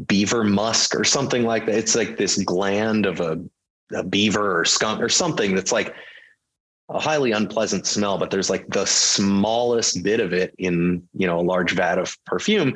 beaver 0.06 0.44
musk 0.44 0.96
or 0.96 1.04
something 1.04 1.44
like 1.44 1.66
that 1.66 1.76
it's 1.76 1.96
like 1.96 2.18
this 2.18 2.42
gland 2.44 3.06
of 3.06 3.20
a, 3.20 3.40
a 3.96 4.04
beaver 4.04 4.60
or 4.60 4.66
skunk 4.66 5.02
or 5.02 5.10
something 5.10 5.56
that's 5.56 5.72
like 5.72 5.96
a 6.90 7.00
highly 7.00 7.32
unpleasant 7.32 7.86
smell 7.88 8.18
but 8.18 8.30
there's 8.30 8.50
like 8.50 8.68
the 8.70 8.86
smallest 8.86 10.04
bit 10.04 10.20
of 10.20 10.34
it 10.34 10.54
in 10.58 11.02
you 11.14 11.26
know 11.26 11.40
a 11.40 11.42
large 11.42 11.72
vat 11.74 11.98
of 11.98 12.16
perfume 12.26 12.76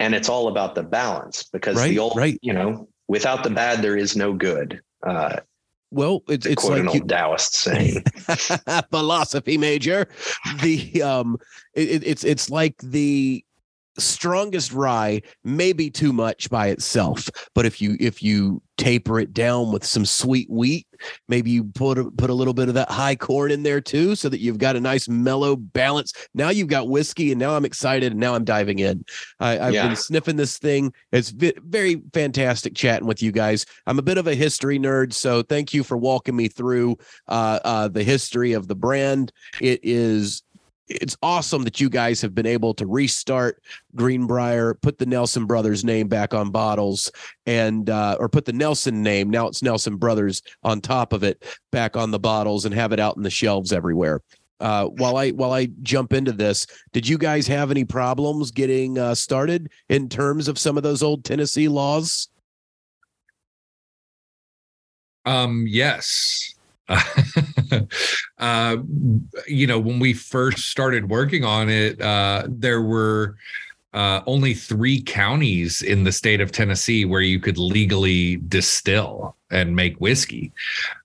and 0.00 0.14
it's 0.14 0.28
all 0.28 0.48
about 0.48 0.74
the 0.74 0.82
balance 0.82 1.44
because 1.52 1.76
Right, 1.76 1.88
the 1.90 1.98
old 1.98 2.16
right. 2.16 2.38
you 2.42 2.52
know 2.52 2.88
without 3.08 3.44
the 3.44 3.50
bad 3.50 3.80
there 3.82 3.96
is 3.96 4.16
no 4.16 4.32
good 4.32 4.80
uh 5.06 5.36
Well, 5.92 6.22
it's 6.28 6.44
it's 6.46 6.64
quote 6.64 6.78
an 6.78 6.86
like 6.86 6.94
you, 6.96 7.00
old 7.02 7.08
taoist 7.08 7.54
saying 7.64 8.02
philosophy 8.90 9.56
major. 9.56 10.08
The 10.60 11.00
um, 11.02 11.38
it- 11.74 12.02
it's 12.04 12.24
it's 12.24 12.50
like 12.50 12.74
the 12.82 13.44
strongest 13.98 14.72
rye 14.72 15.22
may 15.44 15.72
be 15.72 15.90
too 15.90 16.12
much 16.12 16.50
by 16.50 16.68
itself, 16.68 17.28
but 17.54 17.66
if 17.66 17.80
you 17.80 17.96
if 18.00 18.22
you 18.22 18.62
taper 18.76 19.18
it 19.18 19.32
down 19.32 19.72
with 19.72 19.86
some 19.86 20.04
sweet 20.04 20.50
wheat, 20.50 20.86
maybe 21.28 21.50
you 21.50 21.64
put 21.64 21.96
a, 21.96 22.10
put 22.10 22.28
a 22.28 22.34
little 22.34 22.52
bit 22.52 22.68
of 22.68 22.74
that 22.74 22.90
high 22.90 23.16
corn 23.16 23.50
in 23.50 23.62
there 23.62 23.80
too, 23.80 24.14
so 24.14 24.28
that 24.28 24.40
you've 24.40 24.58
got 24.58 24.76
a 24.76 24.80
nice 24.80 25.08
mellow 25.08 25.56
balance. 25.56 26.12
Now 26.34 26.50
you've 26.50 26.68
got 26.68 26.88
whiskey, 26.88 27.32
and 27.32 27.38
now 27.38 27.56
I'm 27.56 27.64
excited, 27.64 28.12
and 28.12 28.20
now 28.20 28.34
I'm 28.34 28.44
diving 28.44 28.78
in. 28.80 29.04
I, 29.40 29.58
I've 29.58 29.74
Yeah. 29.74 29.86
been 29.86 29.96
sniffing 29.96 30.36
this 30.36 30.58
thing. 30.58 30.92
It's 31.10 31.30
very 31.30 32.02
fantastic 32.12 32.74
chatting 32.74 33.06
with 33.06 33.22
you 33.22 33.32
guys. 33.32 33.64
I'm 33.86 33.98
a 33.98 34.02
bit 34.02 34.18
of 34.18 34.26
a 34.26 34.34
history 34.34 34.78
nerd, 34.78 35.14
so 35.14 35.42
thank 35.42 35.72
you 35.72 35.82
for 35.82 35.96
walking 35.96 36.36
me 36.36 36.48
through 36.48 36.96
uh, 37.28 37.60
uh, 37.64 37.88
the 37.88 38.04
history 38.04 38.52
of 38.52 38.68
the 38.68 38.76
brand. 38.76 39.32
It 39.62 39.80
is 39.82 40.42
it's 40.88 41.16
awesome 41.22 41.64
that 41.64 41.80
you 41.80 41.88
guys 41.88 42.20
have 42.20 42.34
been 42.34 42.46
able 42.46 42.74
to 42.74 42.86
restart 42.86 43.62
Greenbrier, 43.94 44.74
put 44.74 44.98
the 44.98 45.06
Nelson 45.06 45.46
Brothers 45.46 45.84
name 45.84 46.08
back 46.08 46.34
on 46.34 46.50
bottles, 46.50 47.10
and 47.46 47.90
uh, 47.90 48.16
or 48.20 48.28
put 48.28 48.44
the 48.44 48.52
Nelson 48.52 49.02
name 49.02 49.30
now 49.30 49.46
it's 49.48 49.62
Nelson 49.62 49.96
Brothers 49.96 50.42
on 50.62 50.80
top 50.80 51.12
of 51.12 51.22
it 51.22 51.44
back 51.72 51.96
on 51.96 52.10
the 52.10 52.18
bottles 52.18 52.64
and 52.64 52.74
have 52.74 52.92
it 52.92 53.00
out 53.00 53.16
in 53.16 53.22
the 53.22 53.30
shelves 53.30 53.72
everywhere. 53.72 54.20
Uh, 54.58 54.86
while 54.86 55.16
I 55.16 55.30
while 55.30 55.52
I 55.52 55.66
jump 55.82 56.12
into 56.12 56.32
this, 56.32 56.66
did 56.92 57.06
you 57.06 57.18
guys 57.18 57.46
have 57.46 57.70
any 57.70 57.84
problems 57.84 58.50
getting 58.50 58.98
uh, 58.98 59.14
started 59.14 59.70
in 59.88 60.08
terms 60.08 60.48
of 60.48 60.58
some 60.58 60.76
of 60.76 60.82
those 60.82 61.02
old 61.02 61.24
Tennessee 61.24 61.68
laws? 61.68 62.28
Um, 65.26 65.66
yes. 65.68 66.54
uh, 68.38 68.76
you 69.46 69.66
know, 69.66 69.78
when 69.78 69.98
we 69.98 70.12
first 70.12 70.70
started 70.70 71.08
working 71.08 71.44
on 71.44 71.68
it, 71.68 72.00
uh, 72.00 72.44
there 72.48 72.82
were 72.82 73.36
uh, 73.94 74.20
only 74.26 74.54
three 74.54 75.00
counties 75.00 75.82
in 75.82 76.04
the 76.04 76.12
state 76.12 76.40
of 76.40 76.52
Tennessee 76.52 77.04
where 77.04 77.20
you 77.20 77.40
could 77.40 77.58
legally 77.58 78.36
distill 78.36 79.36
and 79.50 79.74
make 79.74 79.96
whiskey. 79.98 80.52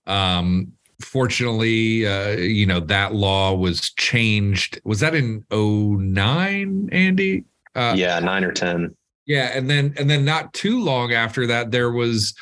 Um, 0.06 0.72
fortunately, 1.00 2.06
uh, 2.06 2.32
you 2.32 2.66
know, 2.66 2.80
that 2.80 3.14
law 3.14 3.54
was 3.54 3.90
changed. 3.90 4.80
Was 4.84 5.00
that 5.00 5.14
in 5.14 5.44
09, 5.50 6.88
Andy? 6.92 7.44
Uh, 7.74 7.94
yeah 7.96 8.18
nine 8.18 8.44
or 8.44 8.52
ten 8.52 8.94
yeah, 9.26 9.50
and 9.54 9.70
then 9.70 9.94
and 9.96 10.10
then 10.10 10.24
not 10.24 10.52
too 10.52 10.82
long 10.82 11.12
after 11.12 11.46
that, 11.46 11.70
there 11.70 11.92
was 11.92 12.34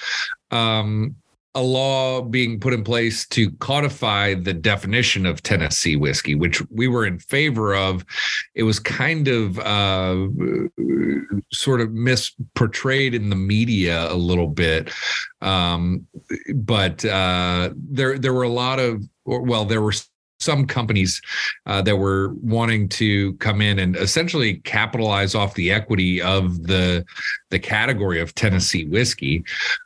um, 0.51 1.15
a 1.55 1.63
law 1.63 2.23
being 2.23 2.61
put 2.61 2.73
in 2.73 2.85
place 2.85 3.27
to 3.29 3.51
codify 3.53 4.35
the 4.35 4.55
definition 4.55 5.27
of 5.27 5.43
Tennessee 5.43 5.97
whiskey, 5.97 6.35
which 6.35 6.63
we 6.71 6.87
were 6.87 7.05
in 7.05 7.19
favor 7.19 7.75
of. 7.75 8.05
It 8.55 8.63
was 8.63 8.79
kind 8.79 9.27
of 9.27 9.59
uh, 9.59 10.29
sort 11.53 11.81
of 11.81 11.89
misportrayed 11.89 13.15
in 13.15 13.31
the 13.31 13.37
media 13.37 14.11
a 14.13 14.15
little 14.15 14.47
bit, 14.47 14.93
um, 15.41 16.07
but 16.55 17.05
uh, 17.05 17.71
there 17.75 18.19
there 18.19 18.35
were 18.35 18.45
a 18.45 18.49
lot 18.49 18.79
of 18.79 19.03
well, 19.25 19.65
there 19.65 19.83
were 19.83 19.95
some 20.41 20.67
companies 20.67 21.21
uh, 21.67 21.83
that 21.83 21.97
were 21.97 22.33
wanting 22.41 22.89
to 22.89 23.35
come 23.35 23.61
in 23.61 23.79
and 23.79 23.95
essentially 23.97 24.55
capitalize 24.61 25.35
off 25.35 25.55
the 25.55 25.71
equity 25.71 26.21
of 26.21 26.67
the 26.67 27.05
the 27.51 27.59
category 27.59 28.21
of 28.21 28.35
Tennessee 28.35 28.87
whiskey. 28.87 29.45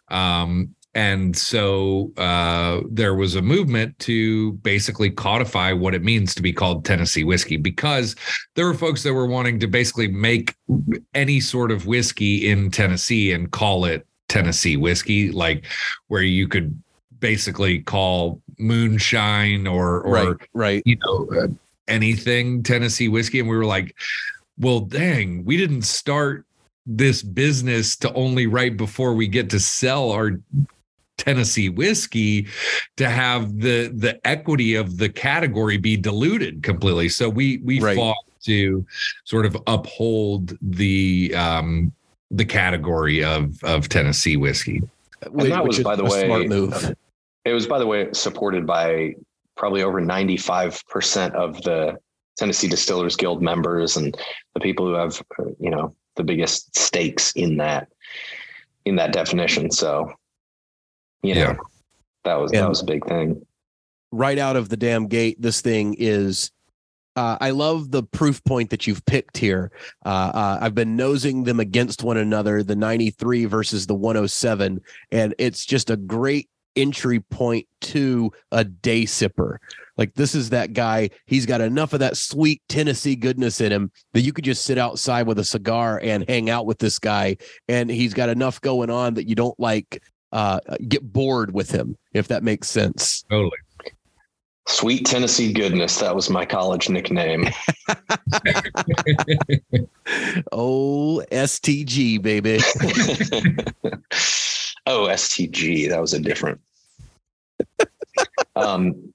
Um, 0.09 0.75
and 0.95 1.37
so 1.37 2.13
uh, 2.17 2.81
there 2.89 3.15
was 3.15 3.35
a 3.35 3.43
movement 3.43 3.99
to 4.01 4.53
basically 4.55 5.11
codify 5.11 5.73
what 5.73 5.95
it 5.95 6.03
means 6.03 6.35
to 6.35 6.43
be 6.43 6.53
called 6.53 6.85
Tennessee 6.85 7.25
whiskey 7.25 7.57
because 7.57 8.15
there 8.55 8.67
were 8.67 8.75
folks 8.75 9.03
that 9.03 9.13
were 9.13 9.27
wanting 9.27 9.59
to 9.61 9.67
basically 9.67 10.09
make 10.09 10.55
any 11.15 11.41
sort 11.41 11.73
of 11.73 11.87
whiskey 11.87 12.49
in 12.49 12.71
Tennessee 12.71 13.33
and 13.33 13.51
call 13.51 13.85
it 13.85 14.07
Tennessee 14.29 14.77
whiskey, 14.77 15.31
like 15.33 15.65
where 16.09 16.23
you 16.23 16.47
could 16.47 16.81
basically 17.19 17.81
call 17.81 18.41
moonshine 18.59 19.67
or 19.67 20.03
or 20.03 20.13
right, 20.13 20.37
right. 20.53 20.83
you 20.85 20.97
know 21.05 21.29
uh, 21.37 21.49
anything 21.89 22.63
Tennessee 22.63 23.09
whiskey, 23.09 23.41
and 23.41 23.49
we 23.49 23.57
were 23.57 23.65
like, 23.65 23.97
well, 24.59 24.81
dang, 24.81 25.45
we 25.45 25.57
didn't 25.57 25.83
start 25.83 26.45
this 26.87 27.23
business 27.23 27.97
to 27.97 28.13
only 28.13 28.47
right 28.47 28.77
before 28.77 29.15
we 29.15 29.27
get 29.27 29.51
to 29.51 29.59
sell 29.59 30.11
our 30.11 30.33
Tennessee 31.17 31.69
whiskey 31.69 32.47
to 32.97 33.09
have 33.09 33.61
the 33.61 33.93
the 33.95 34.21
equity 34.27 34.75
of 34.75 34.99
the 34.99 35.09
category 35.09 35.77
be 35.77 35.97
diluted 35.97 36.63
completely. 36.63 37.09
So 37.09 37.29
we 37.29 37.59
we 37.59 37.81
Right. 37.81 37.97
fought 37.97 38.17
to 38.45 38.85
sort 39.25 39.47
of 39.47 39.57
uphold 39.67 40.57
the 40.61 41.35
um 41.35 41.93
the 42.31 42.45
category 42.45 43.23
of 43.23 43.63
of 43.65 43.89
Tennessee 43.89 44.37
whiskey. 44.37 44.83
Which- 45.31 45.51
that 45.51 45.63
which 45.63 45.69
was, 45.69 45.79
is 45.79 45.85
by 45.85 45.97
the 45.97 46.05
a 46.05 46.11
way, 46.11 46.27
smart 46.27 46.49
move. 46.49 46.95
It 47.45 47.53
was, 47.53 47.67
by 47.67 47.79
the 47.79 47.87
way, 47.87 48.09
supported 48.13 48.67
by 48.67 49.15
probably 49.57 49.83
over 49.83 50.01
95% 50.01 51.35
of 51.35 51.63
the 51.63 51.97
Tennessee 52.37 52.69
Distillers 52.69 53.17
Guild 53.17 53.43
members 53.43 53.97
and 53.99 54.17
the 54.55 54.61
people 54.61 54.87
who 54.87 54.95
have, 54.95 55.23
uh, 55.39 55.45
you 55.61 55.71
know, 55.71 55.95
the 56.17 56.25
biggest 56.25 56.77
stakes 56.77 57.33
in 57.33 57.59
that, 57.59 57.89
in 58.87 58.97
that 58.97 59.13
definition. 59.13 59.71
So, 59.71 60.11
you 61.25 61.35
know, 61.35 61.41
Yeah. 61.41 61.57
that 62.25 62.35
was, 62.35 62.53
And- 62.53 62.61
that 62.63 62.69
was 62.69 62.83
a 62.83 62.87
big 62.87 63.07
thing. 63.07 63.45
right 64.13 64.39
out 64.39 64.57
of 64.57 64.69
the 64.69 64.77
damn 64.77 65.07
gate, 65.09 65.41
this 65.41 65.61
thing 65.61 65.95
is 65.99 66.51
uh, 67.17 67.39
I 67.41 67.51
love 67.51 67.93
the 67.93 68.03
proof 68.03 68.43
point 68.43 68.71
that 68.71 68.89
you've 68.89 69.05
picked 69.07 69.37
here. 69.37 69.71
Uh, 70.05 70.09
uh, 70.35 70.59
I've 70.61 70.75
been 70.75 70.97
nosing 70.97 71.45
them 71.45 71.61
against 71.61 72.03
one 72.03 72.17
another, 72.17 72.65
the 72.65 72.75
93 72.75 73.45
versus 73.45 73.87
the 73.87 73.95
107, 73.95 74.81
and 75.13 75.33
it's 75.39 75.65
just 75.65 75.91
a 75.91 75.97
great 75.97 76.49
entry 76.75 77.21
point 77.21 77.69
to 77.83 78.33
a 78.51 78.65
day 78.65 79.05
sipper. 79.05 79.59
Like 79.97 80.15
this 80.15 80.35
is 80.35 80.51
that 80.51 80.73
guy. 80.73 81.11
He's 81.27 81.47
got 81.47 81.61
enough 81.61 81.93
of 81.93 82.01
that 82.01 82.17
sweet 82.17 82.61
Tennessee 82.69 83.15
goodness 83.15 83.61
in 83.61 83.71
him 83.71 83.93
that 84.13 84.23
you 84.23 84.33
could 84.33 84.45
just 84.45 84.65
sit 84.65 84.77
outside 84.77 85.29
with 85.29 85.39
a 85.39 85.45
cigar 85.45 86.01
and 86.03 86.29
hang 86.29 86.51
out 86.51 86.67
with 86.67 86.81
this 86.81 86.99
guy. 86.99 87.37
And 87.69 87.89
he's 87.89 88.13
got 88.13 88.29
enough 88.29 88.61
going 88.61 88.91
on 88.91 89.15
that 89.15 89.29
you 89.29 89.37
don't 89.37 89.59
like 89.61 90.03
uh, 90.35 90.61
get 90.89 91.13
bored 91.13 91.55
with 91.55 91.71
him, 91.71 91.97
if 92.13 92.29
that 92.29 92.43
makes 92.43 92.69
sense. 92.69 93.25
Totally. 93.31 93.57
Sweet 94.67 95.07
Tennessee 95.07 95.53
goodness. 95.53 95.99
That 95.99 96.15
was 96.15 96.29
my 96.29 96.45
college 96.45 96.89
nickname. 96.89 97.47
oh, 100.53 101.23
STG, 101.31 102.21
baby. 102.21 102.57
oh, 104.87 105.07
STG. 105.09 105.89
That 105.89 106.01
was 106.01 106.15
a 106.15 106.21
different. 106.21 106.61
um, 108.57 109.13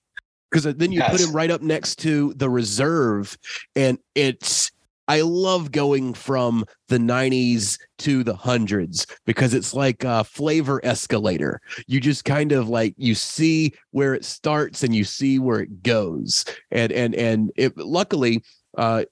because 0.49 0.63
then 0.63 0.91
you 0.91 0.99
yes. 0.99 1.11
put 1.11 1.21
him 1.21 1.35
right 1.35 1.51
up 1.51 1.61
next 1.61 1.97
to 1.99 2.33
the 2.35 2.49
reserve, 2.49 3.37
and 3.75 3.99
it's 4.15 4.71
I 5.09 5.21
love 5.21 5.71
going 5.71 6.13
from 6.13 6.65
the 6.87 6.99
90s 6.99 7.79
to 7.99 8.23
the 8.23 8.35
hundreds 8.35 9.07
because 9.25 9.55
it's 9.55 9.73
like 9.73 10.03
a 10.03 10.23
flavor 10.23 10.79
escalator. 10.85 11.61
You 11.87 11.99
just 11.99 12.25
kind 12.25 12.51
of 12.51 12.69
like 12.69 12.93
you 12.95 13.15
see 13.15 13.73
where 13.89 14.13
it 14.13 14.23
starts 14.23 14.83
and 14.83 14.95
you 14.95 15.03
see 15.03 15.39
where 15.39 15.61
it 15.61 15.81
goes. 15.81 16.45
And 16.69 16.91
and 16.91 17.15
and 17.15 17.51
it 17.55 17.75
luckily 17.75 18.43
uh 18.77 19.03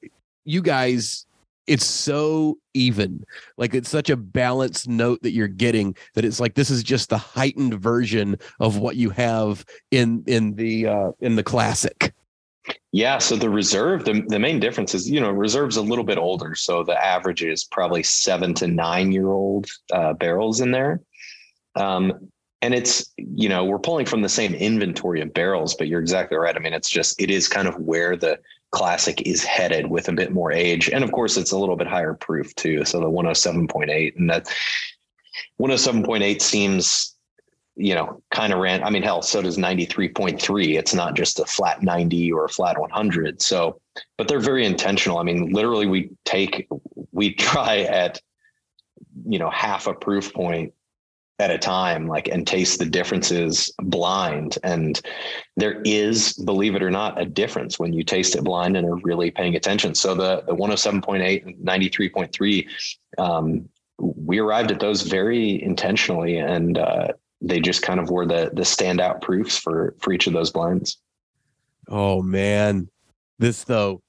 you 0.46 0.62
guys 0.62 1.26
it's 1.66 1.86
so 1.86 2.60
even 2.76 3.24
like 3.58 3.74
it's 3.74 3.90
such 3.90 4.12
a 4.12 4.16
balanced 4.16 4.88
note 4.88 5.22
that 5.24 5.32
you're 5.32 5.48
getting 5.48 5.96
that 6.14 6.24
it's 6.24 6.40
like 6.40 6.54
this 6.54 6.70
is 6.70 6.84
just 6.84 7.10
the 7.10 7.18
heightened 7.18 7.74
version 7.74 8.38
of 8.60 8.78
what 8.78 8.96
you 8.98 9.10
have 9.10 9.66
in 9.90 10.24
in 10.28 10.54
the 10.54 10.86
uh 10.86 11.12
in 11.22 11.36
the 11.36 11.44
classic 11.44 12.14
yeah 12.98 13.20
so 13.20 13.36
the 13.36 13.48
reserve 13.48 14.06
the, 14.06 14.24
the 14.28 14.40
main 14.40 14.60
difference 14.60 14.96
is 14.96 15.08
you 15.08 15.22
know 15.22 15.30
reserve's 15.30 15.78
a 15.78 15.82
little 15.82 16.04
bit 16.04 16.18
older 16.18 16.56
so 16.56 16.84
the 16.84 17.06
average 17.06 17.44
is 17.44 17.64
probably 17.64 18.02
seven 18.02 18.56
to 18.56 18.68
nine 18.68 19.12
year 19.12 19.30
old 19.30 19.68
uh, 19.94 20.14
barrels 20.14 20.62
in 20.62 20.72
there. 20.72 21.00
Um 21.76 22.32
and 22.64 22.74
it's 22.74 23.14
you 23.18 23.50
know 23.50 23.66
we're 23.66 23.78
pulling 23.78 24.08
from 24.08 24.24
the 24.24 24.30
same 24.30 24.56
inventory 24.56 25.22
of 25.22 25.32
barrels 25.32 25.76
but 25.76 25.88
you're 25.88 26.02
exactly 26.02 26.38
right. 26.38 26.56
I 26.56 26.60
mean 26.60 26.74
it's 26.74 26.90
just 26.90 27.22
it 27.22 27.30
is 27.30 27.48
kind 27.48 27.68
of 27.68 27.76
where 27.76 28.18
the 28.18 28.40
classic 28.72 29.22
is 29.28 29.44
headed 29.44 29.86
with 29.92 30.10
a 30.10 30.14
bit 30.14 30.34
more 30.34 30.52
age. 30.52 30.90
And 30.90 31.04
of 31.04 31.12
course 31.12 31.38
it's 31.38 31.52
a 31.52 31.58
little 31.58 31.76
bit 31.76 31.86
higher 31.86 32.16
proof 32.16 32.56
too 32.56 32.84
so 32.84 33.00
the 33.00 33.06
107.8 33.06 34.18
and 34.18 34.28
that 34.32 34.48
107.8 35.62 36.42
seems 36.42 37.17
you 37.78 37.94
know 37.94 38.22
kind 38.32 38.52
of 38.52 38.60
ran 38.60 38.84
i 38.84 38.90
mean 38.90 39.04
hell 39.04 39.22
so 39.22 39.42
does 39.42 39.58
93.3 39.58 40.78
it's 40.78 40.94
not 40.94 41.16
just 41.16 41.40
a 41.40 41.46
flat 41.46 41.84
90 41.84 42.32
or 42.32 42.46
a 42.46 42.50
flat 42.50 42.78
100 42.80 43.42
so 43.42 43.80
but 44.18 44.28
they're 44.28 44.40
very 44.40 44.66
intentional. 44.66 45.18
I 45.18 45.24
mean 45.24 45.52
literally 45.52 45.88
we 45.88 46.10
take 46.26 46.68
we 47.12 47.34
try 47.36 47.80
at 47.80 48.22
you 49.26 49.40
know 49.40 49.50
half 49.50 49.88
a 49.88 49.94
proof 49.94 50.34
point 50.34 50.74
at 51.40 51.52
a 51.52 51.58
time 51.58 52.08
like 52.08 52.28
and 52.28 52.48
taste 52.48 52.80
the 52.80 52.86
differences 52.86 53.72
blind. 53.80 54.58
And 54.64 55.00
there 55.56 55.82
is 55.84 56.34
believe 56.34 56.76
it 56.76 56.82
or 56.82 56.90
not 56.90 57.22
a 57.22 57.26
difference 57.26 57.78
when 57.78 57.94
you 57.94 58.04
taste 58.04 58.36
it 58.36 58.44
blind 58.44 58.76
and 58.76 58.88
are 58.88 58.96
really 59.04 59.30
paying 59.30 59.56
attention. 59.56 59.94
So 59.94 60.16
the 60.16 60.44
the 60.48 60.56
107.8 60.56 61.46
and 61.46 61.56
93.3 61.58 62.68
um, 63.20 63.70
we 64.00 64.38
arrived 64.40 64.72
at 64.72 64.80
those 64.80 65.02
very 65.04 65.62
intentionally. 65.62 66.38
And 66.38 66.78
uh, 66.78 67.10
they 67.42 67.60
just 67.60 67.82
kind 67.82 68.00
of 68.00 68.10
were 68.10 68.26
the 68.26 68.50
the 68.54 68.64
standout 68.64 69.22
proofs 69.22 69.58
for 69.58 69.96
for 70.00 70.12
each 70.12 70.28
of 70.28 70.34
those 70.34 70.52
blinds 70.52 70.98
oh 71.90 72.22
man 72.22 72.90
this 73.40 73.64
though 73.64 74.02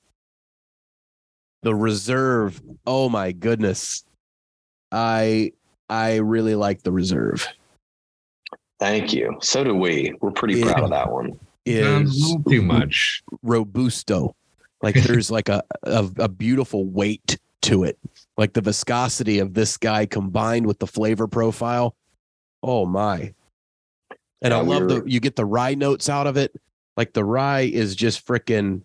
the 1.62 1.74
reserve 1.74 2.60
oh 2.86 3.09
my 3.09 3.32
goodness 3.32 4.05
i 4.90 5.52
I 5.88 6.16
really 6.16 6.55
like 6.55 6.82
the 6.82 6.92
reserve. 6.92 7.46
Thank 8.78 9.12
you. 9.12 9.36
So 9.40 9.64
do 9.64 9.74
we. 9.74 10.14
We're 10.20 10.30
pretty 10.30 10.62
proud 10.62 10.84
of 10.84 10.90
that 10.90 11.10
one. 11.10 11.38
Is 11.64 12.36
too 12.48 12.62
much 12.62 13.22
robusto. 13.42 14.34
Like 14.82 14.94
there's 15.02 15.30
like 15.30 15.48
a, 15.48 15.62
a 15.82 16.09
a 16.18 16.28
beautiful 16.28 16.84
weight 16.86 17.38
to 17.62 17.84
it. 17.84 17.98
Like 18.36 18.52
the 18.52 18.60
viscosity 18.60 19.38
of 19.40 19.55
this 19.55 19.76
guy 19.76 20.06
combined 20.06 20.66
with 20.66 20.78
the 20.78 20.86
flavor 20.86 21.26
profile. 21.26 21.94
Oh 22.62 22.86
my. 22.86 23.35
And 24.40 24.52
yeah, 24.52 24.59
I 24.59 24.62
love 24.62 24.89
the 24.89 25.02
you 25.06 25.20
get 25.20 25.36
the 25.36 25.44
rye 25.44 25.74
notes 25.74 26.09
out 26.09 26.26
of 26.26 26.36
it. 26.36 26.55
Like 26.97 27.12
the 27.12 27.24
rye 27.24 27.62
is 27.62 27.94
just 27.94 28.26
freaking 28.26 28.82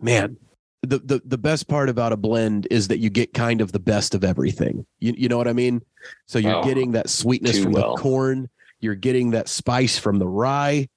man, 0.00 0.36
the, 0.82 0.98
the 0.98 1.22
the 1.24 1.38
best 1.38 1.68
part 1.68 1.88
about 1.88 2.12
a 2.12 2.16
blend 2.16 2.66
is 2.70 2.88
that 2.88 2.98
you 2.98 3.10
get 3.10 3.34
kind 3.34 3.60
of 3.60 3.72
the 3.72 3.78
best 3.78 4.14
of 4.14 4.24
everything. 4.24 4.86
You 4.98 5.14
you 5.16 5.28
know 5.28 5.38
what 5.38 5.48
I 5.48 5.52
mean? 5.52 5.82
So 6.26 6.38
you're 6.38 6.56
oh, 6.56 6.64
getting 6.64 6.92
that 6.92 7.10
sweetness 7.10 7.62
from 7.62 7.72
well. 7.72 7.96
the 7.96 8.02
corn, 8.02 8.48
you're 8.80 8.94
getting 8.94 9.30
that 9.32 9.48
spice 9.48 9.98
from 9.98 10.18
the 10.18 10.28
rye. 10.28 10.88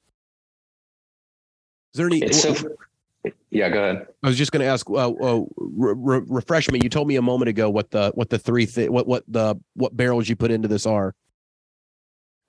Is 1.94 1.98
there 1.98 2.08
any? 2.08 2.32
So, 2.32 2.56
yeah, 3.50 3.70
go 3.70 3.84
ahead. 3.84 4.08
I 4.24 4.28
was 4.28 4.38
just 4.38 4.52
going 4.52 4.62
to 4.62 4.68
ask. 4.68 4.90
Uh, 4.90 5.12
uh, 5.12 5.44
re- 5.58 6.22
refresh 6.28 6.70
me. 6.70 6.80
You 6.82 6.90
told 6.90 7.08
me 7.08 7.16
a 7.18 7.22
moment 7.22 7.50
ago 7.50 7.70
what 7.70 7.92
the 7.92 8.12
what 8.16 8.30
the 8.30 8.40
three 8.40 8.66
th- 8.66 8.90
what 8.90 9.08
what 9.08 9.24
the 9.28 9.56
what 9.74 9.96
barrels 9.96 10.30
you 10.30 10.36
put 10.36 10.52
into 10.52 10.68
this 10.68 10.86
are. 10.86 11.14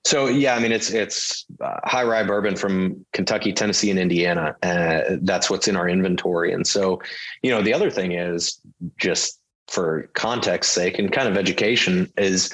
So 0.04 0.26
yeah, 0.26 0.54
I 0.54 0.60
mean 0.60 0.72
it's 0.72 0.90
it's 0.90 1.44
uh, 1.60 1.80
high 1.84 2.04
rye 2.04 2.22
bourbon 2.22 2.56
from 2.56 3.04
Kentucky, 3.12 3.52
Tennessee, 3.52 3.90
and 3.90 3.98
Indiana. 3.98 4.56
Uh, 4.62 5.16
that's 5.22 5.50
what's 5.50 5.68
in 5.68 5.76
our 5.76 5.88
inventory. 5.88 6.52
And 6.52 6.66
so, 6.66 7.02
you 7.42 7.50
know, 7.50 7.62
the 7.62 7.74
other 7.74 7.90
thing 7.90 8.12
is 8.12 8.60
just 8.98 9.40
for 9.68 10.08
context 10.14 10.72
sake 10.72 10.98
and 10.98 11.12
kind 11.12 11.28
of 11.28 11.36
education 11.36 12.10
is, 12.16 12.52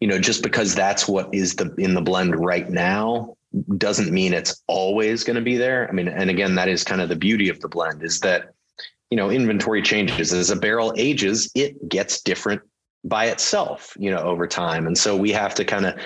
you 0.00 0.08
know, 0.08 0.18
just 0.18 0.42
because 0.42 0.74
that's 0.74 1.08
what 1.08 1.32
is 1.32 1.56
the 1.56 1.74
in 1.78 1.94
the 1.94 2.02
blend 2.02 2.38
right 2.38 2.68
now 2.68 3.34
doesn't 3.78 4.12
mean 4.12 4.34
it's 4.34 4.62
always 4.66 5.24
going 5.24 5.36
to 5.36 5.42
be 5.42 5.56
there. 5.56 5.88
I 5.88 5.92
mean, 5.92 6.08
and 6.08 6.30
again, 6.30 6.54
that 6.56 6.68
is 6.68 6.84
kind 6.84 7.00
of 7.00 7.08
the 7.08 7.16
beauty 7.16 7.48
of 7.48 7.60
the 7.60 7.68
blend 7.68 8.02
is 8.02 8.20
that, 8.20 8.52
you 9.10 9.16
know, 9.16 9.30
inventory 9.30 9.82
changes 9.82 10.32
as 10.32 10.50
a 10.50 10.56
barrel 10.56 10.92
ages, 10.96 11.50
it 11.54 11.88
gets 11.88 12.22
different 12.22 12.60
by 13.04 13.26
itself, 13.26 13.96
you 13.98 14.10
know, 14.10 14.18
over 14.18 14.46
time. 14.46 14.86
And 14.86 14.96
so 14.96 15.16
we 15.16 15.32
have 15.32 15.54
to 15.54 15.64
kind 15.64 15.86
of 15.86 15.98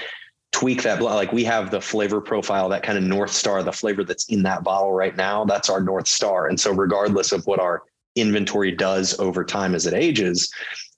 tweak 0.53 0.83
that 0.83 1.01
like 1.01 1.33
we 1.33 1.45
have 1.45 1.71
the 1.71 1.81
flavor 1.81 2.21
profile 2.21 2.69
that 2.69 2.83
kind 2.83 2.99
of 2.99 3.05
north 3.05 3.33
star 3.33 3.63
the 3.63 3.73
flavor 3.73 4.05
that's 4.05 4.27
in 4.27 4.43
that 4.43 4.63
bottle 4.63 4.93
right 4.93 5.17
now 5.17 5.47
that's 5.47 5.71
our 5.71 5.81
north 5.81 6.07
star 6.07 6.49
and 6.49 6.61
so 6.61 6.71
regardless 6.71 7.33
of 7.33 7.45
what 7.47 7.59
our 7.59 7.83
inventory 8.17 8.71
does 8.71 9.19
over 9.19 9.45
time 9.45 9.75
as 9.75 9.87
it 9.87 9.95
ages 9.95 10.53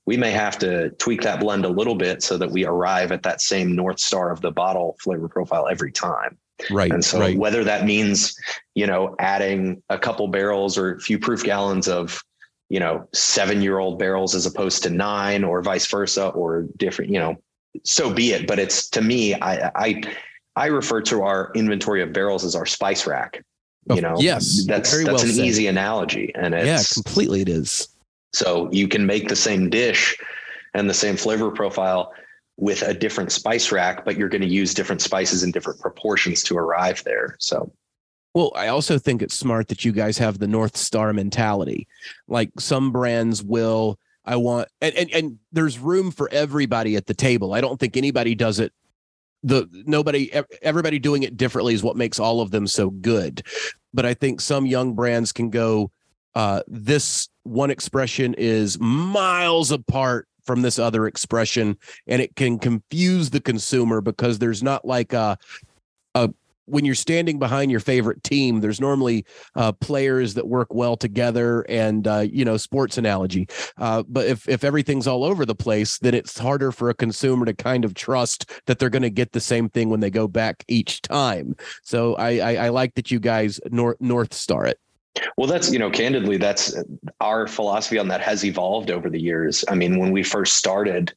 we 0.06 0.16
may 0.16 0.30
have 0.30 0.58
to 0.58 0.90
tweak 0.90 1.22
that 1.22 1.40
blend 1.40 1.64
a 1.64 1.68
little 1.68 1.94
bit 1.94 2.22
so 2.22 2.36
that 2.36 2.50
we 2.50 2.64
arrive 2.64 3.12
at 3.12 3.22
that 3.22 3.40
same 3.40 3.74
north 3.74 3.98
star 3.98 4.30
of 4.30 4.40
the 4.40 4.50
bottle 4.50 4.96
flavor 5.00 5.28
profile 5.28 5.68
every 5.68 5.92
time 5.92 6.36
right 6.70 6.92
and 6.92 7.04
so 7.04 7.18
right. 7.18 7.38
whether 7.38 7.64
that 7.64 7.84
means 7.84 8.36
you 8.74 8.86
know 8.86 9.14
adding 9.18 9.82
a 9.88 9.98
couple 9.98 10.28
barrels 10.28 10.78
or 10.78 10.94
a 10.94 11.00
few 11.00 11.18
proof 11.18 11.42
gallons 11.42 11.88
of 11.88 12.22
you 12.68 12.78
know 12.78 13.08
seven 13.12 13.60
year 13.60 13.78
old 13.78 13.98
barrels 13.98 14.34
as 14.34 14.46
opposed 14.46 14.82
to 14.82 14.90
nine 14.90 15.42
or 15.42 15.62
vice 15.62 15.86
versa 15.86 16.28
or 16.28 16.66
different 16.76 17.10
you 17.10 17.18
know 17.18 17.36
so 17.82 18.12
be 18.12 18.32
it. 18.32 18.46
But 18.46 18.58
it's 18.58 18.88
to 18.90 19.02
me, 19.02 19.34
I 19.34 19.70
I 19.74 20.02
I 20.56 20.66
refer 20.66 21.02
to 21.02 21.22
our 21.22 21.50
inventory 21.54 22.02
of 22.02 22.12
barrels 22.12 22.44
as 22.44 22.54
our 22.54 22.66
spice 22.66 23.06
rack. 23.06 23.42
You 23.90 23.96
oh, 23.96 24.00
know, 24.00 24.16
yes, 24.18 24.64
that's 24.66 24.90
that's 24.90 25.04
well 25.04 25.20
an 25.20 25.32
said. 25.32 25.44
easy 25.44 25.66
analogy, 25.66 26.32
and 26.34 26.54
it's 26.54 26.66
yeah, 26.66 27.02
completely 27.02 27.40
it 27.42 27.48
is. 27.48 27.88
So 28.34 28.70
you 28.72 28.88
can 28.88 29.06
make 29.06 29.28
the 29.28 29.36
same 29.36 29.70
dish 29.70 30.16
and 30.74 30.90
the 30.90 30.94
same 30.94 31.16
flavor 31.16 31.50
profile 31.50 32.12
with 32.56 32.82
a 32.82 32.94
different 32.94 33.32
spice 33.32 33.72
rack, 33.72 34.04
but 34.04 34.16
you're 34.16 34.28
going 34.28 34.42
to 34.42 34.48
use 34.48 34.74
different 34.74 35.02
spices 35.02 35.42
in 35.42 35.50
different 35.50 35.80
proportions 35.80 36.42
to 36.44 36.56
arrive 36.56 37.02
there. 37.04 37.36
So 37.38 37.72
well, 38.34 38.52
I 38.56 38.66
also 38.66 38.98
think 38.98 39.22
it's 39.22 39.38
smart 39.38 39.68
that 39.68 39.84
you 39.84 39.92
guys 39.92 40.18
have 40.18 40.38
the 40.38 40.48
North 40.48 40.76
Star 40.76 41.12
mentality. 41.12 41.86
Like 42.26 42.50
some 42.58 42.90
brands 42.90 43.42
will 43.42 43.98
I 44.24 44.36
want 44.36 44.68
and, 44.80 44.94
and 44.96 45.10
and 45.12 45.38
there's 45.52 45.78
room 45.78 46.10
for 46.10 46.28
everybody 46.30 46.96
at 46.96 47.06
the 47.06 47.14
table. 47.14 47.54
I 47.54 47.60
don't 47.60 47.78
think 47.78 47.96
anybody 47.96 48.34
does 48.34 48.58
it 48.58 48.72
the 49.44 49.68
nobody 49.86 50.32
everybody 50.62 50.98
doing 50.98 51.22
it 51.22 51.36
differently 51.36 51.74
is 51.74 51.82
what 51.82 51.96
makes 51.96 52.18
all 52.18 52.40
of 52.40 52.50
them 52.50 52.66
so 52.66 52.90
good. 52.90 53.42
But 53.92 54.06
I 54.06 54.14
think 54.14 54.40
some 54.40 54.66
young 54.66 54.94
brands 54.94 55.30
can 55.30 55.50
go 55.50 55.92
uh, 56.34 56.62
this 56.66 57.28
one 57.44 57.70
expression 57.70 58.34
is 58.38 58.78
miles 58.78 59.70
apart 59.70 60.28
from 60.44 60.62
this 60.62 60.78
other 60.78 61.06
expression 61.06 61.76
and 62.06 62.20
it 62.20 62.36
can 62.36 62.58
confuse 62.58 63.30
the 63.30 63.40
consumer 63.40 64.00
because 64.00 64.38
there's 64.38 64.62
not 64.62 64.84
like 64.84 65.12
a 65.12 65.38
a 66.14 66.30
when 66.66 66.84
you're 66.84 66.94
standing 66.94 67.38
behind 67.38 67.70
your 67.70 67.80
favorite 67.80 68.22
team, 68.22 68.60
there's 68.60 68.80
normally 68.80 69.26
uh, 69.54 69.72
players 69.72 70.34
that 70.34 70.48
work 70.48 70.72
well 70.72 70.96
together, 70.96 71.62
and 71.68 72.06
uh, 72.06 72.20
you 72.20 72.44
know, 72.44 72.56
sports 72.56 72.96
analogy. 72.96 73.46
Uh, 73.76 74.02
but 74.08 74.26
if 74.26 74.48
if 74.48 74.64
everything's 74.64 75.06
all 75.06 75.24
over 75.24 75.44
the 75.44 75.54
place, 75.54 75.98
then 75.98 76.14
it's 76.14 76.38
harder 76.38 76.72
for 76.72 76.88
a 76.88 76.94
consumer 76.94 77.44
to 77.44 77.54
kind 77.54 77.84
of 77.84 77.94
trust 77.94 78.50
that 78.66 78.78
they're 78.78 78.90
going 78.90 79.02
to 79.02 79.10
get 79.10 79.32
the 79.32 79.40
same 79.40 79.68
thing 79.68 79.90
when 79.90 80.00
they 80.00 80.10
go 80.10 80.26
back 80.26 80.64
each 80.68 81.02
time. 81.02 81.54
So 81.82 82.14
I 82.14 82.38
I, 82.38 82.66
I 82.66 82.68
like 82.70 82.94
that 82.94 83.10
you 83.10 83.20
guys 83.20 83.60
north 83.70 84.00
north 84.00 84.32
star 84.32 84.66
it. 84.66 84.78
Well, 85.36 85.46
that's, 85.46 85.72
you 85.72 85.78
know, 85.78 85.90
candidly, 85.90 86.36
that's 86.36 86.76
our 87.20 87.46
philosophy 87.46 87.98
on 87.98 88.08
that 88.08 88.20
has 88.20 88.44
evolved 88.44 88.90
over 88.90 89.08
the 89.08 89.20
years. 89.20 89.64
I 89.68 89.74
mean, 89.74 89.98
when 89.98 90.10
we 90.10 90.22
first 90.22 90.56
started 90.56 91.14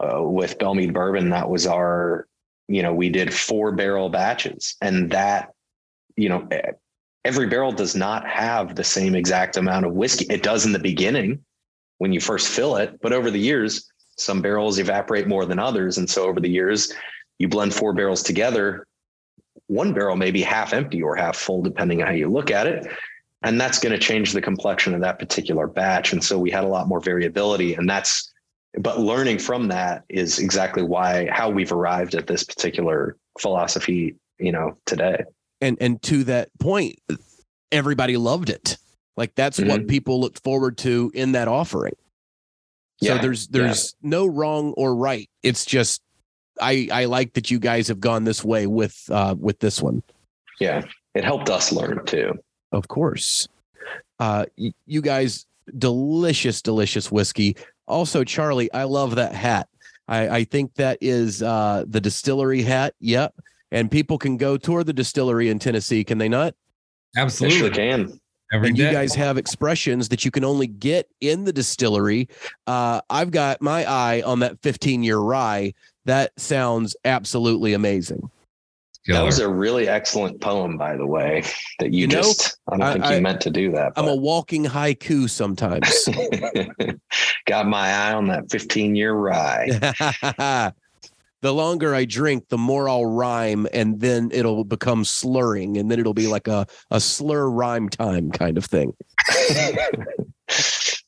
uh, 0.00 0.22
with 0.22 0.58
Belle 0.58 0.74
Meade 0.74 0.94
Bourbon, 0.94 1.30
that 1.30 1.48
was 1.48 1.66
our, 1.66 2.26
you 2.68 2.82
know, 2.82 2.94
we 2.94 3.08
did 3.08 3.34
four 3.34 3.72
barrel 3.72 4.08
batches 4.08 4.76
and 4.80 5.10
that, 5.10 5.52
you 6.16 6.28
know, 6.28 6.48
every 7.24 7.48
barrel 7.48 7.72
does 7.72 7.96
not 7.96 8.26
have 8.26 8.76
the 8.76 8.84
same 8.84 9.14
exact 9.14 9.56
amount 9.56 9.86
of 9.86 9.94
whiskey. 9.94 10.26
It 10.30 10.42
does 10.42 10.64
in 10.64 10.72
the 10.72 10.78
beginning 10.78 11.44
when 11.98 12.12
you 12.12 12.20
first 12.20 12.48
fill 12.48 12.76
it, 12.76 13.00
but 13.02 13.12
over 13.12 13.30
the 13.30 13.38
years, 13.38 13.88
some 14.16 14.42
barrels 14.42 14.78
evaporate 14.78 15.26
more 15.26 15.44
than 15.44 15.58
others. 15.58 15.98
And 15.98 16.08
so 16.08 16.24
over 16.24 16.38
the 16.38 16.50
years, 16.50 16.92
you 17.38 17.48
blend 17.48 17.74
four 17.74 17.92
barrels 17.92 18.22
together. 18.22 18.86
One 19.66 19.92
barrel 19.92 20.14
may 20.14 20.30
be 20.30 20.42
half 20.42 20.72
empty 20.72 21.02
or 21.02 21.16
half 21.16 21.36
full, 21.36 21.62
depending 21.62 22.00
on 22.00 22.08
how 22.08 22.14
you 22.14 22.30
look 22.30 22.52
at 22.52 22.68
it 22.68 22.86
and 23.44 23.60
that's 23.60 23.78
going 23.78 23.92
to 23.92 23.98
change 23.98 24.32
the 24.32 24.40
complexion 24.40 24.94
of 24.94 25.00
that 25.02 25.18
particular 25.18 25.66
batch. 25.66 26.12
And 26.12 26.22
so 26.24 26.38
we 26.38 26.50
had 26.50 26.64
a 26.64 26.68
lot 26.68 26.88
more 26.88 27.00
variability 27.00 27.74
and 27.74 27.88
that's 27.88 28.30
but 28.76 28.98
learning 28.98 29.38
from 29.38 29.68
that 29.68 30.02
is 30.08 30.40
exactly 30.40 30.82
why 30.82 31.28
how 31.30 31.48
we've 31.48 31.70
arrived 31.70 32.16
at 32.16 32.26
this 32.26 32.42
particular 32.42 33.16
philosophy 33.38 34.16
you 34.38 34.50
know 34.50 34.76
today. 34.86 35.22
And 35.60 35.76
and 35.80 36.02
to 36.02 36.24
that 36.24 36.48
point 36.58 36.98
everybody 37.70 38.16
loved 38.16 38.50
it. 38.50 38.76
Like 39.16 39.34
that's 39.36 39.60
mm-hmm. 39.60 39.70
what 39.70 39.86
people 39.86 40.20
looked 40.20 40.42
forward 40.42 40.76
to 40.78 41.12
in 41.14 41.32
that 41.32 41.46
offering. 41.46 41.94
So 43.02 43.14
yeah, 43.14 43.20
there's 43.20 43.46
there's 43.48 43.94
yeah. 44.02 44.08
no 44.10 44.26
wrong 44.26 44.74
or 44.76 44.94
right. 44.96 45.28
It's 45.42 45.64
just 45.64 46.00
i 46.60 46.88
i 46.92 47.06
like 47.06 47.32
that 47.32 47.50
you 47.50 47.58
guys 47.58 47.88
have 47.88 47.98
gone 47.98 48.22
this 48.22 48.44
way 48.44 48.66
with 48.66 48.96
uh 49.10 49.34
with 49.38 49.60
this 49.60 49.80
one. 49.80 50.02
Yeah 50.58 50.84
it 51.14 51.24
helped 51.24 51.48
us 51.48 51.72
learn 51.72 52.04
too 52.04 52.32
of 52.74 52.88
course. 52.88 53.48
Uh, 54.18 54.46
you 54.86 55.02
guys, 55.02 55.46
delicious, 55.78 56.62
delicious 56.62 57.10
whiskey. 57.10 57.56
Also, 57.86 58.24
Charlie, 58.24 58.72
I 58.72 58.84
love 58.84 59.16
that 59.16 59.34
hat. 59.34 59.68
I, 60.08 60.28
I 60.28 60.44
think 60.44 60.74
that 60.74 60.98
is 61.00 61.42
uh, 61.42 61.84
the 61.86 62.00
distillery 62.00 62.62
hat. 62.62 62.94
Yep. 63.00 63.34
And 63.72 63.90
people 63.90 64.18
can 64.18 64.36
go 64.36 64.56
tour 64.56 64.84
the 64.84 64.92
distillery 64.92 65.48
in 65.48 65.58
Tennessee, 65.58 66.04
can 66.04 66.18
they 66.18 66.28
not? 66.28 66.54
Absolutely. 67.16 67.58
They 67.58 67.64
sure 67.64 67.70
can. 67.70 68.20
Every 68.52 68.68
and 68.68 68.76
day. 68.76 68.86
you 68.86 68.92
guys 68.92 69.14
have 69.14 69.38
expressions 69.38 70.08
that 70.10 70.24
you 70.24 70.30
can 70.30 70.44
only 70.44 70.66
get 70.66 71.08
in 71.20 71.44
the 71.44 71.52
distillery. 71.52 72.28
Uh, 72.66 73.00
I've 73.10 73.30
got 73.30 73.60
my 73.60 73.84
eye 73.84 74.22
on 74.22 74.40
that 74.40 74.60
15 74.60 75.02
year 75.02 75.18
rye. 75.18 75.74
That 76.04 76.32
sounds 76.38 76.94
absolutely 77.04 77.72
amazing. 77.72 78.30
Killer. 79.06 79.18
That 79.18 79.24
was 79.26 79.38
a 79.38 79.48
really 79.48 79.86
excellent 79.86 80.40
poem, 80.40 80.78
by 80.78 80.96
the 80.96 81.06
way, 81.06 81.44
that 81.78 81.92
you, 81.92 82.02
you 82.02 82.06
know, 82.06 82.22
just, 82.22 82.56
I 82.68 82.76
don't 82.76 82.82
I, 82.82 82.92
think 82.94 83.04
I, 83.04 83.16
you 83.16 83.22
meant 83.22 83.40
to 83.42 83.50
do 83.50 83.70
that. 83.72 83.92
I'm 83.96 84.08
a 84.08 84.14
walking 84.14 84.64
haiku 84.64 85.28
sometimes. 85.28 86.08
Got 87.46 87.66
my 87.66 87.88
eye 87.92 88.14
on 88.14 88.28
that 88.28 88.50
15 88.50 88.96
year 88.96 89.12
rye. 89.12 89.68
the 91.42 91.52
longer 91.52 91.94
I 91.94 92.06
drink, 92.06 92.48
the 92.48 92.56
more 92.56 92.88
I'll 92.88 93.04
rhyme, 93.04 93.66
and 93.74 94.00
then 94.00 94.30
it'll 94.32 94.64
become 94.64 95.04
slurring, 95.04 95.76
and 95.76 95.90
then 95.90 96.00
it'll 96.00 96.14
be 96.14 96.26
like 96.26 96.48
a, 96.48 96.66
a 96.90 96.98
slur 96.98 97.50
rhyme 97.50 97.90
time 97.90 98.30
kind 98.30 98.56
of 98.56 98.64
thing. 98.64 98.94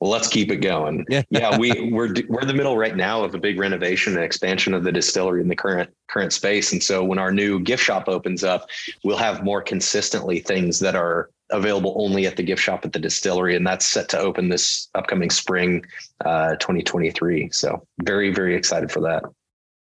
well, 0.01 0.11
let's 0.11 0.29
keep 0.29 0.51
it 0.51 0.57
going. 0.57 1.05
yeah, 1.31 1.59
we 1.59 1.91
we're 1.91 2.15
we're 2.29 2.41
in 2.41 2.49
the 2.49 2.55
middle 2.55 2.77
right 2.77 2.97
now 2.97 3.25
of 3.25 3.35
a 3.35 3.39
big 3.39 3.59
renovation 3.59 4.15
and 4.15 4.25
expansion 4.25 4.75
of 4.75 4.85
the 4.85 4.93
distillery 4.93 5.41
in 5.41 5.49
the 5.49 5.57
current 5.57 5.91
current 6.09 6.33
space. 6.33 6.73
And 6.73 6.83
so 6.83 7.05
when 7.05 7.19
our 7.19 7.33
new 7.33 7.61
gift 7.61 7.83
shop 7.83 8.09
opens 8.09 8.45
up, 8.45 8.69
we'll 9.05 9.17
have 9.17 9.45
more 9.45 9.63
consistently 9.63 10.41
things 10.41 10.79
that 10.81 10.95
are 10.95 11.31
available 11.51 11.95
only 11.97 12.27
at 12.27 12.37
the 12.37 12.43
gift 12.43 12.63
shop 12.63 12.85
at 12.85 12.93
the 12.93 12.99
distillery, 12.99 13.57
and 13.57 13.67
that's 13.67 13.87
set 13.87 14.09
to 14.11 14.19
open 14.19 14.49
this 14.49 14.89
upcoming 14.95 15.31
spring, 15.31 15.85
uh, 16.25 16.57
2023. 16.57 17.51
So 17.51 17.87
very 18.03 18.33
very 18.33 18.55
excited 18.55 18.91
for 18.91 19.01
that. 19.01 19.25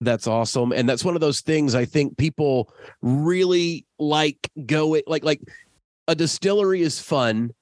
That's 0.00 0.26
awesome, 0.26 0.72
and 0.72 0.88
that's 0.88 1.04
one 1.04 1.14
of 1.14 1.20
those 1.20 1.40
things 1.40 1.74
I 1.74 1.84
think 1.84 2.16
people 2.16 2.72
really 3.02 3.86
like. 3.98 4.50
Go 4.66 4.94
it 4.94 5.04
like 5.06 5.24
like 5.24 5.40
a 6.08 6.14
distillery 6.14 6.82
is 6.82 6.98
fun 6.98 7.52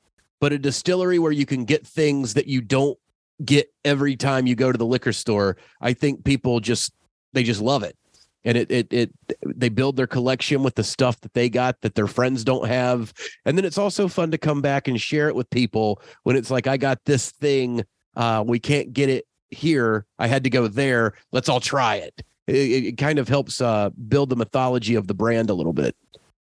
but 0.41 0.53
a 0.53 0.59
distillery 0.59 1.19
where 1.19 1.33
you 1.33 1.47
can 1.47 1.65
get 1.65 1.87
things 1.87 2.35
that 2.35 2.47
you 2.47 2.61
don't 2.61 2.99
get 3.45 3.73
every 3.85 4.17
time 4.17 4.47
you 4.47 4.55
go 4.55 4.73
to 4.73 4.79
the 4.79 4.87
liquor 4.87 5.13
store, 5.13 5.57
I 5.81 5.93
think 5.93 6.25
people 6.25 6.61
just 6.61 6.93
they 7.33 7.43
just 7.43 7.61
love 7.61 7.83
it. 7.83 7.97
And 8.45 8.57
it 8.57 8.71
it 8.71 8.93
it 8.93 9.13
they 9.45 9.69
build 9.69 9.97
their 9.97 10.07
collection 10.07 10.63
with 10.63 10.75
the 10.75 10.85
stuff 10.85 11.21
that 11.21 11.35
they 11.35 11.49
got 11.49 11.81
that 11.83 11.95
their 11.95 12.07
friends 12.07 12.45
don't 12.45 12.67
have. 12.69 13.13
And 13.45 13.59
then 13.59 13.65
it's 13.65 13.79
also 13.79 14.09
fun 14.09 14.31
to 14.31 14.39
come 14.39 14.63
back 14.63 14.89
and 14.89 15.01
share 15.01 15.29
it 15.29 15.35
with 15.35 15.51
people 15.51 16.01
when 16.23 16.37
it's 16.37 16.51
like 16.51 16.67
I 16.67 16.77
got 16.77 17.05
this 17.05 17.31
thing 17.31 17.85
uh 18.17 18.45
we 18.47 18.59
can't 18.59 18.93
get 18.93 19.09
it 19.09 19.27
here. 19.51 20.07
I 20.19 20.27
had 20.27 20.45
to 20.45 20.51
go 20.51 20.69
there. 20.69 21.15
Let's 21.33 21.49
all 21.49 21.61
try 21.61 21.97
it. 21.97 22.23
It, 22.47 22.85
it 22.85 22.99
kind 22.99 23.19
of 23.19 23.29
helps 23.29 23.61
uh 23.61 23.91
build 23.91 24.31
the 24.31 24.37
mythology 24.37 24.95
of 24.95 25.09
the 25.09 25.15
brand 25.15 25.51
a 25.51 25.55
little 25.55 25.73
bit. 25.73 25.97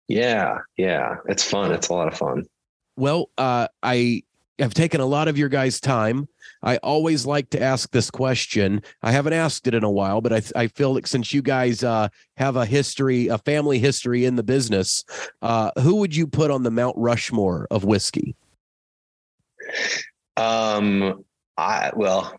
Yeah, 0.08 0.60
yeah. 0.78 1.16
It's 1.28 1.44
fun. 1.44 1.72
It's 1.72 1.88
a 1.88 1.94
lot 1.94 2.08
of 2.08 2.18
fun. 2.18 2.46
Well, 2.96 3.30
uh, 3.38 3.68
I 3.82 4.24
have 4.60 4.74
taken 4.74 5.02
a 5.02 5.06
lot 5.06 5.28
of 5.28 5.38
your 5.38 5.50
guys' 5.50 5.80
time. 5.80 6.28
I 6.62 6.78
always 6.78 7.26
like 7.26 7.50
to 7.52 7.62
ask 7.62 7.92
this 7.92 8.10
question. 8.10 8.82
I 9.02 9.12
haven't 9.12 9.34
asked 9.34 9.68
it 9.68 9.74
in 9.74 9.84
a 9.84 9.92
while, 9.92 10.22
but 10.22 10.34
I, 10.34 10.42
I 10.56 10.68
feel 10.68 10.94
like 10.94 11.08
since 11.08 11.34
you 11.34 11.42
guys 11.42 11.84
uh, 11.84 12.10
have 12.38 12.56
a 12.56 12.66
history, 12.66 13.28
a 13.28 13.38
family 13.40 13.80
history 13.80 14.26
in 14.26 14.36
the 14.36 14.44
business, 14.44 15.04
uh, 15.42 15.72
who 15.82 15.96
would 15.98 16.16
you 16.16 16.28
put 16.28 16.52
on 16.52 16.64
the 16.64 16.72
Mount 16.72 16.96
Rushmore 16.98 17.68
of 17.70 17.84
whiskey? 17.84 18.36
Um, 20.38 21.26
I 21.58 21.92
well, 21.96 22.36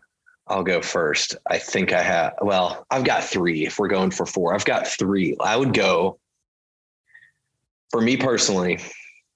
I'll 0.47 0.63
go 0.63 0.81
first. 0.81 1.37
I 1.47 1.57
think 1.57 1.93
I 1.93 2.01
have. 2.01 2.33
Well, 2.41 2.85
I've 2.89 3.03
got 3.03 3.23
three. 3.23 3.65
If 3.65 3.79
we're 3.79 3.87
going 3.87 4.11
for 4.11 4.25
four, 4.25 4.53
I've 4.53 4.65
got 4.65 4.87
three. 4.87 5.35
I 5.39 5.55
would 5.55 5.73
go. 5.73 6.19
For 7.91 8.01
me 8.01 8.17
personally, 8.17 8.79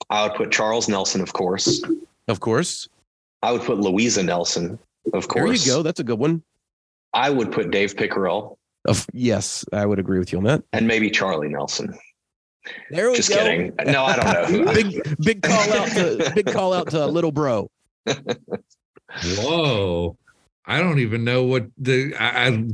I 0.09 0.23
would 0.23 0.35
put 0.35 0.51
Charles 0.51 0.89
Nelson, 0.89 1.21
of 1.21 1.33
course. 1.33 1.83
Of 2.27 2.39
course. 2.39 2.89
I 3.41 3.51
would 3.51 3.61
put 3.61 3.77
Louisa 3.77 4.23
Nelson, 4.23 4.79
of 5.13 5.27
course. 5.27 5.63
There 5.63 5.63
you 5.71 5.77
go. 5.77 5.83
That's 5.83 5.99
a 5.99 6.03
good 6.03 6.19
one. 6.19 6.43
I 7.13 7.29
would 7.29 7.51
put 7.51 7.71
Dave 7.71 7.95
Pickerell. 7.95 8.57
Of, 8.85 9.05
yes, 9.13 9.65
I 9.73 9.85
would 9.85 9.99
agree 9.99 10.19
with 10.19 10.31
you 10.31 10.37
on 10.37 10.45
that. 10.45 10.63
And 10.73 10.87
maybe 10.87 11.09
Charlie 11.09 11.49
Nelson. 11.49 11.97
There 12.91 13.09
we 13.09 13.17
Just 13.17 13.29
go. 13.29 13.37
kidding. 13.37 13.73
No, 13.85 14.05
I 14.05 14.15
don't 14.15 14.65
know. 14.65 14.73
big 14.73 15.17
big 15.19 15.41
call 15.41 15.73
out 15.73 15.87
to 15.89 16.31
big 16.35 16.45
call 16.45 16.73
out 16.73 16.89
to 16.91 17.05
little 17.05 17.31
bro. 17.31 17.69
Whoa. 19.23 20.17
I 20.65 20.79
don't 20.79 20.99
even 20.99 21.23
know 21.23 21.43
what 21.43 21.67
the 21.77 22.13
I, 22.15 22.47
I 22.47 22.65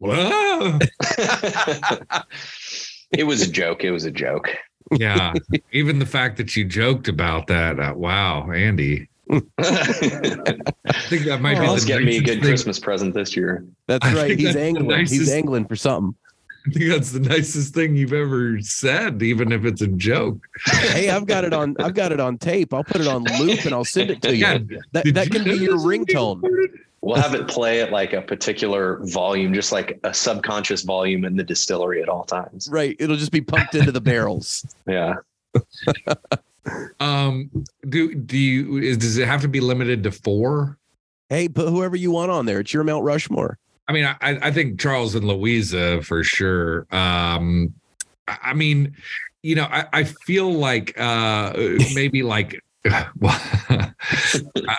it 3.12 3.24
was 3.24 3.42
a 3.42 3.50
joke. 3.50 3.84
It 3.84 3.90
was 3.90 4.04
a 4.04 4.10
joke 4.10 4.50
yeah. 4.92 5.34
Even 5.72 5.98
the 5.98 6.06
fact 6.06 6.36
that 6.36 6.56
you 6.56 6.64
joked 6.64 7.08
about 7.08 7.46
that. 7.48 7.78
Uh, 7.78 7.94
wow, 7.96 8.50
Andy. 8.50 9.08
I 9.30 9.42
think 11.08 11.24
that 11.24 11.40
might 11.40 11.54
well, 11.54 11.62
be. 11.62 11.68
Let's 11.70 11.84
get 11.84 12.02
me 12.02 12.18
a 12.18 12.20
good 12.20 12.34
thing. 12.34 12.42
Christmas 12.42 12.78
present 12.78 13.14
this 13.14 13.36
year. 13.36 13.64
That's 13.88 14.06
right. 14.12 14.38
He's 14.38 14.54
that's 14.54 14.56
angling. 14.56 14.88
Nicest, 14.88 15.20
He's 15.20 15.32
angling 15.32 15.66
for 15.66 15.76
something. 15.76 16.14
I 16.66 16.70
think 16.70 16.90
that's 16.90 17.12
the 17.12 17.20
nicest 17.20 17.74
thing 17.74 17.94
you've 17.94 18.12
ever 18.12 18.60
said, 18.60 19.22
even 19.22 19.52
if 19.52 19.64
it's 19.64 19.82
a 19.82 19.86
joke. 19.86 20.38
hey, 20.66 21.10
I've 21.10 21.26
got 21.26 21.44
it 21.44 21.52
on. 21.52 21.76
I've 21.78 21.94
got 21.94 22.12
it 22.12 22.20
on 22.20 22.38
tape. 22.38 22.74
I'll 22.74 22.84
put 22.84 23.00
it 23.00 23.06
on 23.06 23.24
loop 23.40 23.64
and 23.64 23.74
I'll 23.74 23.84
send 23.84 24.10
it 24.10 24.22
to 24.22 24.34
you. 24.34 24.46
Yeah, 24.46 24.58
that 24.92 25.14
that 25.14 25.30
can 25.30 25.44
be 25.44 25.56
your 25.56 25.78
ringtone. 25.78 26.42
We'll 27.06 27.22
have 27.22 27.34
it 27.34 27.46
play 27.46 27.82
at 27.82 27.92
like 27.92 28.14
a 28.14 28.20
particular 28.20 28.98
volume, 29.04 29.54
just 29.54 29.70
like 29.70 29.96
a 30.02 30.12
subconscious 30.12 30.82
volume 30.82 31.24
in 31.24 31.36
the 31.36 31.44
distillery 31.44 32.02
at 32.02 32.08
all 32.08 32.24
times. 32.24 32.68
Right. 32.68 32.96
It'll 32.98 33.14
just 33.14 33.30
be 33.30 33.40
pumped 33.40 33.76
into 33.76 33.92
the 33.92 34.00
barrels. 34.00 34.66
Yeah. 34.88 35.14
um 37.00 37.48
do 37.88 38.14
do 38.14 38.36
you 38.36 38.78
is 38.78 38.98
does 38.98 39.16
it 39.18 39.26
have 39.26 39.40
to 39.42 39.48
be 39.48 39.60
limited 39.60 40.02
to 40.02 40.10
four? 40.10 40.78
Hey, 41.28 41.48
put 41.48 41.68
whoever 41.68 41.96
you 41.96 42.10
want 42.10 42.30
on 42.30 42.44
there. 42.44 42.60
It's 42.60 42.74
your 42.74 42.84
Mount 42.84 43.04
Rushmore. 43.04 43.58
I 43.88 43.92
mean, 43.92 44.04
I, 44.04 44.16
I 44.20 44.50
think 44.50 44.78
Charles 44.80 45.14
and 45.14 45.26
Louisa 45.26 46.02
for 46.02 46.24
sure. 46.24 46.86
Um 46.90 47.72
I 48.26 48.52
mean, 48.52 48.96
you 49.42 49.54
know, 49.54 49.64
I, 49.70 49.86
I 49.92 50.04
feel 50.04 50.52
like 50.52 50.98
uh 50.98 51.52
maybe 51.94 52.24
like 52.24 52.60
well, 53.18 53.40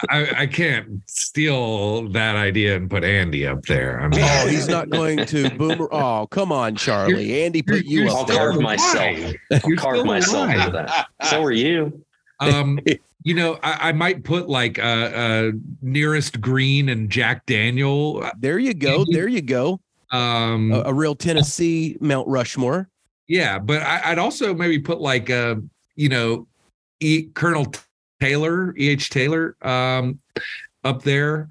I, 0.10 0.28
I, 0.38 0.48
can't 0.48 1.02
steal 1.06 2.08
that 2.10 2.36
idea 2.36 2.76
and 2.76 2.90
put 2.90 3.04
Andy 3.04 3.46
up 3.46 3.64
there. 3.64 4.00
I 4.00 4.08
mean, 4.08 4.22
oh, 4.24 4.48
he's 4.48 4.68
not 4.68 4.90
going 4.90 5.26
to 5.26 5.50
boomer. 5.52 5.88
Oh, 5.92 6.28
come 6.28 6.52
on, 6.52 6.76
Charlie. 6.76 7.44
Andy 7.44 7.62
put 7.62 7.86
you 7.86 8.04
you're 8.04 8.10
I'll 8.10 8.26
there. 8.26 8.38
carve 8.38 8.62
myself. 8.62 9.18
I'll 9.52 9.60
You're 9.66 9.78
carve 9.78 9.98
still 9.98 10.06
myself 10.06 10.50
alive. 10.50 10.68
into 10.68 10.72
that. 10.72 11.08
So 11.30 11.44
are 11.44 11.52
you. 11.52 12.04
Um, 12.40 12.80
you 13.24 13.34
know, 13.34 13.60
I, 13.64 13.90
I 13.90 13.92
might 13.92 14.24
put 14.24 14.48
like 14.48 14.80
uh, 14.80 14.82
uh, 14.82 15.52
nearest 15.82 16.40
Green 16.40 16.90
and 16.90 17.10
Jack 17.10 17.46
Daniel. 17.46 18.30
There 18.40 18.60
you 18.60 18.74
go. 18.74 19.06
There 19.10 19.28
you 19.28 19.42
go. 19.42 19.80
Um, 20.12 20.72
A, 20.72 20.84
a 20.86 20.94
real 20.94 21.16
Tennessee 21.16 21.98
Mount 22.00 22.28
Rushmore. 22.28 22.90
Yeah, 23.28 23.60
but 23.60 23.82
I, 23.82 24.12
I'd 24.12 24.20
also 24.20 24.54
maybe 24.54 24.80
put 24.80 25.02
like 25.02 25.30
uh, 25.30 25.56
you 25.98 26.08
know, 26.08 26.48
e, 27.02 27.24
Colonel 27.34 27.66
Taylor, 28.20 28.74
E. 28.78 28.90
H. 28.90 29.10
Taylor, 29.10 29.56
um, 29.62 30.20
up 30.84 31.04
there. 31.04 31.50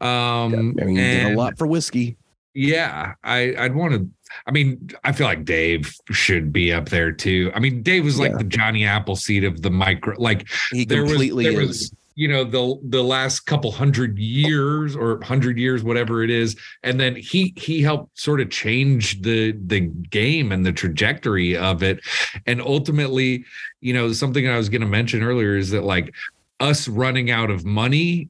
Um, 0.00 0.76
I 0.80 0.84
mean, 0.84 0.94
did 0.96 1.32
a 1.32 1.36
lot 1.36 1.56
for 1.56 1.66
whiskey. 1.66 2.16
Yeah, 2.54 3.14
I 3.24 3.54
I'd 3.56 3.74
want 3.74 3.94
to. 3.94 4.08
I 4.46 4.50
mean, 4.50 4.90
I 5.04 5.12
feel 5.12 5.26
like 5.26 5.44
Dave 5.44 5.94
should 6.10 6.52
be 6.52 6.72
up 6.72 6.88
there 6.88 7.12
too. 7.12 7.50
I 7.54 7.60
mean, 7.60 7.82
Dave 7.82 8.04
was 8.04 8.18
like 8.18 8.32
Yeah. 8.32 8.38
the 8.38 8.44
Johnny 8.44 8.84
Appleseed 8.84 9.44
of 9.44 9.62
the 9.62 9.70
micro. 9.70 10.14
Like 10.18 10.48
He 10.70 10.84
there 10.84 11.02
was, 11.02 11.12
completely 11.12 11.44
there 11.44 11.60
is. 11.62 11.68
was, 11.68 11.94
you 12.14 12.28
know, 12.28 12.44
the 12.44 12.78
the 12.88 13.02
last 13.02 13.40
couple 13.40 13.70
hundred 13.70 14.18
years 14.18 14.94
or 14.94 15.22
hundred 15.22 15.58
years, 15.58 15.82
whatever 15.82 16.22
it 16.22 16.30
is, 16.30 16.56
and 16.82 17.00
then 17.00 17.16
he 17.16 17.54
he 17.56 17.82
helped 17.82 18.18
sort 18.18 18.40
of 18.40 18.50
change 18.50 19.22
the 19.22 19.52
the 19.66 19.80
game 19.80 20.52
and 20.52 20.64
the 20.64 20.72
trajectory 20.72 21.56
of 21.56 21.82
it, 21.82 22.00
and 22.46 22.60
ultimately, 22.60 23.44
you 23.80 23.92
know, 23.92 24.12
something 24.12 24.48
I 24.48 24.56
was 24.56 24.68
going 24.68 24.82
to 24.82 24.86
mention 24.86 25.22
earlier 25.22 25.56
is 25.56 25.70
that 25.70 25.84
like 25.84 26.14
us 26.60 26.88
running 26.88 27.30
out 27.30 27.50
of 27.50 27.64
money, 27.64 28.28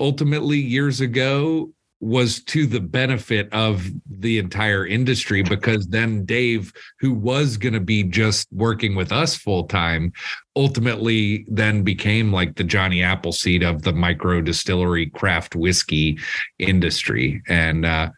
ultimately 0.00 0.58
years 0.58 1.00
ago 1.00 1.70
was 2.02 2.42
to 2.42 2.66
the 2.66 2.80
benefit 2.80 3.48
of 3.52 3.88
the 4.10 4.38
entire 4.38 4.84
industry 4.84 5.40
because 5.40 5.86
then 5.86 6.24
Dave, 6.24 6.72
who 6.98 7.14
was 7.14 7.56
going 7.56 7.74
to 7.74 7.80
be 7.80 8.02
just 8.02 8.48
working 8.52 8.96
with 8.96 9.12
us 9.12 9.36
full 9.36 9.68
time, 9.68 10.12
ultimately 10.56 11.46
then 11.48 11.84
became 11.84 12.32
like 12.32 12.56
the 12.56 12.64
Johnny 12.64 13.04
Appleseed 13.04 13.62
of 13.62 13.82
the 13.82 13.92
micro 13.92 14.40
distillery 14.40 15.10
craft 15.10 15.54
whiskey 15.54 16.18
industry. 16.58 17.40
And 17.48 17.86
uh, 17.86 18.10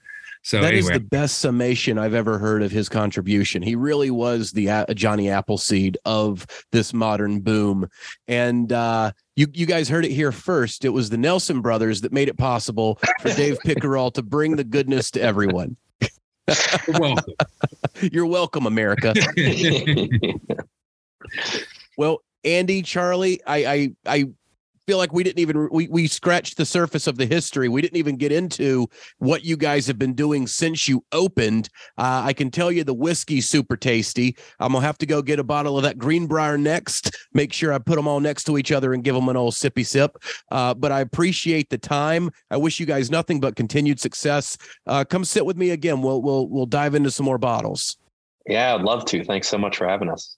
so, 0.44 0.60
That 0.60 0.74
is 0.74 0.86
anyway, 0.88 0.98
the 0.98 1.04
best 1.06 1.38
summation 1.38 1.98
I've 1.98 2.12
ever 2.12 2.38
heard 2.38 2.62
of 2.62 2.70
his 2.70 2.88
contribution. 2.90 3.62
He 3.62 3.74
really 3.74 4.10
was 4.10 4.52
the 4.52 4.66
A- 4.68 4.94
Johnny 4.94 5.30
Appleseed 5.30 5.96
of 6.04 6.46
this 6.70 6.92
modern 6.92 7.40
boom. 7.40 7.88
And 8.28 8.70
uh, 8.70 9.12
you, 9.36 9.46
you 9.54 9.64
guys 9.64 9.88
heard 9.88 10.04
it 10.04 10.10
here 10.12 10.32
first. 10.32 10.84
It 10.84 10.90
was 10.90 11.08
the 11.08 11.16
Nelson 11.16 11.62
brothers 11.62 12.02
that 12.02 12.12
made 12.12 12.28
it 12.28 12.36
possible 12.36 13.00
for 13.22 13.30
Dave 13.30 13.58
Pickerell 13.64 14.12
to 14.12 14.22
bring 14.22 14.56
the 14.56 14.64
goodness 14.64 15.10
to 15.12 15.20
everyone. 15.22 15.76
well, 16.98 17.16
You're 18.12 18.26
welcome, 18.26 18.66
America. 18.66 19.14
Well, 21.96 22.22
Andy, 22.44 22.82
Charlie, 22.82 23.40
I 23.46 23.64
I 23.66 23.92
I 24.06 24.24
feel 24.86 24.98
like 24.98 25.12
we 25.12 25.22
didn't 25.22 25.38
even 25.38 25.68
we 25.70 25.88
we 25.88 26.06
scratched 26.06 26.56
the 26.56 26.66
surface 26.66 27.06
of 27.06 27.16
the 27.16 27.26
history. 27.26 27.68
We 27.68 27.82
didn't 27.82 27.96
even 27.96 28.16
get 28.16 28.32
into 28.32 28.86
what 29.18 29.44
you 29.44 29.56
guys 29.56 29.86
have 29.86 29.98
been 29.98 30.14
doing 30.14 30.46
since 30.46 30.88
you 30.88 31.04
opened. 31.12 31.68
Uh, 31.98 32.22
I 32.24 32.32
can 32.32 32.50
tell 32.50 32.70
you 32.70 32.84
the 32.84 32.94
whiskey's 32.94 33.48
super 33.48 33.76
tasty. 33.76 34.36
I'm 34.60 34.72
gonna 34.72 34.84
have 34.84 34.98
to 34.98 35.06
go 35.06 35.22
get 35.22 35.38
a 35.38 35.44
bottle 35.44 35.76
of 35.76 35.82
that 35.84 35.98
Greenbrier 35.98 36.58
next. 36.58 37.16
Make 37.32 37.52
sure 37.52 37.72
I 37.72 37.78
put 37.78 37.96
them 37.96 38.06
all 38.08 38.20
next 38.20 38.44
to 38.44 38.58
each 38.58 38.72
other 38.72 38.94
and 38.94 39.02
give 39.02 39.14
them 39.14 39.28
an 39.28 39.36
old 39.36 39.54
sippy 39.54 39.86
sip. 39.86 40.16
Uh, 40.50 40.74
but 40.74 40.92
I 40.92 41.00
appreciate 41.00 41.70
the 41.70 41.78
time. 41.78 42.30
I 42.50 42.56
wish 42.56 42.80
you 42.80 42.86
guys 42.86 43.10
nothing 43.10 43.40
but 43.40 43.56
continued 43.56 44.00
success. 44.00 44.56
Uh, 44.86 45.04
come 45.04 45.24
sit 45.24 45.44
with 45.46 45.56
me 45.56 45.70
again. 45.70 46.02
We'll 46.02 46.22
we'll 46.22 46.48
we'll 46.48 46.66
dive 46.66 46.94
into 46.94 47.10
some 47.10 47.26
more 47.26 47.38
bottles. 47.38 47.96
yeah, 48.46 48.74
I'd 48.74 48.82
love 48.82 49.04
to. 49.06 49.24
Thanks 49.24 49.48
so 49.48 49.58
much 49.58 49.76
for 49.76 49.88
having 49.88 50.10
us. 50.10 50.36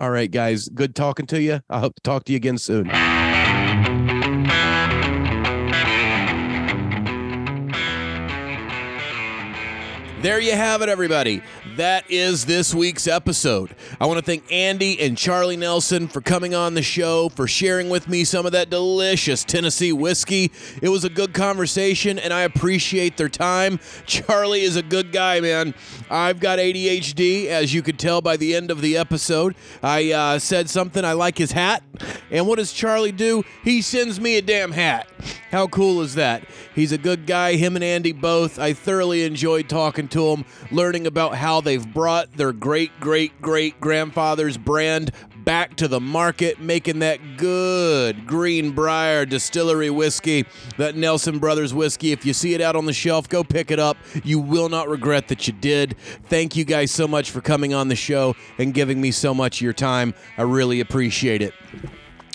All 0.00 0.10
right, 0.10 0.30
guys. 0.30 0.68
Good 0.68 0.96
talking 0.96 1.26
to 1.26 1.40
you. 1.40 1.60
I 1.70 1.78
hope 1.78 1.94
to 1.94 2.00
talk 2.02 2.24
to 2.24 2.32
you 2.32 2.36
again 2.36 2.58
soon. 2.58 2.90
There 10.22 10.38
you 10.38 10.52
have 10.52 10.82
it, 10.82 10.88
everybody. 10.88 11.42
That 11.76 12.08
is 12.08 12.46
this 12.46 12.72
week's 12.72 13.08
episode. 13.08 13.74
I 14.00 14.06
want 14.06 14.20
to 14.20 14.24
thank 14.24 14.44
Andy 14.52 15.00
and 15.00 15.18
Charlie 15.18 15.56
Nelson 15.56 16.06
for 16.06 16.20
coming 16.20 16.54
on 16.54 16.74
the 16.74 16.82
show, 16.82 17.28
for 17.30 17.48
sharing 17.48 17.88
with 17.88 18.06
me 18.06 18.22
some 18.22 18.46
of 18.46 18.52
that 18.52 18.70
delicious 18.70 19.42
Tennessee 19.42 19.92
whiskey. 19.92 20.52
It 20.80 20.90
was 20.90 21.02
a 21.02 21.08
good 21.08 21.34
conversation, 21.34 22.20
and 22.20 22.32
I 22.32 22.42
appreciate 22.42 23.16
their 23.16 23.28
time. 23.28 23.80
Charlie 24.06 24.62
is 24.62 24.76
a 24.76 24.82
good 24.84 25.10
guy, 25.10 25.40
man. 25.40 25.74
I've 26.08 26.38
got 26.38 26.60
ADHD, 26.60 27.46
as 27.46 27.74
you 27.74 27.82
could 27.82 27.98
tell 27.98 28.20
by 28.20 28.36
the 28.36 28.54
end 28.54 28.70
of 28.70 28.80
the 28.80 28.96
episode. 28.96 29.56
I 29.82 30.12
uh, 30.12 30.38
said 30.38 30.70
something, 30.70 31.04
I 31.04 31.14
like 31.14 31.36
his 31.36 31.50
hat. 31.50 31.82
And 32.30 32.46
what 32.46 32.58
does 32.58 32.72
Charlie 32.72 33.10
do? 33.10 33.42
He 33.64 33.82
sends 33.82 34.20
me 34.20 34.36
a 34.36 34.42
damn 34.42 34.70
hat. 34.70 35.08
How 35.50 35.66
cool 35.66 36.00
is 36.00 36.14
that? 36.14 36.44
He's 36.74 36.92
a 36.92 36.98
good 36.98 37.26
guy, 37.26 37.56
him 37.56 37.76
and 37.76 37.84
Andy 37.84 38.12
both. 38.12 38.58
I 38.58 38.72
thoroughly 38.72 39.24
enjoyed 39.24 39.68
talking 39.68 40.08
to 40.12 40.30
them, 40.30 40.44
learning 40.70 41.06
about 41.06 41.34
how 41.34 41.60
they've 41.60 41.92
brought 41.92 42.32
their 42.32 42.52
great 42.52 42.92
great 43.00 43.40
great 43.42 43.80
grandfather's 43.80 44.56
brand 44.56 45.10
back 45.44 45.76
to 45.76 45.88
the 45.88 46.00
market, 46.00 46.60
making 46.60 47.00
that 47.00 47.36
good 47.36 48.26
Greenbrier 48.26 49.26
distillery 49.26 49.90
whiskey, 49.90 50.44
that 50.76 50.96
Nelson 50.96 51.38
Brothers 51.38 51.74
whiskey. 51.74 52.12
If 52.12 52.24
you 52.24 52.32
see 52.32 52.54
it 52.54 52.60
out 52.60 52.76
on 52.76 52.86
the 52.86 52.92
shelf, 52.92 53.28
go 53.28 53.42
pick 53.42 53.70
it 53.70 53.78
up. 53.78 53.96
You 54.24 54.38
will 54.38 54.68
not 54.68 54.88
regret 54.88 55.28
that 55.28 55.46
you 55.46 55.52
did. 55.52 55.96
Thank 56.28 56.56
you 56.56 56.64
guys 56.64 56.90
so 56.90 57.08
much 57.08 57.30
for 57.30 57.40
coming 57.40 57.74
on 57.74 57.88
the 57.88 57.96
show 57.96 58.36
and 58.58 58.72
giving 58.72 59.00
me 59.00 59.10
so 59.10 59.34
much 59.34 59.58
of 59.58 59.62
your 59.62 59.72
time. 59.72 60.14
I 60.38 60.42
really 60.42 60.80
appreciate 60.80 61.42
it. 61.42 61.54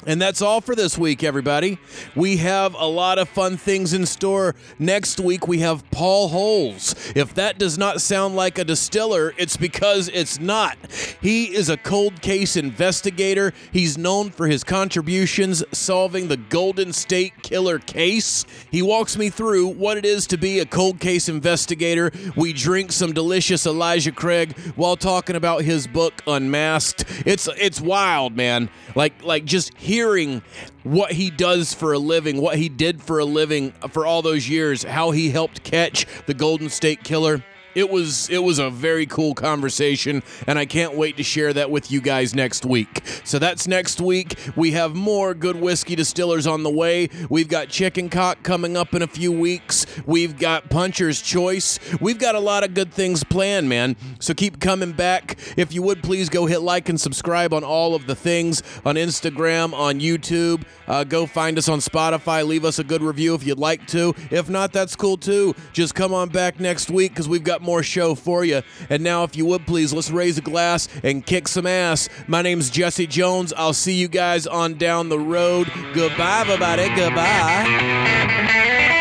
And 0.08 0.22
that's 0.22 0.42
all 0.42 0.62
for 0.62 0.74
this 0.74 0.98
week, 0.98 1.22
everybody. 1.22 1.78
We 2.16 2.38
have 2.38 2.74
a 2.76 2.86
lot 2.86 3.20
of 3.20 3.28
fun 3.28 3.58
things 3.58 3.92
in 3.92 4.06
store. 4.06 4.56
Next 4.80 5.20
week, 5.20 5.50
we 5.50 5.60
have 5.60 5.84
Paul 5.92 6.30
Holes. 6.30 6.96
If 7.14 7.36
that 7.36 7.60
does 7.60 7.78
not 7.78 8.00
sound 8.00 8.38
like 8.38 8.58
a 8.58 8.64
distiller, 8.64 9.34
it's 9.38 9.58
because 9.58 10.08
it's 10.14 10.40
not. 10.40 10.78
He 11.22 11.54
is 11.54 11.68
a 11.68 11.76
cold 11.76 12.22
case 12.22 12.56
investigator. 12.56 13.54
He's 13.74 13.98
known 13.98 14.30
for 14.30 14.48
his 14.48 14.64
contributions 14.64 15.62
solving 15.74 16.30
the 16.30 16.38
Golden 16.38 16.94
State 16.94 17.44
Killer 17.44 17.78
case. 17.78 18.46
He 18.72 18.82
walks 18.82 19.18
me 19.18 19.30
through 19.30 19.68
what 19.68 19.98
it 19.98 20.06
is 20.06 20.26
to 20.28 20.38
be 20.38 20.60
a 20.60 20.66
cold 20.66 21.02
case 21.02 21.28
investigator. 21.28 22.14
We 22.38 22.54
drink 22.54 22.94
some 22.94 23.12
delicious 23.12 23.66
Elijah 23.66 24.14
Craig 24.14 24.58
while 24.78 24.96
talking 24.96 25.36
about 25.36 25.64
his 25.64 25.86
book 25.86 26.24
Unmasked. 26.26 27.04
It's 27.26 27.50
it's 27.58 27.82
wild, 27.82 28.38
man. 28.38 28.70
Like 28.96 29.22
like 29.22 29.44
just 29.44 29.78
hearing 29.98 30.44
what 30.84 31.12
he 31.12 31.32
does 31.32 31.74
for 31.74 31.92
a 31.92 31.98
living, 31.98 32.40
what 32.40 32.56
he 32.56 32.70
did 32.70 33.02
for 33.02 33.18
a 33.18 33.26
living 33.26 33.72
for 33.90 34.06
all 34.06 34.22
those 34.22 34.48
years, 34.48 34.84
how 34.84 35.10
he 35.10 35.32
helped 35.32 35.64
catch 35.64 36.06
the 36.28 36.36
Golden 36.36 36.70
State 36.70 37.04
Killer. 37.04 37.44
It 37.78 37.92
was 37.92 38.28
it 38.32 38.40
was 38.40 38.58
a 38.58 38.72
very 38.72 39.06
cool 39.06 39.36
conversation, 39.36 40.24
and 40.48 40.58
I 40.58 40.66
can't 40.66 40.96
wait 40.96 41.16
to 41.18 41.24
share 41.24 41.54
that 41.54 41.70
with 41.70 41.92
you 41.92 42.02
guys 42.02 42.34
next 42.34 42.66
week. 42.66 43.04
So 43.24 43.38
that's 43.38 43.68
next 43.68 44.02
week. 44.02 44.34
We 44.56 44.72
have 44.72 44.96
more 44.96 45.36
good 45.36 45.58
whiskey 45.58 45.96
distillers 45.96 46.48
on 46.48 46.64
the 46.64 46.72
way. 46.72 47.10
We've 47.30 47.48
got 47.48 47.70
Chicken 47.70 48.10
Cock 48.10 48.42
coming 48.42 48.76
up 48.76 48.96
in 48.96 49.04
a 49.04 49.08
few 49.08 49.32
weeks. 49.32 49.86
We've 50.08 50.40
got 50.40 50.72
Puncher's 50.72 51.22
Chance. 51.22 51.80
We've 52.02 52.18
got 52.18 52.34
a 52.34 52.40
lot 52.40 52.64
of 52.64 52.74
good 52.74 52.92
things 52.92 53.24
planned, 53.24 53.70
man. 53.70 53.96
So 54.20 54.34
keep 54.34 54.60
coming 54.60 54.94
back. 54.94 55.38
If 55.56 55.72
you 55.72 55.84
would 55.84 56.02
please 56.02 56.30
go 56.30 56.48
hit 56.48 56.64
like 56.64 56.90
and 56.90 57.00
subscribe 57.00 57.54
on 57.54 57.64
all 57.64 57.94
of 57.94 58.08
the 58.08 58.16
things 58.16 58.64
on 58.86 58.96
Instagram, 58.96 59.74
on 59.74 60.00
YouTube. 60.00 60.64
Uh, 60.88 61.04
go 61.04 61.28
find 61.28 61.60
us 61.60 61.70
on 61.70 61.78
Spotify. 61.78 62.44
Leave 62.44 62.66
us 62.66 62.80
a 62.80 62.84
good 62.84 63.04
review 63.04 63.36
if 63.36 63.46
you'd 63.46 63.60
like 63.60 63.86
to. 63.88 64.16
If 64.32 64.50
not, 64.50 64.74
that's 64.74 64.96
cool 64.96 65.18
too. 65.18 65.54
Just 65.74 65.94
come 65.94 66.12
on 66.12 66.30
back 66.30 66.60
next 66.60 66.90
week 66.90 67.12
because 67.12 67.30
we've 67.30 67.44
got 67.44 67.67
more 67.68 67.84
show 67.84 68.16
for 68.16 68.44
you. 68.44 68.64
And 68.90 69.04
now, 69.04 69.24
if 69.24 69.36
you 69.36 69.46
would 69.46 69.68
please, 69.68 69.94
let's 69.94 70.10
raise 70.10 70.40
a 70.40 70.42
glass 70.42 70.90
and 71.04 71.24
kick 71.24 71.48
some 71.48 71.68
ass. 71.68 72.10
My 72.26 72.42
name's 72.42 72.72
Jesse 72.72 73.06
Jones. 73.06 73.54
I'll 73.56 73.74
see 73.74 73.94
you 73.94 74.08
guys 74.08 74.48
on 74.48 74.76
down 74.76 75.10
the 75.10 75.20
road. 75.20 75.72
Goodbye, 75.94 76.42
everybody. 76.42 76.90
Goodbye. 76.96 78.96